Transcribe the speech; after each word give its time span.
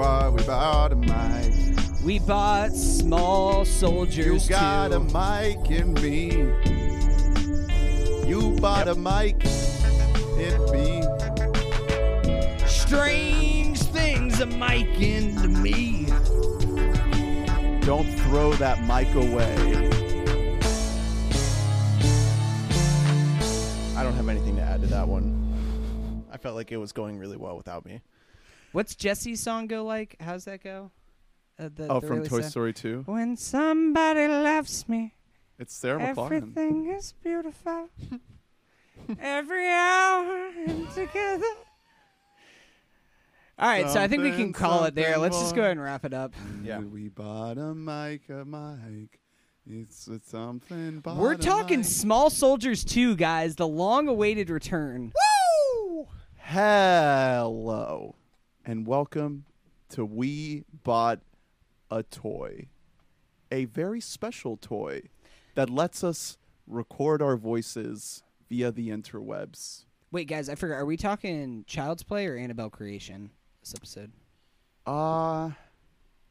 bought, 0.00 0.32
we 0.32 0.42
bought 0.44 0.92
a 0.92 0.96
mic. 0.96 2.02
We 2.02 2.18
bought 2.20 2.74
small 2.74 3.66
soldiers. 3.66 4.44
You 4.44 4.48
got 4.48 4.92
too. 4.92 4.96
a 4.96 5.00
mic 5.00 5.70
in 5.70 5.92
me. 5.94 6.30
You 8.26 8.56
bought 8.60 8.88
a 8.88 8.94
mic 8.94 9.44
in 10.38 10.58
me. 10.72 11.02
Strange 12.66 13.78
things 13.78 14.40
a 14.40 14.46
mic 14.46 14.88
into 15.02 15.48
me. 15.48 16.06
Don't 17.84 18.10
throw 18.20 18.54
that 18.54 18.82
mic 18.84 19.14
away. 19.14 19.54
I 23.98 24.02
don't 24.02 24.14
have 24.14 24.28
anything 24.30 24.56
to 24.56 24.62
add 24.62 24.80
to 24.80 24.86
that 24.86 25.06
one. 25.06 25.36
I 26.32 26.38
felt 26.38 26.56
like 26.56 26.72
it 26.72 26.78
was 26.78 26.92
going 26.92 27.18
really 27.18 27.36
well 27.36 27.58
without 27.58 27.84
me. 27.84 28.00
What's 28.72 28.94
Jesse's 28.94 29.40
song 29.40 29.66
go 29.66 29.84
like? 29.84 30.16
How's 30.20 30.44
that 30.44 30.62
go? 30.62 30.90
Uh, 31.58 31.68
the, 31.74 31.88
Oh, 31.88 32.00
the 32.00 32.06
from 32.06 32.24
Toy 32.26 32.40
sad- 32.40 32.50
Story 32.50 32.72
2? 32.72 33.02
When 33.06 33.36
somebody 33.36 34.26
loves 34.28 34.88
me, 34.88 35.14
It's 35.58 35.74
Sarah 35.74 36.00
McLachlan. 36.00 36.24
everything 36.56 36.86
is 36.86 37.14
beautiful. 37.22 37.88
Every 39.20 39.66
hour 39.68 40.50
and 40.66 40.88
together. 40.92 41.44
All 43.58 43.68
right, 43.68 43.90
so 43.90 44.00
I 44.00 44.08
think 44.08 44.22
we 44.22 44.30
can 44.30 44.52
call 44.52 44.84
it 44.84 44.94
there. 44.94 45.18
Let's 45.18 45.38
just 45.38 45.54
go 45.54 45.60
ahead 45.62 45.72
and 45.72 45.82
wrap 45.82 46.04
it 46.04 46.14
up. 46.14 46.32
Yeah. 46.62 46.78
We 46.78 47.08
bought 47.08 47.58
a 47.58 47.74
mic, 47.74 48.28
a 48.30 48.44
mic. 48.44 49.20
It's, 49.66 50.06
it's 50.08 50.30
something. 50.30 51.02
We're 51.04 51.34
talking 51.36 51.80
mic. 51.80 51.86
Small 51.86 52.30
Soldiers 52.30 52.84
2, 52.84 53.16
guys. 53.16 53.56
The 53.56 53.66
long-awaited 53.68 54.48
return. 54.48 55.12
Woo! 55.84 56.08
Hello, 56.38 58.14
and 58.64 58.86
welcome 58.86 59.44
to 59.90 60.04
We 60.04 60.64
Bought 60.84 61.20
a 61.90 62.02
Toy, 62.02 62.68
a 63.50 63.64
very 63.66 64.00
special 64.00 64.56
toy 64.56 65.02
that 65.54 65.70
lets 65.70 66.04
us 66.04 66.38
record 66.66 67.22
our 67.22 67.36
voices 67.36 68.22
via 68.48 68.70
the 68.70 68.88
interwebs. 68.90 69.84
Wait, 70.12 70.28
guys, 70.28 70.48
I 70.48 70.54
forgot. 70.54 70.74
Are 70.76 70.84
we 70.86 70.96
talking 70.96 71.64
Child's 71.66 72.02
Play 72.02 72.26
or 72.26 72.36
Annabelle 72.36 72.70
Creation 72.70 73.30
this 73.62 73.74
episode? 73.74 74.12
Uh, 74.86 75.50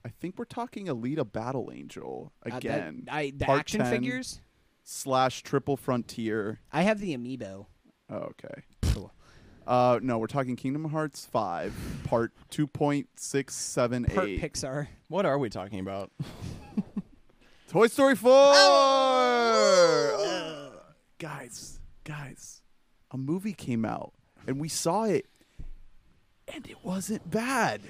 I 0.05 0.09
think 0.19 0.37
we're 0.37 0.45
talking 0.45 0.87
Alita 0.87 1.29
Battle 1.29 1.71
Angel 1.73 2.31
Uh, 2.45 2.49
that- 2.51 2.57
again. 2.57 3.07
I 3.09 3.31
the 3.35 3.49
action 3.49 3.83
figures. 3.85 4.41
slash 4.83 5.43
Triple 5.43 5.77
Frontier. 5.77 6.59
I 6.71 6.81
have 6.83 6.99
the 6.99 7.15
amiibo. 7.15 7.67
Oh, 8.09 8.15
okay. 8.15 8.63
Cool. 9.69 9.77
Uh, 9.77 9.99
no, 10.01 10.17
we're 10.17 10.27
talking 10.27 10.55
Kingdom 10.55 10.85
Hearts 10.89 11.25
5, 11.31 11.73
part 12.05 12.31
2.678. 12.51 14.13
Per 14.15 14.25
Pixar. 14.27 14.87
What 15.07 15.25
are 15.25 15.37
we 15.37 15.49
talking 15.49 15.79
about? 15.79 16.11
Toy 17.69 17.87
Story 17.87 18.15
4! 18.15 18.31
Uh, 18.33 20.09
guys, 21.19 21.79
guys, 22.03 22.61
a 23.11 23.17
movie 23.17 23.53
came 23.53 23.85
out 23.85 24.13
and 24.47 24.59
we 24.59 24.67
saw 24.69 25.03
it 25.03 25.27
and 26.51 26.65
it 26.67 26.77
wasn't 26.83 27.29
bad. 27.29 27.81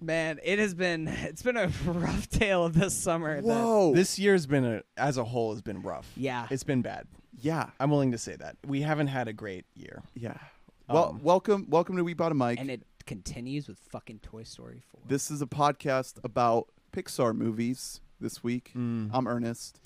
Man, 0.00 0.38
it 0.44 0.60
has 0.60 0.72
been 0.74 1.08
it's 1.08 1.42
been 1.42 1.56
a 1.56 1.68
rough 1.86 2.30
tale 2.30 2.64
of 2.64 2.74
this 2.74 2.94
summer. 2.94 3.36
that- 3.40 3.44
Whoa. 3.44 3.92
This 3.92 4.20
year's 4.20 4.46
been 4.46 4.64
a, 4.64 4.82
as 4.96 5.16
a 5.16 5.24
whole 5.24 5.50
has 5.52 5.62
been 5.62 5.82
rough. 5.82 6.08
Yeah. 6.16 6.46
It's 6.50 6.62
been 6.62 6.82
bad. 6.82 7.08
yeah. 7.40 7.70
I'm 7.80 7.90
willing 7.90 8.12
to 8.12 8.18
say 8.18 8.36
that. 8.36 8.56
We 8.64 8.82
haven't 8.82 9.08
had 9.08 9.26
a 9.26 9.32
great 9.32 9.64
year. 9.74 10.04
Yeah. 10.14 10.36
Well, 10.88 11.10
Um, 11.10 11.22
welcome 11.22 11.66
welcome 11.68 11.96
to 11.96 12.04
We 12.04 12.14
Bought 12.14 12.32
a 12.32 12.34
Mic. 12.34 12.58
and 12.58 12.70
it 12.70 12.82
continues 13.06 13.68
with 13.68 13.78
fucking 13.78 14.20
Toy 14.20 14.42
Story 14.42 14.80
4. 14.90 15.00
this 15.06 15.30
is 15.30 15.42
a 15.42 15.46
podcast 15.46 16.18
about 16.24 16.68
Pixar 16.92 17.34
movies 17.34 18.00
this 18.20 18.42
week. 18.42 18.72
Mm. 18.76 19.10
I'm 19.12 19.26
Ernest. 19.26 19.80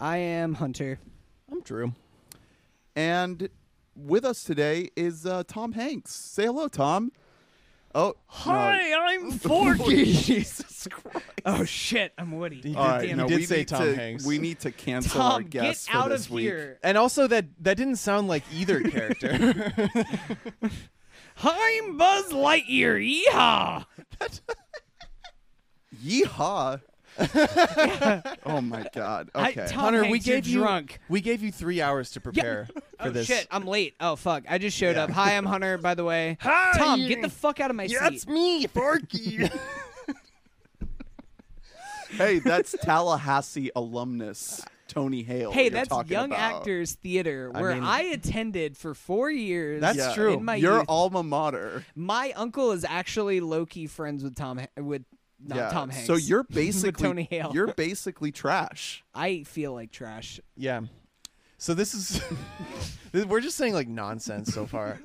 I 0.00 0.16
am 0.18 0.54
Hunter. 0.54 0.98
I'm 1.50 1.60
Drew. 1.62 1.92
And 2.94 3.48
with 3.94 4.24
us 4.24 4.44
today 4.44 4.90
is 4.96 5.26
uh, 5.26 5.42
Tom 5.46 5.72
Hanks. 5.72 6.12
Say 6.14 6.44
hello, 6.46 6.68
Tom. 6.68 7.12
Oh, 7.98 8.14
no. 8.46 8.52
I'm 8.52 9.30
Forky. 9.38 10.04
Jesus 10.12 10.86
Christ. 10.90 11.26
oh 11.46 11.64
shit, 11.64 12.12
I'm 12.18 12.32
Woody. 12.32 12.60
He 12.62 12.74
All 12.74 12.84
did- 12.84 12.90
right, 12.90 13.08
he 13.08 13.14
no, 13.14 13.26
did 13.26 13.38
we 13.38 13.44
say 13.46 13.56
need 13.58 13.68
Tom 13.68 13.80
to, 13.82 13.96
Hanks. 13.96 14.26
We 14.26 14.36
need 14.38 14.60
to 14.60 14.70
cancel 14.70 15.22
our 15.22 15.30
Tom, 15.40 15.42
get 15.44 15.62
guests 15.62 15.88
for 15.88 15.96
out 15.96 16.08
this 16.10 16.26
of 16.26 16.32
week. 16.32 16.42
here. 16.44 16.78
And 16.82 16.98
also 16.98 17.26
that 17.28 17.46
that 17.60 17.76
didn't 17.78 17.96
sound 17.96 18.28
like 18.28 18.42
either 18.52 18.80
character. 18.90 19.32
I'm 21.42 21.96
Buzz 21.96 22.32
Lightyear. 22.32 23.00
Yeehaw! 23.32 23.86
Yeehaw! 26.04 26.80
oh 28.46 28.60
my 28.60 28.86
God. 28.94 29.30
I- 29.34 29.50
Okay. 29.50 29.66
Tom 29.68 29.80
Hunter, 29.84 30.02
we 30.02 30.08
Hanks, 30.08 30.26
you're 30.26 30.36
gave 30.36 30.46
you 30.48 30.58
drunk. 30.60 30.98
we 31.08 31.20
gave 31.20 31.42
you 31.42 31.50
three 31.52 31.80
hours 31.80 32.10
to 32.12 32.20
prepare 32.20 32.66
for 32.74 32.82
Oh 33.00 33.10
this. 33.10 33.26
shit, 33.26 33.46
I'm 33.50 33.64
late. 33.66 33.94
Oh 34.00 34.16
fuck, 34.16 34.44
I 34.48 34.58
just 34.58 34.76
showed 34.76 34.96
Yeah. 34.96 35.04
up. 35.04 35.10
Hi, 35.10 35.36
I'm 35.36 35.46
Hunter. 35.46 35.78
By 35.78 35.94
the 35.94 36.04
way, 36.04 36.36
Hi. 36.42 36.72
Tom, 36.78 37.00
get 37.06 37.22
the 37.22 37.30
fuck 37.30 37.60
out 37.60 37.70
of 37.70 37.76
my 37.76 37.86
seat. 37.86 37.98
That's 38.00 38.26
me, 38.26 38.66
Forky. 38.66 39.48
hey, 42.10 42.38
that's 42.38 42.74
Tallahassee 42.82 43.70
alumnus 43.76 44.64
Tony 44.88 45.22
Hale. 45.22 45.52
Hey, 45.52 45.62
you're 45.64 45.70
that's 45.70 45.88
talking 45.88 46.12
Young 46.12 46.30
about. 46.32 46.60
Actors 46.60 46.94
Theater, 46.94 47.50
I 47.54 47.60
where 47.60 47.74
mean- 47.74 47.82
I 47.84 48.02
attended 48.02 48.76
for 48.76 48.94
four 48.94 49.30
years. 49.30 49.80
That's 49.80 49.98
Yeah. 49.98 50.14
true. 50.14 50.34
In 50.34 50.44
my 50.44 50.54
Your 50.56 50.78
youth. 50.78 50.86
alma 50.88 51.22
mater. 51.22 51.84
My 51.94 52.32
uncle 52.36 52.72
is 52.72 52.84
actually 52.84 53.40
low 53.40 53.66
key 53.66 53.86
friends 53.86 54.22
with 54.22 54.34
Tom 54.36 54.58
Ha- 54.58 54.66
with 54.82 55.02
not 55.44 55.56
yeah. 55.56 55.68
Tom 55.70 55.90
Hanks. 55.90 56.06
So 56.06 56.14
you're 56.16 56.44
basically 56.50 57.04
Tony 57.04 57.26
Hale. 57.30 57.50
You're 57.54 57.74
basically 57.74 58.32
trash. 58.32 59.04
I 59.14 59.42
feel 59.44 59.72
like 59.74 59.90
trash. 59.90 60.40
Yeah. 60.56 60.82
So 61.58 61.74
this 61.74 61.94
is 61.94 62.20
we're 63.26 63.40
just 63.40 63.56
saying 63.56 63.72
like 63.74 63.88
nonsense 63.88 64.52
so 64.52 64.66
far. 64.66 65.00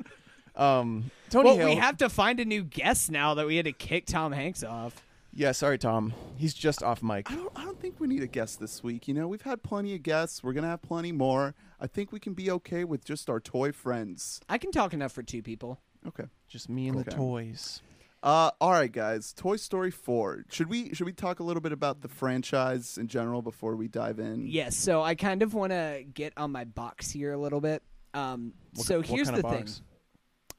Um 0.56 1.12
Tony 1.30 1.46
well, 1.50 1.58
Hale. 1.58 1.69
we 1.69 1.75
have 1.75 1.97
to 1.97 2.09
find 2.09 2.40
a 2.40 2.46
new 2.46 2.64
guest 2.64 3.09
now 3.12 3.34
that 3.36 3.47
we 3.47 3.56
had 3.56 3.66
to 3.66 3.72
kick 3.72 4.06
Tom 4.06 4.31
Hanks 4.34 4.64
off. 4.64 5.02
yeah, 5.34 5.53
sorry 5.53 5.78
Tom. 5.78 6.14
He's 6.36 6.53
just 6.53 6.84
off 6.84 7.02
mic. 7.02 7.31
I 7.31 7.36
don't. 7.36 7.52
I 7.56 7.63
don't 7.63 7.80
think 7.80 8.00
we 8.00 8.08
need 8.08 8.22
a 8.22 8.28
guest 8.28 8.59
this 8.59 8.84
week. 8.84 9.08
You 9.08 9.13
know, 9.13 9.28
we've 9.30 9.42
had 9.44 9.63
plenty 9.63 9.96
of 9.96 10.03
guests. 10.03 10.44
We're 10.44 10.52
gonna 10.53 10.68
have 10.68 10.81
plenty 10.81 11.13
more. 11.13 11.56
I 11.80 11.88
think 11.88 12.12
we 12.12 12.19
can 12.19 12.34
be 12.34 12.52
okay 12.52 12.84
with 12.84 13.06
just 13.06 13.30
our 13.30 13.40
toy 13.40 13.72
friends. 13.72 14.42
I 14.50 14.58
can 14.58 14.72
talk 14.72 14.94
enough 14.94 15.13
for 15.13 15.24
two 15.24 15.42
people. 15.42 15.80
Okay. 16.06 16.25
Just 16.50 16.68
me 16.68 16.88
and 16.90 16.98
Okay. 16.98 17.09
the 17.12 17.16
toys. 17.16 17.81
Uh, 18.24 18.52
all 18.62 18.72
right, 18.72 18.92
guys. 18.92 19.34
Toy 19.34 19.56
Story 19.56 19.90
four. 19.90 20.46
Should 20.50 20.70
we 20.70 20.94
should 20.94 21.06
we 21.06 21.14
talk 21.14 21.40
a 21.40 21.44
little 21.44 21.62
bit 21.62 21.72
about 21.72 22.02
the 22.02 22.08
franchise 22.08 22.98
in 22.98 23.08
general 23.08 23.42
before 23.42 23.76
we 23.76 23.88
dive 23.88 24.20
in? 24.20 24.46
Yes, 24.48 24.76
so 24.78 25.02
I 25.02 25.16
kind 25.16 25.42
of 25.42 25.54
want 25.56 25.72
to 25.72 26.04
get 26.14 26.34
on 26.38 26.52
my 26.52 26.64
box 26.66 27.10
here 27.10 27.34
a 27.34 27.38
little 27.38 27.62
bit. 27.62 27.81
Um, 28.14 28.54
What, 28.76 28.86
so 28.86 29.02
here's 29.02 29.28
the 29.28 29.38
of 29.38 29.42
thing 29.42 29.62
box? 29.62 29.81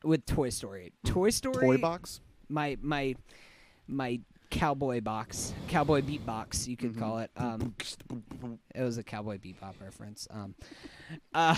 with 0.02 0.26
Toy 0.26 0.48
Story. 0.50 0.92
Toy 1.06 1.30
Story, 1.30 1.54
Toy 1.66 1.78
box. 1.78 2.20
my 2.48 2.76
my 2.82 3.14
my 3.86 4.18
cowboy 4.50 5.00
box, 5.00 5.54
cowboy 5.68 6.02
beat 6.02 6.26
box, 6.26 6.66
you 6.66 6.76
could 6.76 6.98
call 6.98 7.18
it. 7.18 7.30
Um, 7.36 7.74
it 8.74 8.82
was 8.82 8.98
a 8.98 9.04
cowboy 9.04 9.38
bebop 9.38 9.80
reference. 9.80 10.26
Um, 10.30 10.56
uh, 11.34 11.54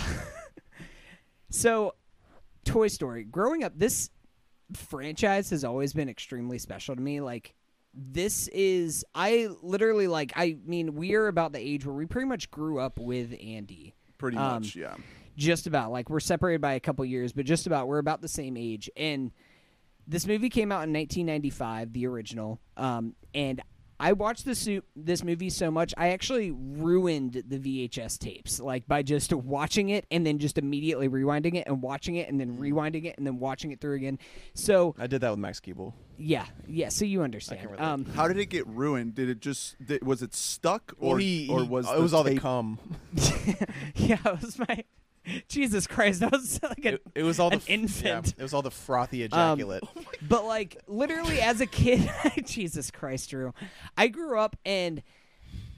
so 1.49 1.95
Toy 2.63 2.89
Story. 2.89 3.23
Growing 3.23 3.63
up, 3.63 3.73
this 3.75 4.11
franchise 4.75 5.49
has 5.49 5.63
always 5.63 5.93
been 5.93 6.09
extremely 6.09 6.57
special 6.59 6.95
to 6.95 7.01
me. 7.01 7.21
Like 7.21 7.53
this 7.93 8.47
is 8.49 9.05
I 9.15 9.47
literally 9.61 10.07
like 10.07 10.33
I 10.35 10.57
mean 10.65 10.95
we 10.95 11.15
are 11.15 11.27
about 11.27 11.53
the 11.53 11.59
age 11.59 11.85
where 11.85 11.95
we 11.95 12.05
pretty 12.05 12.27
much 12.27 12.51
grew 12.51 12.79
up 12.79 12.99
with 12.99 13.33
Andy. 13.41 13.95
Pretty 14.17 14.37
Um, 14.37 14.61
much, 14.61 14.75
yeah. 14.75 14.95
Just 15.37 15.67
about 15.67 15.91
like 15.91 16.09
we're 16.09 16.19
separated 16.19 16.61
by 16.61 16.73
a 16.73 16.79
couple 16.79 17.03
years, 17.05 17.33
but 17.33 17.45
just 17.45 17.67
about 17.67 17.87
we're 17.87 17.97
about 17.99 18.21
the 18.21 18.27
same 18.27 18.55
age. 18.57 18.89
And 18.95 19.31
this 20.07 20.25
movie 20.27 20.49
came 20.49 20.71
out 20.71 20.87
in 20.87 20.93
1995, 20.93 21.91
the 21.93 22.07
original. 22.07 22.59
Um, 22.77 23.15
and 23.33 23.61
I 23.99 24.11
watched 24.13 24.45
this 24.45 24.67
this 24.95 25.23
movie 25.23 25.49
so 25.49 25.71
much, 25.71 25.93
I 25.97 26.09
actually 26.09 26.51
ruined 26.51 27.43
the 27.47 27.57
VHS 27.59 28.17
tapes, 28.19 28.59
like 28.59 28.87
by 28.87 29.03
just 29.03 29.31
watching 29.33 29.89
it 29.89 30.05
and 30.11 30.25
then 30.25 30.37
just 30.37 30.57
immediately 30.57 31.07
rewinding 31.07 31.55
it 31.55 31.65
and 31.67 31.81
watching 31.81 32.15
it 32.15 32.27
and 32.29 32.39
then 32.39 32.57
rewinding 32.57 33.05
it 33.05 33.17
and 33.17 33.25
then 33.25 33.39
watching 33.39 33.71
it 33.71 33.79
through 33.79 33.95
again. 33.95 34.19
So 34.53 34.95
I 34.99 35.07
did 35.07 35.21
that 35.21 35.29
with 35.31 35.39
Max 35.39 35.59
Keeble. 35.61 35.93
yeah, 36.17 36.45
yeah. 36.67 36.89
So 36.89 37.05
you 37.05 37.21
understand. 37.21 37.63
relate. 37.71 37.79
Um, 37.81 38.05
How 38.05 38.27
did 38.27 38.37
it 38.37 38.47
get 38.47 38.67
ruined? 38.67 39.15
Did 39.15 39.29
it 39.29 39.39
just 39.39 39.75
did, 39.85 40.05
was 40.05 40.21
it 40.21 40.33
stuck 40.33 40.93
or 40.99 41.09
Well, 41.11 41.17
he, 41.17 41.47
or 41.49 41.61
he- 41.61 41.67
was 41.69 41.89
it 41.89 41.99
was 41.99 42.13
all 42.13 42.23
the 42.23 42.31
tape- 42.31 42.41
cum. 42.41 42.79
yeah, 43.95 44.17
it 44.25 44.41
was 44.41 44.59
my 44.59 44.83
Jesus 45.47 45.87
Christ. 45.87 46.19
That 46.21 46.31
was 46.31 46.59
like 46.63 46.85
a 46.85 46.93
It, 46.95 47.01
it 47.15 47.23
was 47.23 47.39
all 47.39 47.47
an 47.51 47.59
the 47.59 47.63
f- 47.63 47.69
yeah, 47.69 47.73
infant. 47.75 48.33
it 48.37 48.41
was 48.43 48.53
all 48.53 48.61
the 48.61 48.71
frothy 48.71 49.23
Um, 49.23 49.27
ejaculate. 49.59 49.83
But 50.27 50.45
like 50.45 50.81
literally 50.87 51.41
as 51.41 51.61
a 51.61 51.65
kid, 51.65 52.09
Jesus 52.45 52.89
Christ, 52.91 53.29
Drew. 53.29 53.53
I 53.97 54.07
grew 54.07 54.39
up 54.39 54.55
and 54.65 55.01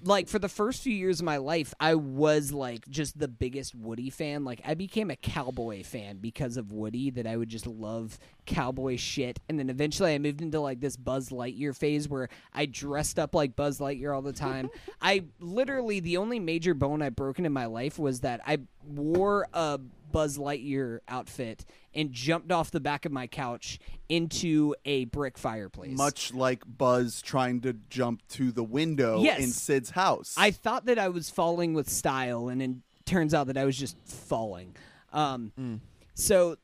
like 0.07 0.27
for 0.27 0.39
the 0.39 0.50
first 0.50 0.81
few 0.81 0.94
years 0.94 1.19
of 1.19 1.25
my 1.25 1.38
life, 1.38 1.74
I 1.80 1.95
was 1.95 2.51
like 2.51 2.88
just 2.89 3.19
the 3.19 3.27
biggest 3.27 3.75
Woody 3.75 4.09
fan. 4.09 4.44
Like 4.44 4.62
I 4.65 4.74
became 4.74 5.12
a 5.12 5.15
cowboy 5.15 5.83
fan 5.83 6.18
because 6.18 6.57
of 6.57 6.71
Woody. 6.71 7.09
That 7.09 7.27
I 7.27 7.36
would 7.38 7.50
just 7.50 7.68
love 7.68 8.18
cowboy 8.45 8.98
shit. 8.98 9.39
And 9.50 9.59
then 9.59 9.69
eventually, 9.69 10.13
I 10.13 10.18
moved 10.18 10.42
into 10.42 10.59
like 10.59 10.80
this 10.80 10.95
Buzz 10.95 11.30
Lightyear 11.30 11.75
phase 11.75 12.07
where 12.07 12.30
I 12.54 12.65
dressed 12.65 13.19
up 13.19 13.36
like 13.36 13.56
Buzz 13.56 13.80
Lightyear 13.80 14.15
all 14.15 14.21
the 14.21 14.33
time. 14.33 14.69
I 15.01 15.25
literally 15.39 16.00
the 16.00 16.18
only 16.18 16.39
major 16.39 16.74
bone 16.74 17.01
I've 17.01 17.15
broken 17.15 17.45
in 17.45 17.53
my 17.53 17.65
life 17.65 18.00
was 18.00 18.21
that 18.21 18.42
I 18.48 18.60
wore 18.86 19.48
a 19.53 19.80
Buzz 20.12 20.38
Lightyear 20.38 21.00
outfit 21.07 21.65
and 21.94 22.12
jumped 22.12 22.51
off 22.51 22.71
the 22.71 22.80
back 22.80 23.06
of 23.06 23.12
my 23.12 23.27
couch 23.27 23.80
into 24.09 24.75
a 24.86 25.06
brick 25.06 25.38
fireplace. 25.38 25.98
Much 25.98 26.33
like 26.33 26.63
Buzz 26.65 27.21
trying 27.21 27.62
to 27.62 27.74
jump 27.89 28.21
to 28.30 28.51
the 28.51 28.63
window 28.63 29.21
Yes. 29.21 29.39
in 29.39 29.48
Sid's 29.50 29.89
house. 29.92 30.36
I 30.38 30.51
thought 30.51 30.86
that 30.86 30.98
I 31.00 31.09
was 31.09 31.30
falling 31.30 31.74
with 31.74 31.89
style, 31.89 32.48
and 32.50 32.62
it 32.62 32.71
turns 33.06 33.33
out 33.33 33.48
that 33.48 33.57
I 33.57 33.65
was 33.65 33.77
just 33.77 33.98
falling. 34.06 34.75
Um, 35.13 35.81
So 36.13 36.57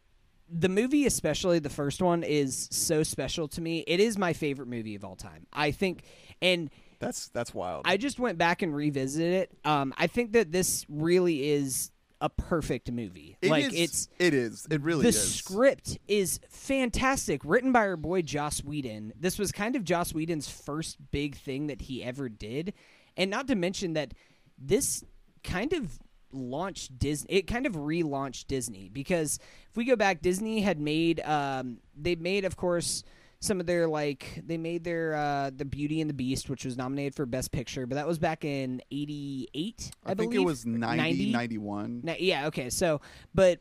the 0.50 0.70
movie, 0.70 1.06
especially 1.06 1.60
the 1.60 1.70
first 1.70 2.02
one, 2.02 2.22
is 2.24 2.68
so 2.72 3.02
special 3.04 3.48
to 3.50 3.62
me. 3.62 3.80
It 3.88 4.00
is 4.00 4.18
my 4.18 4.34
favorite 4.34 4.68
movie 4.68 4.96
of 4.96 5.04
all 5.04 5.16
time. 5.16 5.48
I 5.52 5.72
think, 5.72 6.04
and 6.42 6.70
That's 7.00 7.30
that's 7.30 7.54
wild. 7.54 7.84
I 7.86 7.98
just 7.98 8.20
went 8.20 8.38
back 8.38 8.62
and 8.62 8.76
revisited 8.76 9.34
it. 9.34 9.52
Um, 9.66 9.94
I 9.98 10.08
think 10.08 10.34
that 10.34 10.52
this 10.52 10.86
really 10.90 11.50
is 11.50 11.92
a 12.24 12.30
perfect 12.30 12.90
movie. 12.90 13.38
It 13.42 13.52
like 13.52 13.66
is- 13.66 13.74
it's 13.74 14.08
it 14.18 14.34
is. 14.34 14.66
It 14.72 14.82
really 14.82 15.06
is. 15.06 15.16
the 15.16 15.20
is. 15.22 15.36
script 15.36 15.98
is 16.08 16.40
fantastic, 16.50 17.42
written 17.44 17.74
by 17.74 17.82
our 17.82 17.98
boy 17.98 18.22
Joss 18.22 18.64
Whedon. 18.64 19.12
This 19.20 19.38
was 19.38 19.52
kind 19.52 19.76
of 19.76 19.84
Joss 19.84 20.14
Whedon's 20.14 20.50
first 20.50 20.98
big 21.12 21.36
thing 21.36 21.68
that 21.68 21.82
he 21.82 22.02
ever 22.02 22.30
did, 22.30 22.74
and 23.18 23.30
not 23.30 23.48
to 23.50 23.56
mention 23.56 23.94
that 23.94 24.14
this 24.58 25.04
kind 25.44 25.74
of 25.74 26.00
launched 26.32 26.98
Disney. 26.98 27.34
It 27.36 27.42
kind 27.44 27.66
of 27.66 27.74
relaunched 27.74 28.48
Disney 28.48 28.88
because 28.88 29.38
if 29.70 29.76
we 29.76 29.84
go 29.84 29.98
back, 29.98 30.22
Disney 30.22 30.62
had 30.62 30.80
made 30.80 31.20
um, 31.20 31.80
they 31.96 32.16
made, 32.16 32.46
of 32.46 32.56
course. 32.56 33.04
Some 33.44 33.60
of 33.60 33.66
their 33.66 33.90
like 33.90 34.42
they 34.46 34.56
made 34.58 34.86
their 34.86 35.16
uh 35.16 35.52
the 35.54 35.66
Beauty 35.66 36.00
and 36.00 36.10
the 36.10 36.14
Beast, 36.14 36.50
which 36.50 36.64
was 36.64 36.78
nominated 36.78 37.14
for 37.14 37.26
Best 37.26 37.52
Picture, 37.52 37.86
but 37.86 37.96
that 37.96 38.08
was 38.08 38.18
back 38.18 38.46
in 38.46 38.82
'88. 38.90 39.92
I, 40.06 40.12
I 40.12 40.16
think 40.16 40.32
it 40.32 40.36
believe. 40.36 40.46
was 40.46 40.66
90, 40.66 41.32
91. 41.34 42.02
Na- 42.06 42.14
yeah, 42.18 42.48
okay. 42.48 42.70
So, 42.70 43.02
but 43.36 43.60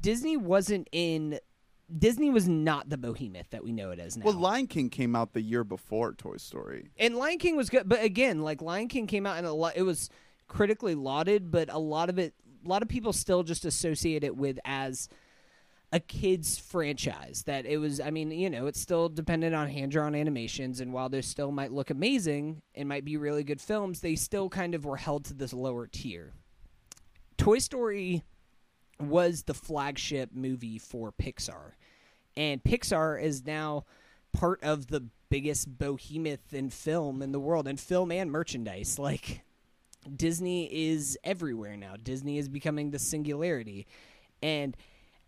Disney 0.00 0.38
wasn't 0.38 0.88
in. 0.92 1.38
Disney 1.98 2.30
was 2.30 2.48
not 2.48 2.88
the 2.88 2.96
behemoth 2.96 3.50
that 3.50 3.62
we 3.62 3.70
know 3.72 3.90
it 3.90 3.98
as 3.98 4.16
now. 4.16 4.24
Well, 4.24 4.34
Lion 4.34 4.66
King 4.66 4.88
came 4.88 5.14
out 5.14 5.34
the 5.34 5.42
year 5.42 5.62
before 5.62 6.14
Toy 6.14 6.38
Story. 6.38 6.88
and 6.98 7.14
Lion 7.16 7.38
King 7.38 7.54
was 7.54 7.68
good, 7.68 7.86
but 7.86 8.02
again, 8.02 8.40
like 8.40 8.62
Lion 8.62 8.88
King 8.88 9.06
came 9.06 9.26
out 9.26 9.36
and 9.36 9.46
a 9.46 9.52
lot. 9.52 9.74
It 9.76 9.82
was 9.82 10.08
critically 10.46 10.94
lauded, 10.94 11.50
but 11.50 11.70
a 11.70 11.78
lot 11.78 12.08
of 12.08 12.18
it, 12.18 12.32
a 12.64 12.68
lot 12.68 12.80
of 12.80 12.88
people 12.88 13.12
still 13.12 13.42
just 13.42 13.66
associate 13.66 14.24
it 14.24 14.36
with 14.36 14.58
as 14.64 15.10
a 15.92 16.00
kids 16.00 16.58
franchise. 16.58 17.44
That 17.46 17.66
it 17.66 17.78
was. 17.78 18.00
I 18.00 18.10
mean, 18.10 18.30
you 18.30 18.50
know, 18.50 18.66
it's 18.66 18.80
still 18.80 19.08
dependent 19.08 19.54
on 19.54 19.68
hand 19.68 19.92
drawn 19.92 20.14
animations, 20.14 20.80
and 20.80 20.92
while 20.92 21.08
they 21.08 21.22
still 21.22 21.50
might 21.50 21.72
look 21.72 21.90
amazing 21.90 22.62
and 22.74 22.88
might 22.88 23.04
be 23.04 23.16
really 23.16 23.44
good 23.44 23.60
films, 23.60 24.00
they 24.00 24.16
still 24.16 24.48
kind 24.48 24.74
of 24.74 24.84
were 24.84 24.96
held 24.96 25.24
to 25.26 25.34
this 25.34 25.52
lower 25.52 25.86
tier. 25.86 26.32
Toy 27.36 27.58
Story 27.58 28.24
was 29.00 29.44
the 29.44 29.54
flagship 29.54 30.30
movie 30.32 30.78
for 30.78 31.12
Pixar. 31.12 31.72
And 32.36 32.62
Pixar 32.62 33.20
is 33.22 33.46
now 33.46 33.84
part 34.32 34.62
of 34.62 34.88
the 34.88 35.06
biggest 35.30 35.78
behemoth 35.78 36.52
in 36.52 36.70
film 36.70 37.22
in 37.22 37.32
the 37.32 37.40
world, 37.40 37.68
and 37.68 37.78
film 37.78 38.12
and 38.12 38.30
merchandise. 38.30 38.98
Like, 39.08 39.42
Disney 40.14 40.66
is 40.90 41.18
everywhere 41.24 41.76
now. 41.76 41.94
Disney 42.02 42.38
is 42.38 42.48
becoming 42.48 42.90
the 42.90 42.98
singularity. 42.98 43.86
And 44.42 44.76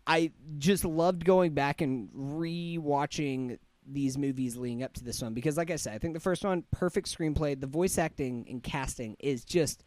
I 0.07 0.31
just 0.57 0.85
loved 0.85 1.25
going 1.25 1.53
back 1.53 1.81
and 1.81 2.09
re-watching 2.13 3.59
these 3.85 4.17
movies 4.17 4.57
leading 4.57 4.83
up 4.83 4.93
to 4.93 5.03
this 5.03 5.21
one 5.21 5.33
because 5.33 5.57
like 5.57 5.71
I 5.71 5.75
said, 5.75 5.93
I 5.93 5.97
think 5.97 6.13
the 6.13 6.19
first 6.19 6.43
one 6.43 6.63
perfect 6.71 7.07
screenplay, 7.07 7.59
the 7.59 7.67
voice 7.67 7.97
acting 7.97 8.45
and 8.49 8.61
casting 8.61 9.15
is 9.19 9.43
just 9.43 9.83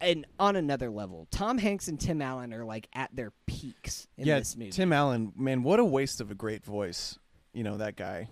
and 0.00 0.26
on 0.38 0.56
another 0.56 0.90
level. 0.90 1.26
Tom 1.30 1.58
Hanks 1.58 1.88
and 1.88 1.98
Tim 1.98 2.20
Allen 2.20 2.52
are 2.52 2.64
like 2.64 2.88
at 2.94 3.14
their 3.14 3.32
peaks 3.46 4.06
in 4.16 4.26
yeah, 4.26 4.38
this 4.38 4.56
movie. 4.56 4.70
Tim 4.70 4.92
Allen, 4.92 5.32
man, 5.36 5.62
what 5.62 5.80
a 5.80 5.84
waste 5.84 6.20
of 6.20 6.30
a 6.30 6.34
great 6.34 6.64
voice. 6.64 7.18
You 7.52 7.64
know 7.64 7.78
that 7.78 7.96
guy. 7.96 8.28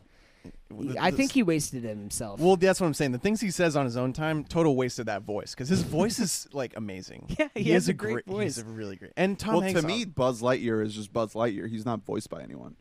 The- 0.70 0.96
I 1.00 1.10
think 1.12 1.32
he 1.32 1.42
wasted 1.42 1.84
it 1.84 1.88
himself. 1.88 2.40
Well, 2.40 2.56
that's 2.56 2.80
what 2.80 2.86
I'm 2.88 2.94
saying. 2.94 3.12
The 3.12 3.18
things 3.18 3.40
he 3.40 3.50
says 3.50 3.76
on 3.76 3.84
his 3.84 3.96
own 3.96 4.12
time, 4.12 4.44
total 4.44 4.74
waste 4.76 4.98
of 4.98 5.06
that 5.06 5.22
voice 5.22 5.54
because 5.54 5.68
his 5.68 5.82
voice 5.82 6.18
is 6.18 6.48
like 6.52 6.74
amazing. 6.76 7.26
Yeah, 7.38 7.48
he 7.54 7.64
has 7.70 7.84
has 7.84 7.88
a 7.88 7.92
great 7.94 8.24
He 8.26 8.32
has 8.38 8.56
voice. 8.56 8.58
a 8.58 8.64
really 8.68 8.96
great. 8.96 9.12
And 9.16 9.38
Tom 9.38 9.54
well, 9.54 9.62
Hanks. 9.62 9.80
to 9.80 9.86
me, 9.86 10.04
Buzz 10.04 10.42
Lightyear 10.42 10.84
is 10.84 10.94
just 10.94 11.12
Buzz 11.12 11.34
Lightyear. 11.34 11.68
He's 11.68 11.86
not 11.86 12.04
voiced 12.04 12.28
by 12.30 12.42
anyone. 12.42 12.76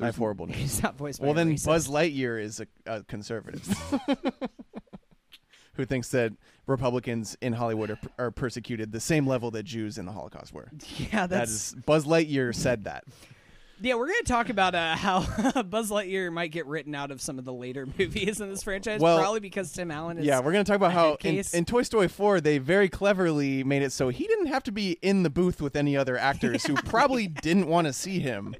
I 0.00 0.06
have 0.06 0.16
horrible 0.16 0.46
news. 0.46 0.56
He's 0.56 0.82
not 0.82 0.96
voiced 0.96 1.20
by 1.20 1.26
Well, 1.26 1.32
a 1.32 1.36
then 1.36 1.54
racist. 1.54 1.66
Buzz 1.66 1.88
Lightyear 1.88 2.40
is 2.42 2.60
a, 2.60 2.66
a 2.86 3.02
conservative 3.04 3.66
who 5.74 5.84
thinks 5.84 6.08
that 6.08 6.32
Republicans 6.66 7.36
in 7.40 7.54
Hollywood 7.54 7.90
are, 7.90 7.98
are 8.18 8.30
persecuted 8.30 8.92
the 8.92 9.00
same 9.00 9.26
level 9.26 9.50
that 9.52 9.62
Jews 9.64 9.98
in 9.98 10.06
the 10.06 10.12
Holocaust 10.12 10.52
were. 10.52 10.70
Yeah, 10.98 11.26
That 11.26 11.30
that's 11.30 11.74
Buzz 11.74 12.04
Lightyear 12.04 12.54
said 12.54 12.84
that. 12.84 13.04
Yeah. 13.82 13.94
We're 13.94 14.06
gonna 14.06 14.22
talk 14.24 14.48
about 14.48 14.74
uh, 14.74 14.96
how 14.96 15.20
Buzz 15.62 15.90
Lightyear 15.90 16.32
might 16.32 16.48
get 16.52 16.66
written 16.66 16.94
out 16.94 17.10
of 17.10 17.20
some 17.20 17.38
of 17.38 17.44
the 17.44 17.52
later 17.52 17.86
movies 17.98 18.40
in 18.40 18.48
this 18.50 18.62
franchise, 18.62 19.00
Well, 19.00 19.18
probably 19.18 19.40
because 19.40 19.72
Tim 19.72 19.90
Allen 19.90 20.18
is. 20.18 20.24
Yeah, 20.26 20.38
we're 20.40 20.52
going 20.52 20.64
to 20.64 20.68
talk 20.70 20.76
about 20.76 20.92
how 20.92 21.10
in, 21.12 21.16
case. 21.16 21.54
in 21.54 21.64
Toy 21.64 21.82
Story 21.82 22.08
4 22.08 22.40
they 22.40 22.58
very 22.58 22.88
cleverly 22.88 23.64
made 23.64 23.82
it 23.82 23.90
so 23.92 24.08
he 24.08 24.26
didn't 24.26 24.46
have 24.46 24.62
to 24.64 24.72
be 24.72 24.98
in 25.02 25.22
the 25.22 25.30
booth 25.30 25.60
with 25.60 25.76
any 25.76 25.96
other 25.96 26.16
actors 26.16 26.64
who 26.64 26.74
probably 26.84 27.26
didn't 27.28 27.66
want 27.66 27.86
to 27.86 27.92
see 27.92 28.18
him. 28.20 28.54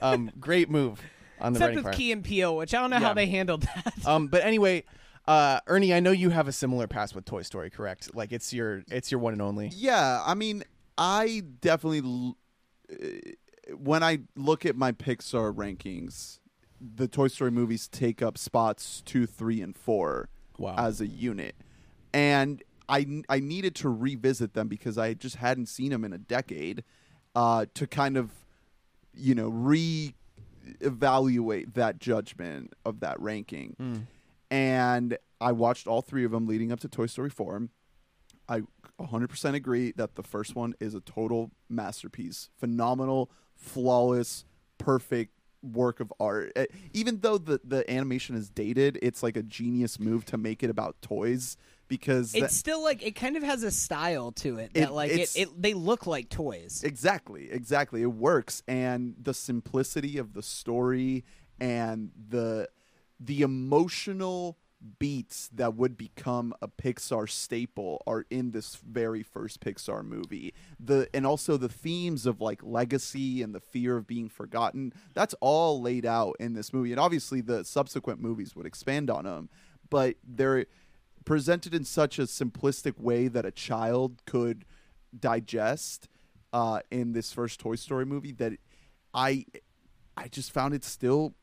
Um, 0.00 0.30
great 0.40 0.70
move 0.70 1.00
on 1.40 1.52
the 1.52 1.58
except 1.58 1.74
with 1.76 1.84
part. 1.84 1.96
Key 1.96 2.12
and 2.12 2.24
Peele, 2.24 2.56
which 2.56 2.74
I 2.74 2.80
don't 2.80 2.90
know 2.90 2.96
Yeah. 2.96 3.06
how 3.08 3.14
they 3.14 3.26
handled 3.26 3.62
that. 3.62 3.94
Um, 4.06 4.26
but 4.28 4.42
anyway, 4.44 4.84
uh, 5.26 5.60
Ernie, 5.66 5.92
I 5.92 6.00
know 6.00 6.10
you 6.10 6.30
have 6.30 6.48
a 6.48 6.52
similar 6.52 6.86
past 6.86 7.14
with 7.14 7.24
Toy 7.24 7.42
Story, 7.42 7.70
correct? 7.70 8.14
Like 8.14 8.32
it's 8.32 8.52
your 8.52 8.82
it's 8.90 9.10
your 9.12 9.20
one 9.20 9.34
and 9.34 9.42
only. 9.42 9.70
Yeah, 9.74 10.22
I 10.24 10.34
mean, 10.34 10.64
I 10.96 11.42
definitely, 11.60 12.00
l- 12.00 12.36
uh, 12.90 12.96
when 13.76 14.02
I 14.02 14.20
look 14.36 14.64
at 14.66 14.76
my 14.76 14.92
Pixar 14.92 15.54
rankings, 15.54 16.38
the 16.80 17.08
Toy 17.08 17.28
Story 17.28 17.50
movies 17.50 17.88
take 17.88 18.22
up 18.22 18.38
spots 18.38 19.02
two, 19.04 19.26
three, 19.26 19.60
and 19.60 19.76
four 19.76 20.28
Wow. 20.58 20.74
as 20.78 21.00
a 21.00 21.06
unit, 21.06 21.54
and 22.12 22.62
I 22.88 23.22
I 23.28 23.40
needed 23.40 23.74
to 23.76 23.88
revisit 23.88 24.54
them 24.54 24.68
because 24.68 24.96
I 24.98 25.14
just 25.14 25.36
hadn't 25.36 25.66
seen 25.66 25.90
them 25.90 26.04
in 26.04 26.12
a 26.12 26.18
decade, 26.18 26.82
uh, 27.34 27.66
to 27.74 27.86
kind 27.86 28.16
of, 28.16 28.30
you 29.14 29.34
know, 29.34 29.48
re 29.48 30.14
evaluate 30.80 31.74
that 31.74 31.98
judgment 31.98 32.72
of 32.84 33.00
that 33.00 33.20
ranking. 33.20 34.06
And 34.50 35.16
I 35.40 35.52
watched 35.52 35.86
all 35.86 36.02
three 36.02 36.24
of 36.24 36.30
them 36.30 36.46
leading 36.46 36.72
up 36.72 36.80
to 36.80 36.88
Toy 36.88 37.06
Story 37.06 37.30
4. 37.30 37.68
I 38.48 38.62
100% 38.98 39.54
agree 39.54 39.92
that 39.92 40.14
the 40.14 40.22
first 40.22 40.54
one 40.54 40.74
is 40.80 40.94
a 40.94 41.00
total 41.00 41.50
masterpiece. 41.68 42.48
Phenomenal, 42.58 43.30
flawless, 43.58 44.44
perfect 44.78 45.32
work 45.62 46.00
of 46.00 46.12
art. 46.20 46.52
Eh, 46.56 46.66
Even 46.92 47.20
though 47.20 47.36
the, 47.36 47.60
the 47.64 47.88
animation 47.90 48.36
is 48.36 48.48
dated, 48.48 48.98
it's 49.02 49.22
like 49.22 49.36
a 49.36 49.42
genius 49.42 49.98
move 49.98 50.24
to 50.26 50.38
make 50.38 50.62
it 50.62 50.70
about 50.70 51.00
toys 51.02 51.56
because 51.88 52.32
that- 52.32 52.44
it's 52.44 52.56
still 52.56 52.82
like 52.82 53.02
it 53.02 53.16
kind 53.16 53.36
of 53.36 53.42
has 53.42 53.62
a 53.64 53.70
style 53.70 54.30
to 54.32 54.58
it 54.58 54.72
that 54.74 54.84
It- 54.88 54.92
like 54.92 55.10
it, 55.10 55.30
it 55.36 55.60
they 55.60 55.74
look 55.74 56.06
like 56.06 56.28
toys. 56.28 56.82
Exactly, 56.84 57.50
exactly. 57.50 58.02
It 58.02 58.12
works, 58.12 58.62
and 58.68 59.16
the 59.20 59.34
simplicity 59.34 60.16
of 60.16 60.32
the 60.32 60.42
story 60.42 61.24
and 61.60 62.10
the 62.28 62.68
the 63.20 63.42
emotional 63.42 64.56
beats 64.98 65.48
that 65.52 65.74
would 65.74 65.96
become 65.96 66.54
a 66.62 66.68
Pixar 66.68 67.28
staple 67.28 68.02
are 68.06 68.24
in 68.30 68.52
this 68.52 68.76
very 68.76 69.22
first 69.22 69.60
Pixar 69.60 70.04
movie. 70.04 70.54
The 70.78 71.08
and 71.12 71.26
also 71.26 71.56
the 71.56 71.68
themes 71.68 72.26
of 72.26 72.40
like 72.40 72.62
legacy 72.62 73.42
and 73.42 73.54
the 73.54 73.60
fear 73.60 73.96
of 73.96 74.06
being 74.06 74.28
forgotten. 74.28 74.92
That's 75.14 75.34
all 75.40 75.82
laid 75.82 76.06
out 76.06 76.36
in 76.38 76.54
this 76.54 76.72
movie, 76.72 76.92
and 76.92 77.00
obviously 77.00 77.40
the 77.40 77.64
subsequent 77.64 78.20
movies 78.20 78.54
would 78.54 78.66
expand 78.66 79.10
on 79.10 79.24
them, 79.24 79.48
but 79.90 80.16
they're 80.26 80.66
presented 81.24 81.74
in 81.74 81.84
such 81.84 82.18
a 82.18 82.22
simplistic 82.22 82.98
way 82.98 83.28
that 83.28 83.44
a 83.44 83.50
child 83.50 84.22
could 84.24 84.64
digest 85.18 86.08
uh, 86.52 86.80
in 86.90 87.12
this 87.12 87.32
first 87.32 87.60
Toy 87.60 87.74
Story 87.74 88.06
movie 88.06 88.32
that 88.32 88.52
I 89.12 89.44
I 90.16 90.28
just 90.28 90.52
found 90.52 90.74
it 90.74 90.84
still 90.84 91.34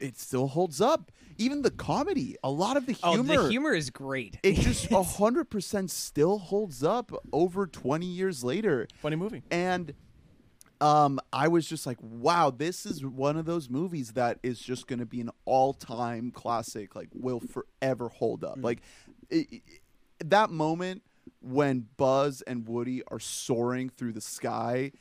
it 0.00 0.18
still 0.18 0.48
holds 0.48 0.80
up. 0.80 1.12
Even 1.38 1.62
the 1.62 1.70
comedy, 1.70 2.36
a 2.44 2.50
lot 2.50 2.76
of 2.76 2.84
the 2.86 2.92
humor, 2.92 3.08
Oh, 3.08 3.22
humor, 3.22 3.42
the 3.44 3.48
humor 3.50 3.72
is 3.72 3.88
great. 3.90 4.38
it 4.42 4.54
just 4.60 4.90
a 4.90 5.02
hundred 5.02 5.46
percent 5.50 5.90
still 5.90 6.38
holds 6.38 6.82
up 6.84 7.12
over 7.32 7.66
twenty 7.66 8.06
years 8.06 8.44
later. 8.44 8.86
Funny 9.00 9.16
movie. 9.16 9.42
And 9.50 9.94
um, 10.82 11.20
I 11.32 11.48
was 11.48 11.66
just 11.66 11.86
like, 11.86 11.98
wow, 12.00 12.50
this 12.50 12.86
is 12.86 13.04
one 13.04 13.36
of 13.36 13.44
those 13.44 13.68
movies 13.68 14.12
that 14.12 14.38
is 14.42 14.58
just 14.58 14.86
going 14.86 14.98
to 15.00 15.04
be 15.06 15.20
an 15.20 15.30
all-time 15.44 16.30
classic. 16.30 16.94
Like, 16.96 17.08
will 17.12 17.40
forever 17.40 18.08
hold 18.08 18.44
up. 18.44 18.56
Like, 18.62 18.80
it, 19.28 19.46
it- 19.52 19.62
that 20.24 20.50
moment 20.50 21.02
when 21.42 21.86
Buzz 21.96 22.42
and 22.42 22.66
Woody 22.68 23.02
are 23.08 23.18
soaring 23.20 23.88
through 23.90 24.12
the 24.12 24.20
sky, 24.20 24.92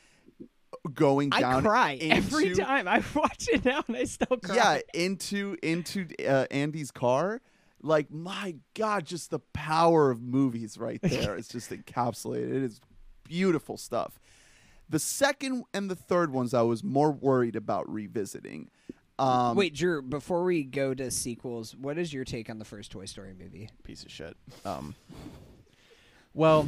going 0.94 1.30
I 1.32 1.42
down. 1.42 1.64
cry 1.64 1.98
every 2.02 2.56
time 2.56 2.88
I 2.88 3.04
watch 3.16 3.48
it 3.52 3.66
now, 3.66 3.84
and 3.88 3.98
I 3.98 4.04
still 4.06 4.38
cry. 4.38 4.56
Yeah, 4.56 4.80
into 4.94 5.58
into 5.64 6.08
uh, 6.28 6.46
Andy's 6.52 6.92
car. 6.92 7.42
Like 7.82 8.12
my 8.12 8.56
God, 8.74 9.06
just 9.06 9.32
the 9.32 9.40
power 9.40 10.12
of 10.12 10.22
movies 10.22 10.78
right 10.78 11.02
there 11.04 11.36
is 11.36 11.48
just 11.48 11.72
encapsulated. 11.72 12.50
It 12.50 12.64
is 12.64 12.82
beautiful 13.24 13.78
stuff. 13.78 14.20
The 14.90 15.00
second 15.00 15.66
and 15.74 15.90
the 15.90 15.96
third 15.96 16.32
ones, 16.32 16.54
I 16.54 16.64
was 16.64 16.84
more 16.84 17.12
worried 17.12 17.56
about 17.56 17.88
revisiting. 17.92 18.70
Um, 19.20 19.56
Wait, 19.56 19.76
Drew. 19.76 20.02
Before 20.02 20.44
we 20.44 20.64
go 20.64 20.94
to 20.94 21.12
sequels, 21.12 21.76
what 21.76 21.98
is 21.98 22.14
your 22.14 22.24
take 22.24 22.50
on 22.50 22.58
the 22.58 22.66
first 22.66 22.92
Toy 22.92 23.06
Story 23.06 23.34
movie? 23.38 23.70
piece 23.84 24.04
of 24.04 24.12
shit. 24.12 24.36
Um, 24.66 24.96
well, 26.34 26.68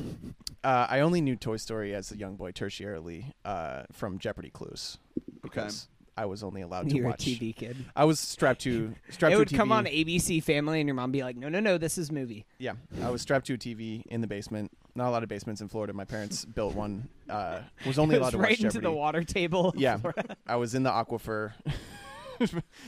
uh, 0.64 0.88
I 0.90 1.00
only 1.02 1.22
knew 1.22 1.36
Toy 1.36 1.58
Story 1.58 1.94
as 1.96 2.12
a 2.12 2.18
young 2.18 2.36
boy 2.36 2.52
tertiarily 2.52 3.26
uh, 3.46 3.84
from 3.92 4.20
Jeopardy 4.20 4.50
clues 4.50 4.98
Okay. 5.18 5.32
because 5.42 5.88
I 6.18 6.26
was 6.26 6.44
only 6.44 6.62
allowed 6.62 6.90
to 6.90 6.96
You're 6.96 7.06
a 7.08 7.10
watch. 7.12 7.26
TV 7.26 7.56
kid. 7.56 7.78
I 7.96 8.06
was 8.06 8.20
strapped 8.20 8.62
to 8.62 8.94
strapped 9.10 9.32
It 9.32 9.36
to 9.36 9.40
would 9.40 9.48
a 9.52 9.54
TV. 9.54 9.58
come 9.58 9.72
on 9.72 9.86
ABC 9.86 10.44
Family, 10.44 10.80
and 10.82 10.88
your 10.88 10.94
mom 10.96 11.12
be 11.12 11.24
like, 11.24 11.36
"No, 11.38 11.48
no, 11.50 11.60
no, 11.60 11.78
this 11.78 11.98
is 11.98 12.12
movie." 12.12 12.46
Yeah, 12.60 12.74
I 13.02 13.10
was 13.10 13.22
strapped 13.22 13.48
to 13.48 13.54
a 13.54 13.58
TV 13.58 14.04
in 14.08 14.22
the 14.22 14.28
basement. 14.28 14.72
Not 14.94 15.08
a 15.08 15.12
lot 15.12 15.24
of 15.24 15.30
basements 15.30 15.62
in 15.62 15.70
Florida. 15.70 15.94
My 15.94 16.04
parents 16.06 16.44
built 16.56 16.76
one. 16.76 17.08
Uh, 17.30 17.60
was 17.88 17.98
only 17.98 18.16
It 18.16 18.20
allowed 18.20 18.26
was 18.28 18.32
to 18.34 18.38
right 18.40 18.50
watch 18.52 18.60
into 18.60 18.68
Jeopardy. 18.74 18.84
the 18.88 18.92
water 18.92 19.24
table. 19.24 19.74
Yeah, 19.78 20.00
I 20.48 20.58
was 20.58 20.76
in 20.76 20.84
the 20.84 20.92
aquifer, 20.92 21.54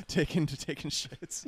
taking 0.08 0.46
taking 0.46 0.92
shits. 0.92 1.46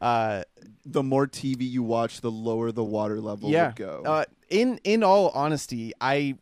Uh, 0.00 0.42
the 0.84 1.02
more 1.02 1.26
TV 1.26 1.68
you 1.68 1.82
watch, 1.82 2.20
the 2.20 2.30
lower 2.30 2.72
the 2.72 2.84
water 2.84 3.20
level 3.20 3.50
yeah. 3.50 3.68
would 3.68 3.76
go. 3.76 4.02
Uh, 4.04 4.24
in 4.48 4.78
in 4.84 5.02
all 5.02 5.30
honesty, 5.30 5.92
I 6.00 6.36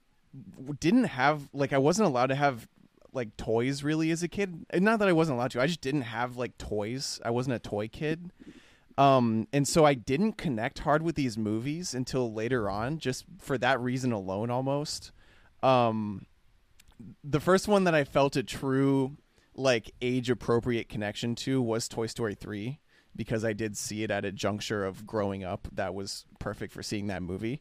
didn't 0.81 1.05
have 1.05 1.49
like 1.53 1.73
I 1.73 1.79
wasn't 1.79 2.09
allowed 2.09 2.27
to 2.27 2.35
have 2.35 2.69
like 3.13 3.37
toys 3.37 3.83
really 3.83 4.11
as 4.11 4.23
a 4.23 4.29
kid. 4.29 4.67
Not 4.75 4.99
that 4.99 5.09
I 5.09 5.13
wasn't 5.13 5.39
allowed 5.39 5.53
to. 5.53 5.61
I 5.61 5.67
just 5.67 5.81
didn't 5.81 6.03
have 6.03 6.37
like 6.37 6.59
toys. 6.59 7.21
I 7.25 7.31
wasn't 7.31 7.57
a 7.57 7.61
toy 7.61 7.89
kid. 7.89 8.31
Um, 8.97 9.49
and 9.53 9.67
so 9.67 9.85
I 9.85 9.95
didn't 9.95 10.35
connect 10.35 10.81
hard 10.81 11.03
with 11.03 11.17
these 11.17 11.37
movies 11.37 11.95
until 11.95 12.33
later 12.33 12.71
on, 12.71 12.99
just 12.99 13.25
for 13.39 13.59
that 13.59 13.81
reason 13.81 14.13
alone, 14.13 14.51
almost. 14.51 15.11
Um, 15.63 16.27
the 17.23 17.41
first 17.41 17.67
one 17.67 17.85
that 17.85 17.95
I 17.95 18.05
felt 18.05 18.37
a 18.37 18.43
true, 18.43 19.17
like, 19.57 19.93
age 20.01 20.31
appropriate 20.31 20.89
connection 20.89 21.35
to 21.37 21.61
was 21.61 21.89
Toy 21.89 22.07
Story 22.07 22.37
3, 22.37 22.79
because 23.17 23.45
I 23.45 23.53
did 23.53 23.77
see 23.77 24.05
it 24.05 24.13
at 24.13 24.25
a 24.25 24.31
juncture 24.31 24.85
of 24.85 25.07
growing 25.07 25.43
up 25.43 25.67
that 25.73 25.93
was 25.93 26.25
perfect 26.39 26.73
for 26.73 26.83
seeing 26.83 27.09
that 27.09 27.23
movie. 27.23 27.61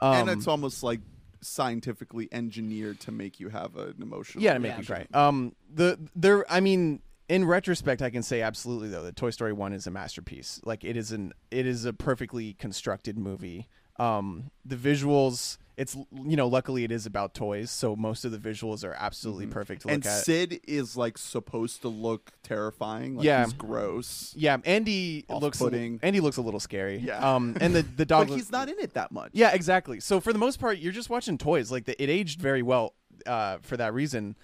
Um, 0.00 0.14
and 0.14 0.30
it's 0.30 0.46
almost 0.46 0.82
like 0.82 1.00
scientifically 1.42 2.28
engineered 2.32 3.00
to 3.00 3.12
make 3.12 3.40
you 3.40 3.48
have 3.48 3.76
an 3.76 3.96
emotional. 4.00 4.42
yeah, 4.42 4.54
to 4.54 4.60
make 4.60 4.78
me 4.78 4.84
cry. 4.84 5.06
Um, 5.12 5.54
the 5.72 5.98
there, 6.14 6.50
I 6.50 6.60
mean, 6.60 7.00
in 7.28 7.44
retrospect, 7.44 8.02
I 8.02 8.10
can 8.10 8.22
say 8.22 8.42
absolutely 8.42 8.88
though 8.88 9.02
that 9.04 9.16
Toy 9.16 9.30
Story 9.30 9.52
One 9.52 9.72
is 9.72 9.86
a 9.86 9.90
masterpiece. 9.90 10.60
Like 10.64 10.84
it 10.84 10.96
is 10.96 11.12
an, 11.12 11.32
it 11.50 11.66
is 11.66 11.84
a 11.84 11.92
perfectly 11.92 12.54
constructed 12.54 13.18
movie. 13.18 13.68
Um, 13.98 14.50
the 14.64 14.76
visuals, 14.76 15.58
it's 15.80 15.96
you 15.96 16.36
know, 16.36 16.46
luckily 16.46 16.84
it 16.84 16.92
is 16.92 17.06
about 17.06 17.32
toys, 17.32 17.70
so 17.70 17.96
most 17.96 18.24
of 18.26 18.32
the 18.32 18.38
visuals 18.38 18.84
are 18.84 18.92
absolutely 18.98 19.46
perfect 19.46 19.82
to 19.82 19.88
look 19.88 19.94
And 19.94 20.06
at. 20.06 20.24
Sid 20.24 20.60
is 20.68 20.96
like 20.96 21.16
supposed 21.16 21.80
to 21.82 21.88
look 21.88 22.32
terrifying. 22.42 23.16
Like 23.16 23.24
Yeah. 23.24 23.44
he's 23.44 23.54
gross. 23.54 24.34
yeah, 24.36 24.58
Andy 24.64 25.24
looks 25.30 25.60
a. 25.60 25.98
Andy 26.02 26.20
looks 26.20 26.36
a 26.36 26.42
little 26.42 26.60
scary. 26.60 26.98
Yeah. 26.98 27.18
Um, 27.34 27.56
and 27.60 27.74
the 27.74 27.82
the 27.82 28.04
dog. 28.14 28.28
But 28.28 28.34
he's 28.34 28.52
not 28.52 28.68
in 28.68 28.78
it 28.78 28.92
that 28.94 29.10
much. 29.10 29.30
Yeah, 29.32 29.52
exactly. 29.54 30.00
So 30.00 30.20
for 30.20 30.32
the 30.34 30.38
most 30.38 30.60
part, 30.60 30.78
you're 30.78 30.92
just 30.92 31.08
watching 31.10 31.38
toys. 31.38 31.72
Like 31.72 31.86
the, 31.86 32.00
it 32.02 32.10
aged 32.10 32.40
very 32.40 32.62
well 32.62 32.94
uh, 33.26 33.58
for 33.62 33.76
that 33.78 33.94
reason. 33.94 34.36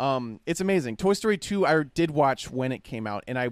Um, 0.00 0.40
it's 0.46 0.60
amazing. 0.60 0.96
Toy 0.96 1.12
Story 1.12 1.38
2 1.38 1.66
I 1.66 1.82
did 1.84 2.10
watch 2.10 2.50
when 2.50 2.72
it 2.72 2.82
came 2.84 3.06
out 3.06 3.22
and 3.28 3.38
I 3.38 3.50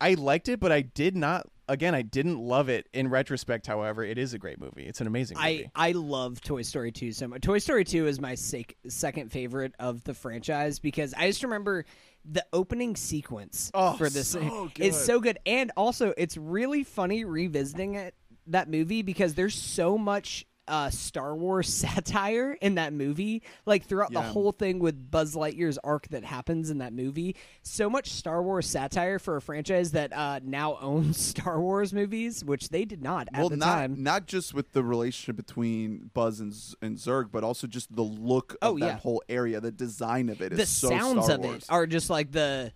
I 0.00 0.14
liked 0.14 0.48
it, 0.48 0.60
but 0.60 0.70
I 0.72 0.80
did 0.82 1.16
not 1.16 1.48
again, 1.68 1.94
I 1.94 2.02
didn't 2.02 2.38
love 2.38 2.68
it 2.68 2.88
in 2.92 3.08
retrospect, 3.08 3.66
however. 3.66 4.02
It 4.04 4.18
is 4.18 4.34
a 4.34 4.38
great 4.38 4.60
movie. 4.60 4.84
It's 4.84 5.00
an 5.00 5.06
amazing 5.06 5.36
movie. 5.36 5.70
I 5.74 5.88
I 5.88 5.92
love 5.92 6.40
Toy 6.40 6.62
Story 6.62 6.90
2 6.92 7.12
so 7.12 7.28
much. 7.28 7.42
Toy 7.42 7.58
Story 7.58 7.84
2 7.84 8.06
is 8.06 8.20
my 8.20 8.34
sec- 8.34 8.76
second 8.88 9.30
favorite 9.30 9.74
of 9.78 10.02
the 10.04 10.14
franchise 10.14 10.78
because 10.78 11.14
I 11.14 11.26
just 11.28 11.42
remember 11.42 11.84
the 12.24 12.44
opening 12.52 12.96
sequence 12.96 13.70
Oh, 13.74 13.92
for 13.94 14.10
this 14.10 14.28
so 14.28 14.70
is 14.78 14.96
so 14.96 15.20
good 15.20 15.38
and 15.46 15.70
also 15.76 16.12
it's 16.18 16.36
really 16.36 16.82
funny 16.84 17.24
revisiting 17.24 17.94
it 17.94 18.14
that 18.48 18.68
movie 18.68 19.02
because 19.02 19.34
there's 19.34 19.54
so 19.54 19.96
much 19.96 20.44
uh, 20.68 20.90
Star 20.90 21.34
Wars 21.36 21.68
satire 21.72 22.52
in 22.60 22.76
that 22.76 22.92
movie, 22.92 23.42
like 23.66 23.84
throughout 23.86 24.12
the 24.12 24.20
whole 24.22 24.52
thing 24.52 24.78
with 24.78 25.10
Buzz 25.10 25.34
Lightyear's 25.34 25.78
arc 25.84 26.08
that 26.08 26.24
happens 26.24 26.70
in 26.70 26.78
that 26.78 26.92
movie. 26.92 27.36
So 27.62 27.88
much 27.90 28.10
Star 28.12 28.42
Wars 28.42 28.66
satire 28.68 29.18
for 29.18 29.36
a 29.36 29.40
franchise 29.42 29.92
that 29.92 30.12
uh, 30.12 30.40
now 30.42 30.76
owns 30.80 31.18
Star 31.18 31.60
Wars 31.60 31.92
movies, 31.92 32.44
which 32.44 32.68
they 32.68 32.84
did 32.84 33.02
not 33.02 33.28
at 33.32 33.40
well, 33.40 33.48
the 33.48 33.56
not 33.56 33.74
time. 33.74 34.02
not 34.02 34.26
just 34.26 34.54
with 34.54 34.72
the 34.72 34.82
relationship 34.84 35.36
between 35.36 36.10
Buzz 36.14 36.40
and, 36.40 36.52
Z- 36.52 36.74
and 36.82 36.96
Zurg, 36.96 37.30
but 37.32 37.44
also 37.44 37.66
just 37.66 37.94
the 37.94 38.02
look 38.02 38.52
of 38.62 38.74
Oh, 38.74 38.78
that 38.78 38.86
yeah. 38.86 38.98
whole 38.98 39.22
area. 39.28 39.60
The 39.60 39.72
design 39.72 40.28
of 40.28 40.40
it. 40.42 40.54
the 40.56 40.66
so 40.66 40.88
sounds 40.88 41.28
of 41.28 41.44
it 41.44 41.64
are 41.68 41.86
just 41.86 42.10
like 42.10 42.32
the 42.32 42.72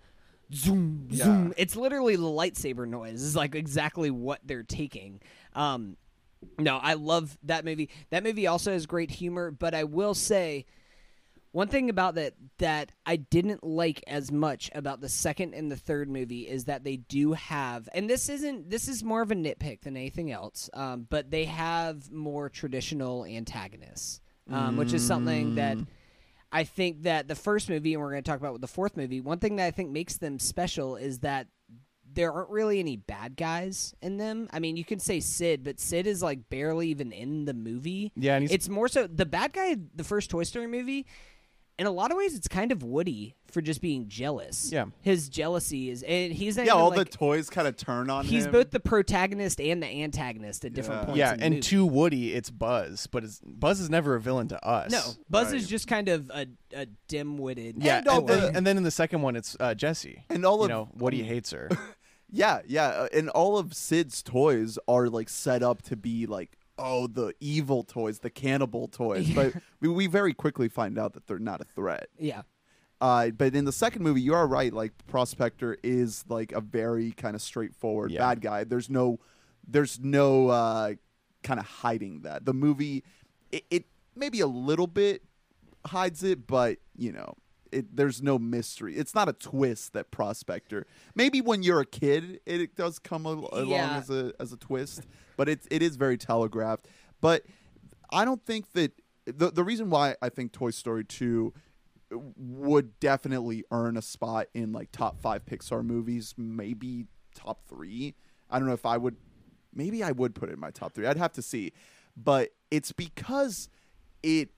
zoom 0.55 1.07
Yeah. 1.11 1.25
zoom 1.25 1.55
it's 1.57 1.77
literally 1.77 2.15
the 2.17 2.23
lightsaber 2.25 2.87
noise 2.87 3.23
is 3.23 3.35
like 3.35 3.55
exactly 3.55 4.11
what 4.11 4.39
they're 4.45 4.63
taking 4.63 5.21
um 5.55 5.97
no 6.59 6.79
i 6.79 6.95
love 6.95 7.37
that 7.43 7.65
movie. 7.65 7.91
That 8.11 8.25
movie 8.25 8.47
also 8.47 8.73
has 8.73 8.87
great 8.87 9.11
humor 9.11 9.51
but 9.51 9.75
i 9.75 9.85
will 9.85 10.15
say 10.15 10.67
one 11.53 11.69
thing 11.69 11.91
about 11.91 12.15
that 12.15 12.33
that 12.59 12.93
I 13.05 13.17
didn't 13.17 13.63
like 13.63 14.03
as 14.07 14.33
much 14.33 14.71
about 14.75 15.03
the 15.03 15.09
second 15.09 15.53
and 15.53 15.71
the 15.71 15.77
third 15.77 16.09
movie 16.09 16.49
is 16.49 16.65
that 16.65 16.83
they 16.83 16.97
do 16.97 17.35
have, 17.35 17.91
and 17.93 18.09
this 18.09 18.31
isn't 18.31 18.71
this 18.71 18.89
is 18.89 19.05
more 19.05 19.21
of 19.21 19.31
a 19.31 19.35
nitpick 19.35 19.83
than 19.83 19.97
anything 19.97 20.33
else, 20.33 20.71
um, 20.73 21.07
but 21.09 21.31
they 21.31 21.45
have 21.45 22.11
more 22.11 22.49
traditional 22.49 23.27
antagonists, 23.27 24.23
um, 24.51 24.79
which 24.79 24.95
is 24.95 25.07
something 25.07 25.55
that 25.57 25.77
I 26.51 26.65
think 26.65 27.03
that 27.03 27.29
the 27.29 27.35
first 27.35 27.69
movie, 27.69 27.93
and 27.93 28.03
we're 28.03 28.11
going 28.11 28.23
to 28.23 28.31
talk 28.31 28.41
about 28.41 28.53
with 28.53 28.63
the 28.63 28.67
fourth 28.69 28.97
movie, 28.97 29.21
one 29.21 29.39
thing 29.39 29.57
that 29.57 29.67
I 29.67 29.71
think 29.71 29.91
makes 29.91 30.17
them 30.17 30.39
special 30.39 30.97
is 30.97 31.19
that 31.21 31.49
there 32.15 32.33
aren't 32.33 32.51
really 32.51 32.79
any 32.79 32.97
bad 32.97 33.37
guys 33.37 33.95
in 34.03 34.17
them. 34.19 34.49
I 34.53 34.59
mean, 34.59 34.77
you 34.77 34.85
can 34.85 34.99
say 34.99 35.21
Sid, 35.21 35.63
but 35.65 35.81
Sid 35.81 36.07
is 36.07 36.23
like 36.23 36.49
barely 36.51 36.89
even 36.89 37.13
in 37.13 37.45
the 37.45 37.55
movie. 37.55 38.13
Yeah, 38.17 38.35
and 38.37 38.43
he's- 38.43 38.53
it's 38.55 38.69
more 38.69 38.89
so 38.89 39.07
the 39.07 39.27
bad 39.27 39.53
guy. 39.53 39.77
The 39.95 40.05
first 40.05 40.31
Toy 40.31 40.43
Story 40.45 40.67
movie, 40.67 41.07
in 41.79 41.87
a 41.87 41.91
lot 41.91 42.11
of 42.11 42.19
ways, 42.19 42.37
it's 42.37 42.49
kind 42.49 42.71
of 42.71 42.83
Woody 42.83 43.35
for 43.51 43.61
just 43.63 43.81
being 43.81 44.07
jealous. 44.09 44.71
Yeah. 44.73 44.87
his 45.01 45.29
jealousy 45.29 45.91
is, 45.91 46.03
and 46.05 46.33
he's 46.33 46.57
yeah, 46.57 46.69
all 46.69 46.89
like, 46.91 46.99
the 46.99 47.05
toys 47.05 47.51
kind 47.51 47.67
of 47.69 47.77
turn 47.77 48.09
on 48.09 48.25
him. 48.25 48.31
He's 48.31 48.47
him. 48.47 48.53
both 48.53 48.71
the 48.71 48.81
protagonist 48.81 49.61
and 49.61 49.83
the 49.83 49.87
antagonist 49.87 50.65
at 50.65 50.73
different 50.75 51.01
Yeah. 51.03 51.05
points. 51.07 51.19
yeah, 51.19 51.33
in 51.33 51.39
the 51.39 51.45
and 51.47 51.55
movie. 51.57 51.63
to 51.63 51.87
Woody, 51.87 52.33
it's 52.35 52.51
Buzz, 52.51 53.07
but 53.09 53.25
it's, 53.25 53.41
Buzz 53.45 53.81
is 53.81 53.91
never 53.91 54.15
a 54.15 54.21
villain 54.21 54.49
to 54.49 54.67
us. 54.67 54.91
No, 54.91 55.03
Buzz 55.29 55.49
Right. 55.49 55.57
is 55.57 55.69
just 55.69 55.87
kind 55.87 56.09
of 56.09 56.31
a, 56.31 56.47
a 56.75 56.87
dim-witted. 57.09 57.83
Yeah, 57.83 57.99
And 57.99 58.09
and, 58.09 58.29
then, 58.29 58.41
the- 58.41 58.57
and 58.59 58.67
then 58.67 58.77
in 58.79 58.83
the 58.85 58.91
second 58.91 59.21
one, 59.23 59.35
it's 59.37 59.55
uh, 59.61 59.75
Jesse. 59.75 60.25
And 60.31 60.45
all 60.47 60.63
of 60.65 60.71
you 60.71 60.77
of- 60.77 60.89
know, 60.89 60.95
Woody 60.95 61.23
hates 61.23 61.51
her. 61.51 61.69
Yeah, 62.35 62.61
yeah, 62.67 62.87
uh, 62.89 63.09
and 63.13 63.29
all 63.31 63.59
of 63.59 63.75
Sid's 63.75 64.23
toys 64.23 64.79
are 64.89 65.09
like 65.09 65.29
set 65.29 65.63
up 65.63 65.83
to 65.83 65.97
be 65.97 66.27
like, 66.27 66.57
oh, 66.79 67.07
the 67.07 67.35
evil 67.41 67.85
toys, 67.85 68.21
the 68.21 68.31
cannibal 68.31 68.89
toys. 68.89 69.29
But 69.31 69.53
we, 69.81 69.89
we 69.89 70.07
very 70.07 70.33
quickly 70.33 70.69
find 70.69 70.99
out 70.99 71.13
that 71.13 71.27
they're 71.27 71.39
not 71.39 71.61
a 71.61 71.65
threat. 71.65 72.09
yeah. 72.19 72.43
Uh, 73.01 73.31
but 73.31 73.55
in 73.57 73.65
the 73.65 73.73
second 73.73 74.03
movie, 74.03 74.21
you 74.21 74.33
are 74.33 74.47
right. 74.47 74.73
Like 74.73 74.93
Prospector 75.09 75.77
is 75.83 76.25
like 76.29 76.53
a 76.53 76.61
very 76.61 77.11
kind 77.11 77.35
of 77.35 77.43
straightforward 77.43 78.13
Yeah. 78.13 78.21
bad 78.21 78.41
guy. 78.41 78.63
There's 78.63 78.89
no, 78.89 79.19
there's 79.67 79.99
no 79.99 80.49
uh, 80.49 80.95
kind 81.43 81.59
of 81.59 81.67
hiding 81.67 82.21
that. 82.23 82.45
The 82.45 82.55
movie, 82.55 83.03
it, 83.51 83.65
it 83.73 83.85
maybe 84.15 84.39
a 84.41 84.47
little 84.47 84.87
bit 84.87 85.23
hides 85.85 86.23
it, 86.23 86.47
but 86.47 86.79
you 86.97 87.11
know, 87.11 87.35
it, 87.73 87.97
there's 87.97 88.23
no 88.23 88.39
mystery. 88.39 88.97
It's 88.97 89.15
not 89.15 89.29
a 89.29 89.33
twist 89.33 89.93
that 89.95 90.11
Prospector. 90.11 90.87
Maybe 91.15 91.41
when 91.41 91.63
you're 91.63 91.81
a 91.81 91.87
kid, 91.87 92.41
it, 92.47 92.61
it 92.61 92.77
does 92.77 92.99
come 92.99 93.27
al- 93.27 93.49
along 93.53 93.69
Yeah. 93.71 93.97
as 93.99 94.11
a 94.11 94.33
as 94.39 94.53
a 94.53 94.57
twist, 94.57 95.07
but 95.37 95.49
it 95.49 95.61
it 95.71 95.83
is 95.83 95.97
very 95.97 96.17
telegraphed. 96.19 96.87
But 97.21 97.45
I 98.11 98.25
don't 98.25 98.45
think 98.45 98.73
that 98.73 98.93
the 99.25 99.51
the 99.51 99.65
reason 99.65 99.91
why 99.91 100.17
I 100.21 100.29
think 100.29 100.53
Toy 100.53 100.71
Story 100.71 101.05
two 101.05 101.53
would 102.37 102.99
definitely 103.01 103.65
earn 103.71 103.97
a 103.97 104.03
spot 104.03 104.47
in 104.55 104.73
like 104.73 104.93
top 104.93 105.21
five 105.21 105.45
Pixar 105.47 105.85
movies, 105.85 106.35
maybe 106.37 107.07
top 107.35 107.67
three. 107.69 108.15
I 108.51 108.59
don't 108.59 108.69
know 108.69 108.75
if 108.75 108.85
I 108.87 108.97
would. 108.99 109.17
Maybe 109.75 110.03
I 110.03 110.13
would 110.13 110.35
put 110.35 110.51
it 110.51 110.53
in 110.53 110.61
my 110.61 110.71
top 110.71 110.93
three. 110.93 111.07
I'd 111.07 111.17
have 111.17 111.33
to 111.33 111.43
see, 111.43 111.73
but 112.17 112.51
it's 112.71 112.93
because 112.93 113.71
it 114.23 114.51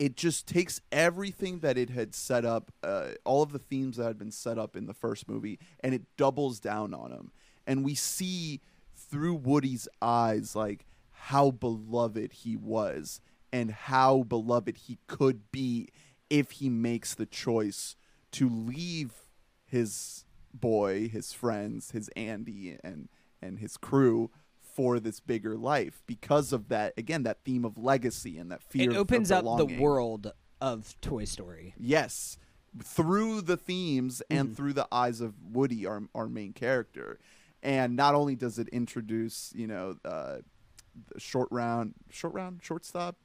it 0.00 0.16
just 0.16 0.48
takes 0.48 0.80
everything 0.90 1.58
that 1.60 1.76
it 1.76 1.90
had 1.90 2.14
set 2.14 2.46
up, 2.46 2.72
uh, 2.82 3.10
all 3.26 3.42
of 3.42 3.52
the 3.52 3.58
themes 3.58 3.98
that 3.98 4.06
had 4.06 4.18
been 4.18 4.32
set 4.32 4.58
up 4.58 4.74
in 4.74 4.86
the 4.86 4.94
first 4.94 5.28
movie, 5.28 5.58
and 5.80 5.94
it 5.94 6.02
doubles 6.16 6.58
down 6.58 6.94
on 6.94 7.10
them. 7.10 7.32
And 7.66 7.84
we 7.84 7.94
see 7.94 8.62
through 8.96 9.34
Woody's 9.34 9.86
eyes, 10.00 10.56
like 10.56 10.86
how 11.10 11.50
beloved 11.50 12.32
he 12.32 12.56
was 12.56 13.20
and 13.52 13.70
how 13.70 14.22
beloved 14.22 14.78
he 14.78 14.98
could 15.06 15.52
be 15.52 15.88
if 16.30 16.52
he 16.52 16.70
makes 16.70 17.14
the 17.14 17.26
choice 17.26 17.94
to 18.32 18.48
leave 18.48 19.12
his 19.66 20.24
boy, 20.54 21.08
his 21.08 21.34
friends, 21.34 21.90
his 21.90 22.08
Andy 22.16 22.78
and 22.82 23.10
and 23.42 23.58
his 23.58 23.76
crew 23.76 24.30
for 24.80 24.98
this 24.98 25.20
bigger 25.20 25.58
life 25.58 26.02
because 26.06 26.54
of 26.54 26.68
that 26.68 26.94
again 26.96 27.22
that 27.24 27.44
theme 27.44 27.66
of 27.66 27.76
legacy 27.76 28.38
and 28.38 28.50
that 28.50 28.62
fear 28.62 28.90
it 28.90 28.96
opens 28.96 29.30
of 29.30 29.46
up 29.46 29.58
the 29.58 29.78
world 29.78 30.32
of 30.58 30.98
Toy 31.02 31.24
Story. 31.24 31.74
Yes, 31.78 32.38
through 32.82 33.42
the 33.42 33.56
themes 33.58 34.22
Mm-hmm. 34.30 34.38
and 34.40 34.56
through 34.56 34.72
the 34.72 34.88
eyes 34.90 35.20
of 35.20 35.34
Woody, 35.52 35.84
our 35.86 36.02
our 36.14 36.28
main 36.28 36.54
character, 36.54 37.18
and 37.62 37.94
not 37.94 38.14
only 38.14 38.36
does 38.36 38.58
it 38.58 38.68
introduce, 38.68 39.52
you 39.54 39.66
know, 39.66 39.96
uh, 40.04 40.36
the 41.12 41.20
short 41.20 41.48
round, 41.50 41.92
short 42.10 42.32
round, 42.32 42.60
shortstop, 42.62 43.16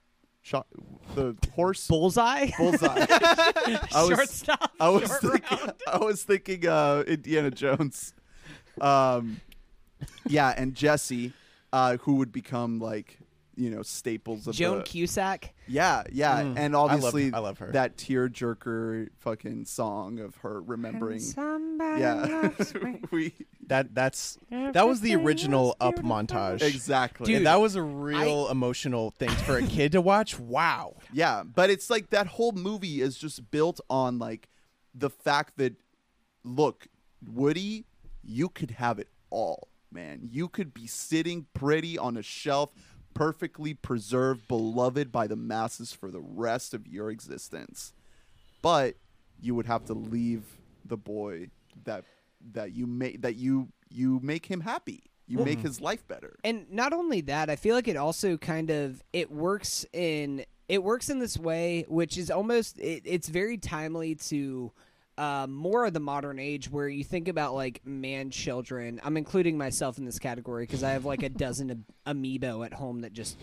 shot 0.42 0.68
the 1.16 1.36
horse 1.54 1.88
Bullseye, 1.88 2.52
bullseye. 2.58 3.06
I 3.10 3.80
was- 3.96 4.08
shortstop, 4.10 4.72
I 4.80 4.90
was 4.90 5.08
short 5.08 5.22
thinking, 5.22 5.58
round. 5.58 5.74
I 5.88 5.98
was 6.00 6.24
thinking 6.24 6.68
uh, 6.68 7.04
Indiana 7.08 7.50
Jones. 7.52 8.14
Um, 8.82 9.40
yeah, 10.28 10.54
and 10.58 10.76
Jesse, 10.76 11.32
uh, 11.76 11.98
who 11.98 12.16
would 12.16 12.32
become 12.32 12.80
like 12.80 13.20
you 13.58 13.70
know 13.70 13.82
staples 13.84 14.48
of 14.48 14.54
Joan 14.56 14.78
the, 14.80 14.84
Cusack. 14.84 15.54
yeah, 15.68 16.04
yeah, 16.12 16.42
Mm. 16.42 16.58
and 16.58 16.76
I 16.76 16.80
love- 16.80 16.92
obviously 16.92 17.34
I 17.34 17.40
love 17.40 17.58
her. 17.60 17.72
that 17.72 17.96
tearjerker 17.98 19.08
fucking 19.20 19.66
song 19.66 20.20
of 20.20 20.36
her 20.38 20.62
remembering. 20.62 21.20
Somebody 21.20 22.02
Yeah, 22.02 22.50
we 23.12 23.34
That 23.68 23.94
that's 23.96 24.38
that 24.50 24.88
was 24.88 25.00
the 25.02 25.16
original 25.16 25.76
up 25.80 25.96
montage. 25.96 26.62
exactly. 26.62 27.28
Dude, 27.28 27.38
And 27.38 27.46
that 27.48 27.62
was 27.62 27.76
a 27.76 27.82
real 27.82 28.50
emotional 28.50 29.12
thing 29.12 29.30
for 29.30 29.58
a 29.58 29.64
kid 29.76 29.94
to 29.94 30.02
watch. 30.02 30.38
Wow. 30.40 30.98
Yeah, 31.14 31.44
but 31.44 31.70
it's 31.70 31.90
like 31.90 32.10
that 32.10 32.28
whole 32.28 32.52
movie 32.52 33.02
is 33.02 33.18
just 33.18 33.52
built 33.52 33.80
on 33.90 34.20
like 34.20 34.50
the 34.94 35.10
fact 35.10 35.58
that 35.58 35.76
look, 36.44 36.88
Woody, 37.26 37.86
you 38.24 38.50
could 38.50 38.72
have 38.72 39.00
it 39.00 39.08
all, 39.30 39.70
man. 39.96 40.30
You 40.30 40.48
could 40.48 40.74
be 40.74 40.86
sitting 40.86 41.48
pretty 41.56 41.98
on 41.98 42.18
a 42.18 42.22
shelf, 42.22 42.70
perfectly 43.16 43.74
preserved, 43.74 44.48
beloved 44.48 45.12
by 45.12 45.26
the 45.26 45.36
masses 45.36 45.94
for 45.94 46.12
the 46.12 46.22
rest 46.22 46.76
of 46.76 46.86
your 46.86 47.10
existence. 47.10 47.94
But 48.62 48.98
you 49.42 49.56
would 49.56 49.66
have 49.66 49.86
to 49.86 49.94
leave 49.94 50.44
the 50.84 50.98
boy 50.98 51.50
that 51.86 52.04
that 52.54 52.74
you 52.74 52.86
make 52.86 53.24
that 53.24 53.36
you 53.36 53.70
you 53.90 54.20
make 54.22 54.46
him 54.46 54.62
happy. 54.62 55.04
You 55.28 55.40
make 55.40 55.60
hmm. 55.60 55.66
his 55.66 55.82
life 55.82 56.08
better. 56.08 56.38
and 56.44 56.72
not 56.72 56.94
only 56.94 57.22
that 57.22 57.50
i 57.50 57.56
feel 57.56 57.74
like 57.74 57.88
it 57.88 57.98
also 57.98 58.38
kind 58.38 58.70
of 58.70 59.02
it 59.12 59.32
works 59.32 59.84
in 59.92 60.46
it 60.70 60.84
works 60.84 61.10
in 61.10 61.18
this 61.18 61.36
way 61.36 61.84
which 61.88 62.16
is 62.16 62.30
almost 62.30 62.78
it, 62.78 63.02
it's 63.06 63.28
very 63.28 63.58
timely 63.58 64.14
to 64.14 64.72
um, 65.18 65.54
more 65.54 65.86
of 65.86 65.94
the 65.94 66.00
modern 66.00 66.40
age 66.40 66.70
where 66.70 66.88
you 66.90 67.04
think 67.04 67.28
about 67.28 67.54
like 67.54 67.82
man 67.86 68.30
children 68.30 69.00
i'm 69.04 69.16
including 69.18 69.58
myself 69.58 69.98
in 69.98 70.04
this 70.06 70.20
category 70.20 70.64
because 70.64 70.84
i 70.84 70.92
have 70.92 71.06
like 71.06 71.24
a 71.24 71.30
dozen 71.30 71.70
am- 72.06 72.22
amiibo 72.22 72.66
at 72.66 72.74
home 72.74 73.00
that 73.02 73.14
just 73.14 73.38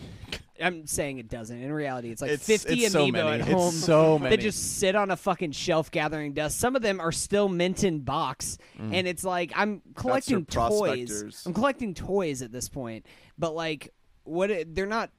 i'm 0.61 0.85
saying 0.85 1.19
a 1.19 1.23
dozen 1.23 1.61
in 1.63 1.71
reality 1.71 2.11
it's 2.11 2.21
like 2.21 2.29
It's- 2.31 2.45
50 2.45 2.83
it's 2.83 2.93
so 2.93 3.05
amiibo 3.07 3.11
many. 3.13 3.29
at 3.29 3.39
It's 3.41 3.49
home 3.51 3.71
so 3.73 4.19
many. 4.19 4.35
that 4.35 4.41
just 4.43 4.77
sit 4.77 4.95
on 4.95 5.09
a 5.09 5.15
fucking 5.17 5.51
shelf 5.53 5.89
gathering 5.89 6.33
dust 6.33 6.59
some 6.59 6.75
of 6.75 6.81
them 6.83 6.99
are 6.99 7.11
still 7.11 7.49
mint 7.49 7.83
in 7.83 8.01
box 8.01 8.57
Mm. 8.79 8.93
and 8.93 9.07
it's 9.07 9.23
like 9.23 9.51
i'm 9.55 9.81
your 9.85 9.93
collecting 9.95 10.45
toys 10.45 10.79
prospectors. 11.09 11.43
i'm 11.47 11.53
collecting 11.53 11.93
toys 11.95 12.41
at 12.43 12.51
this 12.51 12.69
point 12.69 13.05
but 13.37 13.55
like 13.55 13.91
what 14.25 14.49
it, 14.51 14.73
they're 14.75 14.85
not 14.85 15.09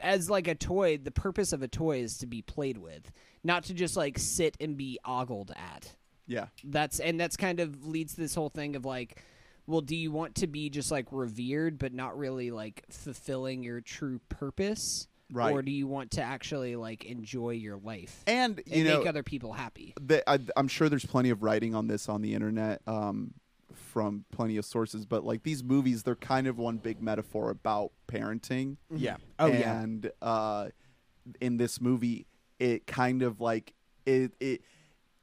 as 0.00 0.28
like 0.30 0.46
a 0.46 0.54
toy 0.54 0.96
the 0.98 1.10
purpose 1.10 1.52
of 1.52 1.62
a 1.62 1.68
toy 1.68 1.98
is 2.00 2.18
to 2.18 2.26
be 2.26 2.42
played 2.42 2.78
with 2.78 3.10
not 3.44 3.64
to 3.64 3.74
just 3.74 3.96
like 3.96 4.18
sit 4.18 4.56
and 4.60 4.76
be 4.76 4.98
ogled 5.04 5.50
at 5.56 5.94
Yeah. 6.32 6.46
that's 6.64 6.98
and 7.00 7.20
that's 7.20 7.36
kind 7.36 7.60
of 7.60 7.86
leads 7.86 8.14
to 8.14 8.20
this 8.20 8.34
whole 8.34 8.48
thing 8.48 8.74
of 8.76 8.84
like 8.84 9.22
well 9.66 9.80
do 9.80 9.94
you 9.94 10.10
want 10.10 10.34
to 10.36 10.46
be 10.46 10.70
just 10.70 10.90
like 10.90 11.06
revered 11.10 11.78
but 11.78 11.92
not 11.92 12.16
really 12.18 12.50
like 12.50 12.84
fulfilling 12.90 13.62
your 13.62 13.80
true 13.80 14.20
purpose 14.28 15.08
Right. 15.34 15.52
or 15.54 15.62
do 15.62 15.70
you 15.72 15.86
want 15.86 16.10
to 16.12 16.22
actually 16.22 16.76
like 16.76 17.06
enjoy 17.06 17.50
your 17.50 17.78
life 17.78 18.22
And 18.26 18.60
you 18.66 18.80
and 18.80 18.84
know 18.88 18.98
make 18.98 19.08
other 19.08 19.22
people 19.22 19.52
happy 19.54 19.94
the, 19.98 20.28
I, 20.28 20.38
I'm 20.56 20.68
sure 20.68 20.90
there's 20.90 21.06
plenty 21.06 21.30
of 21.30 21.42
writing 21.42 21.74
on 21.74 21.86
this 21.86 22.08
on 22.08 22.20
the 22.20 22.34
internet 22.34 22.82
um, 22.86 23.32
from 23.74 24.26
plenty 24.30 24.58
of 24.58 24.66
sources, 24.66 25.06
but 25.06 25.24
like 25.24 25.42
these 25.42 25.62
movies, 25.64 26.02
they're 26.02 26.14
kind 26.14 26.46
of 26.46 26.58
one 26.58 26.76
big 26.76 27.00
metaphor 27.02 27.48
about 27.50 27.92
parenting. 28.06 28.76
Yeah. 28.94 29.16
Oh, 29.38 29.46
yeah. 29.46 29.80
and 29.80 30.10
uh, 30.20 30.68
in 31.40 31.56
this 31.56 31.80
movie, 31.80 32.26
it 32.58 32.86
kind 32.86 33.22
of 33.22 33.40
like 33.40 33.72
it, 34.04 34.32
it. 34.40 34.60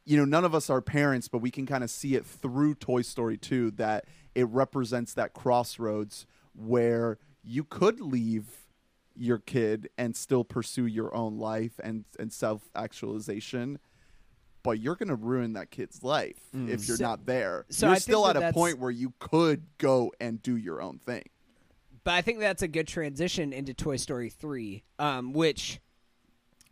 You 0.06 0.18
know, 0.18 0.26
none 0.26 0.46
of 0.46 0.56
us 0.56 0.70
are 0.70 0.82
parents, 0.82 1.28
but 1.28 1.40
we 1.40 1.52
can 1.52 1.66
kind 1.66 1.84
of 1.84 1.90
see 1.90 2.16
it 2.16 2.26
through 2.26 2.76
Toy 2.76 3.02
Story 3.04 3.38
2 3.38 3.72
that 3.72 4.06
it 4.34 4.48
represents 4.48 5.14
that 5.14 5.34
crossroads 5.34 6.26
where 6.56 7.18
you 7.44 7.64
could 7.64 8.00
leave 8.02 8.46
your 9.16 9.38
kid 9.38 9.90
and 9.98 10.16
still 10.16 10.44
pursue 10.44 10.86
your 10.86 11.14
own 11.14 11.38
life 11.38 11.80
and, 11.84 12.06
and 12.18 12.32
self 12.32 12.70
actualization 12.76 13.78
but 14.62 14.80
you're 14.80 14.96
going 14.96 15.08
to 15.10 15.16
ruin 15.16 15.54
that 15.54 15.72
kid's 15.72 16.04
life 16.04 16.38
if 16.54 16.86
you're 16.88 16.98
So- 16.98 17.04
not 17.04 17.26
there. 17.26 17.66
so 17.70 17.88
you're 17.88 17.96
I 17.96 18.00
still 18.00 18.28
at 18.28 18.36
a 18.36 18.52
point 18.52 18.78
where 18.78 18.92
you 18.92 19.14
could 19.20 19.64
go 19.78 20.12
and 20.20 20.42
do 20.44 20.58
your 20.58 20.82
own 20.82 21.00
thing. 21.00 21.24
But 22.04 22.16
I 22.16 22.22
think 22.22 22.40
that's 22.40 22.62
a 22.62 22.68
good 22.68 22.86
transition 22.88 23.54
into 23.54 23.74
Toy 23.74 23.96
Story 23.96 24.30
3, 24.30 24.84
um, 25.00 25.32
which 25.32 25.80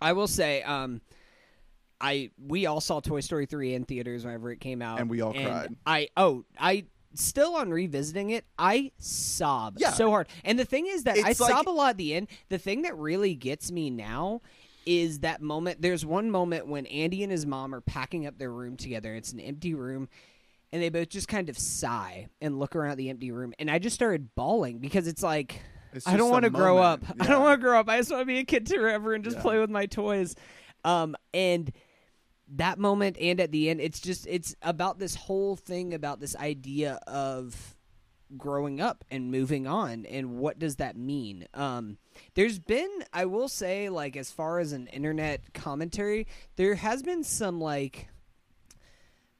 I 0.01 0.11
will 0.11 0.27
say, 0.27 0.63
um, 0.63 0.99
I 1.99 2.29
we 2.37 2.65
all 2.65 2.81
saw 2.81 2.99
Toy 2.99 3.19
Story 3.21 3.45
3 3.45 3.73
in 3.73 3.83
theaters 3.85 4.25
whenever 4.25 4.51
it 4.51 4.59
came 4.59 4.81
out, 4.81 4.99
And 4.99 5.09
we 5.09 5.21
all 5.21 5.33
cried. 5.33 5.75
I 5.85 6.09
oh 6.17 6.43
I 6.59 6.85
still 7.15 7.55
on 7.55 7.71
revisiting 7.71 8.29
it, 8.29 8.45
I 8.59 8.91
sob 8.99 9.77
Yeah. 9.79 9.91
so 9.91 10.09
hard. 10.11 10.27
And 10.43 10.59
the 10.59 10.65
thing 10.65 10.85
is 10.87 11.03
that 11.05 11.17
I 11.17 11.31
It's 11.31 11.39
like- 11.39 11.51
sob 11.51 11.67
a 11.67 11.71
lot 11.71 11.91
at 11.91 11.97
the 11.97 12.13
end. 12.13 12.27
The 12.49 12.59
thing 12.59 12.83
that 12.83 12.95
really 12.97 13.33
gets 13.33 13.71
me 13.71 13.89
now 13.89 14.41
is 14.85 15.19
that 15.19 15.41
moment. 15.41 15.81
There's 15.81 16.05
one 16.05 16.29
moment 16.29 16.67
when 16.67 16.85
Andy 16.85 17.23
and 17.23 17.31
his 17.31 17.45
mom 17.45 17.73
are 17.73 17.81
packing 17.81 18.25
up 18.27 18.37
their 18.37 18.51
room 18.51 18.77
together. 18.77 19.15
It's 19.15 19.33
an 19.33 19.39
empty 19.39 19.73
room. 19.73 20.07
And 20.71 20.81
they 20.83 20.89
both 20.89 21.09
just 21.09 21.27
kind 21.27 21.49
of 21.49 21.57
sigh 21.57 22.27
and 22.41 22.59
look 22.59 22.75
around 22.75 22.97
the 22.97 23.09
empty 23.09 23.31
room. 23.31 23.53
And 23.57 23.71
I 23.71 23.79
just 23.79 23.95
started 23.95 24.35
bawling 24.35 24.77
because 24.79 25.07
it's 25.07 25.23
like, 25.23 25.61
It's 25.93 26.05
I 26.07 26.17
don't 26.17 26.29
want 26.29 26.43
to 26.43 26.49
grow 26.51 26.77
up. 26.77 27.01
moment. 27.01 27.21
I 27.21 27.27
don't 27.27 27.41
want 27.41 27.59
to 27.59 27.65
grow 27.65 27.79
up. 27.79 27.89
I 27.89 27.97
just 27.97 28.11
want 28.11 28.21
to 28.21 28.25
be 28.25 28.37
a 28.39 28.43
kid 28.43 28.67
forever 28.69 29.13
and 29.13 29.23
just 29.23 29.37
Yeah. 29.37 29.41
play 29.41 29.59
with 29.59 29.69
my 29.69 29.87
toys. 29.87 30.35
Um, 30.85 31.15
and 31.33 31.71
that 32.55 32.79
moment 32.79 33.17
and 33.19 33.39
at 33.39 33.51
the 33.51 33.69
end, 33.69 33.81
it's 33.81 33.99
just 33.99 34.25
it's 34.27 34.55
about 34.61 34.99
this 34.99 35.15
whole 35.15 35.55
thing 35.55 35.93
about 35.93 36.19
this 36.19 36.35
idea 36.35 36.99
of 37.07 37.75
growing 38.37 38.81
up 38.81 39.05
and 39.09 39.31
moving 39.31 39.67
on 39.67 40.05
and 40.05 40.37
what 40.37 40.59
does 40.59 40.75
that 40.77 40.97
mean? 40.97 41.47
Um 41.53 41.97
there's 42.33 42.57
been 42.57 42.89
i 43.13 43.25
will 43.25 43.47
say 43.47 43.89
like 43.89 44.17
as 44.17 44.31
far 44.31 44.57
as 44.59 44.71
an 44.71 44.87
internet 44.87 45.53
commentary 45.53 46.25
there 46.55 46.73
has 46.73 47.03
been 47.03 47.23
some 47.23 47.61
like 47.61 48.07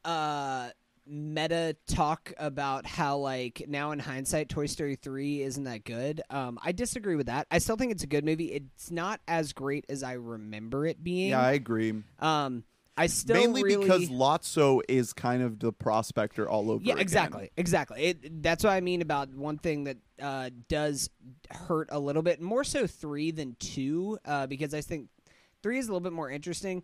uh 0.06 0.70
meta 1.06 1.76
talk 1.88 2.34
about 2.38 2.86
how 2.86 3.18
like 3.18 3.64
now 3.68 3.92
in 3.92 4.00
hindsight 4.00 4.50
toy 4.50 4.66
story 4.66 4.96
3 4.96 5.42
isn't 5.42 5.64
that 5.64 5.84
good. 5.86 6.22
Um 6.30 6.60
i 6.62 6.72
disagree 6.72 7.16
with 7.16 7.28
that. 7.28 7.48
I 7.50 7.60
still 7.60 7.78
think 7.78 7.92
it's 7.92 8.04
a 8.04 8.08
good 8.08 8.26
movie. 8.26 8.52
It's 8.54 8.92
not 8.92 9.22
as 9.28 9.54
great 9.54 9.86
as 9.90 10.04
i 10.04 10.14
remember 10.14 10.86
it 10.86 11.04
being. 11.04 11.30
Yeah, 11.30 11.42
I 11.42 11.52
agree. 11.54 12.04
um 12.20 12.64
i 12.98 13.08
still 13.08 13.36
Mainly 13.36 13.64
really 13.64 13.86
because 13.86 14.10
Lotso 14.10 14.82
is 14.90 15.14
kind 15.14 15.44
of 15.44 15.60
the 15.60 15.72
prospector 15.72 16.50
all 16.50 16.72
over. 16.72 16.84
yeah, 16.84 16.94
again. 16.94 17.02
exactly, 17.02 17.52
exactly. 17.56 18.04
It, 18.04 18.42
that's 18.42 18.64
what 18.64 18.74
I 18.74 18.82
mean 18.82 19.02
about 19.02 19.30
one 19.30 19.58
thing 19.58 19.84
that 19.86 19.98
uh, 20.22 20.50
does 20.68 21.10
hurt 21.52 21.90
a 21.92 22.00
little 22.00 22.24
bit 22.24 22.42
more 22.42 22.64
so 22.64 22.88
three 22.88 23.32
than 23.32 23.56
two, 23.60 24.18
uh, 24.26 24.48
because 24.48 24.74
I 24.74 24.82
think 24.82 25.10
three 25.62 25.78
is 25.78 25.88
a 25.88 25.92
little 25.92 26.02
bit 26.02 26.14
more 26.14 26.30
interesting, 26.30 26.84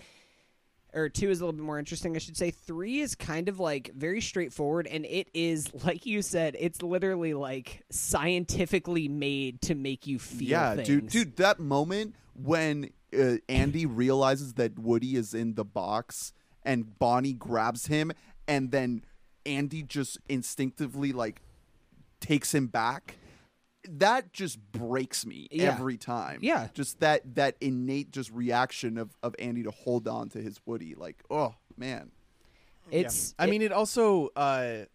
or 0.93 1.09
two 1.09 1.29
is 1.29 1.41
a 1.41 1.45
little 1.45 1.57
bit 1.57 1.65
more 1.65 1.79
interesting, 1.79 2.15
I 2.15 2.19
should 2.19 2.37
say. 2.37 2.51
Three 2.51 2.99
is 2.99 3.15
kind 3.15 3.49
of 3.49 3.59
like 3.59 3.91
very 3.95 4.21
straightforward, 4.21 4.87
and 4.87 5.05
it 5.05 5.29
is 5.33 5.67
like 5.83 6.05
you 6.05 6.21
said, 6.21 6.55
it's 6.59 6.81
literally 6.81 7.33
like 7.33 7.83
scientifically 7.89 9.07
made 9.07 9.61
to 9.63 9.75
make 9.75 10.05
you 10.05 10.19
feel. 10.19 10.49
Yeah, 10.49 10.75
things. 10.75 10.87
dude, 10.87 11.07
dude, 11.07 11.35
that 11.37 11.59
moment 11.59 12.15
when 12.35 12.89
uh, 13.17 13.37
Andy 13.49 13.85
realizes 13.85 14.53
that 14.53 14.77
Woody 14.79 15.15
is 15.15 15.33
in 15.33 15.55
the 15.55 15.65
box 15.65 16.33
and 16.63 16.97
Bonnie 16.99 17.33
grabs 17.33 17.87
him, 17.87 18.11
and 18.47 18.71
then 18.71 19.03
Andy 19.45 19.83
just 19.83 20.17
instinctively 20.29 21.11
like 21.11 21.41
takes 22.19 22.53
him 22.53 22.67
back. 22.67 23.17
That 23.89 24.31
just 24.31 24.59
breaks 24.71 25.25
me 25.25 25.47
Yeah. 25.51 25.73
every 25.73 25.97
time. 25.97 26.39
Yeah. 26.41 26.69
just 26.73 27.01
that 27.01 27.35
that 27.35 27.57
innate 27.59 28.11
just 28.11 28.31
reaction 28.31 28.97
of 28.97 29.17
of 29.21 29.35
Andy 29.39 29.63
to 29.63 29.71
hold 29.71 30.07
on 30.07 30.29
to 30.29 30.41
his 30.41 30.59
Woody. 30.65 30.95
Like, 30.95 31.21
oh 31.29 31.55
man, 31.77 32.11
It's. 32.91 33.35
I 33.37 33.47
mean, 33.47 33.61
it 33.61 33.71
also. 33.71 34.29
Uh, 34.35 34.85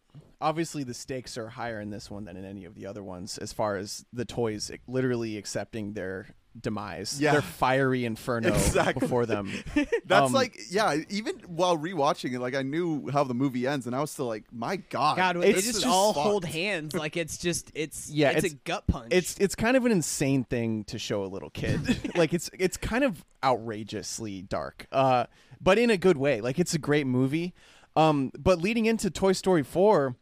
obviously 0.40 0.84
the 0.84 0.94
stakes 0.94 1.36
are 1.36 1.48
higher 1.48 1.80
in 1.80 1.90
this 1.90 2.10
one 2.10 2.24
than 2.24 2.36
in 2.36 2.44
any 2.44 2.64
of 2.64 2.74
the 2.74 2.86
other 2.86 3.02
ones, 3.02 3.38
as 3.38 3.52
far 3.52 3.76
as 3.76 4.06
the 4.12 4.24
toys 4.24 4.70
literally 4.86 5.36
accepting 5.36 5.92
their 5.92 6.28
demise, 6.60 7.20
Yeah. 7.20 7.32
their 7.32 7.42
fiery 7.42 8.04
inferno 8.04 8.48
Exactly. 8.48 9.00
before 9.00 9.26
them. 9.26 9.50
That's 10.06 10.26
Um, 10.26 10.32
like, 10.32 10.58
yeah. 10.70 10.96
Even 11.08 11.36
while 11.46 11.76
rewatching 11.78 12.32
it, 12.34 12.40
like 12.40 12.54
I 12.54 12.62
knew 12.62 13.08
how 13.10 13.24
the 13.24 13.34
movie 13.34 13.66
ends, 13.66 13.86
and 13.86 13.94
I 13.94 14.00
was 14.00 14.10
still 14.10 14.26
like, 14.26 14.44
my 14.52 14.76
god, 14.76 15.16
God, 15.16 15.40
they 15.40 15.52
just 15.52 15.66
just 15.66 15.86
all 15.86 16.12
fucked. 16.14 16.26
hold 16.26 16.44
hands 16.44 16.94
like 16.94 17.16
it's 17.16 17.38
just 17.38 17.70
it's 17.74 18.10
Yeah, 18.12 18.30
it's, 18.30 18.38
it's- 18.44 18.52
a 18.52 18.56
gut 18.64 18.86
punch. 18.86 19.08
It's 19.12 19.36
it's 19.38 19.54
kind 19.54 19.76
of 19.76 19.84
an 19.86 19.92
insane 19.92 20.44
thing 20.44 20.84
to 20.84 20.98
show 20.98 21.24
a 21.24 21.26
little 21.26 21.50
kid. 21.50 22.12
like 22.16 22.32
it's 22.34 22.50
it's 22.58 22.76
kind 22.76 23.04
of 23.04 23.24
outrageously 23.44 24.42
dark, 24.42 24.86
uh, 24.92 25.26
but 25.60 25.78
in 25.78 25.90
a 25.90 25.96
good 25.96 26.16
way. 26.16 26.40
Like 26.40 26.58
it's 26.58 26.74
a 26.74 26.78
great 26.78 27.06
movie. 27.06 27.54
Um, 27.96 28.30
but 28.38 28.60
leading 28.60 28.86
into 28.86 29.10
Toy 29.10 29.32
Story 29.32 29.62
four, 29.64 30.16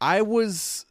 I 0.00 0.22
was 0.22 0.86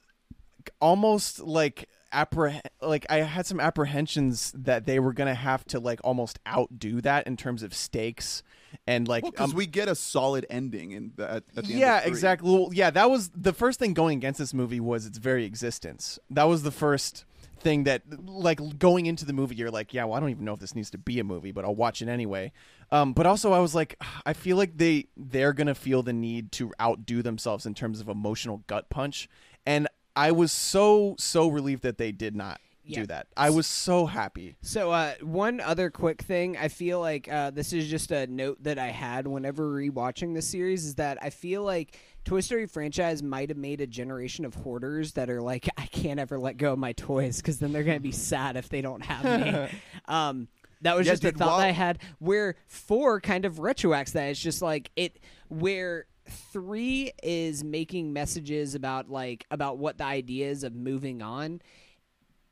almost 0.82 1.40
like 1.40 1.88
appreh- 2.16 2.62
like 2.82 3.06
I 3.10 3.18
had 3.18 3.46
some 3.46 3.60
apprehensions 3.60 4.52
that 4.56 4.86
they 4.86 5.00
were 5.00 5.14
gonna 5.14 5.36
have 5.36 5.66
to 5.66 5.80
like 5.80 6.00
almost 6.04 6.40
outdo 6.48 7.02
that 7.02 7.28
in 7.28 7.38
terms 7.38 7.64
of 7.64 7.74
stakes 7.74 8.44
and 8.88 9.08
like 9.08 9.24
because 9.24 9.52
um, 9.52 9.56
we 9.56 9.66
get 9.66 9.88
a 9.88 9.96
solid 9.96 10.46
ending 10.50 10.92
in 10.92 11.12
the, 11.16 11.24
at, 11.24 11.44
at 11.56 11.66
the 11.66 11.74
end 11.74 11.80
yeah, 11.80 12.02
exactly. 12.04 12.50
Well, 12.50 12.70
yeah, 12.74 12.90
that 12.92 13.10
was 13.10 13.30
the 13.30 13.54
first 13.54 13.80
thing 13.80 13.94
going 13.94 14.18
against 14.18 14.40
this 14.40 14.54
movie 14.54 14.80
was 14.80 15.06
its 15.06 15.18
very 15.18 15.46
existence. 15.46 16.20
That 16.30 16.46
was 16.46 16.64
the 16.64 16.72
first 16.72 17.26
thing 17.60 17.84
that, 17.86 18.04
like, 18.26 18.60
going 18.78 19.06
into 19.06 19.26
the 19.26 19.34
movie, 19.34 19.56
you're 19.56 19.72
like, 19.72 19.94
yeah, 19.94 20.04
well, 20.06 20.14
I 20.14 20.20
don't 20.20 20.30
even 20.30 20.46
know 20.46 20.54
if 20.54 20.60
this 20.60 20.76
needs 20.76 20.90
to 20.92 20.98
be 20.98 21.20
a 21.20 21.24
movie, 21.24 21.52
but 21.52 21.66
I'll 21.66 21.76
watch 21.76 22.02
it 22.02 22.08
anyway. 22.08 22.52
Um, 22.92 23.14
but 23.14 23.26
also, 23.26 23.54
I 23.54 23.60
was 23.60 23.74
like, 23.74 23.96
I 24.26 24.34
feel 24.34 24.58
like 24.58 24.78
they 24.78 25.08
they're 25.18 25.54
gonna 25.54 25.76
feel 25.76 26.04
the 26.04 26.14
need 26.14 26.52
to 26.54 26.72
outdo 26.80 27.22
themselves 27.22 27.66
in 27.66 27.74
terms 27.74 28.00
of 28.00 28.10
emotional 28.10 28.64
gut 28.68 28.90
punch, 28.90 29.30
and 29.66 29.88
I 30.16 30.32
was 30.32 30.52
so 30.52 31.16
so 31.18 31.48
relieved 31.48 31.84
that 31.84 31.98
they 31.98 32.12
did 32.12 32.36
not 32.36 32.60
Yeah. 32.86 33.02
do 33.02 33.06
that. 33.08 33.28
I 33.36 33.50
was 33.50 33.66
so 33.68 34.06
happy. 34.06 34.56
So, 34.62 34.92
uh, 34.92 35.16
one 35.22 35.60
other 35.60 35.90
quick 35.90 36.22
thing, 36.22 36.56
I 36.58 36.68
feel 36.68 37.00
like 37.00 37.28
uh, 37.32 37.50
this 37.52 37.74
is 37.74 37.88
just 37.90 38.12
a 38.12 38.28
note 38.28 38.64
that 38.64 38.78
I 38.78 38.88
had 38.88 39.26
whenever 39.28 39.68
rewatching 39.74 40.34
this 40.36 40.48
series 40.48 40.86
is 40.86 40.96
that 40.96 41.18
I 41.22 41.32
feel 41.32 41.64
like 41.64 41.98
Toy 42.26 42.42
Story 42.42 42.66
franchise 42.68 43.22
might 43.24 43.50
have 43.50 43.58
made 43.58 43.82
a 43.82 43.88
generation 43.88 44.46
of 44.46 44.54
hoarders 44.56 45.14
that 45.14 45.30
are 45.30 45.42
like, 45.42 45.68
I 45.78 45.88
can't 45.88 46.20
ever 46.20 46.38
let 46.40 46.58
go 46.58 46.74
of 46.74 46.80
my 46.80 46.94
toys 46.94 47.38
because 47.38 47.60
then 47.60 47.74
they're 47.74 47.84
gonna 47.84 48.00
be 48.00 48.12
sad 48.12 48.56
if 48.56 48.70
they 48.70 48.82
don't 48.82 49.04
have 49.04 49.42
me. 49.42 49.80
um, 50.08 50.48
that 50.82 50.96
was 50.96 51.08
Yeah, 51.08 51.14
just 51.14 51.24
a 51.26 51.32
thought 51.32 51.48
while- 51.58 51.60
I 51.60 51.72
had. 51.72 52.00
Where 52.20 52.56
four 52.68 53.20
kind 53.20 53.46
of 53.46 53.56
retroacts 53.56 54.12
that. 54.12 54.30
It's 54.30 54.40
just 54.40 54.62
like 54.62 54.92
it 54.96 55.18
where 55.50 56.06
three 56.28 57.12
is 57.24 57.64
making 57.64 58.14
messages 58.14 58.76
about 58.76 59.10
like 59.10 59.46
about 59.52 59.78
what 59.78 59.98
the 59.98 60.06
ideas 60.06 60.64
of 60.64 60.76
moving 60.76 61.22
on 61.22 61.62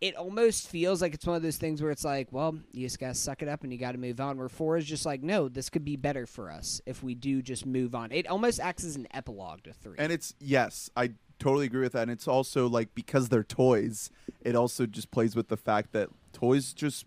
it 0.04 0.18
almost 0.18 0.68
feels 0.68 1.02
like 1.02 1.14
it's 1.14 1.26
one 1.26 1.38
of 1.38 1.42
those 1.42 1.56
things 1.56 1.82
where 1.82 1.90
it's 1.90 2.04
like, 2.04 2.28
well, 2.30 2.60
you 2.74 2.86
just 2.86 3.00
gotta 3.00 3.14
suck 3.14 3.42
it 3.42 3.48
up 3.48 3.64
and 3.64 3.72
you 3.72 3.80
gotta 3.80 3.98
move 3.98 4.20
on. 4.20 4.38
Where 4.38 4.50
four 4.50 4.76
is 4.76 4.84
just 4.84 5.06
like, 5.06 5.24
no, 5.24 5.48
this 5.48 5.70
could 5.70 5.86
be 5.86 5.96
better 5.96 6.26
for 6.26 6.52
us 6.52 6.82
if 6.86 7.02
we 7.02 7.16
do 7.16 7.42
just 7.42 7.66
move 7.66 7.96
on. 7.96 8.12
It 8.12 8.28
almost 8.28 8.60
acts 8.60 8.84
as 8.84 8.98
an 8.98 9.08
epilogue 9.12 9.64
to 9.64 9.72
three. 9.72 9.96
And 9.98 10.12
it's 10.12 10.36
yes, 10.42 10.90
I 10.98 11.12
totally 11.40 11.68
agree 11.68 11.84
with 11.84 11.94
that. 11.94 12.02
And 12.02 12.12
it's 12.12 12.28
also 12.28 12.68
like 12.68 12.94
because 12.94 13.30
they're 13.30 13.46
toys, 13.46 14.10
it 14.42 14.58
also 14.58 14.86
just 14.86 15.10
plays 15.10 15.38
with 15.38 15.48
the 15.48 15.56
fact 15.56 15.94
that 15.94 16.10
toys 16.34 16.74
just 16.74 17.06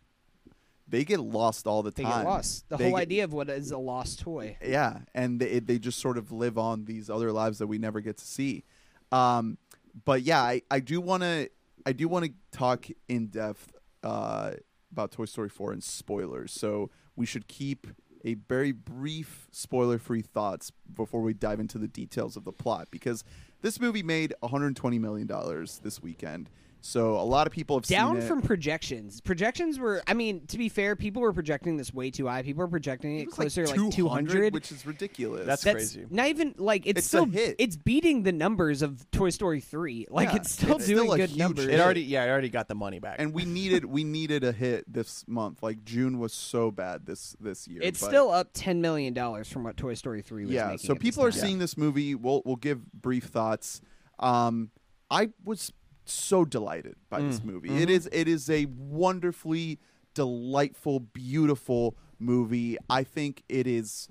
they 0.88 1.04
get 1.04 1.20
lost 1.20 1.66
all 1.66 1.82
the 1.82 1.90
they 1.90 2.02
time. 2.04 2.22
get 2.24 2.28
lost. 2.28 2.68
The 2.68 2.76
They 2.76 2.84
whole 2.84 2.92
get- 2.96 3.02
idea 3.02 3.24
of 3.24 3.32
what 3.32 3.48
is 3.50 3.70
a 3.70 3.78
lost 3.78 4.20
toy. 4.20 4.56
Yeah, 4.64 4.98
and 5.14 5.40
they 5.40 5.58
they 5.60 5.78
just 5.78 5.98
sort 5.98 6.16
of 6.18 6.30
live 6.32 6.58
on 6.58 6.84
these 6.84 7.10
other 7.10 7.32
lives 7.32 7.58
that 7.58 7.66
we 7.66 7.78
never 7.78 8.00
get 8.00 8.16
to 8.18 8.24
see. 8.24 8.64
Um, 9.12 9.58
but 10.04 10.22
yeah, 10.22 10.42
I, 10.42 10.62
I 10.70 10.80
do 10.80 11.00
want 11.00 11.22
to 11.22 11.48
I 11.84 11.92
do 11.92 12.08
want 12.08 12.24
to 12.26 12.32
talk 12.56 12.86
in 13.08 13.28
depth 13.28 13.72
uh, 14.02 14.52
about 14.92 15.12
Toy 15.12 15.24
Story 15.24 15.48
4 15.48 15.72
and 15.72 15.82
spoilers. 15.84 16.52
So 16.52 16.90
we 17.14 17.26
should 17.26 17.46
keep 17.48 17.86
a 18.24 18.34
very 18.34 18.72
brief 18.72 19.46
spoiler 19.52 19.98
free 19.98 20.22
thoughts 20.22 20.72
before 20.92 21.20
we 21.22 21.32
dive 21.32 21.60
into 21.60 21.78
the 21.78 21.86
details 21.86 22.36
of 22.36 22.44
the 22.44 22.52
plot 22.52 22.88
because 22.90 23.22
this 23.62 23.80
movie 23.80 24.02
made 24.02 24.34
120 24.40 24.98
million 24.98 25.26
dollars 25.26 25.80
this 25.84 26.02
weekend. 26.02 26.50
So 26.86 27.14
a 27.18 27.22
lot 27.24 27.46
of 27.48 27.52
people 27.52 27.76
have 27.76 27.84
Down 27.86 28.10
seen 28.14 28.16
it. 28.18 28.20
Down 28.20 28.28
from 28.28 28.42
projections. 28.42 29.20
Projections 29.20 29.78
were, 29.78 30.02
I 30.06 30.14
mean, 30.14 30.46
to 30.46 30.56
be 30.56 30.68
fair, 30.68 30.94
people 30.94 31.20
were 31.20 31.32
projecting 31.32 31.76
this 31.76 31.92
way 31.92 32.12
too 32.12 32.28
high. 32.28 32.42
People 32.42 32.60
were 32.60 32.68
projecting 32.68 33.18
it, 33.18 33.22
It 33.22 33.30
closer 33.32 33.66
like 33.66 33.90
200. 33.90 34.54
which 34.54 34.70
is 34.70 34.86
ridiculous. 34.86 35.46
That's 35.46 35.62
That's 35.64 35.74
crazy. 35.94 36.06
not 36.10 36.28
even 36.28 36.54
like 36.58 36.86
it's, 36.86 36.98
It's 36.98 37.06
a 37.06 37.08
still 37.08 37.26
hit. 37.26 37.56
it's 37.58 37.76
beating 37.76 38.22
the 38.22 38.30
numbers 38.30 38.82
of 38.82 39.10
Toy 39.10 39.30
Story 39.30 39.60
3. 39.60 40.06
Like 40.10 40.28
Yeah, 40.28 40.36
it's 40.36 40.52
still 40.52 40.76
it's 40.76 40.86
doing 40.86 41.06
still 41.06 41.16
good 41.16 41.30
huge 41.30 41.38
numbers. 41.38 41.66
It 41.66 41.80
already 41.80 42.02
yeah, 42.02 42.24
it 42.24 42.28
already 42.30 42.50
got 42.50 42.68
the 42.68 42.76
money 42.76 43.00
back. 43.00 43.16
and 43.18 43.34
we 43.34 43.44
needed 43.56 43.84
we 43.84 44.04
needed 44.04 44.44
a 44.44 44.52
hit 44.52 44.84
this 44.92 45.24
month. 45.26 45.64
Like 45.64 45.84
June 45.84 46.20
was 46.20 46.32
so 46.32 46.70
bad 46.70 47.04
this 47.04 47.34
this 47.40 47.66
year. 47.66 47.80
It's 47.82 48.00
but- 48.00 48.08
still 48.10 48.30
up 48.30 48.50
10 48.54 48.80
million 48.80 49.12
dollars 49.12 49.50
from 49.50 49.64
what 49.64 49.76
Toy 49.76 49.94
Story 49.94 50.22
3 50.22 50.44
was 50.44 50.52
yeah. 50.52 50.66
making 50.66 50.86
So 50.86 50.94
people 50.94 51.24
are 51.24 51.32
time. 51.32 51.40
seeing 51.40 51.58
this 51.58 51.76
movie. 51.76 52.14
We'll 52.14 52.42
we'll 52.44 52.56
give 52.56 52.92
brief 52.92 53.24
thoughts. 53.24 53.80
Um, 54.20 54.70
I 55.10 55.30
was 55.44 55.72
so 56.06 56.44
delighted 56.44 56.96
by 57.10 57.20
this 57.20 57.40
Mm. 57.40 57.44
movie. 57.44 57.82
It 57.82 57.90
is 57.90 58.08
it 58.12 58.28
is 58.28 58.48
a 58.50 58.66
wonderfully 58.66 59.78
delightful, 60.14 61.00
beautiful 61.00 61.96
movie. 62.18 62.76
I 62.88 63.04
think 63.04 63.42
it 63.48 63.66
is. 63.66 64.08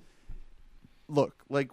Look, 1.08 1.44
like 1.48 1.70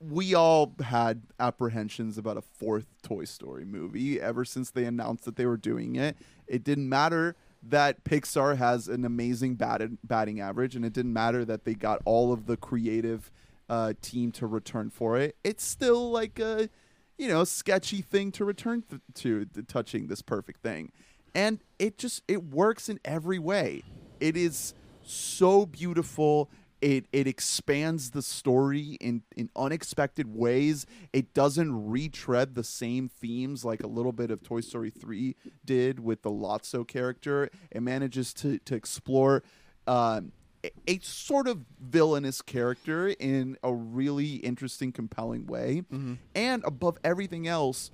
we 0.00 0.34
all 0.34 0.74
had 0.82 1.22
apprehensions 1.38 2.18
about 2.18 2.36
a 2.36 2.42
fourth 2.42 2.86
Toy 3.02 3.24
Story 3.24 3.64
movie 3.64 4.20
ever 4.20 4.44
since 4.44 4.70
they 4.70 4.84
announced 4.84 5.24
that 5.24 5.36
they 5.36 5.46
were 5.46 5.56
doing 5.56 5.96
it. 5.96 6.16
It 6.46 6.64
didn't 6.64 6.88
matter 6.88 7.36
that 7.62 8.02
Pixar 8.04 8.56
has 8.56 8.88
an 8.88 9.04
amazing 9.04 9.54
batted, 9.54 9.96
batting 10.02 10.40
average, 10.40 10.74
and 10.74 10.84
it 10.84 10.92
didn't 10.92 11.12
matter 11.12 11.44
that 11.44 11.64
they 11.64 11.74
got 11.74 12.02
all 12.04 12.32
of 12.32 12.46
the 12.46 12.56
creative 12.56 13.30
uh, 13.68 13.92
team 14.02 14.32
to 14.32 14.46
return 14.46 14.90
for 14.90 15.16
it. 15.16 15.36
It's 15.44 15.64
still 15.64 16.10
like 16.10 16.38
a 16.40 16.68
you 17.18 17.28
know 17.28 17.44
sketchy 17.44 18.02
thing 18.02 18.32
to 18.32 18.44
return 18.44 18.82
th- 18.88 19.02
to, 19.14 19.44
to 19.46 19.62
touching 19.62 20.06
this 20.06 20.22
perfect 20.22 20.62
thing, 20.62 20.92
and 21.34 21.60
it 21.78 21.98
just 21.98 22.22
it 22.28 22.44
works 22.44 22.88
in 22.88 23.00
every 23.04 23.38
way. 23.38 23.82
It 24.20 24.36
is 24.36 24.74
so 25.02 25.66
beautiful. 25.66 26.50
It 26.80 27.06
it 27.12 27.26
expands 27.26 28.10
the 28.10 28.22
story 28.22 28.96
in 29.00 29.22
in 29.36 29.50
unexpected 29.54 30.34
ways. 30.34 30.86
It 31.12 31.32
doesn't 31.32 31.90
retread 31.90 32.54
the 32.54 32.64
same 32.64 33.08
themes 33.08 33.64
like 33.64 33.82
a 33.82 33.86
little 33.86 34.12
bit 34.12 34.30
of 34.30 34.42
Toy 34.42 34.60
Story 34.60 34.90
3 34.90 35.36
did 35.64 36.00
with 36.00 36.22
the 36.22 36.30
Lotso 36.30 36.86
character. 36.86 37.50
It 37.70 37.82
manages 37.82 38.34
to 38.34 38.58
to 38.58 38.74
explore 38.74 39.44
um, 39.86 40.32
a, 40.86 40.98
sort 41.00 41.48
of 41.48 41.64
villainous 41.80 42.42
character 42.42 43.08
in 43.08 43.56
a 43.62 43.72
really 43.72 44.36
interesting, 44.36 44.92
compelling 44.92 45.46
way. 45.46 45.82
Mm-hmm. 45.92 46.14
And 46.34 46.62
above 46.64 46.98
everything 47.02 47.48
else, 47.48 47.90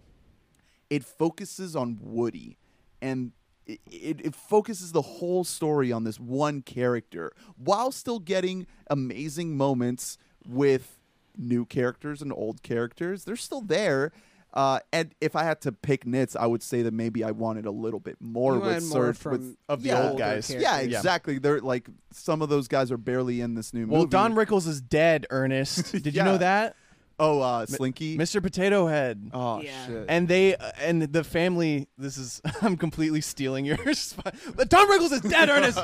it 0.91 1.05
focuses 1.05 1.75
on 1.77 1.99
Woody 2.01 2.59
and 3.01 3.33
it, 3.67 3.81
it, 3.91 4.21
it 4.25 4.35
focuses 4.35 4.93
the 4.93 5.03
whole 5.03 5.45
story 5.45 5.93
on 5.93 6.05
this 6.05 6.19
one 6.19 6.63
character 6.63 7.33
while 7.57 7.93
still 7.93 8.19
getting 8.19 8.67
amazing 8.89 9.57
moments 9.57 10.19
with 10.47 10.99
new 11.37 11.65
characters 11.65 12.23
and 12.23 12.33
old 12.33 12.63
characters. 12.63 13.25
They're 13.25 13.37
still 13.37 13.61
there. 13.61 14.13
Uh, 14.55 14.81
and 14.93 15.15
if 15.21 15.37
I 15.37 15.45
had 15.45 15.61
to 15.63 15.73
pick 15.73 16.07
nits, 16.07 16.35
I 16.35 16.47
would 16.47 16.63
say 16.63 16.83
that 16.83 16.93
maybe 16.95 17.23
I 17.23 17.31
wanted 17.33 17.67
a 17.67 17.71
little 17.71 18.01
bit 18.01 18.17
more 18.21 18.55
You 18.55 18.61
with 18.61 18.69
wanted 18.73 18.83
more 18.85 19.05
Surge 19.07 19.17
from 19.19 19.33
with 19.33 19.57
of 19.69 19.83
the 19.83 19.89
yeah, 19.91 20.09
old 20.09 20.19
guys. 20.19 20.47
characters. 20.49 20.63
Yeah, 20.63 20.81
Yeah. 20.81 20.97
exactly. 20.99 21.39
They're 21.39 21.61
like 21.61 21.89
some 22.13 22.41
of 22.43 22.49
those 22.49 22.67
guys 22.67 22.91
are 22.91 22.97
barely 22.97 23.41
in 23.43 23.55
this 23.55 23.75
new 23.75 23.81
movie. 23.87 23.93
well. 23.93 24.07
Don 24.07 24.35
Rickles 24.35 24.67
is 24.67 24.81
dead, 24.81 25.27
Ernest. 25.31 25.93
Did 26.03 26.07
Yeah. 26.15 26.25
you 26.25 26.31
know 26.33 26.39
that? 26.39 26.77
oh, 27.21 27.41
uh, 27.41 27.67
Slinky. 27.67 28.17
Mr. 28.17 28.41
Potato 28.41 28.87
Head. 28.87 29.31
oh 29.35 29.61
Yeah. 29.61 29.87
shit. 29.87 30.07
and 30.09 30.29
they 30.29 30.55
uh, 30.57 30.71
and 30.81 31.03
the 31.03 31.25
family 31.25 31.89
this 31.99 32.17
is 32.17 32.41
i'm 32.63 32.77
completely 32.77 33.21
stealing 33.21 33.65
yours 33.65 34.15
but 34.57 34.69
don 34.69 34.89
rickles 34.89 35.11
is 35.11 35.21
dead 35.23 35.49
ernest 35.51 35.81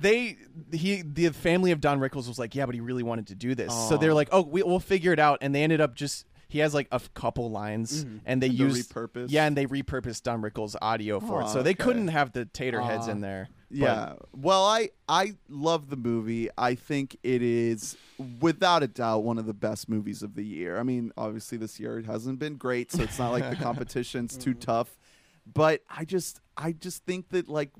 they 0.00 0.38
he 0.72 1.02
the 1.02 1.28
family 1.28 1.72
of 1.72 1.80
don 1.82 2.00
rickles 2.00 2.26
was 2.26 2.38
like 2.38 2.54
yeah 2.54 2.64
but 2.64 2.74
he 2.74 2.80
really 2.80 3.02
wanted 3.02 3.26
to 3.26 3.34
do 3.34 3.54
this 3.54 3.70
so 3.90 3.98
they're 3.98 4.14
like 4.14 4.28
oh 4.32 4.40
we, 4.40 4.62
we'll 4.62 4.80
figure 4.80 5.12
it 5.12 5.18
out 5.18 5.36
and 5.42 5.54
they 5.54 5.62
ended 5.62 5.82
up 5.82 5.94
just 5.94 6.24
he 6.52 6.58
has 6.60 6.74
like 6.74 6.86
a 6.92 6.96
f- 6.96 7.12
couple 7.14 7.50
lines 7.50 8.04
Mhm. 8.04 8.20
and 8.26 8.42
they 8.42 8.48
And 8.48 8.58
they're 8.58 8.66
used 8.68 8.92
repurposed? 8.94 9.26
yeah 9.30 9.46
and 9.46 9.56
they 9.56 9.66
repurposed 9.66 10.22
don 10.22 10.42
rickles 10.42 10.76
audio 10.82 11.18
for 11.20 11.40
it 11.40 11.44
Aw, 11.44 11.48
so 11.48 11.62
they 11.62 11.74
couldn't 11.74 12.08
have 12.08 12.32
the 12.32 12.44
tater 12.44 12.80
heads 12.82 13.08
Aw. 13.08 13.12
in 13.12 13.20
there 13.20 13.48
But- 13.70 13.78
Yeah. 13.78 14.14
Well, 14.34 14.64
I 14.66 14.90
I 15.08 15.36
love 15.48 15.88
the 15.88 15.96
movie. 15.96 16.50
I 16.58 16.74
think 16.74 17.16
it 17.22 17.40
is 17.42 17.96
without 18.40 18.82
a 18.82 18.86
doubt 18.86 19.24
one 19.24 19.38
of 19.38 19.46
the 19.46 19.54
best 19.54 19.88
movies 19.88 20.22
of 20.22 20.34
the 20.34 20.44
year. 20.44 20.78
I 20.78 20.82
mean, 20.82 21.10
obviously 21.16 21.56
this 21.56 21.80
year 21.80 21.98
it 21.98 22.04
hasn't 22.04 22.38
been 22.38 22.56
great, 22.56 22.92
so 22.92 23.02
it's 23.02 23.18
not 23.18 23.30
like 23.32 23.48
the 23.48 23.56
competition's 23.68 24.36
too 24.36 24.52
tough. 24.52 24.98
But 25.46 25.82
I 25.88 26.04
just 26.04 26.40
I 26.54 26.72
just 26.72 27.06
think 27.06 27.30
that 27.30 27.48
like 27.48 27.70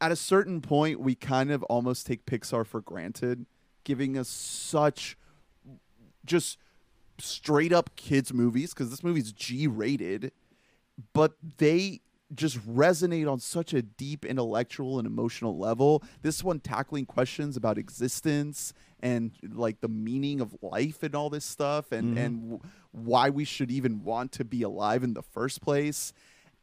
at 0.00 0.10
a 0.10 0.16
certain 0.16 0.60
point 0.60 0.98
we 1.00 1.14
kind 1.14 1.52
of 1.52 1.62
almost 1.64 2.04
take 2.06 2.26
Pixar 2.26 2.66
for 2.66 2.80
granted, 2.80 3.46
giving 3.84 4.18
us 4.18 4.28
such 4.28 5.16
just 6.24 6.58
straight 7.18 7.72
up 7.72 7.96
kids 7.96 8.32
movies 8.32 8.72
because 8.72 8.90
this 8.90 9.02
movie's 9.02 9.32
G 9.32 9.66
rated, 9.66 10.32
but 11.12 11.32
they 11.58 12.00
just 12.34 12.58
resonate 12.66 13.30
on 13.30 13.38
such 13.38 13.72
a 13.72 13.82
deep 13.82 14.24
intellectual 14.24 14.98
and 14.98 15.06
emotional 15.06 15.58
level. 15.58 16.02
This 16.22 16.42
one 16.42 16.60
tackling 16.60 17.06
questions 17.06 17.56
about 17.56 17.78
existence 17.78 18.72
and 19.00 19.32
like 19.52 19.80
the 19.80 19.88
meaning 19.88 20.40
of 20.40 20.56
life 20.60 21.02
and 21.02 21.14
all 21.14 21.30
this 21.30 21.44
stuff 21.44 21.92
and 21.92 22.18
and 22.18 22.40
w- 22.42 22.60
why 22.92 23.30
we 23.30 23.44
should 23.44 23.70
even 23.70 24.02
want 24.02 24.32
to 24.32 24.44
be 24.44 24.62
alive 24.62 25.04
in 25.04 25.14
the 25.14 25.22
first 25.22 25.60
place. 25.60 26.12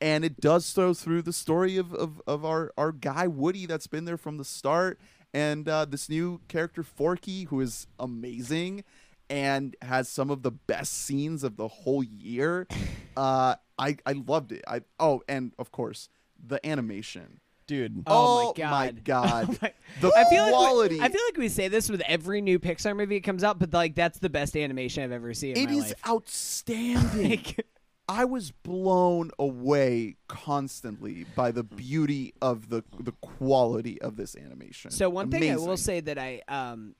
And 0.02 0.26
it 0.26 0.42
does 0.42 0.66
so 0.66 0.94
through 0.94 1.22
the 1.22 1.32
story 1.32 1.78
of, 1.78 1.94
of, 1.94 2.22
of 2.28 2.44
our, 2.44 2.74
our 2.78 2.92
guy 2.92 3.28
Woody 3.28 3.66
that's 3.66 3.88
been 3.88 4.04
there 4.04 4.18
from 4.18 4.38
the 4.38 4.44
start 4.44 5.00
and 5.34 5.70
uh, 5.70 5.86
this 5.86 6.10
new 6.10 6.42
character 6.50 6.84
Forky 6.84 7.46
who 7.46 7.62
is 7.62 7.88
amazing 8.00 8.84
and 9.30 9.76
has 9.82 10.10
some 10.10 10.30
of 10.30 10.44
the 10.44 10.52
best 10.52 10.94
scenes 11.06 11.44
of 11.44 11.56
the 11.58 11.68
whole 11.68 12.04
year. 12.04 12.68
Uh, 13.16 13.54
I 13.78 13.98
I 14.08 14.14
loved 14.14 14.52
it. 14.52 14.64
I 14.68 14.82
oh, 15.00 15.22
and 15.30 15.52
of 15.60 15.72
course 15.72 16.10
the 16.44 16.60
animation. 16.66 17.42
dude. 17.68 18.02
Oh, 18.08 18.54
Oh 18.58 18.64
my 18.64 18.70
my 18.72 18.92
god! 18.92 19.04
God. 19.04 19.50
Oh 19.52 19.56
my- 19.62 19.74
The 20.02 20.12
I 20.18 20.24
feel 20.32 20.48
quality. 20.50 20.96
Like 20.98 21.02
we, 21.02 21.06
I 21.06 21.18
feel 21.20 21.22
like 21.28 21.38
we 21.38 21.48
say 21.50 21.68
this 21.68 21.90
with 21.92 22.02
every 22.08 22.42
new 22.42 22.58
Pixar 22.58 22.96
movie 22.98 23.20
that 23.20 23.24
comes 23.24 23.44
out, 23.44 23.60
but 23.60 23.72
like 23.72 23.94
that's 23.94 24.18
the 24.18 24.32
best 24.32 24.58
animation 24.58 25.04
I've 25.04 25.12
ever 25.12 25.36
seen. 25.36 25.56
In 25.56 25.62
It 25.62 25.66
my 25.70 25.78
is 25.78 25.84
life. 25.90 25.94
outstanding. 26.10 27.30
Like, 27.30 27.68
I 28.10 28.26
was 28.26 28.50
blown 28.52 29.30
away 29.40 30.16
constantly 30.28 31.26
by 31.36 31.52
the 31.52 31.64
beauty 31.64 32.34
of 32.42 32.70
the 32.70 32.84
the 33.00 33.14
quality 33.22 34.02
of 34.02 34.16
this 34.18 34.36
animation. 34.36 34.90
So 34.92 35.10
one 35.10 35.30
thing 35.32 35.52
I 35.52 35.56
will 35.56 35.78
say 35.78 36.00
that 36.02 36.18
I 36.18 36.42
um 36.48 36.96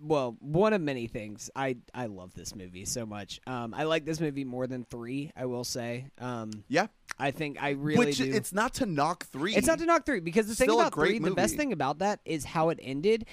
well, 0.00 0.36
one 0.40 0.72
of 0.72 0.80
many 0.80 1.06
things. 1.06 1.50
I 1.56 1.76
I 1.94 2.06
love 2.06 2.34
this 2.34 2.54
movie 2.54 2.84
so 2.84 3.06
much. 3.06 3.40
Um 3.46 3.74
I 3.74 3.84
like 3.84 4.04
this 4.04 4.20
movie 4.20 4.44
more 4.44 4.66
than 4.66 4.84
3, 4.84 5.32
I 5.36 5.46
will 5.46 5.64
say. 5.64 6.06
Um 6.18 6.64
yeah, 6.68 6.86
I 7.18 7.30
think 7.30 7.62
I 7.62 7.70
really 7.70 8.06
which 8.06 8.18
do. 8.18 8.24
it's 8.32 8.52
not 8.52 8.74
to 8.74 8.86
knock 8.86 9.24
three. 9.26 9.54
It's 9.54 9.66
not 9.66 9.78
to 9.78 9.86
knock 9.86 10.04
3 10.06 10.20
because 10.20 10.46
the 10.48 10.54
thing 10.54 10.66
Still 10.68 10.78
a 10.78 10.82
about 10.82 10.92
great 10.92 11.20
3, 11.22 11.28
the 11.30 11.34
best 11.34 11.56
thing 11.56 11.72
about 11.72 11.98
that 12.00 12.20
is 12.24 12.44
how 12.44 12.68
it 12.70 12.78
ended. 12.82 13.26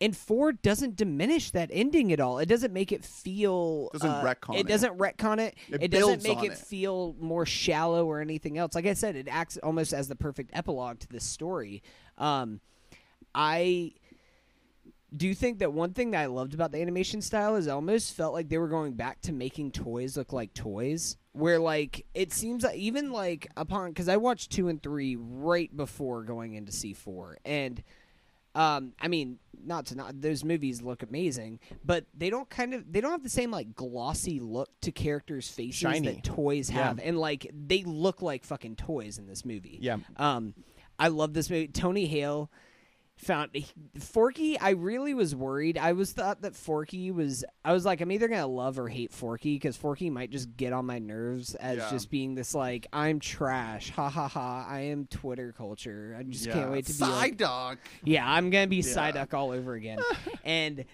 And 0.00 0.16
4 0.16 0.52
doesn't 0.52 0.94
diminish 0.94 1.50
that 1.50 1.70
ending 1.72 2.12
at 2.12 2.20
all. 2.20 2.38
It 2.38 2.46
doesn't 2.46 2.72
make 2.72 2.92
it 2.92 3.04
feel 3.04 3.88
Doesn't 3.92 4.08
uh, 4.08 4.22
retcon 4.22 4.54
It 4.54 4.60
it. 4.60 4.66
doesn't 4.68 4.96
retcon 4.96 5.40
it. 5.40 5.56
It 5.68 5.90
doesn't 5.90 6.22
make 6.22 6.42
it, 6.44 6.52
it. 6.52 6.58
feel 6.58 7.16
more 7.18 7.44
shallow 7.44 8.06
or 8.06 8.20
anything 8.20 8.58
else. 8.58 8.74
Like 8.76 8.86
I 8.86 8.94
said, 8.94 9.16
it 9.16 9.26
acts 9.28 9.56
almost 9.58 9.92
as 9.92 10.06
the 10.08 10.14
perfect 10.16 10.50
epilogue 10.52 11.00
to 11.00 11.08
this 11.08 11.24
story. 11.24 11.82
Um 12.16 12.60
I 13.34 13.92
do 15.16 15.26
you 15.26 15.34
think 15.34 15.58
that 15.60 15.72
one 15.72 15.94
thing 15.94 16.10
that 16.10 16.20
I 16.20 16.26
loved 16.26 16.52
about 16.54 16.70
the 16.72 16.80
animation 16.82 17.22
style 17.22 17.56
is 17.56 17.66
I 17.66 17.72
almost 17.72 18.14
felt 18.14 18.34
like 18.34 18.48
they 18.48 18.58
were 18.58 18.68
going 18.68 18.92
back 18.92 19.20
to 19.22 19.32
making 19.32 19.72
toys 19.72 20.16
look 20.16 20.32
like 20.32 20.52
toys. 20.54 21.16
Where 21.32 21.58
like 21.58 22.04
it 22.14 22.32
seems 22.32 22.64
like 22.64 22.76
even 22.76 23.10
like 23.12 23.46
upon 23.56 23.90
because 23.90 24.08
I 24.08 24.16
watched 24.16 24.50
two 24.50 24.68
and 24.68 24.82
three 24.82 25.16
right 25.16 25.74
before 25.74 26.24
going 26.24 26.54
into 26.54 26.72
C 26.72 26.92
four 26.94 27.38
and 27.44 27.80
um 28.56 28.92
I 29.00 29.06
mean 29.08 29.38
not 29.64 29.86
to 29.86 29.94
not 29.94 30.20
those 30.20 30.42
movies 30.42 30.82
look 30.82 31.02
amazing 31.04 31.60
but 31.84 32.06
they 32.16 32.28
don't 32.30 32.48
kind 32.50 32.74
of 32.74 32.90
they 32.92 33.00
don't 33.00 33.12
have 33.12 33.22
the 33.22 33.28
same 33.28 33.50
like 33.52 33.74
glossy 33.74 34.40
look 34.40 34.68
to 34.80 34.90
characters' 34.90 35.48
faces 35.48 35.74
Shiny. 35.78 36.08
that 36.08 36.24
toys 36.24 36.70
Yeah. 36.70 36.88
have 36.88 36.98
and 37.02 37.18
like 37.18 37.48
they 37.54 37.84
look 37.84 38.20
like 38.20 38.44
fucking 38.44 38.74
toys 38.76 39.18
in 39.18 39.26
this 39.28 39.44
movie. 39.44 39.78
Yeah. 39.80 39.98
Um, 40.16 40.54
I 40.98 41.08
love 41.08 41.34
this 41.34 41.50
movie. 41.50 41.68
Tony 41.68 42.06
Hale 42.06 42.50
found 43.18 43.50
Forky. 43.98 44.58
I 44.58 44.70
really 44.70 45.12
was 45.14 45.34
worried. 45.34 45.76
I 45.76 45.92
was 45.92 46.12
thought 46.12 46.42
that 46.42 46.54
Forky 46.54 47.10
was. 47.10 47.44
I 47.64 47.72
was 47.72 47.84
like, 47.84 48.00
I'm 48.00 48.10
either 48.12 48.28
gonna 48.28 48.46
love 48.46 48.78
or 48.78 48.88
hate 48.88 49.12
Forky 49.12 49.56
because 49.56 49.76
Forky 49.76 50.08
might 50.10 50.30
just 50.30 50.56
get 50.56 50.72
on 50.72 50.86
my 50.86 50.98
nerves 50.98 51.54
as 51.56 51.78
Yeah. 51.78 51.90
just 51.90 52.10
being 52.10 52.34
this 52.34 52.54
like 52.54 52.86
I'm 52.92 53.20
trash. 53.20 53.90
Ha 53.90 54.08
ha 54.08 54.28
ha. 54.28 54.66
I 54.68 54.80
am 54.82 55.06
Twitter 55.06 55.52
culture. 55.52 56.16
I 56.18 56.22
just 56.22 56.48
can't 56.50 56.70
wait 56.70 56.86
to 56.86 56.92
be 56.92 56.98
Side 56.98 57.40
like, 57.40 57.78
yeah, 58.04 58.30
I'm 58.30 58.50
gonna 58.50 58.66
be 58.68 58.76
Yeah. 58.76 58.82
Psyduck 59.12 59.34
all 59.34 59.50
over 59.50 59.74
again. 59.74 59.98
and 60.44 60.84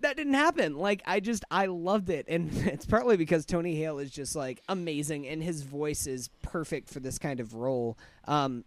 that 0.00 0.16
didn't 0.16 0.34
happen. 0.34 0.76
Like 0.76 1.02
I 1.06 1.20
just 1.20 1.44
I 1.50 1.66
loved 1.66 2.10
it. 2.10 2.26
And 2.28 2.50
it's 2.54 2.86
partly 2.86 3.16
because 3.16 3.44
Tony 3.46 3.74
Hale 3.76 3.98
is 3.98 4.10
just 4.10 4.36
like 4.36 4.60
amazing 4.68 5.26
and 5.26 5.42
his 5.42 5.62
voice 5.62 6.06
is 6.06 6.28
perfect 6.42 6.88
for 6.88 7.00
this 7.00 7.18
kind 7.18 7.40
of 7.40 7.54
role. 7.54 7.98
Um 8.26 8.64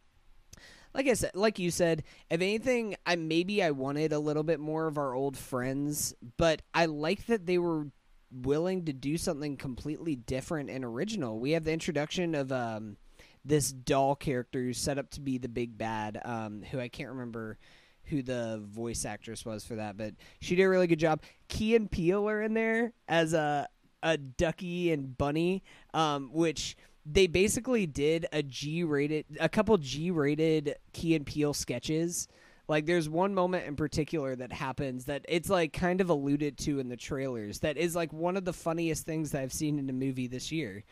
like 0.94 1.08
I 1.08 1.14
said, 1.14 1.32
like 1.34 1.60
you 1.60 1.72
said, 1.72 2.04
if 2.30 2.42
anything, 2.42 2.96
I 3.06 3.16
maybe 3.16 3.64
I 3.64 3.72
wanted 3.72 4.14
a 4.14 4.20
little 4.20 4.44
bit 4.44 4.60
more 4.60 4.88
of 4.88 4.98
our 4.98 5.14
old 5.14 5.38
friends, 5.38 6.14
but 6.38 6.62
I 6.74 6.86
like 6.86 7.26
that 7.28 7.46
they 7.46 7.58
were 7.58 7.88
willing 8.32 8.86
to 8.86 8.94
do 8.94 9.18
something 9.18 9.58
completely 9.58 10.16
different 10.16 10.70
and 10.70 10.84
original. 10.84 11.40
We 11.40 11.52
have 11.52 11.64
the 11.64 11.74
introduction 11.74 12.36
of 12.36 12.52
um 12.52 12.98
this 13.46 13.72
doll 13.72 14.16
character 14.16 14.60
who's 14.60 14.78
set 14.78 14.98
up 14.98 15.10
to 15.12 15.22
be 15.22 15.38
the 15.38 15.50
big 15.50 15.78
bad, 15.78 16.22
um, 16.24 16.64
who 16.72 16.80
I 16.80 16.88
can't 16.88 17.10
remember 17.10 17.58
who 18.06 18.22
the 18.22 18.62
voice 18.66 19.06
actress 19.06 19.46
was 19.46 19.66
for 19.66 19.76
that, 19.76 19.98
but 19.98 20.14
she 20.40 20.56
did 20.56 20.64
a 20.64 20.70
really 20.70 20.88
good 20.88 21.00
job. 21.00 21.22
Key 21.48 21.76
and 21.76 21.90
Peele 21.90 22.28
are 22.28 22.42
in 22.42 22.54
there 22.54 22.94
as 23.08 23.34
a 23.34 23.68
a 24.02 24.18
Ducky 24.18 24.92
and 24.92 25.18
Bunny, 25.18 25.64
um, 25.94 26.30
which 26.34 26.76
they 27.06 27.28
basically 27.28 27.86
did 27.86 28.26
a 28.32 28.44
G 28.44 28.84
rated, 28.84 29.26
a 29.40 29.50
couple 29.50 29.78
G 29.78 30.12
rated 30.12 30.76
Key 30.94 31.16
and 31.16 31.26
Peele 31.26 31.54
sketches. 31.54 32.28
Like 32.68 32.86
there's 32.86 33.10
one 33.10 33.34
moment 33.34 33.68
in 33.68 33.76
particular 33.76 34.36
that 34.38 34.54
happens 34.54 35.06
that 35.06 35.26
it's 35.28 35.50
like 35.50 35.74
kind 35.74 36.00
of 36.00 36.10
alluded 36.10 36.58
to 36.60 36.80
in 36.80 36.88
the 36.88 36.96
trailers. 36.96 37.60
That 37.60 37.78
is 37.78 37.96
like 37.96 38.14
one 38.14 38.38
of 38.38 38.46
the 38.46 38.54
funniest 38.54 39.06
things 39.06 39.32
that 39.32 39.42
I've 39.42 39.54
seen 39.54 39.80
in 39.80 39.90
a 39.90 39.94
movie 39.94 40.28
this 40.28 40.52
year. 40.52 40.84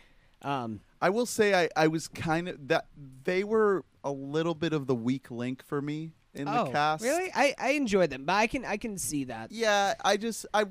Um, 0.41 0.81
I 1.01 1.11
will 1.11 1.25
say 1.25 1.53
I, 1.53 1.69
I 1.75 1.87
was 1.87 2.07
kind 2.07 2.49
of 2.49 2.67
that 2.67 2.87
they 3.23 3.43
were 3.43 3.85
a 4.03 4.11
little 4.11 4.55
bit 4.55 4.73
of 4.73 4.87
the 4.87 4.95
weak 4.95 5.31
link 5.31 5.63
for 5.63 5.81
me 5.81 6.11
in 6.33 6.47
oh, 6.47 6.65
the 6.65 6.71
cast. 6.71 7.03
really? 7.03 7.31
I, 7.33 7.53
I 7.57 7.71
enjoyed 7.71 8.09
them, 8.09 8.25
but 8.25 8.33
I 8.33 8.47
can 8.47 8.65
I 8.65 8.77
can 8.77 8.97
see 8.97 9.25
that. 9.25 9.51
Yeah, 9.51 9.93
I 10.03 10.17
just 10.17 10.45
I 10.53 10.65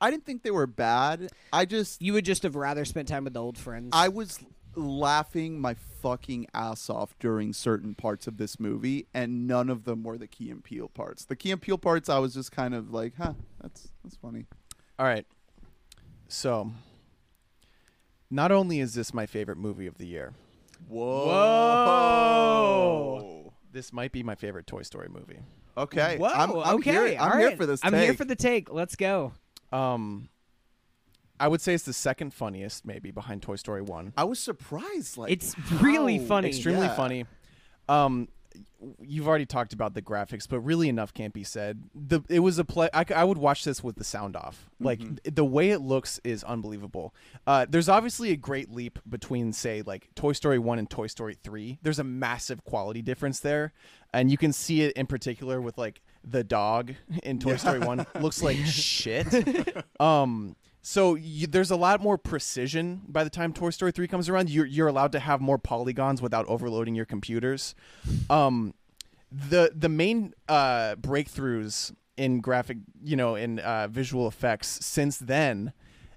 I 0.00 0.10
didn't 0.10 0.24
think 0.24 0.42
they 0.42 0.50
were 0.50 0.66
bad. 0.66 1.30
I 1.52 1.64
just 1.64 2.00
You 2.00 2.12
would 2.14 2.24
just 2.24 2.44
have 2.44 2.56
rather 2.56 2.84
spent 2.84 3.08
time 3.08 3.24
with 3.24 3.34
the 3.34 3.42
old 3.42 3.58
friends. 3.58 3.90
I 3.92 4.08
was 4.08 4.38
laughing 4.74 5.60
my 5.60 5.74
fucking 5.74 6.46
ass 6.54 6.88
off 6.88 7.14
during 7.18 7.52
certain 7.52 7.94
parts 7.94 8.26
of 8.26 8.36
this 8.36 8.60
movie, 8.60 9.06
and 9.12 9.46
none 9.46 9.68
of 9.68 9.84
them 9.84 10.02
were 10.04 10.18
the 10.18 10.26
Key 10.26 10.50
and 10.50 10.62
Peele 10.62 10.88
parts. 10.88 11.24
The 11.24 11.36
Key 11.36 11.50
and 11.52 11.60
Peele 11.60 11.78
parts, 11.78 12.08
I 12.08 12.18
was 12.18 12.34
just 12.34 12.52
kind 12.52 12.74
of 12.74 12.92
like, 12.92 13.14
huh, 13.18 13.34
that's 13.60 13.88
that's 14.04 14.16
funny. 14.16 14.46
All 14.98 15.06
right. 15.06 15.26
So, 16.28 16.72
not 18.30 18.52
only 18.52 18.80
is 18.80 18.94
this 18.94 19.14
my 19.14 19.26
favorite 19.26 19.58
movie 19.58 19.86
of 19.86 19.96
the 19.98 20.06
year, 20.06 20.34
Whoa. 20.88 21.26
whoa. 23.20 23.52
this 23.72 23.92
might 23.92 24.12
be 24.12 24.22
my 24.22 24.34
favorite 24.34 24.66
Toy 24.66 24.82
Story 24.82 25.08
movie. 25.08 25.38
Okay. 25.76 26.18
Whoa, 26.18 26.26
I'm, 26.28 26.50
I'm 26.50 26.76
okay, 26.76 26.90
Here, 26.90 27.16
I'm 27.20 27.32
all 27.32 27.38
here 27.38 27.48
right. 27.48 27.56
for 27.56 27.66
this. 27.66 27.80
I'm 27.82 27.94
here 27.94 28.14
for 28.14 28.24
the 28.24 28.36
take. 28.36 28.72
Let's 28.72 28.96
go. 28.96 29.32
Um, 29.72 30.28
I 31.40 31.48
would 31.48 31.60
say 31.60 31.74
it's 31.74 31.84
the 31.84 31.92
second 31.92 32.34
funniest, 32.34 32.84
maybe 32.86 33.10
behind 33.10 33.42
Toy 33.42 33.56
Story 33.56 33.82
One. 33.82 34.12
I 34.16 34.24
was 34.24 34.38
surprised. 34.40 35.16
Like 35.16 35.30
It's 35.32 35.54
really 35.82 36.18
how- 36.18 36.24
funny. 36.24 36.48
Extremely 36.48 36.86
Yeah. 36.86 36.96
funny. 36.96 37.24
Um, 37.88 38.28
you've 39.00 39.26
already 39.28 39.46
talked 39.46 39.72
about 39.72 39.94
the 39.94 40.02
graphics, 40.02 40.48
but 40.48 40.60
really 40.60 40.88
enough 40.88 41.12
can't 41.14 41.32
be 41.32 41.44
said. 41.44 41.82
The 41.94 42.20
it 42.28 42.40
was 42.40 42.58
a 42.58 42.64
play. 42.64 42.88
I, 42.92 43.04
c- 43.04 43.14
I 43.14 43.24
would 43.24 43.38
watch 43.38 43.64
this 43.64 43.82
with 43.84 43.96
the 43.96 44.04
sound 44.04 44.36
off. 44.36 44.68
Like 44.80 44.98
Mm-hmm. 45.00 45.14
th- 45.24 45.34
the 45.34 45.44
way 45.44 45.70
it 45.70 45.80
looks 45.80 46.20
is 46.24 46.42
unbelievable. 46.44 47.14
Uh, 47.46 47.66
there's 47.68 47.88
obviously 47.88 48.30
a 48.30 48.36
great 48.36 48.70
leap 48.70 48.98
between, 49.08 49.52
say, 49.52 49.82
like 49.82 50.08
Toy 50.14 50.32
Story 50.32 50.58
One 50.58 50.78
and 50.78 50.88
Toy 50.90 51.06
Story 51.06 51.34
Three. 51.42 51.78
There's 51.82 51.98
a 51.98 52.04
massive 52.04 52.64
quality 52.64 53.00
difference 53.02 53.40
there, 53.40 53.72
and 54.12 54.30
you 54.30 54.36
can 54.36 54.52
see 54.52 54.82
it 54.82 54.92
in 54.96 55.06
particular 55.06 55.60
with 55.60 55.78
like 55.78 56.00
the 56.24 56.42
dog 56.44 56.94
in 57.22 57.38
Toy 57.38 57.56
Story 57.56 57.78
One 57.86 58.06
looks 58.20 58.42
like 58.42 58.56
shit. 58.58 59.26
um. 60.00 60.56
So 60.82 61.14
you, 61.14 61.46
there's 61.46 61.70
a 61.70 61.76
lot 61.76 62.00
more 62.00 62.16
precision 62.16 63.02
by 63.08 63.24
the 63.24 63.30
time 63.30 63.52
Toy 63.52 63.70
Story 63.70 63.92
3 63.92 64.06
comes 64.08 64.28
around. 64.28 64.48
You're 64.50 64.66
you're 64.66 64.88
allowed 64.88 65.12
to 65.12 65.20
have 65.20 65.40
more 65.40 65.58
polygons 65.58 66.22
without 66.22 66.46
overloading 66.46 66.94
your 66.94 67.04
computers. 67.04 67.74
Um, 68.30 68.74
the 69.30 69.72
the 69.74 69.88
main 69.88 70.34
uh, 70.48 70.94
breakthroughs 70.96 71.94
in 72.16 72.40
graphic, 72.40 72.78
you 73.02 73.16
know, 73.16 73.34
in 73.34 73.58
uh, 73.60 73.88
visual 73.88 74.26
effects 74.26 74.84
since 74.84 75.18
then 75.18 75.72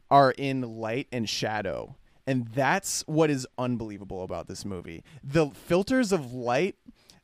are 0.09 0.31
in 0.31 0.61
light 0.61 1.07
and 1.11 1.29
shadow. 1.29 1.95
And 2.27 2.47
that's 2.49 3.01
what 3.07 3.29
is 3.29 3.47
unbelievable 3.57 4.23
about 4.23 4.47
this 4.47 4.63
movie. 4.63 5.03
The 5.23 5.49
filters 5.49 6.11
of 6.11 6.33
light, 6.33 6.75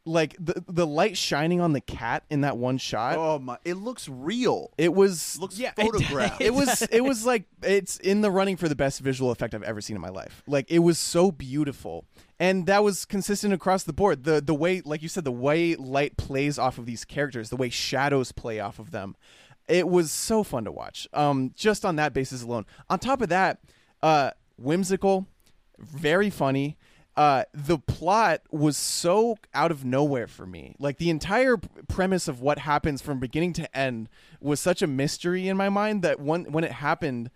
like 0.07 0.35
the 0.39 0.63
the 0.67 0.87
light 0.87 1.17
shining 1.17 1.61
on 1.61 1.73
the 1.73 1.81
cat 1.81 2.23
in 2.29 2.41
that 2.41 2.57
one 2.57 2.77
shot, 2.77 3.15
Oh 3.17 3.37
my! 3.39 3.57
It 3.63 3.75
looks 3.75 4.07
real. 4.09 4.71
it 4.77 4.93
was 4.93 5.37
looks 5.39 5.59
Yeah, 5.59 5.73
it 5.77 5.83
photographed. 5.85 6.41
it 6.41 6.53
was 6.53 6.81
it 6.83 7.01
was 7.03 7.25
like 7.25 7.43
it's 7.61 7.97
in 7.97 8.21
the 8.21 8.31
running 8.31 8.57
for 8.57 8.67
the 8.69 8.75
best 8.75 9.01
visual 9.01 9.31
effect 9.31 9.53
I've 9.53 9.63
ever 9.63 9.81
seen 9.81 9.95
in 9.95 10.01
my 10.01 10.09
life. 10.09 10.41
Like 10.47 10.71
it 10.71 10.79
was 10.79 10.97
so 10.97 11.31
beautiful. 11.31 12.05
And 12.39 12.67
that 12.67 12.83
was 12.83 13.03
consistent 13.05 13.53
across 13.53 13.83
the 13.83 13.93
board. 13.93 14.23
The 14.23 14.41
the 14.41 14.53
way 14.55 14.81
like 14.83 15.01
you 15.01 15.09
said 15.09 15.23
the 15.23 15.31
way 15.31 15.75
light 15.75 16.17
plays 16.17 16.57
off 16.57 16.77
of 16.77 16.85
these 16.85 17.03
characters, 17.05 17.49
the 17.49 17.57
way 17.57 17.69
shadows 17.69 18.31
play 18.31 18.59
off 18.59 18.79
of 18.79 18.91
them. 18.91 19.15
It 19.67 19.89
was 19.89 20.11
so 20.11 20.43
fun 20.43 20.63
to 20.63 20.71
watch. 20.71 21.07
Um, 21.13 21.51
just 21.55 21.83
on 21.83 21.97
that 21.97 22.13
basis 22.13 22.41
alone. 22.41 22.65
On 22.89 22.97
top 22.99 23.21
of 23.21 23.27
that, 23.29 23.59
uh, 24.01 24.31
whimsical, 24.57 25.27
very 25.77 26.29
funny. 26.29 26.77
Uh, 27.17 27.43
the 27.51 27.79
plot 27.79 28.41
was 28.51 28.77
so 28.77 29.39
out 29.55 29.71
of 29.71 29.83
nowhere 29.83 30.27
for 30.27 30.45
me. 30.45 30.75
Like 30.77 30.97
the 30.97 31.09
entire 31.09 31.57
premise 31.87 32.27
of 32.27 32.41
what 32.41 32.59
happens 32.59 33.01
from 33.01 33.19
beginning 33.19 33.53
to 33.53 33.75
end 33.75 34.07
was 34.39 34.59
such 34.59 34.83
a 34.83 34.87
mystery 34.87 35.47
in 35.47 35.57
my 35.57 35.67
mind 35.67 36.03
that 36.03 36.19
when 36.19 36.51
when 36.51 36.63
it 36.63 36.73
happened, 36.73 37.31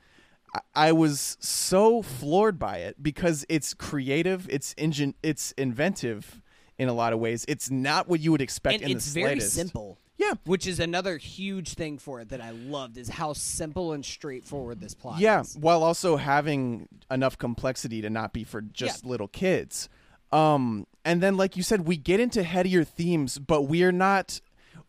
I, 0.54 0.60
I 0.76 0.92
was 0.92 1.36
so 1.40 2.04
floored 2.04 2.60
by 2.60 2.78
it 2.78 3.02
because 3.02 3.44
it's 3.50 3.74
creative, 3.74 4.48
it's 4.52 4.76
ingen- 4.78 5.16
it's 5.24 5.52
inventive 5.54 6.44
in 6.78 6.88
a 6.88 6.94
lot 6.94 7.12
of 7.12 7.20
ways. 7.20 7.44
It's 7.48 7.72
not 7.72 8.08
what 8.08 8.20
you 8.20 8.32
would 8.32 8.42
expect 8.42 8.82
and 8.82 8.92
in 8.92 8.98
it's 8.98 9.14
the 9.14 9.22
very 9.22 9.40
slightest. 9.40 9.56
simple. 9.56 9.98
Yeah. 10.22 10.34
Which 10.46 10.68
is 10.68 10.80
another 10.80 11.18
huge 11.18 11.74
thing 11.74 11.98
for 11.98 12.22
it 12.22 12.30
that 12.30 12.40
I 12.42 12.52
loved 12.52 12.98
is 12.98 13.10
how 13.10 13.34
simple 13.34 13.92
and 13.92 14.06
straightforward 14.06 14.80
this 14.80 14.94
plot 14.94 15.20
Yeah, 15.20 15.42
is. 15.42 15.58
while 15.58 15.84
also 15.84 16.18
having 16.18 16.88
enough 17.10 17.38
complexity 17.38 18.02
to 18.02 18.10
not 18.10 18.32
be 18.32 18.44
for 18.44 18.62
just 18.62 19.06
little 19.06 19.28
kids. 19.28 19.90
Um, 20.32 20.86
and 21.04 21.22
then, 21.22 21.36
like 21.38 21.58
you 21.58 21.64
said, 21.64 21.88
we 21.88 21.98
get 21.98 22.20
into 22.20 22.44
headier 22.44 22.84
themes, 22.84 23.40
but 23.40 23.64
we 23.64 23.84
are 23.84 23.92
not. 23.92 24.40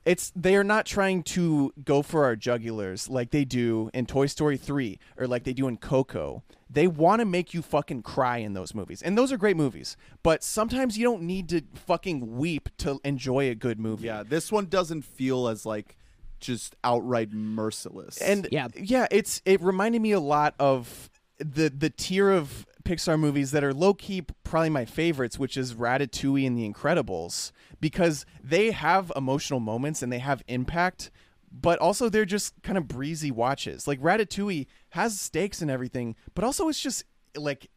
It's 0.04 0.32
they 0.34 0.56
are 0.56 0.64
not 0.64 0.84
trying 0.86 1.22
to 1.24 1.72
go 1.84 2.02
for 2.02 2.24
our 2.24 2.34
jugulars 2.36 3.08
like 3.08 3.30
they 3.30 3.44
do 3.44 3.88
in 3.94 4.06
Toy 4.06 4.26
Story 4.26 4.56
three 4.56 4.98
or 5.16 5.26
like 5.26 5.44
they 5.44 5.52
do 5.52 5.68
in 5.68 5.76
Coco. 5.76 6.42
They 6.68 6.86
want 6.86 7.20
to 7.20 7.26
make 7.26 7.52
you 7.54 7.62
fucking 7.62 8.02
cry 8.02 8.38
in 8.38 8.54
those 8.54 8.74
movies, 8.74 9.02
and 9.02 9.16
those 9.16 9.30
are 9.30 9.36
great 9.36 9.56
movies. 9.56 9.96
But 10.22 10.42
sometimes 10.42 10.96
you 10.96 11.04
don't 11.04 11.22
need 11.22 11.48
to 11.50 11.62
fucking 11.74 12.36
weep 12.38 12.68
to 12.78 12.98
enjoy 13.04 13.50
a 13.50 13.54
good 13.54 13.78
movie. 13.78 14.06
Yeah, 14.06 14.22
this 14.22 14.50
one 14.50 14.66
doesn't 14.66 15.02
feel 15.02 15.48
as 15.48 15.66
like 15.66 15.96
just 16.40 16.74
outright 16.82 17.30
merciless. 17.32 18.20
and 18.20 18.48
Yeah. 18.50 18.68
yeah 18.74 19.06
it's 19.10 19.40
it 19.44 19.60
reminded 19.62 20.02
me 20.02 20.12
a 20.12 20.20
lot 20.20 20.54
of 20.58 21.10
the 21.38 21.68
the 21.70 21.90
tier 21.90 22.30
of 22.30 22.66
pixar 22.84 23.18
movies 23.18 23.50
that 23.50 23.62
are 23.64 23.72
low-key 23.74 24.22
probably 24.44 24.70
my 24.70 24.84
favorites 24.84 25.38
which 25.38 25.56
is 25.56 25.74
ratatouille 25.74 26.46
and 26.46 26.56
the 26.58 26.68
incredibles 26.70 27.52
because 27.80 28.24
they 28.42 28.70
have 28.70 29.10
emotional 29.16 29.60
moments 29.60 30.02
and 30.02 30.12
they 30.12 30.18
have 30.18 30.42
impact 30.48 31.10
but 31.50 31.78
also 31.80 32.08
they're 32.08 32.24
just 32.24 32.54
kind 32.62 32.78
of 32.78 32.88
breezy 32.88 33.30
watches 33.30 33.86
like 33.86 34.00
ratatouille 34.00 34.66
has 34.90 35.18
stakes 35.20 35.60
and 35.62 35.70
everything 35.70 36.14
but 36.34 36.44
also 36.44 36.68
it's 36.68 36.80
just 36.80 37.04
like 37.36 37.68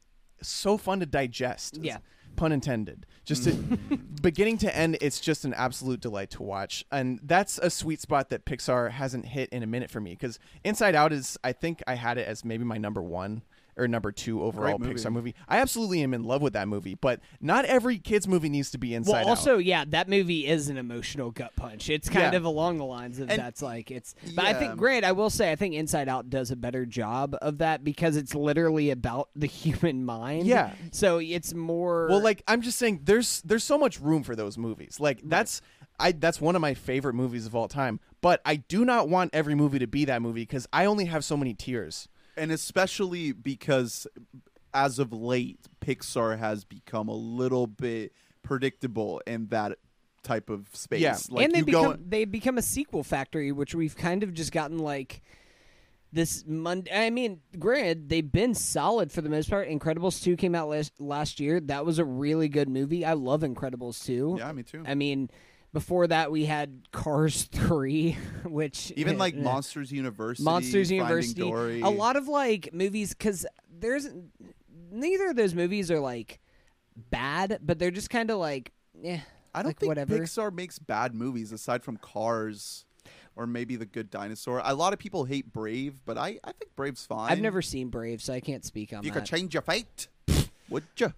so 0.41 0.77
fun 0.77 0.99
to 0.99 1.05
digest 1.05 1.77
Yeah. 1.81 1.97
pun 2.35 2.51
intended. 2.51 3.05
Just 3.23 3.45
to, 3.45 3.53
beginning 4.21 4.57
to 4.59 4.75
end, 4.77 4.97
it's 5.01 5.19
just 5.19 5.45
an 5.45 5.53
absolute 5.55 5.99
delight 6.01 6.29
to 6.31 6.43
watch, 6.43 6.85
and 6.91 7.19
that's 7.23 7.57
a 7.57 7.69
sweet 7.71 7.99
spot 8.01 8.29
that 8.29 8.45
Pixar 8.45 8.91
hasn't 8.91 9.25
hit 9.27 9.49
in 9.49 9.63
a 9.63 9.65
minute 9.65 9.89
for 9.89 9.99
me. 9.99 10.11
Because 10.11 10.37
Inside 10.63 10.93
Out 10.93 11.11
is, 11.11 11.37
I 11.43 11.53
think, 11.53 11.81
I 11.87 11.95
had 11.95 12.17
it 12.19 12.27
as 12.27 12.45
maybe 12.45 12.63
my 12.63 12.77
number 12.77 13.01
one 13.01 13.41
or 13.77 13.87
number 13.87 14.11
two 14.11 14.41
overall 14.41 14.77
movie. 14.79 14.93
Pixar 14.93 15.11
movie. 15.11 15.35
I 15.47 15.59
absolutely 15.59 16.01
am 16.01 16.13
in 16.13 16.23
love 16.23 16.41
with 16.41 16.53
that 16.53 16.67
movie, 16.67 16.95
but 16.95 17.19
not 17.41 17.65
every 17.65 17.97
kids 17.99 18.27
movie 18.27 18.49
needs 18.49 18.71
to 18.71 18.77
be 18.77 18.93
Inside 18.93 19.11
Well, 19.11 19.21
Out. 19.21 19.27
also, 19.29 19.57
yeah, 19.57 19.83
that 19.89 20.07
movie 20.07 20.47
is 20.47 20.69
an 20.69 20.77
emotional 20.77 21.31
gut 21.31 21.55
punch. 21.55 21.89
It's 21.89 22.07
kind 22.09 22.33
Yeah. 22.33 22.37
of 22.37 22.45
along 22.45 22.77
the 22.77 22.85
lines 22.85 23.19
of 23.19 23.29
And- 23.29 23.39
that's 23.39 23.61
like 23.61 23.91
it's. 23.91 24.15
But 24.35 24.45
I 24.45 24.53
think, 24.53 24.77
great. 24.77 25.03
I 25.03 25.11
will 25.11 25.29
say, 25.29 25.51
I 25.51 25.55
think 25.55 25.75
Inside 25.75 26.07
Out 26.09 26.29
does 26.29 26.51
a 26.51 26.55
better 26.55 26.85
job 26.85 27.35
of 27.41 27.57
that 27.57 27.83
because 27.83 28.15
it's 28.15 28.33
literally 28.33 28.89
about 28.91 29.29
the 29.35 29.47
human 29.65 30.05
mind. 30.05 30.47
Yeah. 30.47 30.71
So 30.91 31.17
it's 31.19 31.53
more. 31.53 32.07
Well, 32.09 32.21
like 32.23 32.43
I'm 32.47 32.61
just 32.61 32.77
saying, 32.79 33.01
there's 33.03 33.41
there's 33.41 33.63
so 33.63 33.77
much 33.77 33.99
room 33.99 34.23
for 34.23 34.35
those 34.35 34.57
movies. 34.57 34.99
Like 34.99 35.19
that's 35.23 35.61
I 35.99 36.11
that's 36.13 36.39
one 36.41 36.55
of 36.55 36.61
my 36.61 36.73
favorite 36.73 37.13
movies 37.13 37.45
of 37.45 37.55
all 37.55 37.67
time. 37.67 37.99
But 38.21 38.41
I 38.45 38.55
do 38.55 38.85
not 38.85 39.07
want 39.09 39.31
every 39.33 39.53
movie 39.53 39.79
to 39.79 39.87
be 39.87 40.05
that 40.05 40.21
movie 40.21 40.41
because 40.41 40.67
I 40.73 40.85
only 40.85 41.05
have 41.05 41.23
so 41.23 41.37
many 41.37 41.53
tiers. 41.53 42.07
And 42.37 42.51
especially 42.51 43.31
because 43.31 44.07
as 44.73 44.99
of 44.99 45.13
late 45.13 45.59
Pixar 45.81 46.37
has 46.37 46.65
become 46.65 47.07
a 47.07 47.15
little 47.15 47.67
bit 47.67 48.11
predictable 48.43 49.21
in 49.25 49.47
that 49.47 49.77
type 50.23 50.49
of 50.49 50.67
space. 50.73 51.01
Yeah. 51.01 51.17
like 51.29 51.45
and 51.45 51.53
they 51.53 51.59
you 51.59 51.65
become 51.65 51.83
go 51.83 51.97
they 52.07 52.25
become 52.25 52.57
a 52.57 52.61
sequel 52.61 53.03
factory, 53.03 53.51
which 53.51 53.73
we've 53.73 53.95
kind 53.95 54.23
of 54.23 54.33
just 54.33 54.51
gotten 54.51 54.79
like 54.79 55.21
this 56.11 56.43
Monday. 56.47 56.91
I 56.93 57.09
mean, 57.09 57.41
granted, 57.59 58.09
they've 58.09 58.29
been 58.29 58.55
solid 58.55 59.11
for 59.11 59.21
the 59.21 59.29
most 59.29 59.49
part. 59.49 59.69
Incredibles 59.69 60.21
two 60.23 60.35
came 60.35 60.55
out 60.55 60.69
last 60.69 60.99
last 60.99 61.39
year. 61.39 61.59
That 61.59 61.85
was 61.85 61.99
a 61.99 62.05
really 62.05 62.49
good 62.49 62.69
movie. 62.69 63.05
I 63.05 63.13
love 63.13 63.41
Incredibles 63.41 64.03
two. 64.03 64.35
Yeah, 64.39 64.51
me 64.51 64.63
too. 64.63 64.83
I 64.85 64.95
mean, 64.95 65.29
before 65.75 66.07
that 66.07 66.31
we 66.31 66.45
had 66.45 66.89
Cars 66.93 67.43
three, 67.51 68.13
which 68.45 68.93
Even 68.95 69.17
like 69.17 69.35
eh, 69.35 69.41
Monsters 69.41 69.91
University, 69.91 70.41
Monsters 70.41 70.87
Finding 70.87 71.05
University, 71.05 71.41
Dory. 71.41 71.81
a 71.81 71.89
lot 71.89 72.15
of 72.15 72.29
like 72.29 72.69
movies 72.73 73.13
because 73.13 73.45
there's 73.69 74.07
neither 74.89 75.27
of 75.31 75.35
those 75.35 75.53
movies 75.53 75.91
are 75.91 75.99
like 75.99 76.39
bad, 76.95 77.59
but 77.61 77.77
they're 77.77 77.91
just 77.91 78.09
kind 78.09 78.31
of 78.31 78.37
like, 78.37 78.71
eh. 79.03 79.19
I 79.53 79.61
don't 79.61 79.71
like, 79.71 79.79
think 79.79 79.89
whatever. 79.89 80.17
Pixar 80.17 80.53
makes 80.53 80.79
bad 80.79 81.13
movies 81.13 81.51
aside 81.51 81.83
from 81.83 81.97
Cars 81.97 82.85
or 83.35 83.45
maybe 83.45 83.75
The 83.75 83.85
Good 83.85 84.09
Dinosaur. 84.09 84.61
A 84.63 84.73
lot 84.73 84.93
of 84.93 84.99
people 84.99 85.25
hate 85.25 85.51
Brave, 85.51 85.99
but 86.05 86.17
I, 86.17 86.39
I 86.45 86.53
think 86.53 86.73
Brave's 86.77 87.05
fine. 87.05 87.29
I've 87.29 87.41
never 87.41 87.61
seen 87.61 87.89
Brave, 87.89 88.21
so 88.21 88.33
I 88.33 88.39
can't 88.39 88.63
speak 88.63 88.93
on 88.93 89.03
You 89.03 89.11
that. 89.11 89.19
could 89.19 89.25
change 89.25 89.53
your 89.53 89.61
fate. 89.61 90.07
Would 90.69 90.83
you? 90.97 91.13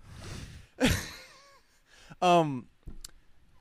Um, 2.22 2.66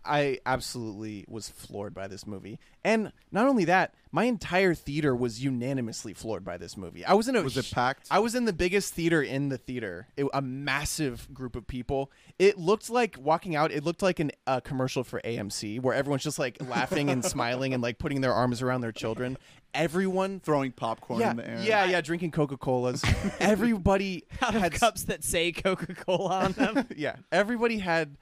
I 0.06 0.38
absolutely 0.46 1.24
was 1.28 1.48
floored 1.48 1.94
by 1.94 2.06
this 2.06 2.26
movie, 2.26 2.58
and 2.84 3.12
not 3.32 3.46
only 3.46 3.64
that, 3.66 3.94
my 4.12 4.24
entire 4.24 4.74
theater 4.74 5.14
was 5.14 5.42
unanimously 5.44 6.14
floored 6.14 6.44
by 6.44 6.56
this 6.56 6.76
movie. 6.76 7.04
I 7.04 7.12
was 7.14 7.28
in 7.28 7.36
a 7.36 7.42
Was 7.42 7.56
it 7.56 7.70
packed? 7.70 8.06
I 8.10 8.18
was 8.20 8.34
in 8.34 8.44
the 8.46 8.52
biggest 8.52 8.94
theater 8.94 9.20
in 9.22 9.48
the 9.50 9.58
theater. 9.58 10.08
It, 10.16 10.26
a 10.32 10.40
massive 10.40 11.28
group 11.34 11.54
of 11.56 11.66
people. 11.66 12.10
It 12.38 12.58
looked 12.58 12.88
like 12.88 13.16
walking 13.20 13.54
out. 13.56 13.72
It 13.72 13.84
looked 13.84 14.00
like 14.02 14.20
an, 14.20 14.30
a 14.46 14.60
commercial 14.60 15.04
for 15.04 15.20
AMC 15.22 15.80
where 15.82 15.94
everyone's 15.94 16.22
just 16.22 16.38
like 16.38 16.56
laughing 16.66 17.10
and 17.10 17.24
smiling 17.34 17.74
and 17.74 17.82
like 17.82 17.98
putting 17.98 18.20
their 18.22 18.32
arms 18.32 18.62
around 18.62 18.80
their 18.80 18.92
children. 18.92 19.36
Everyone. 19.74 20.40
Throwing 20.40 20.72
popcorn 20.72 21.20
Yeah, 21.20 21.32
in 21.32 21.36
the 21.36 21.48
air. 21.50 21.60
yeah, 21.62 21.84
yeah, 21.84 22.00
drinking 22.00 22.30
Coca 22.30 22.56
Colas. 22.56 23.02
Everybody 23.40 24.24
Out 24.40 24.54
of 24.54 24.62
had 24.62 24.72
s- 24.74 24.80
cups 24.80 25.02
that 25.04 25.22
say 25.24 25.52
Coca 25.52 25.94
Cola 25.94 26.44
on 26.44 26.52
them. 26.52 26.86
yeah, 26.96 27.16
everybody 27.30 27.78
had 27.78 28.16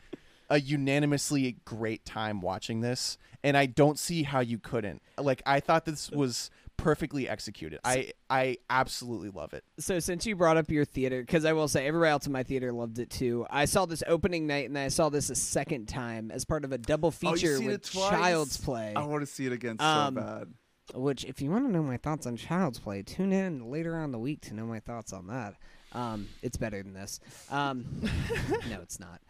a 0.55 0.61
unanimously 0.61 1.57
great 1.65 2.05
time 2.05 2.41
watching 2.41 2.81
this, 2.81 3.19
and 3.43 3.57
I 3.57 3.67
don't 3.67 3.99
see 3.99 4.23
how 4.23 4.39
you 4.41 4.59
couldn't. 4.59 5.03
Like, 5.19 5.43
I 5.45 5.59
thought 5.59 5.85
this 5.85 6.11
was 6.13 6.49
perfectly 6.77 7.29
executed. 7.29 7.81
I 7.85 8.13
I 8.31 8.59
absolutely 8.71 9.31
love 9.31 9.53
it. 9.53 9.65
so 9.79 9.99
since 9.99 10.27
you 10.27 10.37
brought 10.37 10.57
up 10.57 10.71
your 10.71 10.85
theater, 10.85 11.21
because 11.21 11.45
I 11.45 11.53
will 11.53 11.67
say 11.69 11.87
everybody 11.87 12.11
else 12.11 12.27
in 12.27 12.33
my 12.33 12.45
theater 12.45 12.73
loved 12.73 12.99
it 13.01 13.11
too. 13.11 13.47
I 13.51 13.65
saw 13.65 13.85
this 13.87 14.03
opening 14.07 14.47
night, 14.47 14.69
and 14.69 14.79
I 14.79 14.89
saw 14.89 15.09
this 15.09 15.29
a 15.29 15.35
second 15.35 15.87
time 15.87 16.31
as 16.31 16.45
part 16.45 16.65
of 16.65 16.71
a 16.73 16.79
double 16.79 17.09
Oh, 17.09 17.11
feature 17.11 17.57
seen 17.57 17.67
with? 17.67 17.83
Child's 17.91 18.57
Play. 18.57 18.93
I 18.95 19.05
want 19.05 19.23
to 19.23 19.27
see 19.27 19.47
it 19.47 19.53
again 19.53 19.79
so 19.79 19.85
Um, 19.85 20.15
bad. 20.15 20.49
Which, 20.95 21.25
if 21.25 21.41
you 21.41 21.51
want 21.51 21.65
to 21.67 21.73
know 21.73 21.83
my 21.83 21.97
thoughts 21.97 22.27
on 22.27 22.37
Child's 22.37 22.79
Play, 22.79 23.03
tune 23.03 23.33
in 23.33 23.71
later 23.71 23.97
on 23.97 24.05
in 24.05 24.13
the 24.13 24.19
week 24.19 24.43
to 24.43 24.55
know 24.55 24.67
my 24.67 24.81
thoughts 24.81 25.13
on 25.13 25.27
that. 25.29 25.55
Um, 25.93 26.29
it's 26.43 26.57
better 26.57 26.83
than 26.83 26.93
this. 26.93 27.21
Um, 27.51 27.87
no, 28.69 28.81
it's 28.83 29.01
not. 29.01 29.21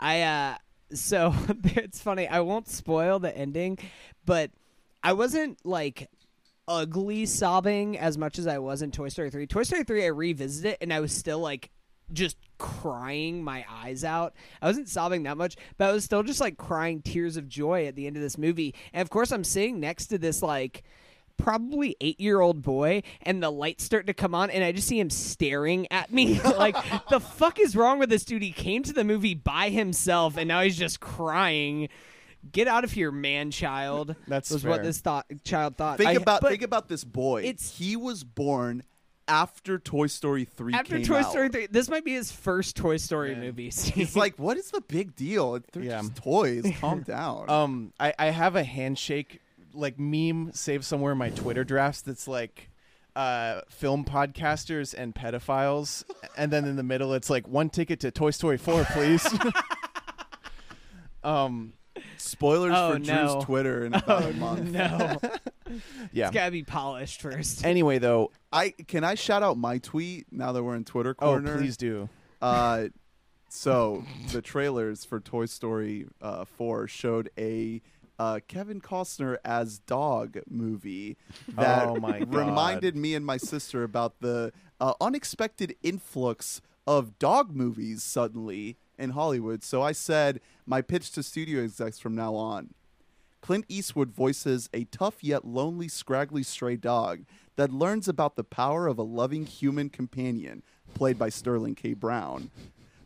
I 0.00 0.22
uh, 0.22 0.56
so 0.92 1.34
it's 1.64 2.00
funny. 2.00 2.28
I 2.28 2.40
won't 2.40 2.68
spoil 2.68 3.18
the 3.18 3.36
ending, 3.36 3.78
but 4.24 4.50
I 5.02 5.12
wasn't 5.12 5.64
like 5.64 6.10
ugly 6.66 7.24
sobbing 7.26 7.98
as 7.98 8.18
much 8.18 8.38
as 8.38 8.46
I 8.46 8.58
was 8.58 8.82
in 8.82 8.90
Toy 8.90 9.08
Story 9.08 9.30
3. 9.30 9.46
Toy 9.46 9.62
Story 9.62 9.84
3 9.84 10.04
I 10.04 10.08
revisited 10.08 10.72
it 10.72 10.78
and 10.80 10.92
I 10.92 11.00
was 11.00 11.12
still 11.12 11.40
like 11.40 11.70
just 12.12 12.36
crying 12.58 13.42
my 13.42 13.64
eyes 13.70 14.04
out. 14.04 14.34
I 14.62 14.66
wasn't 14.66 14.88
sobbing 14.88 15.24
that 15.24 15.36
much, 15.36 15.56
but 15.76 15.88
I 15.88 15.92
was 15.92 16.04
still 16.04 16.22
just 16.22 16.40
like 16.40 16.56
crying 16.56 17.02
tears 17.02 17.36
of 17.36 17.48
joy 17.48 17.86
at 17.86 17.96
the 17.96 18.06
end 18.06 18.16
of 18.16 18.22
this 18.22 18.38
movie. 18.38 18.74
And 18.92 19.02
of 19.02 19.10
course 19.10 19.30
I'm 19.32 19.44
sitting 19.44 19.80
next 19.80 20.06
to 20.08 20.18
this 20.18 20.42
like 20.42 20.84
probably 21.38 21.96
eight 22.00 22.20
year 22.20 22.40
old 22.40 22.60
boy 22.62 23.02
and 23.22 23.42
the 23.42 23.50
lights 23.50 23.84
start 23.84 24.06
to 24.08 24.12
come 24.14 24.34
on 24.34 24.50
and 24.50 24.62
I 24.62 24.72
just 24.72 24.86
see 24.88 24.98
him 25.00 25.08
staring 25.08 25.86
at 25.90 26.12
me 26.12 26.40
like 26.58 26.76
the 27.08 27.20
fuck 27.20 27.58
is 27.58 27.74
wrong 27.74 27.98
with 27.98 28.10
this 28.10 28.24
dude? 28.24 28.42
He 28.42 28.52
came 28.52 28.82
to 28.82 28.92
the 28.92 29.04
movie 29.04 29.34
by 29.34 29.70
himself 29.70 30.36
and 30.36 30.48
now 30.48 30.60
he's 30.62 30.76
just 30.76 31.00
crying. 31.00 31.88
Get 32.52 32.68
out 32.68 32.84
of 32.84 32.92
here, 32.92 33.10
man 33.10 33.50
child. 33.50 34.14
That's 34.26 34.50
was 34.50 34.62
fair. 34.62 34.70
what 34.72 34.82
this 34.82 35.00
thought 35.00 35.26
child 35.44 35.76
thought. 35.76 35.98
Think 35.98 36.10
I- 36.10 36.12
about 36.14 36.42
think 36.42 36.62
about 36.62 36.88
this 36.88 37.04
boy. 37.04 37.42
it's- 37.42 37.76
he 37.78 37.96
was 37.96 38.24
born 38.24 38.82
after 39.26 39.78
Toy 39.78 40.06
Story 40.06 40.44
three 40.46 40.72
after 40.72 40.96
came 40.96 41.04
Toy 41.04 41.18
out. 41.18 41.30
Story 41.30 41.48
3 41.50 41.66
this 41.66 41.90
might 41.90 42.04
be 42.04 42.14
his 42.14 42.32
first 42.32 42.76
Toy 42.76 42.96
Story 42.96 43.32
Yeah. 43.32 43.40
movie. 43.40 43.70
He's 43.70 44.16
like, 44.16 44.38
what 44.38 44.56
is 44.56 44.70
the 44.70 44.80
big 44.80 45.14
deal? 45.16 45.60
They're 45.72 45.82
Yeah. 45.82 46.00
just 46.00 46.16
toys. 46.16 46.64
Calm 46.80 47.02
down. 47.02 47.44
Um, 47.50 47.92
I 48.00 48.14
I 48.18 48.26
have 48.30 48.56
a 48.56 48.64
handshake 48.64 49.40
like 49.78 49.98
meme 49.98 50.50
saved 50.52 50.84
somewhere 50.84 51.12
in 51.12 51.18
my 51.18 51.30
Twitter 51.30 51.64
drafts 51.64 52.02
that's 52.02 52.26
like. 52.28 52.70
Uh, 53.16 53.62
film 53.68 54.04
podcasters 54.04 54.94
and 54.96 55.12
pedophiles, 55.12 56.04
and 56.36 56.52
then 56.52 56.64
in 56.66 56.76
the 56.76 56.84
middle 56.84 57.14
it's 57.14 57.28
like 57.28 57.48
one 57.48 57.68
ticket 57.68 57.98
to 57.98 58.12
Toy 58.12 58.30
Story 58.30 58.56
four, 58.56 58.84
please. 58.92 59.26
um, 61.24 61.72
Spoilers 62.16 62.72
Oh, 62.76 62.92
for 62.92 62.98
no. 63.00 63.04
Drew's 63.32 63.44
Twitter 63.44 63.84
in 63.86 63.94
about 63.94 64.24
a 64.24 64.32
month. 64.34 64.70
no. 64.70 65.18
Yeah. 66.12 66.28
It's 66.28 66.34
gotta 66.34 66.50
be 66.50 66.62
polished 66.62 67.20
first. 67.20 67.62
Anyway, 67.62 67.98
though, 67.98 68.30
I 68.50 68.70
can 68.70 69.04
I 69.04 69.16
shout 69.16 69.42
out 69.42 69.58
my 69.58 69.76
tweet 69.78 70.26
now 70.30 70.52
that 70.52 70.62
we're 70.62 70.76
in 70.76 70.84
Twitter 70.84 71.12
corner. 71.12 71.54
oh 71.54 71.58
please 71.58 71.76
do. 71.76 72.08
Uh, 72.40 72.84
so 73.50 74.02
the 74.32 74.40
trailers 74.40 75.04
for 75.04 75.20
Toy 75.20 75.44
Story 75.44 76.06
uh, 76.22 76.46
4 76.46 76.86
showed 76.88 77.28
a 77.36 77.82
uh, 78.18 78.40
Kevin 78.48 78.80
Costner 78.80 79.38
as 79.44 79.78
dog 79.80 80.38
movie 80.48 81.16
that 81.54 81.88
Oh 81.88 81.96
reminded 82.26 82.96
me 82.96 83.14
and 83.14 83.24
my 83.24 83.36
sister 83.36 83.82
about 83.82 84.20
the 84.20 84.52
uh, 84.80 84.94
unexpected 85.00 85.76
influx 85.82 86.60
of 86.86 87.18
dog 87.18 87.54
movies 87.54 88.02
suddenly 88.02 88.76
in 88.98 89.10
Hollywood. 89.10 89.62
So 89.62 89.82
I 89.82 89.92
said 89.92 90.40
my 90.66 90.82
pitch 90.82 91.12
to 91.12 91.22
studio 91.22 91.62
execs 91.62 91.98
from 91.98 92.14
now 92.14 92.34
on. 92.34 92.74
Clint 93.40 93.64
Eastwood 93.68 94.10
voices 94.10 94.68
a 94.74 94.84
tough 94.84 95.22
yet 95.22 95.44
lonely, 95.44 95.86
scraggly 95.88 96.42
stray 96.42 96.76
dog 96.76 97.24
that 97.56 97.72
learns 97.72 98.08
about 98.08 98.36
the 98.36 98.44
power 98.44 98.86
of 98.86 98.98
a 98.98 99.02
loving 99.02 99.46
human 99.46 99.90
companion, 99.90 100.62
played 100.94 101.18
by 101.18 101.28
Sterling 101.28 101.74
K. 101.74 101.94
Brown, 101.94 102.50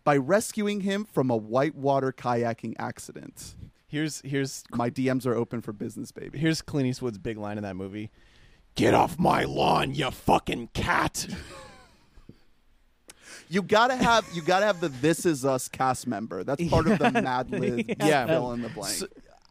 by 0.05 0.17
rescuing 0.17 0.81
him 0.81 1.05
from 1.05 1.31
a 1.31 1.37
whitewater 1.37 2.13
kayaking 2.13 2.75
accident. 2.79 3.55
Here's 3.93 4.22
here's 4.24 4.64
My 4.72 4.88
DMs 4.88 5.26
are 5.26 5.34
open 5.34 5.61
for 5.61 5.74
business, 5.74 6.12
baby. 6.12 6.38
here's 6.38 6.62
Clint 6.62 6.88
Eastwood's 6.88 7.18
big 7.18 7.36
line 7.36 7.59
in 7.59 7.62
that 7.62 7.76
movie. 7.76 8.11
Get 8.74 8.95
off 8.95 9.18
my 9.18 9.45
lawn, 9.45 9.95
you 9.95 10.11
fucking 10.11 10.68
cat. 10.72 11.26
You 13.51 13.61
gotta 13.61 13.95
have 13.97 14.26
you 14.32 14.40
gotta 14.40 14.64
have 14.64 14.80
the 14.80 14.88
This 14.88 15.26
Is 15.26 15.45
Us 15.45 15.68
cast 15.68 16.07
member. 16.07 16.43
That's 16.43 16.66
part 16.70 16.86
of 16.86 16.99
the 16.99 17.11
Mad 17.22 17.51
Lib. 17.51 17.84
Yeah. 18.03 18.26
fill 18.26 18.53
in 18.53 18.62
the 18.62 18.70
blank. 18.70 19.03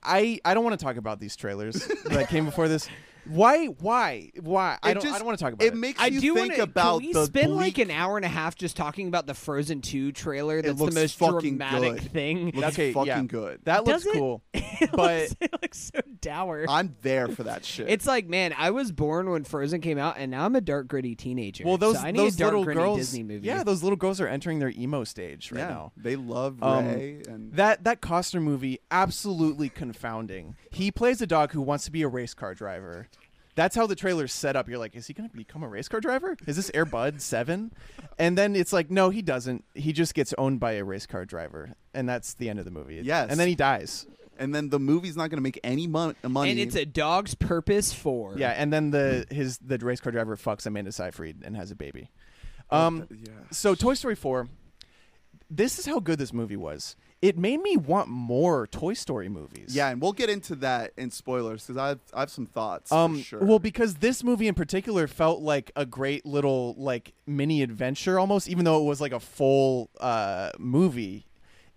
I 0.01 0.39
I 0.43 0.55
don't 0.55 0.63
want 0.63 0.79
to 0.79 0.83
talk 0.83 0.95
about 0.97 1.19
these 1.19 1.35
trailers 1.35 1.75
that 2.05 2.27
came 2.27 2.45
before 2.45 2.67
this. 2.67 2.89
Why? 3.25 3.65
Why? 3.67 4.31
Why? 4.39 4.77
I 4.81 4.93
don't. 4.93 5.03
I 5.03 5.07
just- 5.07 5.17
don't 5.19 5.25
want 5.25 5.37
to 5.37 5.43
talk 5.43 5.53
about 5.53 5.65
it 5.65 5.73
it. 5.73 5.77
makes 5.77 5.99
I 6.01 6.07
you 6.07 6.19
do 6.21 6.33
think 6.35 6.51
wanna, 6.53 6.63
about 6.63 6.99
can 6.99 7.07
we 7.07 7.13
the 7.13 7.25
spend 7.25 7.55
like 7.55 7.75
bleak- 7.75 7.89
an 7.89 7.91
hour 7.91 8.15
and 8.17 8.25
a 8.25 8.29
half 8.29 8.55
just 8.55 8.75
talking 8.75 9.07
about 9.07 9.27
the 9.27 9.33
Frozen 9.33 9.81
2 9.81 10.11
trailer. 10.11 10.61
That's 10.61 10.77
the 10.77 10.83
looks 10.83 10.95
most 10.95 11.17
fucking 11.17 11.57
dramatic 11.57 12.01
good. 12.01 12.11
thing. 12.11 12.51
looks 12.51 12.67
okay, 12.69 12.93
fucking 12.93 13.07
yeah. 13.07 13.21
good. 13.23 13.59
that 13.65 13.85
looks 13.85 14.03
Does 14.03 14.13
it? 14.15 14.17
cool, 14.17 14.41
it, 14.53 14.89
but 14.91 15.19
looks, 15.21 15.35
it 15.39 15.51
looks 15.61 15.91
so 15.93 16.01
dour. 16.21 16.65
I'm 16.67 16.95
there 17.01 17.27
for 17.27 17.43
that 17.43 17.63
shit. 17.65 17.89
It's 17.89 18.05
like, 18.07 18.27
man, 18.27 18.53
I 18.57 18.71
was 18.71 18.91
born 18.91 19.29
when 19.29 19.43
Frozen 19.43 19.81
came 19.81 19.97
out, 19.97 20.15
and 20.17 20.31
now 20.31 20.45
I'm 20.45 20.55
a 20.55 20.61
dark, 20.61 20.87
gritty 20.87 21.15
teenager. 21.15 21.63
well, 21.65 21.77
those 21.77 21.97
so 21.99 22.03
I 22.05 22.11
need 22.11 22.19
those 22.19 22.35
a 22.35 22.39
dark, 22.39 22.51
little 22.51 22.63
gritty 22.65 22.79
girls. 22.79 22.97
Disney 22.97 23.23
movie. 23.23 23.47
Yeah, 23.47 23.63
those 23.63 23.83
little 23.83 23.97
girls 23.97 24.19
are 24.19 24.27
entering 24.27 24.59
their 24.59 24.71
emo 24.71 25.03
stage 25.03 25.51
right 25.51 25.59
yeah, 25.59 25.67
now. 25.69 25.91
they 25.97 26.15
love 26.15 26.61
Um, 26.63 26.87
Ray 26.87 27.21
and 27.27 27.53
That 27.53 27.83
that 27.83 28.01
Costner 28.01 28.41
movie 28.41 28.79
absolutely 28.89 29.69
confounding. 29.69 30.55
He 30.71 30.91
plays 30.91 31.21
a 31.21 31.27
dog 31.27 31.51
who 31.51 31.61
wants 31.61 31.85
to 31.85 31.91
be 31.91 32.01
a 32.01 32.07
race 32.07 32.33
car 32.33 32.53
driver. 32.55 33.07
That's 33.55 33.75
how 33.75 33.85
the 33.87 33.95
trailer's 33.95 34.31
set 34.33 34.55
up. 34.55 34.69
You're 34.69 34.77
like, 34.79 34.95
is 34.95 35.07
he 35.07 35.13
going 35.13 35.29
to 35.29 35.35
become 35.35 35.61
a 35.63 35.67
race 35.67 35.87
car 35.89 35.99
driver? 35.99 36.37
Is 36.47 36.55
this 36.55 36.71
Air 36.73 36.85
Bud 36.85 37.21
Seven? 37.21 37.73
And 38.17 38.37
then 38.37 38.55
it's 38.55 38.71
like, 38.71 38.89
no, 38.89 39.09
he 39.09 39.21
doesn't. 39.21 39.65
He 39.73 39.91
just 39.93 40.13
gets 40.13 40.33
owned 40.37 40.59
by 40.59 40.73
a 40.73 40.83
race 40.83 41.05
car 41.05 41.25
driver, 41.25 41.73
and 41.93 42.07
that's 42.07 42.33
the 42.35 42.49
end 42.49 42.59
of 42.59 42.65
the 42.65 42.71
movie. 42.71 43.01
Yes. 43.03 43.29
and 43.29 43.39
then 43.39 43.47
he 43.47 43.55
dies. 43.55 44.05
and 44.39 44.55
then 44.55 44.69
the 44.69 44.79
movie's 44.79 45.15
not 45.17 45.29
going 45.29 45.37
to 45.37 45.43
make 45.43 45.59
any 45.63 45.85
mon- 45.87 46.15
money. 46.27 46.51
and 46.51 46.59
it's 46.59 46.75
a 46.75 46.85
dog's 46.85 47.35
purpose 47.35 47.91
for. 47.93 48.35
Yeah, 48.37 48.51
and 48.51 48.71
then 48.71 48.91
the 48.91 49.25
his 49.29 49.57
the 49.59 49.77
race 49.79 49.99
car 49.99 50.11
driver 50.11 50.35
fucks 50.37 50.65
Amanda 50.65 50.91
Seyfried 50.91 51.43
and 51.43 51.55
has 51.57 51.71
a 51.71 51.75
baby. 51.75 52.09
Um, 52.69 53.07
yeah. 53.11 53.31
so 53.51 53.75
Toy 53.75 53.95
Story 53.95 54.15
four. 54.15 54.47
This 55.53 55.77
is 55.79 55.85
how 55.85 55.99
good 55.99 56.17
this 56.17 56.31
movie 56.31 56.55
was. 56.55 56.95
It 57.21 57.37
made 57.37 57.61
me 57.61 57.75
want 57.75 58.07
more 58.07 58.65
Toy 58.67 58.93
Story 58.93 59.27
movies. 59.27 59.75
Yeah, 59.75 59.89
and 59.89 60.01
we'll 60.01 60.13
get 60.13 60.29
into 60.29 60.55
that 60.55 60.91
in 60.97 61.11
spoilers 61.11 61.61
because 61.63 61.77
I 61.77 61.89
have, 61.89 61.99
I 62.13 62.19
have 62.21 62.31
some 62.31 62.45
thoughts. 62.45 62.89
for 62.89 62.95
Um, 62.95 63.21
sure. 63.21 63.39
well, 63.43 63.59
because 63.59 63.95
this 63.95 64.23
movie 64.23 64.47
in 64.47 64.55
particular 64.55 65.07
felt 65.07 65.41
like 65.41 65.71
a 65.75 65.85
great 65.85 66.25
little 66.25 66.73
like 66.77 67.13
mini 67.27 67.61
adventure, 67.61 68.17
almost, 68.17 68.47
even 68.47 68.63
though 68.63 68.81
it 68.81 68.85
was 68.85 69.01
like 69.01 69.11
a 69.11 69.19
full 69.19 69.89
uh, 69.99 70.51
movie. 70.57 71.27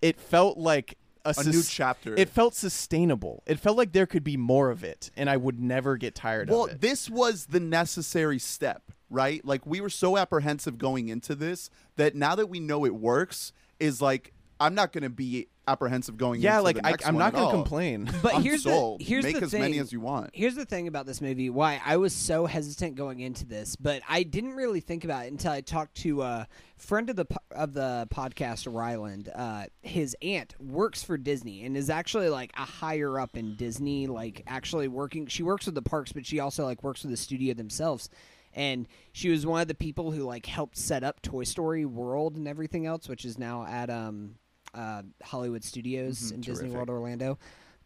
It 0.00 0.20
felt 0.20 0.56
like 0.56 0.96
a, 1.24 1.34
A 1.36 1.44
new 1.44 1.62
chapter. 1.62 2.14
It 2.14 2.28
felt 2.28 2.54
sustainable. 2.54 3.42
It 3.46 3.58
felt 3.58 3.76
like 3.76 3.92
there 3.92 4.06
could 4.06 4.24
be 4.24 4.36
more 4.36 4.70
of 4.70 4.84
it, 4.84 5.10
and 5.16 5.28
I 5.30 5.36
would 5.36 5.58
never 5.58 5.96
get 5.96 6.14
tired 6.14 6.48
well, 6.50 6.64
of 6.64 6.70
it. 6.70 6.72
Well, 6.72 6.78
this 6.80 7.08
was 7.10 7.46
the 7.46 7.60
necessary 7.60 8.38
step, 8.38 8.92
right? 9.10 9.44
Like 9.44 9.66
we 9.66 9.80
were 9.80 9.88
so 9.90 10.16
apprehensive 10.18 10.76
going 10.78 11.08
into 11.08 11.34
this 11.34 11.70
that 11.96 12.14
now 12.14 12.34
that 12.34 12.48
we 12.48 12.60
know 12.60 12.84
it 12.84 12.94
works, 12.94 13.52
is 13.80 14.00
like 14.00 14.32
I'm 14.60 14.74
not 14.74 14.92
going 14.92 15.02
to 15.02 15.10
be 15.10 15.48
apprehensive 15.66 16.16
going. 16.16 16.40
yeah, 16.40 16.52
into 16.54 16.64
like 16.64 16.76
the 16.76 16.86
I, 16.86 16.90
next 16.90 17.06
I'm 17.06 17.14
one 17.14 17.24
not 17.24 17.32
gonna 17.32 17.50
complain. 17.50 18.10
But 18.22 18.34
I'm 18.36 18.42
here's 18.42 18.62
sold. 18.64 19.00
the 19.00 19.04
here's 19.04 19.24
Make 19.24 19.38
the 19.38 19.44
as 19.46 19.50
thing. 19.50 19.60
many 19.62 19.78
as 19.78 19.92
you 19.92 20.00
want. 20.00 20.30
Here's 20.32 20.54
the 20.54 20.64
thing 20.64 20.88
about 20.88 21.06
this 21.06 21.20
movie. 21.20 21.50
Why 21.50 21.80
I 21.84 21.96
was 21.96 22.12
so 22.12 22.46
hesitant 22.46 22.96
going 22.96 23.20
into 23.20 23.46
this, 23.46 23.76
but 23.76 24.02
I 24.08 24.22
didn't 24.22 24.54
really 24.54 24.80
think 24.80 25.04
about 25.04 25.24
it 25.26 25.32
until 25.32 25.52
I 25.52 25.60
talked 25.62 25.96
to 25.98 26.22
a 26.22 26.46
friend 26.76 27.08
of 27.10 27.16
the 27.16 27.26
of 27.50 27.72
the 27.72 28.06
podcast, 28.14 28.72
Ryland. 28.72 29.30
Uh, 29.34 29.64
his 29.82 30.14
aunt 30.22 30.54
works 30.60 31.02
for 31.02 31.16
Disney 31.16 31.64
and 31.64 31.76
is 31.76 31.90
actually 31.90 32.28
like 32.28 32.52
a 32.56 32.64
higher 32.64 33.18
up 33.18 33.36
in 33.36 33.56
Disney. 33.56 34.06
Like 34.06 34.42
actually 34.46 34.88
working. 34.88 35.26
She 35.26 35.42
works 35.42 35.66
with 35.66 35.74
the 35.74 35.82
parks, 35.82 36.12
but 36.12 36.26
she 36.26 36.40
also 36.40 36.64
like 36.64 36.82
works 36.82 37.02
with 37.02 37.10
the 37.10 37.16
studio 37.16 37.54
themselves. 37.54 38.08
And 38.54 38.86
she 39.12 39.28
was 39.30 39.44
one 39.44 39.60
of 39.60 39.68
the 39.68 39.74
people 39.74 40.12
who 40.12 40.22
like 40.22 40.46
helped 40.46 40.76
set 40.78 41.02
up 41.02 41.20
Toy 41.22 41.44
Story 41.44 41.84
World 41.84 42.36
and 42.36 42.46
everything 42.48 42.86
else, 42.86 43.08
which 43.08 43.24
is 43.24 43.38
now 43.38 43.66
at 43.66 43.90
um, 43.90 44.36
uh, 44.74 45.02
Hollywood 45.22 45.64
Studios 45.64 46.30
in 46.30 46.40
Disney. 46.40 46.70
World 46.70 46.88
Orlando. 46.88 47.38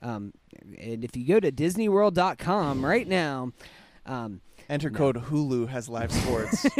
Um, 0.02 0.32
and 0.78 1.04
if 1.04 1.16
you 1.16 1.26
go 1.26 1.40
to 1.40 1.50
DisneyWorld.com 1.50 2.84
right 2.84 3.08
now, 3.08 3.52
um, 4.06 4.40
Enter 4.68 4.90
code 4.90 5.16
Hulu 5.16 5.68
has 5.68 5.88
live 5.88 6.12
sports. 6.12 6.62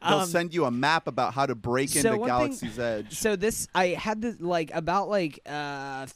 They'll 0.00 0.18
um, 0.20 0.28
send 0.28 0.54
you 0.54 0.64
a 0.66 0.70
map 0.70 1.08
about 1.08 1.34
how 1.34 1.46
to 1.46 1.56
break 1.56 1.88
so 1.88 1.98
into 1.98 2.10
one 2.10 2.18
thing- 2.20 2.26
Galaxy's 2.28 2.78
Edge. 2.78 3.18
so 3.18 3.34
this 3.34 3.66
I 3.74 3.88
had 3.88 4.22
this 4.22 4.40
like 4.40 4.70
about 4.72 5.08
like 5.08 5.40
uh 5.44 6.06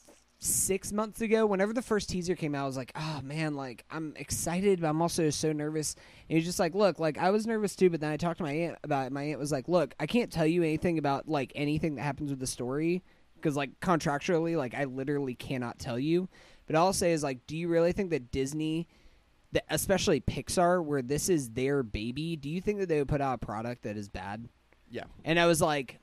six 0.43 0.91
months 0.91 1.21
ago 1.21 1.45
whenever 1.45 1.73
the 1.73 1.81
first 1.81 2.09
teaser 2.09 2.35
came 2.35 2.53
out 2.53 2.63
i 2.63 2.67
was 2.67 2.77
like 2.77 2.91
oh 2.95 3.21
man 3.23 3.55
like 3.55 3.85
i'm 3.89 4.13
excited 4.17 4.81
but 4.81 4.87
i'm 4.87 5.01
also 5.01 5.29
so 5.29 5.51
nervous. 5.51 5.95
And 6.29 6.37
he's 6.37 6.45
just 6.45 6.59
like 6.59 6.75
look 6.75 6.99
like 6.99 7.17
i 7.17 7.29
was 7.29 7.47
nervous 7.47 7.75
too 7.75 7.89
but 7.89 8.01
then 8.01 8.11
i 8.11 8.17
talked 8.17 8.37
to 8.37 8.43
my 8.43 8.51
aunt 8.51 8.77
about 8.83 9.07
it 9.07 9.13
my 9.13 9.23
aunt 9.23 9.39
was 9.39 9.51
like 9.51 9.67
look 9.67 9.93
i 9.99 10.05
can't 10.05 10.31
tell 10.31 10.45
you 10.45 10.63
anything 10.63 10.97
about 10.97 11.27
like 11.27 11.51
anything 11.55 11.95
that 11.95 12.01
happens 12.01 12.29
with 12.29 12.39
the 12.39 12.47
story 12.47 13.03
because 13.35 13.55
like 13.55 13.79
contractually 13.79 14.57
like 14.57 14.73
i 14.73 14.83
literally 14.83 15.35
cannot 15.35 15.79
tell 15.79 15.97
you 15.97 16.27
but 16.67 16.75
all 16.75 16.87
i'll 16.87 16.93
say 16.93 17.13
is 17.13 17.23
like 17.23 17.45
do 17.47 17.55
you 17.55 17.67
really 17.67 17.91
think 17.91 18.09
that 18.09 18.31
disney 18.31 18.87
that 19.53 19.63
especially 19.69 20.19
pixar 20.19 20.83
where 20.83 21.01
this 21.01 21.29
is 21.29 21.51
their 21.51 21.83
baby 21.83 22.35
do 22.35 22.49
you 22.49 22.59
think 22.59 22.79
that 22.79 22.89
they 22.89 22.99
would 22.99 23.07
put 23.07 23.21
out 23.21 23.35
a 23.35 23.45
product 23.45 23.83
that 23.83 23.95
is 23.95 24.09
bad? 24.09 24.49
Yeah. 24.89 25.05
and 25.25 25.39
I 25.39 25.47
was 25.47 25.59
like, 25.59 25.99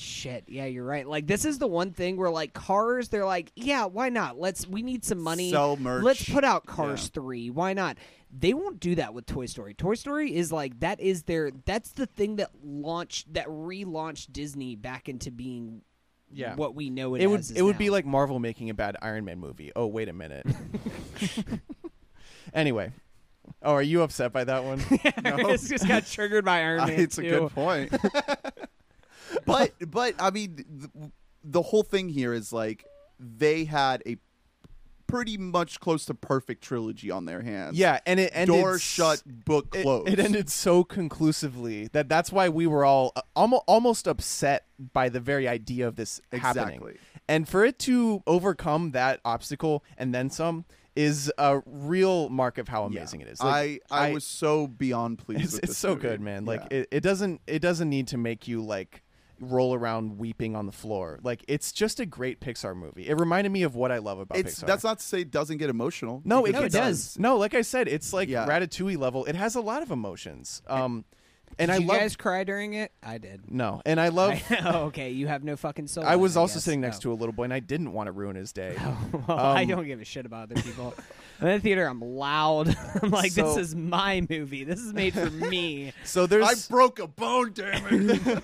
shit, 0.00 0.44
yeah, 0.48 0.66
you're 0.66 0.84
right. 0.84 1.06
Like 1.06 1.26
this 1.26 1.44
is 1.44 1.58
the 1.58 1.66
one 1.66 1.92
thing 1.92 2.16
where 2.16 2.30
like 2.30 2.52
cars, 2.52 3.08
they're 3.08 3.24
like, 3.24 3.50
yeah, 3.54 3.86
why 3.86 4.08
not? 4.08 4.38
Let's 4.38 4.66
we 4.66 4.82
need 4.82 5.04
some 5.04 5.20
money. 5.20 5.50
Sell 5.50 5.76
merch. 5.76 6.04
Let's 6.04 6.28
put 6.28 6.44
out 6.44 6.66
Cars 6.66 7.10
Yeah. 7.14 7.22
3. 7.22 7.50
Why 7.50 7.72
not? 7.72 7.98
They 8.36 8.52
won't 8.52 8.78
do 8.78 8.94
that 8.96 9.14
with 9.14 9.26
Toy 9.26 9.46
Story. 9.46 9.74
Toy 9.74 9.94
Story 9.94 10.34
is 10.34 10.52
like 10.52 10.80
that 10.80 11.00
is 11.00 11.22
their 11.22 11.50
that's 11.64 11.92
the 11.92 12.06
thing 12.06 12.36
that 12.36 12.50
launched 12.62 13.32
that 13.34 13.46
relaunched 13.46 14.32
Disney 14.32 14.76
back 14.76 15.08
into 15.08 15.30
being 15.30 15.82
Yeah. 16.30 16.54
what 16.54 16.74
we 16.74 16.90
know 16.90 17.14
it, 17.14 17.22
It 17.22 17.26
would 17.28 17.40
as 17.40 17.50
is 17.50 17.56
it 17.56 17.62
would 17.62 17.78
be 17.78 17.90
like 17.90 18.04
Marvel 18.04 18.38
making 18.38 18.68
a 18.70 18.74
bad 18.74 18.96
Iron 19.00 19.24
Man 19.24 19.38
movie. 19.38 19.72
Oh, 19.74 19.86
wait 19.86 20.08
a 20.08 20.12
minute. 20.12 20.46
anyway. 22.54 22.92
Oh, 23.62 23.72
are 23.72 23.82
you 23.82 24.02
upset 24.02 24.32
by 24.32 24.44
that 24.44 24.62
one? 24.62 24.78
no 25.24 25.48
it's 25.48 25.68
just 25.68 25.88
got 25.88 26.06
triggered 26.06 26.44
by 26.44 26.60
Iron 26.60 26.78
Man. 26.86 27.00
it's 27.00 27.18
a 27.18 27.22
good 27.22 27.50
point. 27.52 27.92
But 29.46 29.72
but 29.90 30.14
I 30.18 30.30
mean, 30.30 30.64
the, 30.68 31.10
the 31.44 31.62
whole 31.62 31.82
thing 31.82 32.08
here 32.08 32.32
is 32.32 32.52
like 32.52 32.84
they 33.18 33.64
had 33.64 34.02
a 34.06 34.16
pretty 35.06 35.38
much 35.38 35.80
close 35.80 36.04
to 36.04 36.12
perfect 36.12 36.62
trilogy 36.62 37.10
on 37.10 37.24
their 37.24 37.40
hands. 37.40 37.78
yeah, 37.78 37.98
and 38.04 38.20
it 38.20 38.30
ended 38.34 38.54
door 38.54 38.78
shut, 38.78 39.22
book 39.46 39.74
It, 39.74 39.82
closed. 39.82 40.08
it 40.10 40.18
ended 40.20 40.50
so 40.50 40.84
conclusively 40.84 41.88
that 41.92 42.08
that's 42.10 42.30
why 42.30 42.48
we 42.50 42.66
were 42.66 42.84
all 42.84 43.12
uh, 43.16 43.22
almost 43.34 43.62
almost 43.66 44.06
upset 44.06 44.66
by 44.92 45.08
the 45.08 45.20
very 45.20 45.48
idea 45.48 45.88
of 45.88 45.96
this 45.96 46.20
happening. 46.32 46.82
And 47.26 47.48
for 47.48 47.64
it 47.64 47.78
to 47.80 48.22
overcome 48.26 48.92
that 48.92 49.20
obstacle 49.24 49.82
and 49.96 50.14
then 50.14 50.30
some 50.30 50.64
is 50.96 51.32
a 51.38 51.60
real 51.64 52.28
mark 52.28 52.58
of 52.58 52.68
how 52.68 52.82
Yeah. 52.90 53.00
amazing 53.00 53.20
it 53.20 53.28
is. 53.28 53.40
Like, 53.40 53.82
I, 53.90 54.08
I 54.08 54.12
was 54.12 54.24
so 54.24 54.66
beyond 54.66 55.18
pleased. 55.18 55.54
it's, 55.58 55.70
it's 55.70 55.78
so 55.78 55.90
movie. 55.90 56.00
good, 56.02 56.20
man. 56.20 56.44
Like 56.44 56.62
Yeah. 56.70 56.78
it, 56.80 56.88
it 56.90 57.00
doesn't 57.00 57.40
it 57.46 57.60
doesn't 57.60 57.88
need 57.88 58.08
to 58.08 58.18
make 58.18 58.46
you 58.48 58.62
like 58.62 59.02
roll 59.40 59.74
around 59.74 60.18
weeping 60.18 60.56
on 60.56 60.66
the 60.66 60.72
floor. 60.72 61.18
Like 61.22 61.44
it's 61.48 61.72
just 61.72 62.00
a 62.00 62.06
great 62.06 62.40
Pixar 62.40 62.76
movie. 62.76 63.08
It 63.08 63.18
reminded 63.18 63.50
me 63.50 63.62
of 63.62 63.74
what 63.74 63.92
I 63.92 63.98
love 63.98 64.18
about 64.18 64.38
it's 64.38 64.60
Pixar. 64.62 64.66
that's 64.66 64.84
not 64.84 64.98
to 64.98 65.04
say 65.04 65.20
it 65.20 65.30
doesn't 65.30 65.58
get 65.58 65.70
emotional. 65.70 66.22
No, 66.24 66.44
it, 66.44 66.52
No, 66.52 66.62
it 66.62 66.72
does. 66.72 67.18
No, 67.18 67.36
like 67.36 67.54
I 67.54 67.62
said, 67.62 67.88
it's 67.88 68.12
like 68.12 68.28
Yeah. 68.28 68.46
Ratatouille 68.46 68.98
level. 68.98 69.24
It 69.26 69.34
has 69.36 69.54
a 69.54 69.60
lot 69.60 69.82
of 69.82 69.90
emotions. 69.90 70.62
Um, 70.66 71.04
and 71.58 71.70
Did 71.70 71.74
I 71.74 71.78
you 71.78 71.86
love 71.88 71.98
guys 71.98 72.14
cry 72.14 72.44
during 72.44 72.74
it? 72.74 72.92
I 73.02 73.18
did. 73.18 73.50
no, 73.50 73.80
and 73.86 73.98
I 74.00 74.08
love. 74.08 74.40
oh, 74.64 74.78
okay. 74.86 75.10
You 75.10 75.26
have 75.28 75.42
no 75.42 75.56
fucking 75.56 75.88
soul. 75.88 76.04
I 76.04 76.14
was 76.16 76.36
also 76.36 76.54
guess. 76.56 76.64
sitting 76.64 76.80
next 76.82 76.98
Oh. 76.98 77.00
to 77.00 77.12
a 77.12 77.14
little 77.14 77.32
boy, 77.32 77.44
and 77.44 77.54
I 77.54 77.58
didn't 77.60 77.92
want 77.92 78.06
to 78.06 78.12
ruin 78.12 78.36
his 78.36 78.52
day. 78.52 78.76
well, 79.26 79.38
I 79.38 79.62
Um, 79.62 79.68
don't 79.68 79.86
give 79.86 80.00
a 80.00 80.04
shit 80.04 80.26
about 80.26 80.52
other 80.52 80.62
people. 80.62 80.94
In 81.40 81.46
the 81.46 81.58
theater. 81.58 81.86
I'm 81.86 82.00
loud. 82.00 82.76
I'm 83.02 83.10
like, 83.10 83.32
So- 83.32 83.54
this 83.54 83.68
is 83.68 83.74
my 83.74 84.24
movie. 84.28 84.62
This 84.64 84.78
is 84.80 84.92
made 84.92 85.14
for 85.14 85.30
me. 85.30 85.92
So 86.04 86.26
there's. 86.26 86.44
I 86.46 86.54
broke 86.70 86.98
a 86.98 87.06
bone, 87.08 87.52
damn 87.54 87.86
it. 88.10 88.42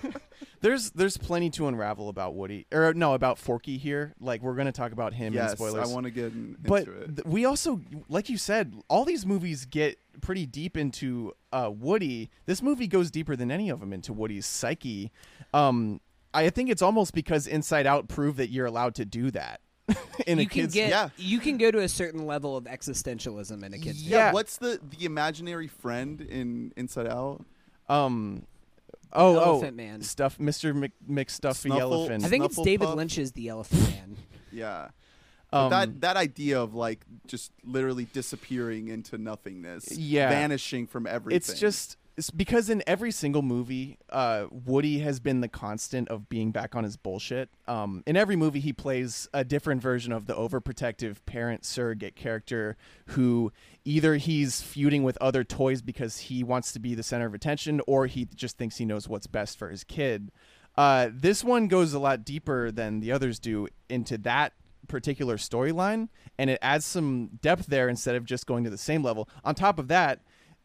There's 0.65 0.91
there's 0.93 1.19
plenty 1.19 1.51
to 1.51 1.69
unravel 1.69 2.09
about 2.09 2.35
Woody 2.35 2.67
or 2.73 2.95
no 2.95 3.13
about 3.13 3.39
Forky 3.39 3.77
here. 3.77 4.15
Like 4.19 4.41
we're 4.41 4.55
gonna 4.55 4.73
talk 4.73 4.93
about 4.93 5.13
him 5.13 5.29
in 5.29 5.35
yes, 5.35 5.53
spoilers. 5.53 5.91
I 5.91 5.93
want 5.93 6.05
to 6.05 6.11
get 6.11 6.33
in, 6.33 6.57
but 6.67 6.89
into 6.89 6.93
it. 7.03 7.17
th- 7.17 7.27
we 7.27 7.45
also 7.45 7.83
like 8.09 8.31
you 8.31 8.39
said 8.39 8.75
all 8.89 9.05
these 9.05 9.27
movies 9.27 9.67
get 9.67 9.99
pretty 10.23 10.47
deep 10.47 10.79
into 10.79 11.33
uh, 11.53 11.71
woody 11.71 12.31
this 12.47 12.63
movie 12.63 12.87
goes 12.87 13.11
deeper 13.11 13.37
than 13.37 13.51
any 13.51 13.69
of 13.69 13.81
them 13.81 13.93
into 13.93 14.13
woody's 14.13 14.47
psyche 14.47 15.11
um, 15.53 16.01
i 16.33 16.49
think 16.49 16.71
it's 16.71 16.83
almost 16.83 17.13
because 17.13 17.47
inside 17.47 17.85
out 17.87 18.09
proved 18.09 18.39
that 18.39 18.49
you're 18.49 18.65
allowed 18.65 18.95
to 18.95 19.05
do 19.05 19.31
that 19.33 19.61
in 20.27 20.39
a 20.39 20.43
you 20.43 20.49
can 20.49 20.61
kid's 20.63 20.75
get. 20.75 20.89
yeah. 20.89 21.09
You 21.19 21.41
can 21.41 21.59
go 21.59 21.71
to 21.71 21.81
a 21.81 21.89
certain 21.89 22.27
level 22.27 22.57
of 22.57 22.65
existentialism 22.65 23.63
in 23.63 23.75
a 23.75 23.79
kid's 23.79 24.03
yeah, 24.03 24.19
yeah. 24.19 24.33
what's 24.33 24.57
the 24.57 24.81
the 24.97 25.05
imaginary 25.05 25.67
friend 25.67 26.21
in 26.23 26.73
Inside 26.77 27.09
Out? 27.09 27.45
um 27.89 28.47
oh 29.15 29.39
Elephant 29.39 29.73
oh 29.75 29.77
Man. 29.77 30.03
stuff 30.03 30.39
mr 30.39 30.75
Mc, 30.75 30.93
mcstuffy 31.09 31.69
Snuffle- 31.71 31.81
elephant 31.81 32.25
I 32.25 32.29
think 32.29 32.45
it's 32.45 32.57
Snufflepuff? 32.59 32.65
David 32.65 32.89
Lynch's 32.91 33.33
The 33.33 33.49
Elephant 33.49 33.83
Man. 33.91 34.17
Yeah. 34.53 34.89
But 35.51 35.59
Um, 35.65 35.71
that 35.71 36.01
that 36.01 36.17
idea 36.17 36.61
of 36.61 36.75
like 36.75 37.05
just 37.27 37.53
literally 37.65 38.07
disappearing 38.13 38.89
into 38.89 39.19
nothingness, 39.19 39.91
Yeah. 39.97 40.29
vanishing 40.31 40.87
from 40.87 41.07
everything. 41.07 41.37
it's 41.37 41.59
just 41.59 41.97
because 42.35 42.71
in 42.71 42.83
every 42.87 43.11
single 43.11 43.43
movie 43.43 43.99
uh, 44.11 44.47
woody 44.51 45.01
has 45.01 45.19
been 45.19 45.41
the 45.41 45.49
constant 45.49 46.09
of 46.09 46.29
being 46.29 46.53
back 46.53 46.77
on 46.77 46.85
his 46.85 46.97
bullshit. 46.97 47.49
Um, 47.67 48.03
in 48.07 48.17
every 48.17 48.37
movie 48.37 48.61
he 48.61 48.73
plays 48.73 49.29
a 49.33 49.45
different 49.45 49.83
version 49.83 50.13
of 50.13 50.27
the 50.27 50.35
overprotective 50.35 51.17
parent 51.27 51.65
surrogate 51.65 52.15
character 52.15 52.77
who 53.07 53.53
either 53.85 54.17
he's 54.17 54.63
feuding 54.63 55.03
with 55.03 55.19
other 55.21 55.43
toys 55.43 55.83
because 55.83 56.19
he 56.19 56.45
wants 56.45 56.73
to 56.73 56.79
be 56.79 56.95
the 56.95 57.03
center 57.03 57.27
of 57.27 57.35
attention 57.35 57.81
or 57.87 58.07
he 58.07 58.27
just 58.35 58.57
thinks 58.57 58.77
he 58.77 58.85
knows 58.85 59.09
what's 59.09 59.27
best 59.27 59.59
for 59.59 59.69
his 59.69 59.83
kid. 59.83 60.31
Uh, 60.77 61.09
this 61.13 61.43
one 61.43 61.69
goes 61.69 61.95
a 61.95 61.99
lot 61.99 62.25
deeper 62.25 62.71
than 62.71 63.01
the 63.01 63.11
others 63.13 63.39
do 63.39 63.69
into 63.89 64.19
that 64.19 64.53
particular 64.87 65.37
storyline 65.37 66.09
and 66.39 66.51
it 66.51 66.59
adds 66.63 66.85
some 66.85 67.31
depth 67.41 67.67
there 67.67 67.89
instead 67.89 68.15
of 68.15 68.25
just 68.25 68.47
going 68.47 68.63
to 68.63 68.71
the 68.71 68.79
same 68.79 69.03
level. 69.03 69.29
On 69.45 69.55
top 69.55 69.79
of 69.79 69.89
that 69.89 70.21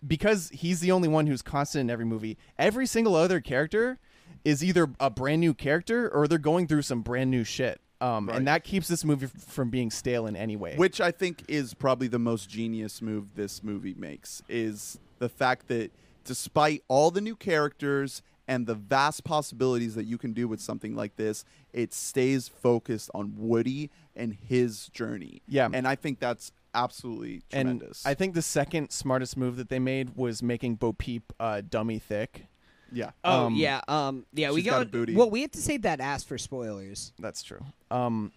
because 0.05 0.49
he's 0.49 0.79
the 0.79 0.91
only 0.91 1.07
one 1.07 1.27
who's 1.27 1.41
constant 1.41 1.81
in 1.81 1.89
every 1.89 2.05
movie 2.05 2.37
every 2.57 2.85
single 2.85 3.15
other 3.15 3.39
character 3.41 3.99
is 4.45 4.63
either 4.63 4.87
a 4.99 5.09
brand 5.09 5.41
new 5.41 5.53
character 5.53 6.07
or 6.09 6.27
they're 6.27 6.37
going 6.37 6.67
through 6.67 6.81
some 6.81 7.01
brand 7.01 7.29
new 7.29 7.43
shit 7.43 7.81
um, 8.01 8.27
Right. 8.27 8.37
and 8.37 8.47
that 8.47 8.63
keeps 8.63 8.87
this 8.87 9.03
movie 9.03 9.25
f- 9.25 9.31
from 9.43 9.69
being 9.69 9.91
stale 9.91 10.25
in 10.27 10.35
any 10.37 10.55
way 10.55 10.75
which 10.77 11.01
I 11.01 11.11
think 11.11 11.43
is 11.49 11.73
probably 11.73 12.07
the 12.07 12.19
most 12.19 12.49
genius 12.49 13.01
move 13.01 13.35
this 13.35 13.61
movie 13.63 13.93
makes 13.97 14.41
is 14.47 14.99
the 15.19 15.27
fact 15.29 15.67
that 15.67 15.91
despite 16.23 16.83
all 16.87 17.11
the 17.11 17.19
new 17.21 17.35
characters 17.35 18.21
and 18.47 18.65
the 18.65 18.73
vast 18.75 19.23
possibilities 19.23 19.95
that 19.95 20.05
you 20.05 20.17
can 20.17 20.33
do 20.33 20.47
with 20.47 20.59
something 20.59 20.95
like 20.95 21.17
this, 21.17 21.45
it 21.71 21.93
stays 21.93 22.47
focused 22.47 23.11
on 23.13 23.33
Woody 23.37 23.91
and 24.15 24.35
his 24.47 24.87
journey. 24.89 25.43
Yeah. 25.47 25.69
and 25.71 25.87
I 25.87 25.95
think 25.95 26.19
that's 26.19 26.51
absolutely 26.73 27.41
and 27.51 27.83
i 28.05 28.13
think 28.13 28.33
the 28.35 28.41
second 28.41 28.89
smartest 28.91 29.35
move 29.37 29.57
that 29.57 29.69
they 29.69 29.79
made 29.79 30.15
was 30.15 30.43
making 30.43 30.75
bo 30.75 30.93
peep 30.93 31.33
uh, 31.39 31.61
dummy 31.67 31.99
thick 31.99 32.45
yeah. 32.91 33.11
Oh 33.23 33.45
Um, 33.45 33.55
yeah, 33.55 33.81
um, 33.87 34.25
yeah. 34.33 34.49
we 34.49 34.61
she's 34.61 34.71
got 34.71 34.81
a 34.81 34.85
got 34.85 34.91
booty. 34.91 35.15
Well, 35.15 35.29
we 35.29 35.41
have 35.41 35.51
to 35.51 35.61
save 35.61 35.83
that 35.83 35.99
ass 35.99 36.23
for 36.23 36.39
spoilers. 36.39 37.13
that's 37.19 37.43
true 37.43 37.59
um, 37.91 38.31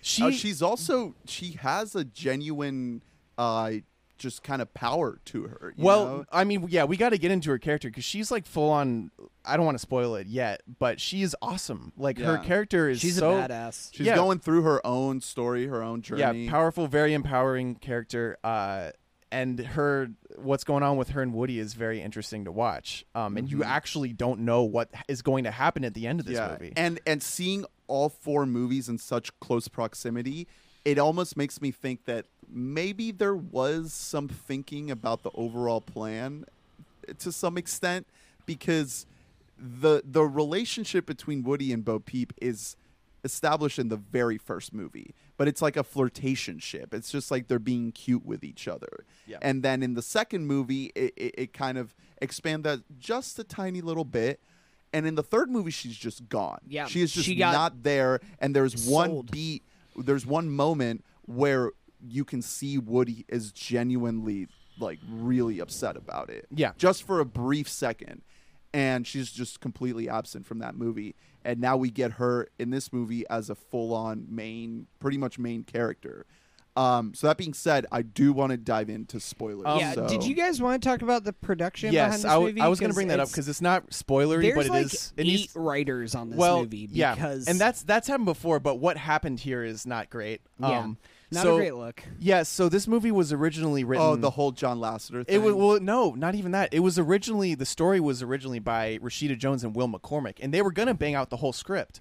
she, 0.00 0.22
Uh, 0.22 0.30
she's 0.30 0.62
also 0.62 1.14
she 1.26 1.52
has 1.52 1.94
a 1.94 2.04
genuine 2.04 3.02
uh 3.36 3.72
just 4.20 4.44
kind 4.44 4.62
of 4.62 4.72
power 4.74 5.18
to 5.24 5.44
her. 5.48 5.74
you 5.76 5.84
well, 5.84 6.06
know? 6.06 6.24
I 6.30 6.44
mean, 6.44 6.66
yeah, 6.68 6.84
we 6.84 6.96
got 6.96 7.08
to 7.08 7.18
get 7.18 7.32
into 7.32 7.50
her 7.50 7.58
character 7.58 7.88
because 7.88 8.04
she's 8.04 8.30
like 8.30 8.46
full 8.46 8.70
on. 8.70 9.10
I 9.44 9.56
don't 9.56 9.64
want 9.66 9.74
to 9.76 9.80
spoil 9.82 10.14
it 10.14 10.28
yet, 10.28 10.62
but 10.78 11.00
she 11.00 11.22
is 11.22 11.34
awesome. 11.42 11.92
Like 11.96 12.18
her 12.18 12.38
character 12.38 12.88
is 12.88 13.00
She's 13.00 13.16
so 13.16 13.36
a 13.38 13.48
badass. 13.48 13.90
she's 13.92 14.06
yeah. 14.06 14.14
going 14.14 14.38
through 14.38 14.62
her 14.62 14.86
own 14.86 15.20
story, 15.20 15.66
her 15.66 15.82
own 15.82 16.02
journey. 16.02 16.44
yeah, 16.44 16.50
powerful, 16.50 16.86
very 16.86 17.14
empowering 17.14 17.74
character. 17.74 18.36
Uh, 18.44 18.90
and 19.32 19.58
her 19.60 20.10
what's 20.36 20.64
going 20.64 20.82
on 20.82 20.96
with 20.96 21.10
her 21.10 21.22
and 21.22 21.32
Woody 21.32 21.58
is 21.58 21.74
very 21.74 22.00
interesting 22.00 22.44
to 22.46 22.52
watch. 22.52 23.04
Um, 23.14 23.36
and 23.36 23.50
you 23.50 23.58
Mhm. 23.58 23.66
actually 23.66 24.12
don't 24.12 24.40
know 24.40 24.62
what 24.64 24.90
is 25.08 25.22
going 25.22 25.44
to 25.44 25.50
happen 25.50 25.84
at 25.84 25.94
the 25.94 26.06
end 26.06 26.20
of 26.20 26.26
this 26.26 26.34
yeah. 26.36 26.50
movie. 26.50 26.72
And 26.76 27.00
and 27.06 27.22
seeing 27.22 27.64
all 27.86 28.08
four 28.08 28.44
movies 28.46 28.88
in 28.88 28.98
such 28.98 29.30
close 29.40 29.68
proximity, 29.68 30.46
it 30.84 30.98
almost 30.98 31.36
makes 31.36 31.60
me 31.60 31.70
think 31.70 32.04
that 32.06 32.26
maybe 32.48 33.10
there 33.10 33.34
was 33.34 33.92
some 33.92 34.28
thinking 34.28 34.90
about 34.90 35.22
the 35.22 35.30
overall 35.34 35.80
plan 35.80 36.44
to 37.18 37.32
some 37.32 37.56
extent 37.56 38.06
because 38.46 39.06
the 39.58 40.02
the 40.04 40.24
relationship 40.24 41.06
between 41.06 41.42
Woody 41.42 41.72
and 41.72 41.84
Bo 41.84 41.98
Peep 41.98 42.32
is 42.40 42.76
established 43.24 43.78
in 43.78 43.88
the 43.88 43.96
very 43.96 44.38
first 44.38 44.72
movie, 44.72 45.14
but 45.36 45.46
it's 45.46 45.60
like 45.60 45.76
a 45.76 45.84
flirtation 45.84 46.58
ship. 46.58 46.94
It's 46.94 47.10
just 47.10 47.30
like 47.30 47.48
they're 47.48 47.58
being 47.58 47.92
cute 47.92 48.24
with 48.24 48.42
each 48.42 48.66
other. 48.66 49.04
Yeah. 49.26 49.38
And 49.42 49.62
then 49.62 49.82
in 49.82 49.94
the 49.94 50.02
second 50.02 50.46
movie, 50.46 50.92
it, 50.94 51.12
it, 51.16 51.34
it 51.36 51.52
kind 51.52 51.76
of 51.76 51.94
expand 52.22 52.64
that 52.64 52.80
just 52.98 53.38
a 53.38 53.44
tiny 53.44 53.80
little 53.80 54.04
bit. 54.04 54.40
And 54.92 55.06
in 55.06 55.14
the 55.14 55.22
third 55.22 55.50
movie, 55.50 55.70
she's 55.70 55.96
just 55.96 56.28
gone. 56.28 56.60
Yeah, 56.66 56.86
she 56.86 57.00
is 57.00 57.12
just 57.12 57.26
she 57.26 57.36
not 57.36 57.82
there. 57.82 58.20
And 58.40 58.56
there's 58.56 58.88
one 58.88 59.22
beat, 59.30 59.62
there's 60.02 60.26
one 60.26 60.50
moment 60.50 61.04
where 61.26 61.72
you 62.06 62.24
can 62.24 62.42
see 62.42 62.78
Woody 62.78 63.24
is 63.28 63.52
genuinely 63.52 64.48
like 64.78 64.98
really 65.10 65.60
upset 65.60 65.96
about 65.96 66.30
it. 66.30 66.46
Yeah. 66.54 66.72
just 66.78 67.02
for 67.02 67.20
a 67.20 67.24
brief 67.24 67.68
second, 67.68 68.22
and 68.72 69.06
she's 69.06 69.30
just 69.30 69.60
completely 69.60 70.08
absent 70.08 70.46
from 70.46 70.60
that 70.60 70.74
movie. 70.74 71.14
And 71.44 71.60
now 71.60 71.76
we 71.76 71.90
get 71.90 72.12
her 72.12 72.48
in 72.58 72.70
this 72.70 72.92
movie 72.92 73.24
as 73.28 73.50
a 73.50 73.54
full-on 73.54 74.26
main, 74.28 74.86
pretty 74.98 75.18
much 75.18 75.38
main 75.38 75.64
character. 75.64 76.26
Um, 76.80 77.14
so 77.14 77.26
that 77.26 77.36
being 77.36 77.52
said, 77.52 77.86
I 77.92 78.02
do 78.02 78.32
want 78.32 78.52
to 78.52 78.56
dive 78.56 78.88
into 78.88 79.20
spoilers. 79.20 79.66
Um, 79.66 79.78
yeah. 79.78 79.92
so- 79.92 80.08
Did 80.08 80.24
you 80.24 80.34
guys 80.34 80.62
want 80.62 80.82
to 80.82 80.88
talk 80.88 81.02
about 81.02 81.24
the 81.24 81.32
production 81.32 81.92
yes, 81.92 82.06
behind 82.06 82.18
this 82.22 82.24
I, 82.24 82.34
w- 82.34 82.48
movie? 82.48 82.60
I 82.60 82.68
was 82.68 82.80
going 82.80 82.90
to 82.90 82.94
bring 82.94 83.08
that 83.08 83.20
up 83.20 83.28
because 83.28 83.48
it's 83.48 83.60
not 83.60 83.90
spoilery, 83.90 84.42
there's 84.42 84.54
but 84.54 84.66
it 84.66 84.70
like 84.70 84.84
is. 84.86 85.12
It 85.16 85.22
eight 85.22 85.26
needs, 85.26 85.56
writers 85.56 86.14
on 86.14 86.30
this 86.30 86.38
well, 86.38 86.60
movie 86.60 86.88
yeah, 86.90 87.14
because 87.14 87.46
and 87.48 87.58
that's 87.58 87.82
that's 87.82 88.08
happened 88.08 88.26
before. 88.26 88.60
But 88.60 88.76
what 88.76 88.96
happened 88.96 89.40
here 89.40 89.62
is 89.62 89.86
not 89.86 90.10
great. 90.10 90.40
yeah, 90.58 90.80
Um, 90.80 90.98
not 91.32 91.42
so, 91.44 91.54
a 91.54 91.58
great 91.58 91.74
look. 91.74 92.02
Yeah, 92.18 92.42
so 92.42 92.68
this 92.68 92.88
movie 92.88 93.12
was 93.12 93.32
originally 93.32 93.84
written. 93.84 94.04
Oh, 94.04 94.16
the 94.16 94.30
whole 94.30 94.50
John 94.50 94.78
Lasseter 94.78 95.24
thing. 95.26 95.36
It 95.36 95.38
was 95.42 95.54
well, 95.54 95.80
no, 95.80 96.12
not 96.12 96.34
even 96.34 96.52
that. 96.52 96.74
It 96.74 96.80
was 96.80 96.98
originally 96.98 97.54
the 97.54 97.66
story 97.66 98.00
was 98.00 98.22
originally 98.22 98.58
by 98.58 98.98
Rashida 99.02 99.38
Jones 99.38 99.62
and 99.62 99.74
Will 99.74 99.88
McCormick, 99.88 100.38
and 100.40 100.52
they 100.52 100.62
were 100.62 100.72
gonna 100.72 100.94
bang 100.94 101.14
out 101.14 101.30
the 101.30 101.36
whole 101.36 101.52
script, 101.52 102.00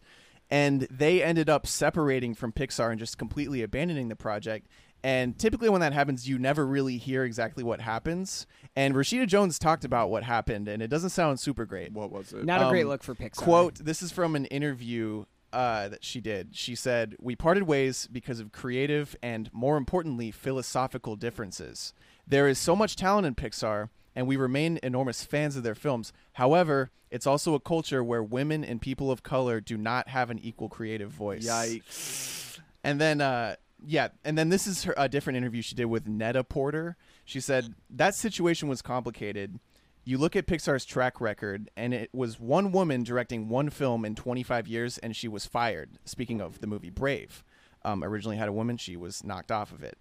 and 0.49 0.81
they 0.89 1.21
ended 1.23 1.49
up 1.49 1.67
separating 1.67 2.33
from 2.33 2.51
Pixar 2.51 2.89
and 2.89 2.99
just 2.99 3.17
completely 3.17 3.61
abandoning 3.61 4.09
the 4.09 4.15
project. 4.15 4.67
And 5.03 5.37
typically, 5.39 5.69
when 5.69 5.81
that 5.81 5.93
happens, 5.93 6.27
you 6.27 6.37
never 6.37 6.65
really 6.65 6.97
hear 6.97 7.23
exactly 7.23 7.63
what 7.63 7.79
happens. 7.79 8.45
And 8.75 8.95
Rashida 8.95 9.27
Jones 9.27 9.57
talked 9.57 9.85
about 9.85 10.09
what 10.09 10.23
happened, 10.23 10.67
and 10.67 10.81
it 10.81 10.89
doesn't 10.89 11.11
sound 11.11 11.39
super 11.39 11.65
great. 11.65 11.93
what 11.93 12.11
was 12.11 12.33
it? 12.33 12.43
Not 12.43 12.61
a 12.61 12.69
great 12.69 12.83
um, 12.83 12.89
look 12.89 13.03
for 13.03 13.15
Pixar. 13.15 13.37
Quote, 13.37 13.75
this 13.75 14.01
is 14.01 14.11
from 14.11 14.35
an 14.35 14.45
interview 14.45 15.23
uh, 15.53 15.87
that 15.89 16.03
she 16.03 16.19
did. 16.19 16.55
She 16.55 16.75
said, 16.75 17.15
We 17.19 17.35
parted 17.35 17.63
ways 17.63 18.07
because 18.11 18.39
of 18.39 18.51
creative 18.51 19.15
and, 19.23 19.49
more 19.53 19.77
importantly, 19.77 20.31
philosophical 20.31 21.15
differences. 21.15 21.93
There 22.27 22.47
is 22.47 22.59
so 22.59 22.75
much 22.75 22.95
talent 22.95 23.25
in 23.25 23.35
Pixar, 23.35 23.89
and 24.19 24.27
we 24.27 24.35
remain 24.35 24.77
enormous 24.83 25.23
fans 25.23 25.55
of 25.55 25.63
their 25.63 25.73
films. 25.73 26.11
However, 26.33 26.91
it's 27.09 27.25
also 27.25 27.53
a 27.53 27.59
culture 27.61 28.03
where 28.03 28.21
women 28.21 28.65
and 28.65 28.81
people 28.81 29.11
of 29.11 29.23
color 29.23 29.61
do 29.61 29.77
not 29.77 30.09
have 30.09 30.29
an 30.29 30.39
equal 30.39 30.67
creative 30.67 31.09
voice. 31.09 31.47
Yikes! 31.47 32.59
And 32.83 32.99
then, 32.99 33.21
uh, 33.21 33.55
yeah, 33.81 34.09
and 34.25 34.37
then 34.37 34.49
this 34.49 34.67
is 34.67 34.83
her, 34.83 34.93
a 34.97 35.07
different 35.07 35.37
interview 35.37 35.61
she 35.61 35.73
did 35.73 35.85
with 35.85 36.05
Net-a-Porter. 36.05 36.97
She 37.23 37.39
said 37.39 37.75
that 37.89 38.13
situation 38.13 38.67
was 38.67 38.81
complicated. 38.81 39.57
You 40.03 40.17
look 40.17 40.35
at 40.35 40.47
Pixar's 40.47 40.83
track 40.83 41.21
record, 41.21 41.71
and 41.77 41.93
it 41.93 42.09
was 42.11 42.41
one 42.41 42.73
woman 42.73 43.03
directing 43.03 43.47
one 43.47 43.69
film 43.69 44.03
in 44.03 44.15
25 44.15 44.67
years, 44.67 44.97
and 44.97 45.15
she 45.15 45.29
was 45.29 45.45
fired. 45.45 45.91
Speaking 46.03 46.41
of 46.41 46.59
the 46.59 46.67
movie 46.67 46.89
Brave, 46.89 47.41
um, 47.85 48.03
originally 48.03 48.35
had 48.35 48.49
a 48.49 48.53
woman, 48.53 48.75
she 48.75 48.97
was 48.97 49.23
knocked 49.23 49.49
off 49.49 49.71
of 49.71 49.81
it. 49.81 49.97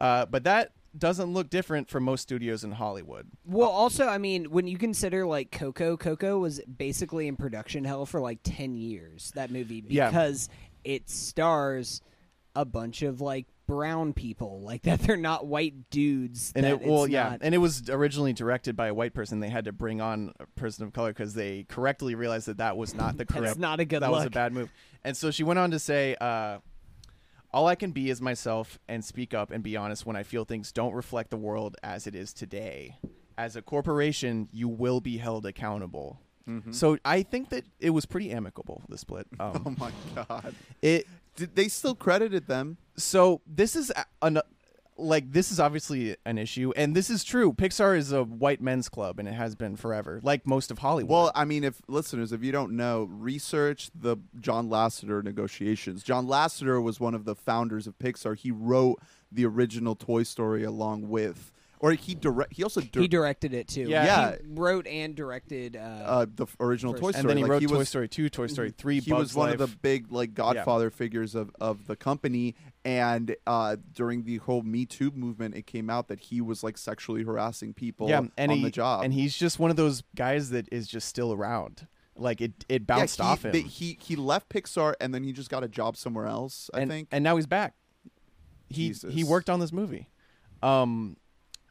Uh, 0.00 0.24
but 0.24 0.44
that 0.44 0.72
doesn't 0.98 1.32
look 1.32 1.50
different 1.50 1.88
for 1.88 2.00
most 2.00 2.22
studios 2.22 2.64
in 2.64 2.72
Hollywood. 2.72 3.28
Well, 3.44 3.68
also, 3.70 4.06
I 4.06 4.18
mean, 4.18 4.46
when 4.50 4.66
you 4.66 4.78
consider 4.78 5.26
like 5.26 5.50
Coco, 5.50 5.96
Coco 5.96 6.38
was 6.38 6.60
basically 6.60 7.28
in 7.28 7.36
production 7.36 7.84
hell 7.84 8.06
for 8.06 8.20
like 8.20 8.40
ten 8.42 8.74
years. 8.74 9.32
That 9.34 9.50
movie 9.50 9.84
Yeah. 9.88 10.08
because 10.10 10.48
it 10.84 11.08
stars 11.10 12.00
a 12.56 12.64
bunch 12.64 13.02
of 13.02 13.20
like 13.20 13.46
brown 13.66 14.12
people, 14.14 14.60
like 14.62 14.82
that. 14.84 15.00
They're 15.00 15.16
not 15.16 15.46
white 15.46 15.90
dudes. 15.90 16.52
And 16.56 16.64
that 16.64 16.82
it, 16.82 16.82
well, 16.82 17.06
yeah, 17.06 17.30
not- 17.30 17.38
and 17.42 17.54
it 17.54 17.58
was 17.58 17.88
originally 17.90 18.32
directed 18.32 18.74
by 18.76 18.88
a 18.88 18.94
white 18.94 19.14
person. 19.14 19.40
They 19.40 19.50
had 19.50 19.66
to 19.66 19.72
bring 19.72 20.00
on 20.00 20.32
a 20.40 20.46
person 20.58 20.84
of 20.84 20.92
color 20.92 21.10
because 21.10 21.34
they 21.34 21.64
correctly 21.68 22.14
realized 22.14 22.46
that 22.48 22.56
that 22.58 22.76
was 22.76 22.94
not 22.94 23.16
the 23.18 23.24
correct. 23.26 23.44
That's 23.44 23.58
not 23.58 23.80
a 23.80 23.84
good 23.84 24.02
that 24.02 24.10
look. 24.10 24.18
was 24.20 24.26
a 24.26 24.30
bad 24.30 24.52
move. 24.52 24.70
And 25.04 25.16
so 25.16 25.30
she 25.30 25.44
went 25.44 25.58
on 25.58 25.70
to 25.72 25.78
say, 25.78 26.16
uh, 26.20 26.58
All 27.58 27.66
I 27.66 27.74
can 27.74 27.90
be 27.90 28.08
is 28.08 28.20
myself 28.22 28.78
and 28.86 29.04
speak 29.04 29.34
up 29.34 29.50
and 29.50 29.64
be 29.64 29.76
honest 29.76 30.06
when 30.06 30.14
I 30.14 30.22
feel 30.22 30.44
things 30.44 30.70
don't 30.70 30.94
reflect 30.94 31.30
the 31.30 31.36
world 31.36 31.76
as 31.82 32.06
it 32.06 32.14
is 32.14 32.32
today. 32.32 32.98
As 33.36 33.56
a 33.56 33.62
corporation, 33.62 34.48
you 34.52 34.68
will 34.68 35.00
be 35.00 35.16
held 35.16 35.44
accountable. 35.44 36.20
So 36.70 36.96
I 37.04 37.24
think 37.24 37.50
that 37.50 37.64
it 37.80 37.90
was 37.90 38.06
pretty 38.06 38.30
amicable. 38.30 38.82
The 38.88 38.96
split. 38.96 39.26
Um, 39.40 39.62
Oh 39.66 39.74
my 39.76 39.90
god. 40.14 40.54
it 40.80 41.06
Did 41.34 41.56
they 41.56 41.66
still 41.68 41.96
credited 41.96 42.46
them? 42.46 42.76
so 42.96 43.40
this 43.44 43.74
is 43.74 43.90
a- 43.90 44.06
an 44.22 44.38
like 44.98 45.32
this 45.32 45.50
is 45.50 45.60
obviously 45.60 46.16
an 46.26 46.38
issue, 46.38 46.72
and 46.76 46.94
this 46.94 47.08
is 47.08 47.24
true. 47.24 47.52
Pixar 47.52 47.96
is 47.96 48.12
a 48.12 48.24
white 48.24 48.60
men's 48.60 48.88
club, 48.88 49.18
and 49.18 49.28
it 49.28 49.34
has 49.34 49.54
been 49.54 49.76
forever, 49.76 50.20
like 50.22 50.46
most 50.46 50.70
of 50.70 50.78
Hollywood. 50.78 51.10
Well, 51.10 51.32
I 51.34 51.44
mean, 51.44 51.64
if 51.64 51.80
listeners, 51.88 52.32
if 52.32 52.42
you 52.42 52.52
don't 52.52 52.72
know, 52.72 53.04
research 53.10 53.90
the 53.94 54.16
John 54.40 54.68
Lasseter 54.68 55.22
negotiations. 55.22 56.02
John 56.02 56.26
Lasseter 56.26 56.82
was 56.82 57.00
one 57.00 57.14
of 57.14 57.24
the 57.24 57.34
founders 57.34 57.86
of 57.86 57.98
Pixar. 57.98 58.36
He 58.36 58.50
wrote 58.50 59.00
the 59.30 59.46
original 59.46 59.94
Toy 59.94 60.22
Story 60.24 60.64
along 60.64 61.08
with, 61.08 61.52
or 61.80 61.92
he 61.92 62.14
direct. 62.14 62.52
He 62.54 62.62
also 62.62 62.80
dir- 62.80 63.00
he 63.00 63.08
directed 63.08 63.54
it 63.54 63.68
too. 63.68 63.82
Yeah. 63.82 64.04
Yeah. 64.04 64.30
He 64.32 64.38
wrote 64.48 64.86
and 64.86 65.14
directed. 65.14 65.76
Uh, 65.76 65.78
uh, 65.80 66.26
the 66.34 66.44
f- 66.44 66.56
original 66.60 66.92
Toy 66.94 67.10
Story. 67.12 67.14
and 67.20 67.28
then 67.30 67.36
he 67.36 67.42
Like, 67.44 67.50
wrote 67.52 67.62
he 67.62 67.68
Toy 67.68 67.78
was, 67.78 67.88
Story 67.88 68.08
two, 68.08 68.28
Toy 68.28 68.46
Story 68.46 68.70
three. 68.70 69.00
He 69.00 69.10
Bugs 69.10 69.20
was 69.20 69.34
one 69.34 69.50
of 69.50 69.58
the 69.58 69.66
big 69.66 70.10
like 70.12 70.34
Godfather 70.34 70.90
figures 70.90 71.34
of, 71.34 71.50
of 71.60 71.86
the 71.86 71.96
company, 71.96 72.54
and 72.84 73.36
uh, 73.46 73.76
during 73.92 74.24
the 74.24 74.38
whole 74.38 74.62
Me 74.62 74.86
Too 74.86 75.10
movement, 75.12 75.54
it 75.54 75.66
came 75.66 75.88
out 75.90 76.08
that 76.08 76.20
he 76.20 76.40
was 76.40 76.62
like 76.62 76.76
sexually 76.78 77.22
harassing 77.24 77.72
people 77.74 78.08
yeah, 78.08 78.22
and 78.36 78.50
on 78.50 78.58
he, 78.58 78.62
the 78.64 78.70
job. 78.70 79.04
and 79.04 79.12
he's 79.12 79.36
just 79.36 79.58
one 79.58 79.70
of 79.70 79.76
those 79.76 80.02
guys 80.16 80.50
that 80.50 80.68
is 80.72 80.88
just 80.88 81.08
still 81.08 81.32
around. 81.32 81.86
Like 82.16 82.40
it, 82.40 82.64
it 82.68 82.82
Yeah, 82.82 82.96
bounced 82.96 83.18
he, 83.18 83.22
off 83.22 83.44
him, 83.44 83.52
they- 83.52 83.60
he 83.60 83.96
he 84.00 84.16
left 84.16 84.48
Pixar 84.48 84.94
and 85.00 85.14
then 85.14 85.22
he 85.22 85.32
just 85.32 85.50
got 85.50 85.62
a 85.62 85.68
job 85.68 85.96
somewhere 85.96 86.26
else. 86.26 86.68
I 86.74 86.80
and 86.80 86.90
think. 86.90 87.08
and 87.12 87.22
now 87.22 87.36
he's 87.36 87.46
back. 87.46 87.74
He 88.68 88.88
Jesus. 88.88 89.14
he 89.14 89.22
worked 89.22 89.48
on 89.48 89.60
this 89.60 89.72
movie. 89.72 90.10
Um, 90.62 91.16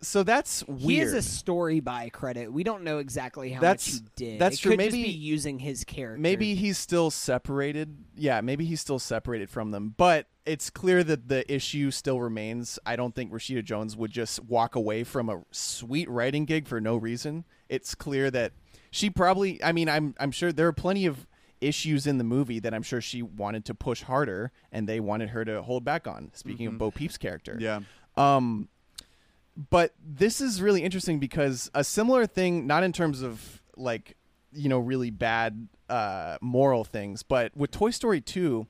so 0.02 0.24
that's 0.24 0.64
weird. 0.68 0.80
he 0.82 0.98
has 0.98 1.14
a 1.14 1.22
story 1.22 1.80
by 1.80 2.10
credit. 2.10 2.52
We 2.54 2.64
don't 2.64 2.84
know 2.84 3.00
exactly 3.00 3.52
how 3.52 3.62
That's- 3.62 3.94
much 3.94 4.02
he 4.18 4.26
did. 4.26 4.40
that's 4.40 4.56
it 4.58 4.60
true. 4.62 4.72
Could 4.72 4.80
just 4.82 4.92
Maybe- 4.96 5.04
be 5.06 5.12
using 5.18 5.60
his 5.60 5.84
character. 5.84 6.22
Maybe 6.22 6.56
he's 6.56 6.78
still 6.78 7.10
separated. 7.10 7.98
Yeah, 8.16 8.42
maybe 8.42 8.66
he's 8.66 8.82
still 8.82 9.00
separated 9.00 9.50
from 9.50 9.72
them. 9.72 9.96
But 9.98 10.28
it's 10.46 10.70
clear 10.70 11.04
that 11.04 11.28
the 11.28 11.52
issue 11.54 11.92
still 11.92 12.22
remains. 12.22 12.80
I 12.86 12.96
don't 12.96 13.14
think 13.16 13.32
Rashida 13.32 13.64
Jones 13.64 13.98
would 13.98 14.12
just 14.12 14.44
walk 14.44 14.76
away 14.76 15.04
from 15.04 15.30
a 15.30 15.42
sweet 15.52 16.10
writing 16.10 16.46
gig 16.46 16.68
for 16.68 16.80
no 16.80 16.96
reason. 16.96 17.46
It's 17.70 17.96
clear 17.96 18.30
that 18.32 18.54
she 18.92 19.10
probably. 19.10 19.62
I 19.64 19.72
mean, 19.72 19.90
I'm 19.90 20.16
I'm 20.20 20.32
sure 20.32 20.52
there 20.54 20.68
are 20.68 20.74
plenty 20.74 21.06
of 21.06 21.28
issues 21.60 22.06
in 22.06 22.18
the 22.20 22.24
movie 22.24 22.60
that 22.60 22.74
I'm 22.74 22.84
sure 22.84 23.02
she 23.02 23.22
wanted 23.24 23.66
to 23.66 23.74
push 23.74 24.04
harder, 24.04 24.52
and 24.72 24.88
they 24.88 25.00
wanted 25.00 25.30
her 25.30 25.44
to 25.44 25.64
hold 25.64 25.84
back 25.84 26.08
on. 26.08 26.30
Speaking 26.34 26.68
of 26.68 26.78
Bo 26.78 26.92
Peep's 26.92 27.18
character, 27.18 27.58
yeah. 27.60 27.80
um, 28.16 28.70
but 29.70 29.94
this 30.04 30.40
is 30.40 30.62
really 30.62 30.84
interesting 30.84 31.20
because 31.20 31.70
a 31.74 31.84
similar 31.84 32.28
thing, 32.28 32.68
not 32.68 32.84
in 32.84 32.94
terms 32.94 33.24
of 33.24 33.62
like, 33.76 34.16
you 34.54 34.70
know, 34.70 34.80
really 34.80 35.10
bad 35.10 35.68
uh, 35.90 36.38
moral 36.42 36.84
things, 36.84 37.24
but 37.24 37.56
with 37.58 37.72
Toy 37.72 37.90
Story 37.90 38.22
2, 38.22 38.68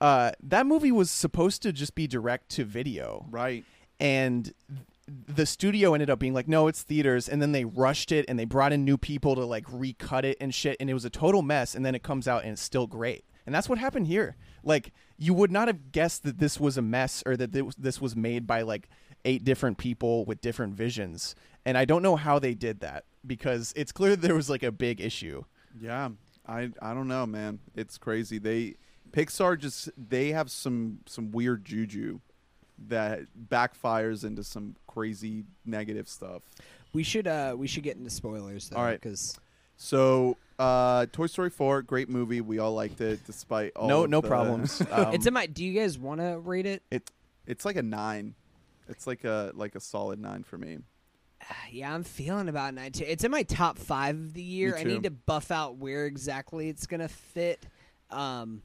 uh, 0.00 0.32
that 0.42 0.66
movie 0.66 0.92
was 0.92 1.10
supposed 1.10 1.62
to 1.62 1.72
just 1.72 1.94
be 1.94 2.06
direct 2.06 2.50
to 2.50 2.64
video. 2.64 3.26
Right. 3.30 3.64
And 3.98 4.52
the 5.08 5.46
studio 5.46 5.94
ended 5.94 6.10
up 6.10 6.18
being 6.18 6.34
like, 6.34 6.46
no, 6.46 6.68
it's 6.68 6.82
theaters. 6.82 7.28
And 7.28 7.40
then 7.40 7.52
they 7.52 7.64
rushed 7.64 8.12
it 8.12 8.26
and 8.28 8.38
they 8.38 8.44
brought 8.44 8.72
in 8.72 8.84
new 8.84 8.98
people 8.98 9.34
to 9.34 9.44
like 9.44 9.64
recut 9.68 10.24
it 10.24 10.36
and 10.40 10.54
shit. 10.54 10.76
And 10.78 10.90
it 10.90 10.94
was 10.94 11.06
a 11.06 11.10
total 11.10 11.42
mess. 11.42 11.74
And 11.74 11.84
then 11.84 11.94
it 11.94 12.02
comes 12.02 12.28
out 12.28 12.42
and 12.42 12.52
it's 12.52 12.62
still 12.62 12.86
great. 12.86 13.24
And 13.46 13.54
that's 13.54 13.68
what 13.68 13.78
happened 13.78 14.06
here. 14.06 14.36
Like, 14.62 14.92
you 15.16 15.32
would 15.32 15.50
not 15.50 15.68
have 15.68 15.90
guessed 15.90 16.22
that 16.24 16.38
this 16.38 16.60
was 16.60 16.76
a 16.76 16.82
mess 16.82 17.22
or 17.24 17.34
that 17.38 17.52
this- 17.52 17.74
this 17.76 18.00
was 18.00 18.14
made 18.14 18.46
by 18.46 18.60
like 18.60 18.90
eight 19.24 19.44
different 19.44 19.78
people 19.78 20.24
with 20.24 20.40
different 20.40 20.74
visions. 20.74 21.34
And 21.64 21.76
I 21.76 21.84
don't 21.84 22.02
know 22.02 22.16
how 22.16 22.38
they 22.38 22.54
did 22.54 22.80
that 22.80 23.04
because 23.26 23.72
it's 23.76 23.92
clear 23.92 24.16
there 24.16 24.34
was 24.34 24.48
like 24.48 24.62
a 24.62 24.72
big 24.72 25.00
issue. 25.00 25.44
Yeah. 25.80 26.10
I 26.46 26.70
I 26.80 26.94
don't 26.94 27.08
know, 27.08 27.26
man. 27.26 27.58
It's 27.74 27.98
crazy. 27.98 28.38
They 28.38 28.76
Pixar 29.12 29.58
just 29.58 29.90
they 29.96 30.30
have 30.32 30.50
some 30.50 31.00
some 31.06 31.30
weird 31.30 31.64
juju 31.64 32.20
that 32.88 33.20
backfires 33.50 34.24
into 34.24 34.44
some 34.44 34.76
crazy 34.86 35.44
negative 35.66 36.08
stuff. 36.08 36.42
we 36.92 37.02
should 37.02 37.26
uh 37.26 37.54
we 37.58 37.66
should 37.66 37.82
get 37.82 37.96
into 37.96 38.10
spoilers 38.10 38.68
though. 38.68 38.76
All 38.76 38.84
right. 38.84 39.00
because 39.00 39.38
So, 39.76 40.36
uh, 40.58 41.06
Toy 41.12 41.26
Story 41.26 41.50
4, 41.50 41.82
great 41.82 42.08
movie. 42.08 42.40
We 42.40 42.58
all 42.58 42.74
liked 42.74 43.00
it 43.00 43.20
despite 43.26 43.72
all 43.76 43.88
no, 43.88 44.06
no 44.06 44.20
the- 44.20 44.28
problems. 44.28 44.82
Um, 44.90 45.14
it's 45.14 45.26
in 45.26 45.34
my. 45.34 45.46
Do 45.46 45.64
you 45.64 45.78
guys 45.78 45.98
want 45.98 46.20
to 46.20 46.38
rate 46.38 46.66
it? 46.66 46.82
it? 46.90 47.10
It's 47.46 47.64
like 47.64 47.76
a 47.76 47.82
9. 47.82 48.34
It's 48.88 49.06
like 49.06 49.24
a 49.24 49.52
like 49.54 49.74
a 49.74 49.80
solid 49.80 50.18
9 50.20 50.44
for 50.44 50.58
me. 50.58 50.78
Yeah, 51.70 51.94
I'm 51.94 52.02
feeling 52.02 52.48
about 52.48 52.74
nine 52.74 52.92
too. 52.92 53.04
It's 53.06 53.24
in 53.24 53.30
my 53.30 53.42
top 53.42 53.78
five 53.78 54.16
of 54.16 54.34
the 54.34 54.42
year. 54.42 54.76
I 54.76 54.84
need 54.84 55.02
to 55.04 55.10
buff 55.10 55.50
out 55.50 55.76
where 55.76 56.06
exactly 56.06 56.68
it's 56.68 56.86
gonna 56.86 57.08
fit. 57.08 57.66
Um, 58.10 58.62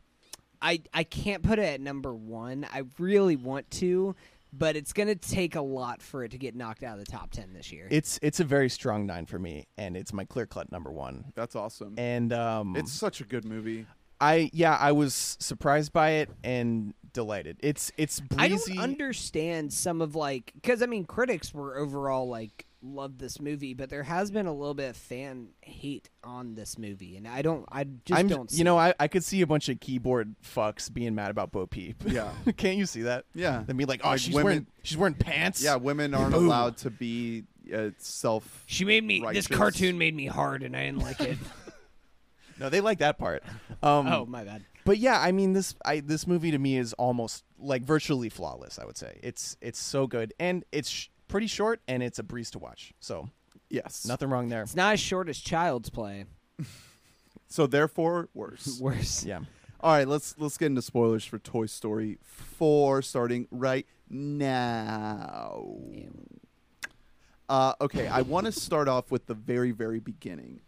I 0.62 0.82
I 0.94 1.04
can't 1.04 1.44
put 1.44 1.60
it 1.60 1.66
at 1.66 1.82
number 1.82 2.14
one. 2.14 2.66
I 2.74 2.84
really 2.98 3.36
want 3.36 3.70
to, 3.72 4.16
but 4.54 4.76
it's 4.76 4.94
gonna 4.94 5.16
take 5.16 5.56
a 5.56 5.62
lot 5.62 6.02
for 6.02 6.24
it 6.24 6.32
to 6.32 6.38
get 6.38 6.56
knocked 6.56 6.82
out 6.84 6.98
of 6.98 7.06
the 7.06 7.12
top 7.12 7.32
ten 7.32 7.54
this 7.54 7.72
year. 7.72 7.88
it's 7.92 8.20
it's 8.22 8.40
a 8.40 8.46
very 8.46 8.70
strong 8.70 9.06
nine 9.06 9.26
for 9.26 9.38
me, 9.38 9.68
and 9.78 9.98
it's 9.98 10.14
my 10.14 10.24
clear 10.24 10.46
cut 10.46 10.72
number 10.72 10.92
one. 10.92 11.26
That's 11.36 11.56
awesome. 11.56 11.96
And 11.98 12.32
um, 12.32 12.76
it's 12.76 12.92
such 12.94 13.20
a 13.22 13.26
good 13.26 13.44
movie. 13.46 13.86
I 14.24 14.50
yeah, 14.54 14.78
I 14.80 14.92
was 14.94 15.38
surprised 15.40 15.94
by 15.94 16.12
it 16.12 16.30
and 16.44 16.94
delighted. 17.14 17.58
It's 17.62 17.92
it's 17.98 18.20
breezy. 18.20 18.74
I 18.74 18.76
don't 18.76 18.84
understand 18.84 19.74
some 19.74 20.02
of 20.02 20.16
like 20.16 20.52
because 20.56 20.82
I 20.82 20.86
mean 20.86 21.06
critics 21.06 21.54
were 21.54 21.78
overall 21.78 22.28
like 22.28 22.66
loved 22.82 23.18
this 23.20 23.40
movie, 23.40 23.74
but 23.74 23.90
there 23.90 24.04
has 24.04 24.30
been 24.30 24.46
a 24.46 24.54
little 24.54 24.74
bit 24.74 24.90
of 24.90 24.98
fan 24.98 25.48
hate 25.62 26.10
on 26.24 26.56
this 26.56 26.78
movie, 26.78 27.16
and 27.16 27.28
I 27.28 27.42
don't 27.42 27.66
I 27.72 27.86
just 28.06 28.20
I'm, 28.20 28.28
don't. 28.28 28.52
See 28.52 28.58
you 28.58 28.64
know, 28.64 28.78
it. 28.80 28.96
I, 29.00 29.04
I 29.06 29.08
could 29.08 29.24
see 29.24 29.42
a 29.42 29.48
bunch 29.48 29.70
of 29.70 29.80
keyboard 29.80 30.36
fucks 30.44 30.94
being 30.94 31.16
mad 31.16 31.32
about 31.32 31.52
Bo 31.52 31.66
Peep. 31.66 32.04
Yeah. 32.06 32.32
Can't 32.58 32.78
you 32.78 32.86
see 32.86 33.04
that? 33.04 33.26
Yeah. 33.34 33.64
they 33.66 33.74
mean 33.74 33.88
like, 33.88 34.02
oh, 34.04 34.10
Like 34.10 34.20
she's 34.20 34.34
women- 34.34 34.46
wearing 34.46 34.68
she's 34.84 34.98
wearing 34.98 35.16
pants. 35.16 35.64
Yeah, 35.64 35.76
women 35.76 36.14
aren't 36.16 36.34
Boom. 36.34 36.46
allowed 36.46 36.78
to 36.78 36.90
be 36.90 37.44
uh, 37.74 37.90
self. 37.98 38.64
She 38.66 38.84
made 38.86 39.04
me 39.04 39.22
righteous. 39.22 39.48
this 39.48 39.58
cartoon 39.58 39.98
made 39.98 40.16
me 40.16 40.26
hard 40.28 40.64
and 40.64 40.76
I 40.76 40.86
didn't 40.86 41.02
like 41.02 41.22
it. 41.22 41.38
No, 42.64 42.70
they 42.70 42.82
like 42.82 42.98
that 43.00 43.18
part. 43.20 43.44
Um, 43.84 44.08
oh 44.08 44.26
my 44.26 44.46
bad. 44.46 44.64
but 44.86 44.98
yeah, 44.98 45.20
I 45.20 45.34
mean 45.34 45.52
this 45.52 45.76
I 45.84 46.00
this 46.00 46.26
movie 46.26 46.52
to 46.52 46.58
me 46.58 46.78
is 46.78 46.94
almost 46.94 47.44
like 47.60 47.84
virtually 47.84 48.30
flawless. 48.30 48.80
I 48.80 48.86
would 48.86 48.96
say 48.96 49.20
it's 49.22 49.58
it's 49.60 49.78
so 49.78 50.08
good 50.08 50.34
and 50.40 50.64
it's 50.72 50.88
sh- 50.90 51.10
pretty 51.28 51.48
short 51.48 51.82
and 51.86 52.02
it's 52.02 52.18
a 52.18 52.24
breeze 52.24 52.50
to 52.52 52.60
watch. 52.60 52.94
So 53.02 53.28
Yes. 53.70 54.06
nothing 54.08 54.30
wrong 54.30 54.48
there. 54.48 54.62
It's 54.62 54.74
not 54.76 54.94
as 54.94 55.02
short 55.02 55.28
as 55.28 55.38
Child's 55.38 55.90
Play. 55.90 56.24
So 57.50 57.68
therefore, 57.68 58.30
worse. 58.34 58.80
Worse. 58.82 59.26
Yeah. 59.26 59.42
All 59.82 59.92
right, 59.92 60.08
let's 60.08 60.34
let's 60.40 60.58
get 60.58 60.68
into 60.68 60.82
spoilers 60.82 61.26
for 61.26 61.38
Toy 61.40 61.66
Story 61.66 62.18
4 62.24 63.02
starting 63.02 63.48
right 63.52 63.86
now. 64.10 65.66
Uh, 67.50 67.74
okay, 67.82 68.08
I 68.08 68.22
want 68.22 68.46
to 68.46 68.52
start 68.54 68.88
off 68.88 69.12
with 69.12 69.26
the 69.28 69.34
very 69.36 69.72
very 69.72 70.00
beginning 70.00 70.62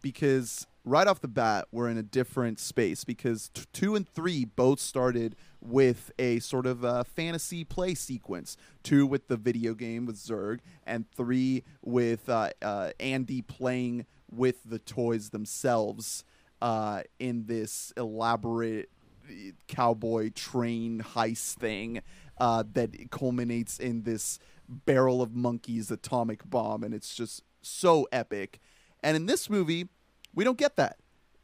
because 0.00 0.66
right 0.84 1.06
off 1.06 1.20
the 1.20 1.28
bat 1.28 1.66
we're 1.70 1.88
in 1.88 1.98
a 1.98 2.02
different 2.02 2.58
space 2.58 3.04
because 3.04 3.50
t- 3.52 3.64
2 3.72 3.96
and 3.96 4.08
3 4.08 4.44
both 4.44 4.80
started 4.80 5.36
with 5.60 6.10
a 6.18 6.38
sort 6.38 6.66
of 6.66 6.84
uh, 6.84 7.04
fantasy 7.04 7.64
play 7.64 7.94
sequence. 7.94 8.56
2 8.84 9.06
with 9.06 9.28
the 9.28 9.36
video 9.36 9.74
game 9.74 10.06
with 10.06 10.16
Zurg 10.16 10.60
and 10.86 11.04
3 11.14 11.62
with 11.82 12.28
uh, 12.28 12.50
uh, 12.62 12.90
Andy 12.98 13.42
playing 13.42 14.06
with 14.30 14.56
the 14.64 14.78
toys 14.78 15.30
themselves 15.30 16.24
uh, 16.62 17.02
in 17.18 17.46
this 17.46 17.92
elaborate 17.96 18.88
uh, 19.28 19.32
cowboy 19.68 20.30
train 20.30 21.00
heist 21.14 21.54
thing 21.54 22.02
uh, 22.38 22.64
that 22.72 23.10
culminates 23.10 23.78
in 23.78 24.02
this 24.02 24.38
barrel 24.68 25.20
of 25.20 25.34
monkeys 25.34 25.90
atomic 25.90 26.48
bomb, 26.48 26.82
and 26.82 26.94
it's 26.94 27.14
just 27.14 27.42
so 27.62 28.06
epic. 28.12 28.60
And 29.02 29.16
in 29.16 29.26
this 29.26 29.48
movie, 29.50 29.88
we 30.34 30.44
don't 30.44 30.58
get 30.58 30.76
that. 30.76 30.96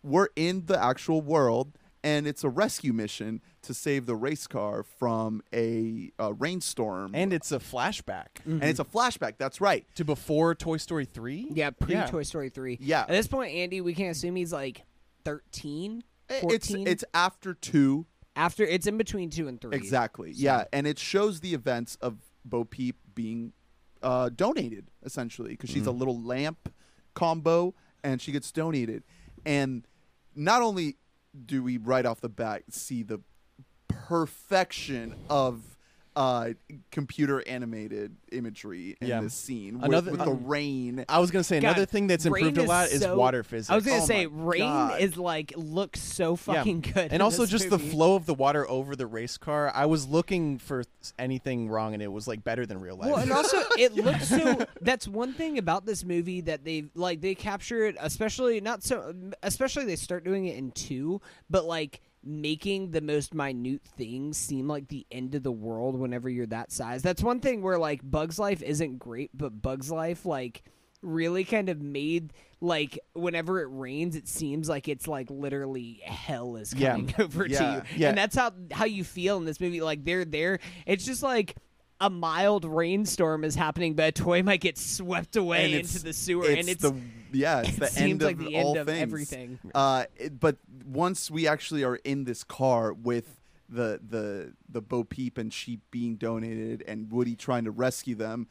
We're 0.03 0.29
in 0.37 0.67
the 0.67 0.83
actual 0.83 1.21
world, 1.21 1.77
and 2.05 2.27
it's 2.27 2.45
a 2.45 2.49
rescue 2.49 2.93
mission 2.93 3.41
to 3.63 3.75
save 3.75 4.07
the 4.07 4.15
race 4.15 4.47
car 4.47 4.85
from 4.85 5.43
a, 5.53 6.13
uh 6.21 6.33
rainstorm. 6.35 7.13
And 7.15 7.33
it's 7.33 7.51
a 7.51 7.59
flashback 7.59 8.27
and 8.45 8.63
it's 8.63 8.79
a 8.79 8.85
flashback. 8.85 9.35
That's 9.39 9.61
right. 9.61 9.85
to 9.97 10.05
before 10.05 10.55
Toy 10.55 10.77
Story 10.77 11.05
3. 11.05 11.49
Yeah, 11.51 11.71
pre 11.71 11.95
Yeah. 11.95 12.07
Toy 12.07 12.23
Story 12.23 12.49
3. 12.49 12.79
Yeah. 12.81 13.01
At 13.03 13.09
this 13.09 13.27
point, 13.27 13.53
Andy, 13.53 13.81
we 13.81 13.95
can 13.95 14.07
assume 14.07 14.37
he's 14.37 14.53
like 14.53 14.85
13, 15.25 16.05
It's 16.29 16.41
14. 16.71 16.87
it's 16.87 17.05
after 17.13 17.55
two 17.55 18.07
after 18.37 18.63
it's 18.65 18.87
in 18.87 18.99
between 18.99 19.31
2 19.31 19.49
and 19.49 19.61
3. 19.61 19.75
Exactly. 19.75 20.31
Yeah, 20.35 20.65
and 20.73 20.87
it 20.87 20.99
shows 20.99 21.41
the 21.41 21.55
events 21.55 21.97
of 22.03 22.19
Bo 22.45 22.65
Peep 22.65 22.97
being 23.15 23.53
uh, 24.03 24.29
donated 24.29 24.87
essentially 25.05 25.51
because 25.51 25.71
she's 25.71 25.87
a 25.87 25.91
little 25.91 26.21
lamp 26.21 26.71
combo 27.17 27.75
and 28.05 28.23
she 28.23 28.31
gets 28.31 28.53
donated, 28.53 29.03
and 29.45 29.85
not 30.37 30.62
only 30.62 30.97
do 31.45 31.64
we 31.64 31.79
right 31.79 32.07
off 32.07 32.21
the 32.21 32.29
bat 32.29 32.62
see 32.71 33.03
the 33.03 33.21
perfection 33.89 35.17
of 35.29 35.76
uh, 36.17 36.49
computer 36.91 37.47
animated 37.47 38.17
imagery 38.33 38.97
in 39.01 39.09
Yeah. 39.09 39.21
this 39.21 39.35
scene 39.35 39.79
Another- 39.83 40.11
with, 40.11 40.19
with 40.21 40.27
the 40.27 40.33
um, 40.35 40.47
rain. 40.47 41.05
I 41.09 41.19
was 41.19 41.31
gonna 41.31 41.45
say 41.45 41.59
another 41.59 41.83
God, 41.83 41.91
thing 41.91 42.07
that's 42.07 42.25
improved 42.25 42.57
a 42.57 42.62
lot 42.64 42.89
is 42.89 43.03
so- 43.03 43.17
water 43.17 43.43
physics. 43.43 43.69
I 43.71 43.75
was 43.75 43.85
gonna 43.85 44.03
Oh 44.03 44.07
say 44.07 44.27
rain 44.27 44.61
God. 44.62 45.01
is 45.01 45.17
like 45.19 45.53
looks 45.57 46.01
so 46.01 46.31
Yeah. 46.33 46.37
fucking 46.37 46.81
good, 46.81 46.97
in 46.97 47.12
and 47.12 47.23
also 47.23 47.43
this 47.43 47.51
just 47.51 47.69
the 47.71 47.79
flow 47.79 48.17
of 48.17 48.25
the 48.27 48.35
water 48.35 48.69
over 48.69 48.97
the 48.97 49.07
race 49.07 49.37
car. 49.37 49.71
I 49.75 49.85
was 49.87 50.09
looking 50.09 50.59
for 50.59 50.85
anything 51.19 51.69
wrong, 51.69 51.93
and 51.95 52.03
it 52.03 52.11
was 52.11 52.27
like 52.27 52.43
better 52.43 52.64
than 52.67 52.81
real 52.81 52.97
life. 52.97 53.11
Well, 53.11 53.21
and 53.21 53.31
also 53.33 53.59
it 53.79 53.95
looks 53.95 54.29
so. 54.29 54.64
That's 54.81 55.07
one 55.07 55.35
thing 55.35 55.59
about 55.59 55.85
this 55.85 56.03
movie 56.05 56.41
that 56.43 56.64
they 56.64 56.85
like. 56.95 57.21
They 57.21 57.35
capture 57.35 57.85
it, 57.85 57.97
especially 58.01 58.61
not 58.62 58.83
so. 58.83 59.14
Especially 59.43 59.85
they 59.85 59.97
start 59.97 60.25
doing 60.25 60.47
it 60.47 60.57
in 60.57 60.71
two, 60.71 61.21
but 61.51 61.67
like 61.67 62.01
making 62.27 62.91
the 62.91 63.01
most 63.01 63.33
minute 63.35 63.83
things 63.83 64.37
seem 64.37 64.66
like 64.68 64.89
the 64.89 65.07
end 65.11 65.35
of 65.35 65.43
the 65.43 65.53
world 65.53 65.99
whenever 65.99 66.29
you're 66.29 66.47
that 66.47 66.72
size. 66.72 67.03
That's 67.03 67.22
one 67.22 67.41
thing 67.41 67.62
where 67.62 67.79
like 67.79 68.01
Bugs 68.03 68.39
Life 68.39 68.62
isn't 68.62 68.99
great, 68.99 69.31
but 69.33 69.62
Bugs 69.62 69.91
Life 69.91 70.27
like 70.27 70.64
really 71.03 71.45
kind 71.45 71.68
of 71.68 71.81
made 71.81 72.33
like 72.61 72.99
whenever 73.12 73.61
it 73.61 73.68
rains 73.70 74.16
it 74.16 74.27
seems 74.27 74.66
like 74.68 74.89
it's 74.89 75.07
like 75.07 75.31
literally 75.31 76.01
hell 76.05 76.57
is 76.57 76.74
Yeah. 76.74 76.93
coming 76.93 77.14
over 77.18 77.47
Yeah. 77.47 77.59
to 77.59 77.87
you 77.93 77.99
Yeah. 78.01 78.09
and 78.09 78.18
that's 78.18 78.35
how 78.35 78.51
how 78.72 78.87
you 78.87 79.05
feel 79.05 79.37
in 79.37 79.45
this 79.45 79.61
movie 79.61 79.83
like 79.83 80.05
they're 80.05 80.24
there 80.24 80.59
it's 80.87 81.05
just 81.05 81.22
like 81.22 81.55
a 82.01 82.11
mild 82.11 82.65
rainstorm 82.65 83.43
is 83.45 83.55
happening 83.55 83.95
but 83.95 84.09
a 84.09 84.13
toy 84.13 84.43
might 84.43 84.61
get 84.61 84.77
swept 84.77 85.35
away 85.37 85.73
into 85.75 85.99
the 86.03 86.13
sewer 86.13 86.45
it's 86.45 86.61
and 86.61 86.69
it's 86.69 86.83
the 86.83 86.95
yeah, 87.33 87.61
it's 87.61 87.71
it 87.77 87.81
the 87.81 87.87
seems 87.89 88.11
end 88.11 88.23
like 88.23 88.39
of 88.39 88.45
the 88.47 88.57
all 88.57 88.69
end 88.71 88.77
of 88.79 88.87
things. 88.87 89.03
everything 89.03 89.59
Uh, 89.75 90.05
it- 90.17 90.39
but 90.39 90.57
once 90.85 91.31
we 91.31 91.47
actually 91.49 91.85
are 91.85 91.97
in 91.97 92.25
this 92.25 92.45
car 92.45 92.93
with 92.93 93.41
the 93.69 94.01
the 94.09 94.53
the 94.69 94.81
Bo 94.81 95.03
Peep 95.05 95.39
and 95.39 95.53
sheep 95.53 95.81
being 95.91 96.17
donated 96.17 96.85
and 96.87 97.11
Woody 97.11 97.35
trying 97.35 97.65
to 97.65 97.71
rescue 97.73 98.15
them, 98.15 98.47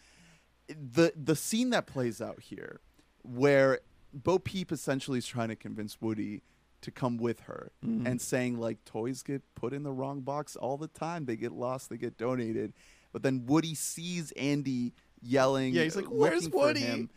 the 0.68 1.14
the 1.16 1.36
scene 1.36 1.70
that 1.70 1.86
plays 1.86 2.22
out 2.22 2.42
here, 2.42 2.80
where 3.24 3.80
Bo 4.14 4.40
Peep 4.40 4.72
essentially 4.72 5.20
is 5.20 5.26
trying 5.28 5.50
to 5.50 5.56
convince 5.56 6.02
Woody 6.02 6.42
to 6.82 6.92
come 6.92 7.18
with 7.18 7.42
her 7.42 7.72
Mm-hmm. 7.86 8.06
and 8.08 8.22
saying 8.22 8.60
like 8.60 8.84
toys 8.86 9.24
get 9.24 9.42
put 9.56 9.72
in 9.74 9.84
the 9.84 9.92
wrong 9.92 10.22
box 10.22 10.56
all 10.56 10.78
the 10.78 10.88
time, 10.88 11.26
they 11.26 11.36
get 11.38 11.52
lost, 11.52 11.90
they 11.90 11.98
get 11.98 12.18
donated, 12.18 12.74
but 13.16 13.24
then 13.24 13.46
Woody 13.46 13.76
sees 13.76 14.34
Andy 14.34 14.92
yelling, 15.22 15.74
Yeah, 15.74 15.84
he's 15.84 15.96
like, 15.96 16.08
uh, 16.08 16.10
"Where's 16.10 16.50
Woody?" 16.50 17.08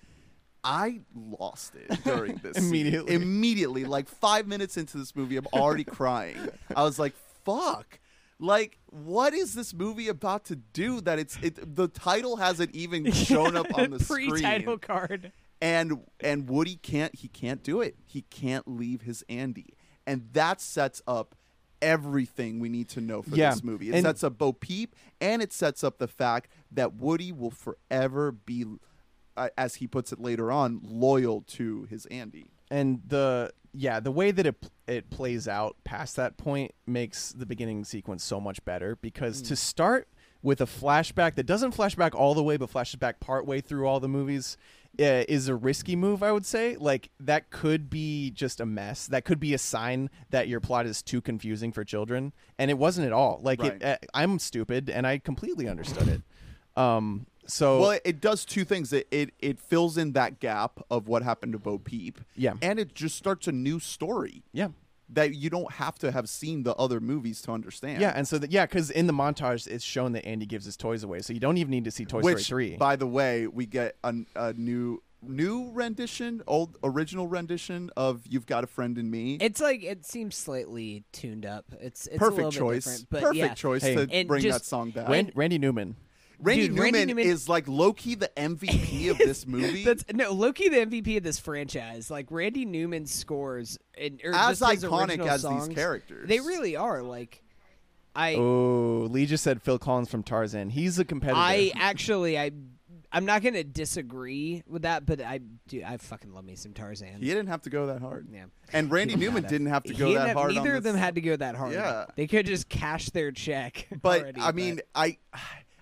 I 0.62 1.00
lost 1.12 1.74
it 1.74 2.04
during 2.04 2.36
this 2.36 2.56
scene. 2.56 2.66
Immediately. 2.66 3.14
Immediately, 3.16 3.84
like 3.84 4.08
five 4.08 4.46
minutes 4.46 4.76
into 4.76 4.96
this 4.96 5.16
movie, 5.16 5.36
I'm 5.36 5.48
already 5.52 5.82
crying. 5.98 6.36
I 6.76 6.84
was 6.84 7.00
like, 7.00 7.14
"Fuck!" 7.44 7.98
Like, 8.38 8.78
what 8.90 9.34
is 9.34 9.54
this 9.54 9.74
movie 9.74 10.06
about 10.06 10.44
to 10.44 10.54
do? 10.54 11.00
That 11.00 11.18
it's 11.18 11.36
it, 11.42 11.74
the 11.74 11.88
title 11.88 12.36
hasn't 12.36 12.76
even 12.76 13.10
shown 13.26 13.56
up 13.56 13.66
on 13.76 13.90
the 13.90 13.98
screen. 13.98 14.30
pre-title 14.30 14.78
card 14.78 15.32
and 15.60 15.98
and 16.20 16.48
Woody 16.48 16.76
can't. 16.76 17.12
He 17.12 17.26
can't 17.26 17.64
do 17.64 17.80
it. 17.80 17.96
He 18.06 18.22
can't 18.22 18.68
leave 18.68 19.02
his 19.02 19.24
Andy, 19.28 19.74
and 20.06 20.28
that 20.32 20.60
sets 20.60 21.02
up 21.08 21.34
everything 21.82 22.58
we 22.60 22.68
need 22.68 22.88
to 22.90 23.00
know 23.00 23.22
for 23.22 23.34
Yeah, 23.34 23.50
this 23.50 23.62
movie. 23.64 23.90
It 23.90 23.94
and- 23.96 24.04
sets 24.04 24.22
up 24.24 24.38
Bo 24.38 24.52
Peep, 24.52 24.94
and 25.20 25.42
it 25.42 25.52
sets 25.52 25.82
up 25.84 25.98
the 25.98 26.08
fact 26.08 26.50
that 26.72 26.94
Woody 26.94 27.32
will 27.32 27.50
forever 27.50 28.32
be, 28.32 28.64
uh, 29.36 29.48
as 29.56 29.76
he 29.76 29.86
puts 29.86 30.12
it 30.12 30.20
later 30.20 30.50
on, 30.52 30.80
loyal 30.84 31.42
to 31.42 31.84
his 31.90 32.06
Andy. 32.06 32.46
and 32.70 33.00
the 33.06 33.50
yeah 33.72 33.98
the 34.00 34.10
way 34.12 34.30
that 34.30 34.44
it 34.46 34.56
it 34.86 35.08
plays 35.10 35.46
out 35.48 35.76
past 35.84 36.16
that 36.16 36.36
point 36.36 36.72
makes 36.86 37.32
the 37.32 37.46
beginning 37.46 37.82
sequence 37.84 38.22
so 38.24 38.38
much 38.40 38.62
better 38.64 38.96
because 38.96 39.40
to 39.42 39.54
start 39.56 40.06
with 40.42 40.60
a 40.60 40.66
flashback 40.66 41.34
that 41.34 41.44
doesn't 41.46 41.74
flashback 41.74 42.14
all 42.14 42.34
the 42.34 42.42
way 42.42 42.56
but 42.58 42.68
flashes 42.68 42.96
back 42.96 43.20
part 43.20 43.46
way 43.46 43.60
through 43.60 43.86
all 43.86 44.00
the 44.00 44.08
movies 44.08 44.56
uh, 45.00 45.24
is 45.28 45.48
a 45.48 45.54
risky 45.54 45.96
move 45.96 46.22
i 46.22 46.32
would 46.32 46.46
say. 46.46 46.76
Like 46.76 47.10
that 47.20 47.50
could 47.50 47.88
be 47.90 48.30
just 48.30 48.60
a 48.60 48.66
mess. 48.66 49.06
That 49.06 49.24
could 49.24 49.40
be 49.40 49.54
a 49.54 49.58
sign 49.58 50.10
that 50.30 50.48
your 50.48 50.60
plot 50.60 50.86
is 50.86 51.02
too 51.02 51.20
confusing 51.20 51.72
for 51.72 51.84
children. 51.84 52.32
And 52.58 52.70
it 52.70 52.78
wasn't 52.78 53.06
at 53.06 53.12
all. 53.12 53.40
Like 53.42 53.62
it, 53.62 53.82
uh, 53.82 53.96
i'm 54.14 54.38
stupid 54.38 54.90
and 54.90 55.06
i 55.06 55.18
completely 55.18 55.68
understood 55.68 56.08
it. 56.08 56.22
Um 56.80 57.26
so 57.46 57.80
Well, 57.80 57.90
it, 57.92 58.02
it 58.04 58.20
does 58.20 58.44
two 58.44 58.64
things. 58.64 58.92
It, 58.92 59.06
it 59.10 59.30
it 59.38 59.58
fills 59.58 59.96
in 59.96 60.12
that 60.12 60.38
gap 60.38 60.80
of 60.90 61.08
what 61.08 61.22
happened 61.22 61.52
to 61.52 61.58
Bo 61.58 61.78
Peep. 61.78 62.20
Yeah. 62.36 62.54
and 62.60 62.78
it 62.78 62.94
just 62.94 63.16
starts 63.16 63.46
a 63.48 63.52
new 63.52 63.80
story. 63.80 64.42
Yeah 64.52 64.68
that 65.10 65.34
you 65.34 65.48
don't 65.50 65.72
have 65.72 65.98
to 66.00 66.12
have 66.12 66.28
seen 66.28 66.62
the 66.64 66.74
other 66.74 67.00
movies 67.00 67.40
to 67.42 67.52
understand. 67.52 68.00
Yeah, 68.00 68.12
and 68.14 68.26
so 68.28 68.38
that 68.38 68.50
yeah, 68.52 68.66
because 68.66 68.90
in 68.90 69.06
the 69.06 69.12
montage 69.12 69.66
it's 69.66 69.84
shown 69.84 70.12
that 70.12 70.26
Andy 70.26 70.46
gives 70.46 70.64
his 70.64 70.76
toys 70.76 71.02
away, 71.02 71.20
so 71.20 71.32
you 71.32 71.40
don't 71.40 71.56
even 71.56 71.70
need 71.70 71.84
to 71.84 71.90
see 71.90 72.04
Toy 72.04 72.20
which, 72.20 72.44
Story 72.44 72.68
three. 72.70 72.76
by 72.76 72.96
the 72.96 73.06
way, 73.06 73.46
we 73.46 73.66
get 73.66 73.96
a, 74.04 74.14
a 74.36 74.52
new 74.54 75.02
new 75.20 75.70
rendition, 75.72 76.42
old 76.46 76.76
original 76.84 77.26
rendition 77.26 77.90
of 77.96 78.22
"You've 78.28 78.46
Got 78.46 78.64
a 78.64 78.66
Friend 78.66 78.96
in 78.98 79.10
Me." 79.10 79.38
it's 79.40 79.60
like 79.60 79.82
it 79.82 80.04
seems 80.04 80.36
slightly 80.36 81.04
tuned 81.12 81.44
up 81.46 81.64
it's 81.80 82.06
it's 82.06 82.16
a 82.16 82.18
Perfect 82.18 82.36
little 82.36 82.52
choice. 82.52 82.84
different, 82.84 83.10
but 83.10 83.20
Perfect 83.22 83.36
yeah. 83.38 83.54
choice 83.54 83.82
Hey. 83.82 83.94
to 84.06 84.24
bring 84.26 84.42
just- 84.42 84.58
that 84.60 84.64
song 84.64 84.90
back. 84.90 85.08
Randy 85.34 85.58
Newman. 85.58 85.96
Randy, 86.40 86.62
Dude, 86.68 86.76
Newman 86.76 86.92
Randy 86.94 87.04
Newman- 87.14 87.26
is 87.26 87.48
like 87.48 87.66
low-key, 87.66 88.14
the 88.14 88.30
MVP 88.36 89.10
of 89.10 89.18
this 89.18 89.46
movie. 89.46 89.84
That's 89.84 90.04
no 90.12 90.32
low-key, 90.32 90.68
the 90.68 90.76
MVP 90.86 91.16
of 91.16 91.22
this 91.24 91.38
franchise. 91.38 92.10
Like 92.10 92.26
Randy 92.30 92.64
Newman 92.64 93.06
scores, 93.06 93.78
and 94.00 94.20
or 94.24 94.34
as 94.34 94.60
iconic 94.60 95.26
as 95.26 95.42
songs, 95.42 95.68
these 95.68 95.76
characters. 95.76 96.28
They 96.28 96.40
really 96.40 96.76
are. 96.76 97.02
Like, 97.02 97.42
I, 98.14 98.34
Oh, 98.36 99.08
Lee 99.10 99.26
just 99.26 99.42
said 99.44 99.62
Phil 99.62 99.78
Collins 99.78 100.10
from 100.10 100.22
Tarzan. 100.22 100.70
He's 100.70 100.98
a 100.98 101.04
competitor. 101.04 101.38
I 101.40 101.72
actually, 101.76 102.38
I, 102.38 102.52
I'm 103.12 103.24
not 103.24 103.42
gonna 103.42 103.64
disagree 103.64 104.62
with 104.66 104.82
that, 104.82 105.06
but 105.06 105.20
I 105.20 105.40
do. 105.66 105.82
I 105.86 105.96
fucking 105.96 106.32
love 106.32 106.44
me 106.44 106.54
some 106.56 106.72
Tarzan. 106.72 107.20
He 107.20 107.26
didn't 107.28 107.46
have 107.48 107.62
to 107.62 107.70
go 107.70 107.86
that 107.86 108.00
hard. 108.00 108.28
Yeah. 108.32 108.44
And 108.72 108.90
Randy 108.90 109.14
He 109.14 109.20
Newman 109.20 109.44
had 109.44 109.50
didn't 109.50 109.68
have 109.68 109.82
to 109.84 109.94
go 109.94 110.12
that 110.14 110.28
have- 110.28 110.36
hard. 110.36 110.50
on 110.50 110.56
Neither 110.56 110.76
of 110.76 110.82
this- 110.82 110.92
them 110.92 111.00
had 111.00 111.14
to 111.16 111.20
go 111.20 111.34
that 111.36 111.54
hard. 111.56 111.72
Yeah. 111.72 112.04
they 112.16 112.26
could 112.26 112.46
just 112.46 112.68
cash 112.68 113.10
their 113.10 113.32
check. 113.32 113.86
But 114.02 114.20
already, 114.22 114.40
I 114.40 114.52
mean, 114.52 114.80
I 114.94 115.18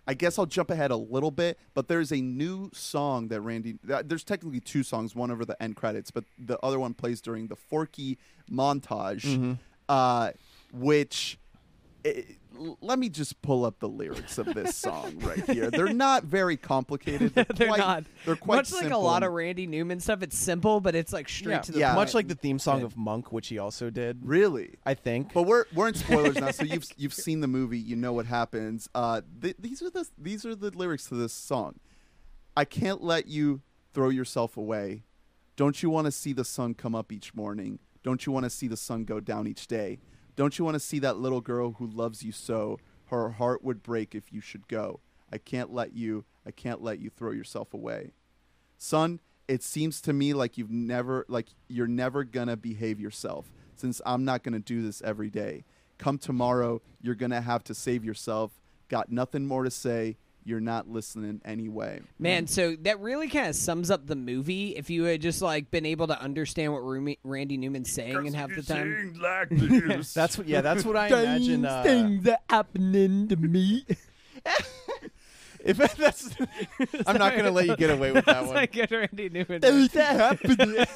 I 0.06 0.14
guess 0.14 0.38
I'll 0.38 0.46
jump 0.46 0.70
ahead 0.70 0.90
a 0.90 0.96
little 0.96 1.30
bit. 1.30 1.58
But 1.74 1.88
there's 1.88 2.12
a 2.12 2.20
new 2.20 2.70
song 2.72 3.28
that 3.28 3.40
Randy. 3.40 3.78
uh, 3.92 4.02
There's 4.04 4.24
technically 4.24 4.60
two 4.60 4.82
songs. 4.82 5.14
One 5.14 5.30
over 5.30 5.44
the 5.44 5.60
end 5.62 5.76
credits, 5.76 6.10
but 6.10 6.24
the 6.38 6.58
other 6.60 6.78
one 6.78 6.94
plays 6.94 7.20
during 7.20 7.48
the 7.48 7.56
Forky 7.56 8.18
montage, 8.50 9.22
Mm-hmm. 9.24 9.52
uh, 9.88 10.30
which. 10.72 11.38
eh, 12.04 12.10
l- 12.18 12.24
let 12.80 12.98
me 12.98 13.08
just 13.08 13.40
pull 13.42 13.64
up 13.64 13.78
the 13.78 13.88
lyrics 13.88 14.38
of 14.38 14.52
this 14.54 14.74
song 14.76 15.18
right 15.20 15.44
here. 15.50 15.70
They're 15.70 15.92
not 15.92 16.24
very 16.24 16.56
complicated. 16.56 17.34
They're, 17.34 17.44
they're 17.54 17.68
quite, 17.68 17.78
not. 17.78 18.04
They're 18.24 18.36
quite 18.36 18.56
much 18.56 18.72
like 18.72 18.90
a 18.90 18.96
lot 18.96 19.22
of 19.22 19.32
Randy 19.32 19.66
Newman 19.66 20.00
stuff. 20.00 20.22
It's 20.22 20.36
simple, 20.38 20.80
but 20.80 20.94
it's 20.94 21.12
like 21.12 21.28
straight 21.28 21.52
yeah, 21.54 21.60
to 21.60 21.72
the 21.72 21.78
Yeah. 21.80 21.88
point. 21.94 21.96
much 22.06 22.14
like 22.14 22.28
the 22.28 22.34
theme 22.34 22.58
song 22.58 22.80
Good. 22.80 22.86
of 22.86 22.96
Monk, 22.96 23.32
which 23.32 23.48
he 23.48 23.58
also 23.58 23.90
did. 23.90 24.20
really. 24.22 24.74
I 24.84 24.94
think. 24.94 25.32
But 25.32 25.42
we're 25.42 25.64
we're 25.74 25.88
in 25.88 25.94
spoilers 25.94 26.36
now, 26.36 26.50
so 26.50 26.64
you've 26.64 26.86
you've 26.96 27.14
seen 27.14 27.40
the 27.40 27.48
movie, 27.48 27.78
you 27.78 27.96
know 27.96 28.12
what 28.12 28.26
happens. 28.26 28.88
Uh, 28.94 29.22
th- 29.40 29.56
these 29.58 29.82
are 29.82 29.90
the 29.90 30.06
these 30.18 30.44
are 30.44 30.54
the 30.54 30.70
lyrics 30.70 31.06
to 31.06 31.14
this 31.14 31.32
song. 31.32 31.80
I 32.56 32.64
can't 32.64 33.02
let 33.02 33.26
you 33.26 33.62
throw 33.92 34.08
yourself 34.08 34.56
away. 34.56 35.04
Don't 35.56 35.82
you 35.82 35.90
want 35.90 36.04
to 36.06 36.12
see 36.12 36.32
the 36.32 36.44
sun 36.44 36.74
come 36.74 36.94
up 36.94 37.10
each 37.12 37.34
morning? 37.34 37.78
Don't 38.02 38.24
you 38.26 38.32
want 38.32 38.44
to 38.44 38.50
see 38.50 38.68
the 38.68 38.76
sun 38.76 39.04
go 39.04 39.20
down 39.20 39.46
each 39.46 39.66
day? 39.66 39.98
Don't 40.36 40.58
you 40.58 40.64
want 40.64 40.74
to 40.74 40.80
see 40.80 40.98
that 41.00 41.16
little 41.16 41.40
girl 41.40 41.72
who 41.72 41.86
loves 41.86 42.22
you 42.22 42.30
so? 42.30 42.78
Her 43.06 43.30
heart 43.30 43.64
would 43.64 43.82
break 43.82 44.14
if 44.14 44.32
you 44.32 44.40
should 44.40 44.68
go. 44.68 45.00
I 45.32 45.38
can't 45.38 45.72
let 45.72 45.94
you. 45.94 46.24
I 46.46 46.50
can't 46.50 46.82
let 46.82 47.00
you 47.00 47.10
throw 47.10 47.32
yourself 47.32 47.74
away. 47.74 48.12
Son, 48.78 49.20
it 49.48 49.62
seems 49.62 50.00
to 50.02 50.12
me 50.12 50.34
like 50.34 50.58
you've 50.58 50.70
never 50.70 51.24
like 51.28 51.48
you're 51.68 51.86
never 51.86 52.24
going 52.24 52.48
to 52.48 52.56
behave 52.56 53.00
yourself 53.00 53.50
since 53.74 54.00
I'm 54.04 54.24
not 54.24 54.42
going 54.42 54.54
to 54.54 54.60
do 54.60 54.82
this 54.82 55.02
every 55.02 55.30
day. 55.30 55.64
Come 55.98 56.18
tomorrow, 56.18 56.82
you're 57.00 57.14
going 57.14 57.30
to 57.30 57.40
have 57.40 57.64
to 57.64 57.74
save 57.74 58.04
yourself. 58.04 58.60
Got 58.88 59.10
nothing 59.10 59.46
more 59.46 59.64
to 59.64 59.70
say. 59.70 60.16
You're 60.46 60.60
not 60.60 60.88
listening 60.88 61.40
anyway. 61.44 62.02
Man, 62.20 62.46
so 62.46 62.76
that 62.82 63.00
really 63.00 63.28
kind 63.28 63.48
of 63.48 63.56
sums 63.56 63.90
up 63.90 64.06
the 64.06 64.14
movie. 64.14 64.76
If 64.76 64.90
you 64.90 65.02
had 65.02 65.20
just 65.20 65.42
like 65.42 65.72
been 65.72 65.84
able 65.84 66.06
to 66.06 66.20
understand 66.20 66.72
what 66.72 66.84
Rumi- 66.84 67.18
Randy 67.24 67.56
Newman's 67.56 67.90
saying 67.90 68.16
and 68.16 68.36
half 68.36 68.54
the 68.54 68.62
time. 68.62 69.14
like 69.20 69.48
this. 69.48 70.14
that's 70.14 70.38
what. 70.38 70.46
Yeah, 70.46 70.60
that's 70.60 70.84
what 70.84 70.96
I 70.96 71.06
imagine. 71.08 71.64
Uh, 71.64 71.82
things 71.82 72.28
are 72.28 72.38
happening 72.48 73.26
to 73.26 73.34
me. 73.34 73.84
if 75.64 75.78
that's, 75.78 76.30
I'm 77.08 77.18
not 77.18 77.34
gonna 77.36 77.50
let 77.50 77.66
you 77.66 77.76
get 77.76 77.90
away 77.90 78.12
with 78.12 78.24
that 78.26 78.34
That's 78.34 78.46
one. 78.46 78.54
like 78.54 78.76
a 78.76 78.86
Randy 78.96 79.28
Newman. 79.28 79.60
Things 79.60 79.88
that 79.94 80.38
happening. 80.40 80.86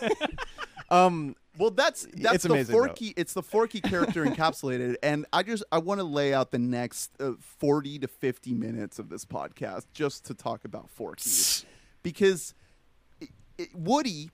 um, 0.90 1.34
Well, 1.60 1.70
that's 1.70 2.06
that's 2.14 2.36
It's 2.36 2.44
the 2.44 2.52
amazing, 2.52 2.74
though. 2.74 2.86
Forky. 2.86 3.14
It's 3.18 3.34
the 3.34 3.42
Forky 3.42 3.82
character 3.82 4.24
encapsulated, 4.24 4.96
and 5.02 5.26
I 5.30 5.42
just 5.42 5.62
I 5.70 5.78
want 5.78 6.00
to 6.00 6.04
lay 6.04 6.32
out 6.32 6.52
the 6.52 6.58
next 6.58 7.10
uh, 7.20 7.32
forty 7.38 7.98
to 7.98 8.08
fifty 8.08 8.54
minutes 8.54 8.98
of 8.98 9.10
this 9.10 9.26
podcast 9.26 9.84
just 9.92 10.24
to 10.26 10.34
talk 10.34 10.64
about 10.64 10.88
Forky, 10.88 11.30
because 12.02 12.54
i 13.22 13.28
i 13.60 13.66
Woody. 13.74 14.30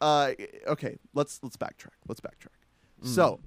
Uh, 0.00 0.32
okay, 0.66 0.98
let's 1.12 1.40
let's 1.42 1.58
backtrack. 1.58 1.96
Let's 2.08 2.20
backtrack. 2.20 2.48
Mm, 3.02 3.06
so, 3.06 3.40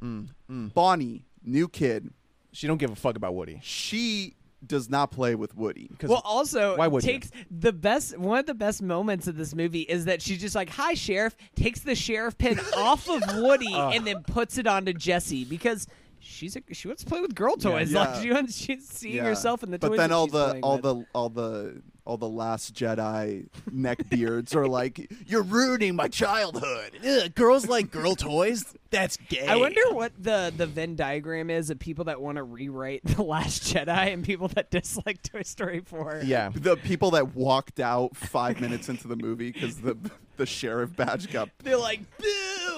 Bonnie, 0.48 1.26
new 1.44 1.68
kid, 1.68 2.12
She 2.52 2.68
don't 2.68 2.78
give 2.78 2.92
a 2.92 2.96
fuck 2.96 3.16
about 3.16 3.34
Woody. 3.34 3.60
She 3.64 4.36
does 4.66 4.90
not 4.90 5.12
play 5.12 5.36
with 5.36 5.56
Woody. 5.56 5.90
'Cause 6.00 6.10
Well, 6.10 6.22
also 6.26 6.78
why 6.78 6.88
would 6.88 7.04
you? 7.04 7.12
takes 7.12 7.32
the 7.50 7.72
best 7.74 8.18
one 8.18 8.40
of 8.40 8.46
the 8.46 8.54
best 8.54 8.82
moments 8.82 9.28
of 9.28 9.38
this 9.38 9.56
movie 9.56 9.82
is 9.82 10.06
that 10.06 10.22
she's 10.22 10.40
just 10.42 10.56
like, 10.56 10.70
"Hi, 10.72 10.94
sheriff," 10.94 11.36
takes 11.56 11.80
the 11.80 11.96
sheriff 11.96 12.38
pin 12.38 12.60
off 12.76 13.08
of 13.10 13.22
Woody 13.38 13.74
and 13.74 14.06
then 14.06 14.22
puts 14.24 14.58
it 14.58 14.68
onto 14.68 14.94
Jesse 14.94 15.46
because 15.46 15.88
she's 16.20 16.56
a, 16.56 16.62
she 16.72 16.88
wants 16.88 17.04
to 17.04 17.10
play 17.10 17.22
with 17.22 17.36
girl 17.36 17.56
toys. 17.56 17.92
Yeah. 17.94 18.00
Like 18.00 18.22
she 18.24 18.32
wants 18.32 18.56
she's 18.58 18.88
seeing 18.88 19.16
Yeah. 19.18 19.24
herself 19.26 19.64
in 19.64 19.72
the 19.72 19.80
but 19.80 19.90
toys. 19.90 19.98
But 19.98 20.04
then 20.04 20.12
all 20.12 20.28
the 20.28 20.60
all 20.62 20.76
with. 20.76 20.84
the 20.84 21.06
all 21.14 21.30
the 21.30 21.82
all 22.06 22.18
the 22.18 22.30
last 22.30 22.74
Jedi 22.74 23.48
neckbeards 23.72 24.56
are 24.56 24.68
like, 24.68 25.12
"You're 25.28 25.44
ruining 25.44 25.96
my 25.96 26.08
childhood." 26.08 26.98
Ugh, 27.08 27.34
girls 27.36 27.68
like 27.68 27.92
girl 27.92 28.16
toys. 28.16 28.66
That's 28.90 29.18
gay. 29.18 29.46
I 29.48 29.56
wonder 29.58 29.82
what 29.92 30.14
the 30.18 30.52
the 30.56 30.66
Venn 30.66 30.96
diagram 30.96 31.50
is 31.52 31.70
of 31.70 31.78
people 31.80 32.06
that 32.06 32.20
want 32.22 32.38
to 32.38 32.44
rewrite 32.44 33.02
the 33.06 33.22
Last 33.24 33.64
Jedi 33.64 34.12
and 34.14 34.24
people 34.24 34.48
that 34.50 34.72
dislike 34.72 35.22
Toy 35.22 35.44
Story 35.44 35.82
4. 35.82 36.22
Yeah. 36.26 36.50
The 36.60 36.76
people 36.78 37.12
that 37.12 37.36
walked 37.36 37.80
out 37.80 38.16
five 38.18 38.60
minutes 38.60 38.90
into 38.90 39.08
the 39.08 39.16
movie 39.16 39.52
because 39.52 39.78
the 39.82 39.96
the 40.38 40.46
sheriff 40.46 40.96
badge 40.96 41.32
got 41.32 41.50
They're 41.64 41.78
like, 41.78 42.00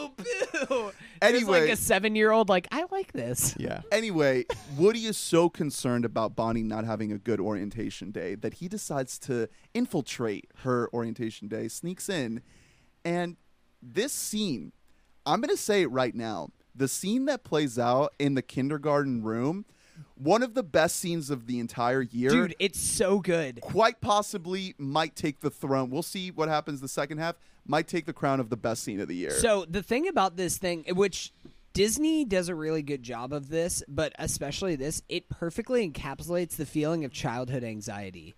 boo, 0.10 0.66
boo. 0.68 0.92
Anyway. 1.22 1.44
There's 1.44 1.48
like 1.48 1.70
a 1.70 1.76
seven 1.76 2.16
year 2.16 2.32
old, 2.32 2.50
like, 2.50 2.68
I 2.72 2.86
like 2.92 3.14
this. 3.14 3.56
Yeah. 3.58 3.82
Anyway, 3.92 4.46
Woody 4.78 5.06
is 5.06 5.18
so 5.18 5.50
concerned 5.50 6.06
about 6.06 6.36
Bonnie 6.36 6.64
not 6.64 6.86
having 6.86 7.12
a 7.12 7.18
good 7.18 7.40
orientation 7.40 8.12
day 8.12 8.36
that 8.36 8.56
he 8.56 8.68
decides 8.68 9.20
to 9.20 9.48
infiltrate 9.74 10.50
her 10.64 10.90
orientation 10.94 11.48
day, 11.48 11.68
sneaks 11.68 12.10
in, 12.10 12.42
and 13.06 13.38
this 13.82 14.14
scene, 14.14 14.72
I'm 15.26 15.42
going 15.42 15.56
to 15.56 15.62
say 15.62 15.82
it 15.82 15.92
right 15.92 16.14
now. 16.14 16.50
The 16.76 16.88
scene 16.88 17.26
that 17.26 17.44
plays 17.44 17.78
out 17.78 18.14
in 18.20 18.36
the 18.36 18.42
kindergarten 18.42 19.24
room, 19.24 19.66
one 20.16 20.44
of 20.44 20.54
the 20.54 20.64
best 20.64 20.98
scenes 20.98 21.30
of 21.30 21.48
the 21.48 21.60
entire 21.60 22.02
year. 22.02 22.30
Dude, 22.30 22.56
it's 22.60 22.80
so 22.80 23.20
good. 23.20 23.60
quite 23.62 24.02
possibly 24.02 24.76
might 24.78 25.16
take 25.16 25.42
the 25.42 25.50
throne. 25.50 25.90
We'll 25.90 26.04
see 26.04 26.32
what 26.32 26.48
happens 26.50 26.80
the 26.80 26.88
second 26.88 27.18
half. 27.18 27.36
Might 27.66 27.88
take 27.88 28.06
the 28.06 28.14
crown 28.14 28.40
of 28.40 28.50
the 28.50 28.58
best 28.58 28.84
scene 28.84 29.00
of 29.00 29.08
the 29.08 29.16
year. 29.16 29.32
So 29.32 29.66
the 29.70 29.84
thing 29.84 30.08
about 30.08 30.36
this 30.36 30.58
thing, 30.58 30.84
which 30.94 31.32
Disney 31.74 32.26
does 32.26 32.50
a 32.50 32.56
really 32.56 32.82
good 32.82 33.04
job 33.04 33.32
of 33.32 33.50
this, 33.50 33.84
but 33.88 34.14
especially 34.20 34.76
this, 34.76 35.02
it 35.08 35.30
perfectly 35.30 35.90
encapsulates 35.90 36.56
the 36.58 36.66
feeling 36.66 37.06
of 37.06 37.12
childhood 37.14 37.64
anxiety. 37.64 38.34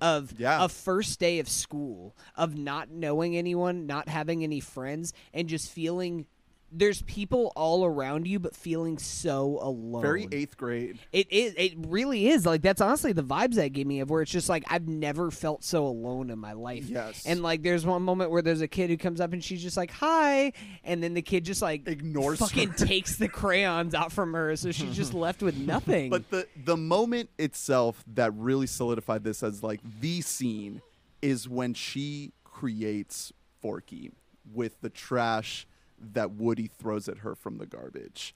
Of 0.00 0.38
Yeah. 0.38 0.64
a 0.64 0.68
first 0.68 1.18
day 1.18 1.40
of 1.40 1.48
school, 1.48 2.16
of 2.36 2.56
not 2.56 2.88
knowing 2.88 3.36
anyone, 3.36 3.86
not 3.86 4.08
having 4.08 4.44
any 4.44 4.60
friends, 4.60 5.12
and 5.34 5.48
just 5.48 5.70
feeling 5.70 6.26
there's 6.70 7.02
people 7.02 7.52
all 7.56 7.84
around 7.84 8.26
you, 8.26 8.38
but 8.38 8.54
feeling 8.54 8.98
so 8.98 9.58
alone. 9.62 10.02
very 10.02 10.28
eighth 10.32 10.56
grade. 10.56 10.98
It 11.12 11.30
is. 11.32 11.54
It 11.56 11.74
really 11.86 12.28
is. 12.28 12.44
Like 12.44 12.62
that's 12.62 12.80
honestly 12.80 13.12
the 13.12 13.22
vibes 13.22 13.54
that 13.54 13.72
gave 13.72 13.86
me 13.86 14.00
of 14.00 14.10
where 14.10 14.22
it's 14.22 14.30
just 14.30 14.48
like 14.48 14.64
I've 14.68 14.86
never 14.86 15.30
felt 15.30 15.64
so 15.64 15.86
alone 15.86 16.30
in 16.30 16.38
my 16.38 16.52
life. 16.52 16.88
Yes. 16.88 17.24
And 17.26 17.42
like 17.42 17.62
there's 17.62 17.86
one 17.86 18.02
moment 18.02 18.30
where 18.30 18.42
there's 18.42 18.60
a 18.60 18.68
kid 18.68 18.90
who 18.90 18.96
comes 18.96 19.20
up 19.20 19.32
and 19.32 19.42
she's 19.42 19.62
just 19.62 19.76
like 19.76 19.90
hi, 19.90 20.52
and 20.84 21.02
then 21.02 21.14
the 21.14 21.22
kid 21.22 21.44
just 21.44 21.62
like 21.62 21.88
Ignores 21.88 22.38
fucking 22.38 22.70
her. 22.70 22.74
takes 22.86 23.16
the 23.16 23.28
crayons 23.28 23.94
out 23.94 24.12
from 24.12 24.34
her, 24.34 24.54
so 24.56 24.70
she's 24.70 24.94
just 24.94 25.14
left 25.14 25.42
with 25.42 25.56
nothing. 25.56 26.10
But 26.10 26.30
the 26.30 26.46
the 26.64 26.76
moment 26.76 27.30
itself 27.38 28.04
that 28.14 28.34
really 28.34 28.66
solidified 28.66 29.24
this 29.24 29.42
as 29.42 29.62
like 29.62 29.80
the 30.00 30.20
scene 30.20 30.82
is 31.22 31.48
when 31.48 31.74
she 31.74 32.32
creates 32.44 33.32
Forky 33.60 34.12
with 34.52 34.80
the 34.80 34.90
trash 34.90 35.66
that 36.00 36.32
Woody 36.32 36.66
throws 36.66 37.08
at 37.08 37.18
her 37.18 37.34
from 37.34 37.58
the 37.58 37.66
garbage. 37.66 38.34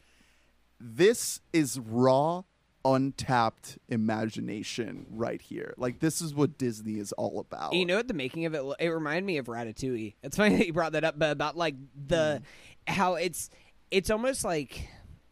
This 0.81 1.41
is 1.53 1.79
raw, 1.79 2.43
untapped 2.85 3.79
imagination 3.89 5.07
right 5.11 5.41
here. 5.41 5.75
Like 5.77 6.01
this 6.01 6.21
is 6.21 6.35
what 6.35 6.59
Disney 6.59 6.99
is 6.99 7.13
all 7.13 7.39
about. 7.39 7.73
You 7.73 7.87
know 7.87 7.97
what 7.97 8.09
the 8.09 8.15
making 8.15 8.47
of 8.47 8.55
it? 8.55 8.63
It 8.81 8.89
reminded 8.89 9.25
me 9.25 9.39
of 9.39 9.47
Ratatouille. 9.47 10.15
It's 10.23 10.37
funny 10.37 10.57
that 10.57 10.67
you 10.67 10.73
brought 10.73 10.93
that 10.93 11.05
up, 11.05 11.19
but 11.19 11.31
about 11.31 11.57
like 11.57 11.77
the 12.07 12.43
mm. 12.43 12.93
how 12.93 13.15
it's 13.15 13.51
it's 13.91 14.11
almost 14.11 14.45
like 14.45 14.89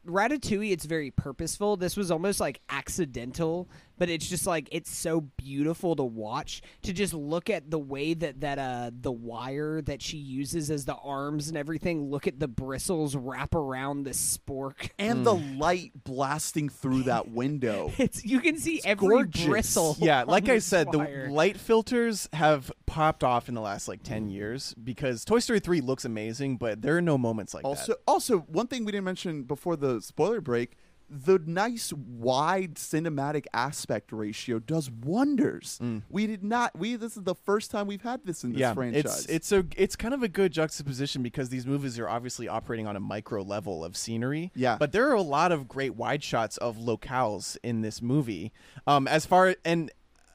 Ratatouille. 0.07 0.71
It's 0.71 0.85
very 0.85 1.11
purposeful. 1.11 1.77
This 1.77 1.97
was 1.97 2.11
almost 2.11 2.41
like 2.41 2.61
accidental, 2.69 3.69
but 4.01 4.09
it's 4.09 4.27
just 4.27 4.47
like 4.47 4.67
it's 4.73 4.91
so 4.91 5.21
beautiful 5.37 5.95
to 5.95 6.03
watch. 6.03 6.63
To 6.83 6.93
just 6.95 7.13
look 7.15 7.51
at 7.51 7.71
the 7.71 7.79
way 7.79 8.15
that 8.15 8.41
that 8.41 8.59
uh 8.59 8.91
the 8.99 9.13
wire 9.13 9.83
that 9.83 10.01
she 10.01 10.17
uses 10.17 10.71
as 10.71 10.87
the 10.87 10.97
arms 10.97 11.49
and 11.49 11.57
everything. 11.57 12.11
Look 12.11 12.27
at 12.27 12.41
the 12.41 12.49
bristles 12.49 13.15
wrap 13.15 13.55
around 13.55 14.05
the 14.05 14.11
spork. 14.11 14.89
and 14.99 15.25
the 15.25 15.35
light 15.35 15.93
blasting 16.03 16.71
through 16.71 17.05
that 17.05 17.29
window. 17.31 17.93
It's 18.01 18.25
you 18.25 18.41
can 18.41 18.59
see 18.59 18.81
every 18.85 19.09
gorgeous. 19.09 19.45
bristle. 19.45 19.97
Yeah, 20.01 20.25
like 20.27 20.49
I 20.49 20.59
said, 20.61 20.89
wire. 20.95 21.27
the 21.27 21.33
light 21.35 21.59
filters 21.59 22.27
have 22.33 22.73
popped 22.87 23.23
off 23.23 23.49
in 23.51 23.55
the 23.55 23.61
last 23.61 23.87
like 23.87 24.03
10 24.03 24.31
years 24.31 24.75
because 24.83 25.25
Toy 25.27 25.39
Story 25.41 25.61
3 25.61 25.83
looks 25.83 26.07
amazing, 26.07 26.57
but 26.57 26.81
there 26.81 26.97
are 26.97 27.03
no 27.03 27.19
moments 27.19 27.53
like 27.53 27.65
Also, 27.67 27.93
that. 27.93 27.99
also 28.09 28.39
one 28.39 28.67
thing 28.67 28.87
we 28.87 28.93
didn't 28.93 29.05
mention 29.05 29.43
before 29.43 29.77
the 29.77 30.01
spoiler 30.01 30.41
break: 30.41 30.79
the 31.13 31.41
nice 31.45 31.93
wide 31.93 32.75
cinematic 32.77 33.47
aspect 33.53 34.13
ratio 34.13 34.61
does 34.61 34.89
wonders. 34.91 35.81
We 36.09 36.27
did 36.29 36.45
not. 36.45 36.79
We 36.79 36.95
this 36.97 37.17
is 37.17 37.25
the 37.25 37.35
first 37.35 37.71
time 37.71 37.87
we've 37.89 38.03
had 38.03 38.25
this 38.25 38.45
in 38.45 38.51
this 38.53 38.59
Mm. 38.59 38.61
yeah, 38.61 38.75
franchise. 38.75 39.05
it's 39.05 39.27
it's 39.27 39.53
a 39.53 39.65
it's 39.77 39.97
kind 39.97 40.15
of 40.15 40.23
a 40.23 40.29
good 40.29 40.53
juxtaposition 40.53 41.23
because 41.23 41.49
these 41.49 41.67
movies 41.67 41.99
are 41.99 42.09
obviously 42.09 42.47
operating 42.49 42.87
on 42.87 42.95
a 42.97 43.01
micro 43.01 43.43
level 43.43 43.85
of 43.85 43.97
scenery. 43.97 44.53
Yeah. 44.55 44.77
but 44.79 44.93
there 44.93 45.09
are 45.09 45.15
a 45.15 45.23
lot 45.23 45.51
of 45.53 45.67
great 45.69 45.95
wide 45.97 46.23
shots 46.23 46.57
of 46.59 46.77
locales 46.77 47.57
in 47.63 47.81
this 47.81 48.01
movie. 48.01 48.53
Um, 48.87 49.09
as 49.09 49.27
far 49.27 49.57
and 49.65 49.91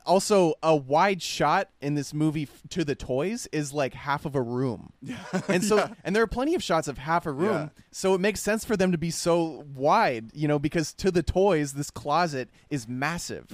also 0.05 0.53
a 0.63 0.75
wide 0.75 1.21
shot 1.21 1.69
in 1.81 1.95
this 1.95 2.13
movie 2.13 2.43
f- 2.43 2.61
to 2.69 2.83
the 2.85 2.95
toys 2.95 3.47
is 3.51 3.73
like 3.73 3.93
half 3.93 4.25
of 4.25 4.35
a 4.35 4.41
room, 4.41 4.91
and 5.47 5.63
so 5.63 5.89
and 6.03 6.15
there 6.15 6.23
are 6.23 6.27
plenty 6.27 6.55
of 6.55 6.61
shots 6.63 6.87
of 6.87 6.97
half 6.97 7.25
a 7.25 7.31
room. 7.31 7.53
Yeah. 7.53 7.69
So 7.91 8.13
it 8.13 8.19
makes 8.21 8.41
sense 8.41 8.65
for 8.65 8.75
them 8.77 8.91
to 8.91 8.97
be 8.97 9.09
so 9.11 9.65
wide, 9.73 10.31
you 10.33 10.47
know, 10.47 10.59
because 10.59 10.93
to 10.95 11.11
the 11.11 11.23
toys, 11.23 11.73
this 11.73 11.89
closet 11.89 12.49
is 12.69 12.87
massive. 12.87 13.47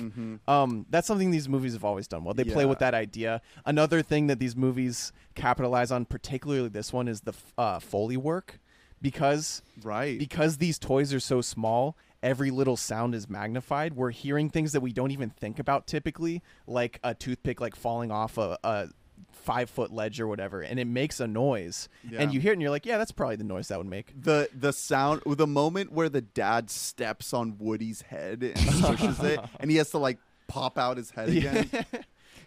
Um, 0.48 0.86
that's 0.90 1.08
something 1.08 1.32
these 1.32 1.48
movies 1.48 1.74
have 1.74 1.84
always 1.86 2.08
done 2.08 2.24
well. 2.24 2.34
They 2.34 2.44
play 2.44 2.52
Mm-hmm. 2.54 2.60
Yeah. 2.62 2.66
with 2.66 2.80
that 2.80 2.94
idea. 2.94 3.42
Another 3.66 4.02
thing 4.02 4.28
that 4.28 4.40
these 4.40 4.56
movies 4.56 5.12
capitalize 5.36 5.92
on, 5.92 6.06
particularly 6.06 6.70
this 6.70 6.92
one, 6.92 7.08
is 7.08 7.22
the 7.22 7.32
f- 7.34 7.54
uh, 7.58 7.80
foley 7.80 8.18
work, 8.18 8.60
because 9.02 9.62
right. 9.84 10.18
because 10.20 10.58
these 10.58 10.78
toys 10.80 11.14
are 11.14 11.20
so 11.20 11.42
small. 11.42 11.96
Every 12.24 12.52
little 12.52 12.78
sound 12.78 13.16
is 13.16 13.30
magnified. 13.30 13.96
We're 13.96 14.12
hearing 14.12 14.50
things 14.50 14.74
that 14.74 14.82
we 14.82 14.94
don't 14.94 15.12
even 15.12 15.30
think 15.30 15.60
about 15.60 15.88
typically, 15.88 16.44
like 16.68 17.00
a 17.04 17.14
toothpick 17.16 17.60
like 17.60 17.76
falling 17.76 18.12
off 18.12 18.38
a, 18.38 18.58
a 18.64 18.90
five 19.32 19.70
foot 19.70 19.92
ledge 19.92 20.20
or 20.20 20.28
whatever, 20.28 20.62
and 20.62 20.80
it 20.80 20.86
makes 20.86 21.20
a 21.20 21.28
noise. 21.28 21.90
Yeah. 22.08 22.22
And 22.22 22.34
you 22.34 22.40
hear 22.40 22.52
it, 22.52 22.56
and 22.56 22.62
you're 22.62 22.72
like, 22.72 22.86
"Yeah, 22.86 22.98
that's 22.98 23.12
probably 23.12 23.38
the 23.38 23.44
noise 23.44 23.70
that 23.70 23.78
would 23.78 23.88
make." 23.88 24.14
the 24.22 24.50
the 24.54 24.74
sound, 24.74 25.22
the 25.26 25.48
moment 25.48 25.92
where 25.92 26.10
the 26.10 26.22
dad 26.22 26.70
steps 26.70 27.34
on 27.34 27.58
Woody's 27.58 28.02
head 28.02 28.44
and 28.44 28.56
pushes 28.82 29.20
it, 29.22 29.40
and 29.60 29.72
he 29.72 29.78
has 29.78 29.90
to 29.92 29.98
like 29.98 30.20
pop 30.48 30.78
out 30.78 30.98
his 30.98 31.12
head 31.12 31.30
again. 31.30 31.70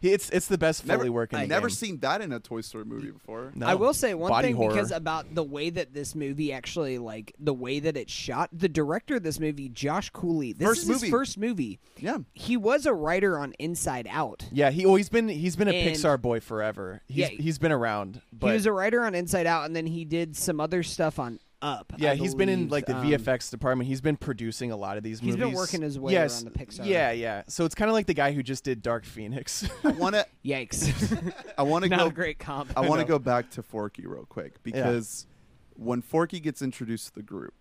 It's 0.03 0.31
it's 0.31 0.47
the 0.47 0.59
best 0.59 0.87
Never, 0.87 0.99
foley 1.01 1.11
work 1.11 1.33
in 1.33 1.39
I've 1.41 1.49
never 1.49 1.69
game. 1.69 1.75
seen 1.75 1.99
that 2.01 2.21
in 2.21 2.33
a 2.33 2.41
Toy 2.41 2.61
Story 2.61 2.85
movie 2.85 3.11
before. 3.11 3.53
No. 3.55 3.67
I 3.67 3.75
will 3.75 3.95
say 3.95 4.15
one 4.15 4.31
Body 4.31 4.49
thing 4.49 4.57
horror. 4.57 4.75
because 4.75 4.91
about 4.91 5.35
the 5.35 5.43
way 5.45 5.71
that 5.71 5.93
this 5.95 6.15
movie 6.15 6.53
actually 6.53 6.99
like 6.99 7.35
the 7.39 7.55
way 7.55 7.81
that 7.81 7.97
it's 7.97 8.13
shot. 8.13 8.51
The 8.53 8.69
director 8.69 9.17
of 9.17 9.23
this 9.23 9.41
movie, 9.41 9.69
Josh 9.69 10.11
Cooley, 10.11 10.53
this 10.53 10.67
First 10.69 10.83
is 10.83 10.89
movie. 10.89 11.01
his 11.07 11.11
first 11.11 11.39
movie. 11.39 11.81
Yeah. 11.99 12.19
He 12.35 12.57
was 12.57 12.87
a 12.87 12.93
writer 12.95 13.39
on 13.39 13.55
Inside 13.59 14.07
Out. 14.11 14.45
Yeah, 14.53 14.71
he 14.71 14.85
oh, 14.87 14.95
he's 14.97 15.09
been 15.09 15.29
he's 15.29 15.57
been 15.57 15.69
a 15.69 15.73
And- 15.73 15.97
Pixar 15.97 16.21
boy 16.21 16.41
forever. 16.41 17.03
He's 17.09 17.17
Yeah. 17.17 17.29
he's 17.29 17.59
been 17.59 17.73
around, 17.73 18.21
but 18.33 18.49
he 18.49 18.53
was 18.55 18.67
a 18.67 18.73
writer 18.73 19.05
on 19.05 19.15
Inside 19.15 19.47
Out, 19.47 19.65
and 19.67 19.75
then 19.75 19.87
he 19.87 20.05
did 20.05 20.37
some 20.37 20.61
other 20.61 20.83
stuff 20.83 21.19
on 21.19 21.39
Up. 21.65 21.93
yeah, 21.97 22.11
I 22.13 22.15
he's 22.17 22.35
been 22.35 22.49
in 22.49 22.67
believe. 22.69 22.73
like 22.73 22.87
the 22.87 22.97
Um, 22.97 23.07
VFX 23.07 23.51
department. 23.51 23.89
He's 23.89 24.01
been 24.01 24.17
producing 24.17 24.71
a 24.71 24.77
lot 24.77 24.97
of 24.99 25.03
these 25.03 25.19
He's 25.21 25.37
movies. 25.37 25.45
been 25.47 25.55
working 25.55 25.81
his 25.83 25.99
way 25.99 26.13
yes, 26.13 26.43
around 26.43 26.53
the 26.53 26.59
Pixar. 26.65 26.85
Yeah, 26.87 27.11
yeah. 27.13 27.43
So 27.49 27.65
it's 27.65 27.75
kind 27.75 27.89
of 27.89 27.95
like 27.95 28.07
the 28.07 28.13
guy 28.15 28.33
who 28.33 28.43
just 28.43 28.65
did 28.65 28.83
Dark 28.83 29.05
Phoenix. 29.07 29.67
I 29.83 29.89
want 29.93 30.15
to. 30.15 30.27
Yikes! 30.45 31.33
I 31.59 31.63
want 31.63 31.85
to 31.85 31.89
Not 31.91 32.01
go. 32.01 32.07
a 32.07 32.13
great 32.13 32.39
comp. 32.39 32.71
I 32.77 32.81
want 32.81 33.01
to 33.01 33.05
know. 33.07 33.09
go 33.15 33.19
back 33.19 33.51
to 33.53 33.63
Forky 33.63 34.07
real 34.07 34.27
quick 34.27 34.63
because 34.63 35.27
when 35.75 36.03
Forky 36.03 36.39
gets 36.41 36.61
introduced 36.63 37.09
to 37.09 37.15
the 37.15 37.23
group, 37.23 37.55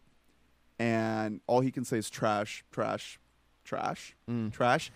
and 0.80 1.40
all 1.48 1.62
he 1.62 1.72
can 1.72 1.86
say 1.86 1.98
is 1.98 2.10
trash, 2.10 2.64
trash, 2.72 3.20
trash, 3.64 4.16
Mm. 4.30 4.52
trash, 4.52 4.92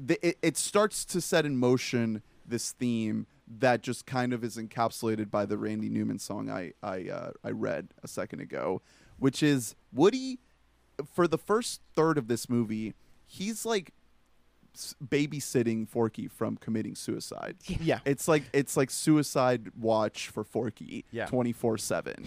the, 0.00 0.18
it, 0.26 0.38
it 0.42 0.56
starts 0.56 1.04
to 1.06 1.20
set 1.20 1.44
in 1.46 1.56
motion 1.56 2.22
this 2.46 2.72
theme 2.72 3.26
that 3.48 3.82
just 3.82 4.06
kind 4.06 4.32
of 4.32 4.42
is 4.42 4.56
encapsulated 4.56 5.30
by 5.30 5.46
the 5.46 5.56
Randy 5.58 5.88
Newman 5.88 6.18
song 6.18 6.50
I 6.50 6.72
I 6.82 7.08
uh, 7.08 7.30
I 7.44 7.50
read 7.50 7.88
a 8.02 8.08
second 8.08 8.40
ago, 8.40 8.82
which 9.18 9.42
is 9.42 9.74
Woody. 9.92 10.40
For 11.12 11.28
the 11.28 11.36
first 11.38 11.82
third 11.94 12.16
of 12.16 12.26
this 12.26 12.48
movie, 12.48 12.94
he's 13.26 13.66
like 13.66 13.92
s- 14.74 14.94
babysitting 15.06 15.86
Forky 15.86 16.26
from 16.26 16.56
committing 16.56 16.94
suicide. 16.94 17.56
yeah. 17.66 17.98
It's 18.06 18.26
like 18.26 18.44
it's 18.54 18.76
like 18.78 18.90
suicide 18.90 19.70
watch 19.78 20.28
for 20.28 20.42
Forky, 20.42 21.04
Yeah. 21.10 21.26
twenty 21.26 21.52
four 21.52 21.76
seven, 21.76 22.26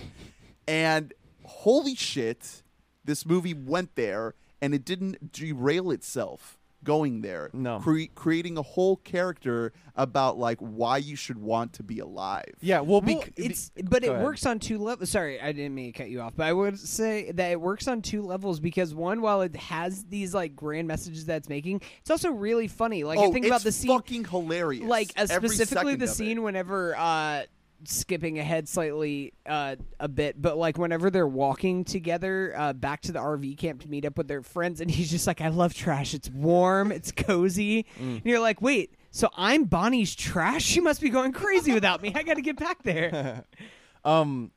and 0.67 1.13
holy 1.43 1.95
shit, 1.95 2.61
this 3.03 3.25
movie 3.25 3.55
went 3.55 3.95
there 3.95 4.35
and 4.61 4.75
it 4.75 4.85
didn't 4.85 5.31
derail 5.31 5.89
itself 5.89 6.58
going 6.83 7.21
there. 7.21 7.49
No. 7.53 7.79
Cre- 7.79 8.03
creating 8.15 8.57
a 8.57 8.61
whole 8.61 8.97
character 8.97 9.73
about 9.95 10.37
like 10.37 10.57
why 10.59 10.97
you 10.97 11.15
should 11.15 11.37
want 11.37 11.73
to 11.73 11.83
be 11.83 11.99
alive. 11.99 12.45
Yeah, 12.61 12.79
well, 12.81 13.01
Well, 13.01 13.19
bec- 13.19 13.33
it's 13.35 13.71
but 13.83 14.03
it 14.03 14.09
ahead. 14.11 14.23
works 14.23 14.45
on 14.45 14.59
two 14.59 14.77
levels. 14.77 15.09
Sorry, 15.09 15.41
I 15.41 15.51
didn't 15.51 15.75
mean 15.75 15.91
to 15.91 15.97
cut 15.97 16.09
you 16.09 16.21
off, 16.21 16.33
but 16.35 16.45
I 16.47 16.53
would 16.53 16.79
say 16.79 17.31
that 17.31 17.51
it 17.51 17.59
works 17.59 17.87
on 17.87 18.01
two 18.01 18.21
levels 18.21 18.59
because 18.59 18.95
one, 18.95 19.21
while 19.21 19.41
it 19.41 19.55
has 19.55 20.05
these 20.05 20.33
like 20.33 20.55
grand 20.55 20.87
messages 20.87 21.25
that 21.25 21.37
it's 21.37 21.49
making, 21.49 21.81
it's 21.99 22.09
also 22.11 22.31
really 22.31 22.67
funny. 22.67 23.03
Like 23.03 23.19
oh, 23.19 23.29
I 23.29 23.31
think 23.33 23.45
it's 23.45 23.51
about 23.51 23.63
the 23.63 23.71
scene, 23.71 23.91
fucking 23.95 24.25
hilarious. 24.25 24.83
like 24.85 25.11
uh, 25.17 25.25
specifically 25.27 25.95
the 25.95 26.05
of 26.05 26.09
it. 26.11 26.13
scene 26.13 26.43
whenever 26.43 26.95
uh 26.97 27.43
skipping 27.85 28.39
ahead 28.39 28.67
slightly 28.67 29.33
uh 29.45 29.75
a 29.99 30.07
bit 30.07 30.41
but 30.41 30.57
like 30.57 30.77
whenever 30.77 31.09
they're 31.09 31.27
walking 31.27 31.83
together 31.83 32.53
uh 32.57 32.73
back 32.73 33.01
to 33.01 33.11
the 33.11 33.19
RV 33.19 33.57
camp 33.57 33.81
to 33.81 33.89
meet 33.89 34.05
up 34.05 34.17
with 34.17 34.27
their 34.27 34.41
friends 34.41 34.81
and 34.81 34.91
he's 34.91 35.09
just 35.09 35.27
like 35.27 35.41
I 35.41 35.49
love 35.49 35.73
trash. 35.73 36.13
It's 36.13 36.29
warm. 36.29 36.91
It's 36.91 37.11
cozy. 37.11 37.85
Mm. 37.99 38.17
and 38.17 38.25
you're 38.25 38.39
like 38.39 38.61
wait 38.61 38.95
so 39.11 39.29
I'm 39.35 39.63
Bonnie's 39.63 40.15
trash? 40.15 40.63
She 40.63 40.81
must 40.81 41.01
be 41.01 41.09
going 41.09 41.31
crazy 41.31 41.73
without 41.73 42.01
me. 42.01 42.11
I 42.13 42.21
got 42.23 42.35
to 42.35 42.41
get 42.41 42.57
back 42.57 42.83
there. 42.83 43.45
Um 44.05 44.51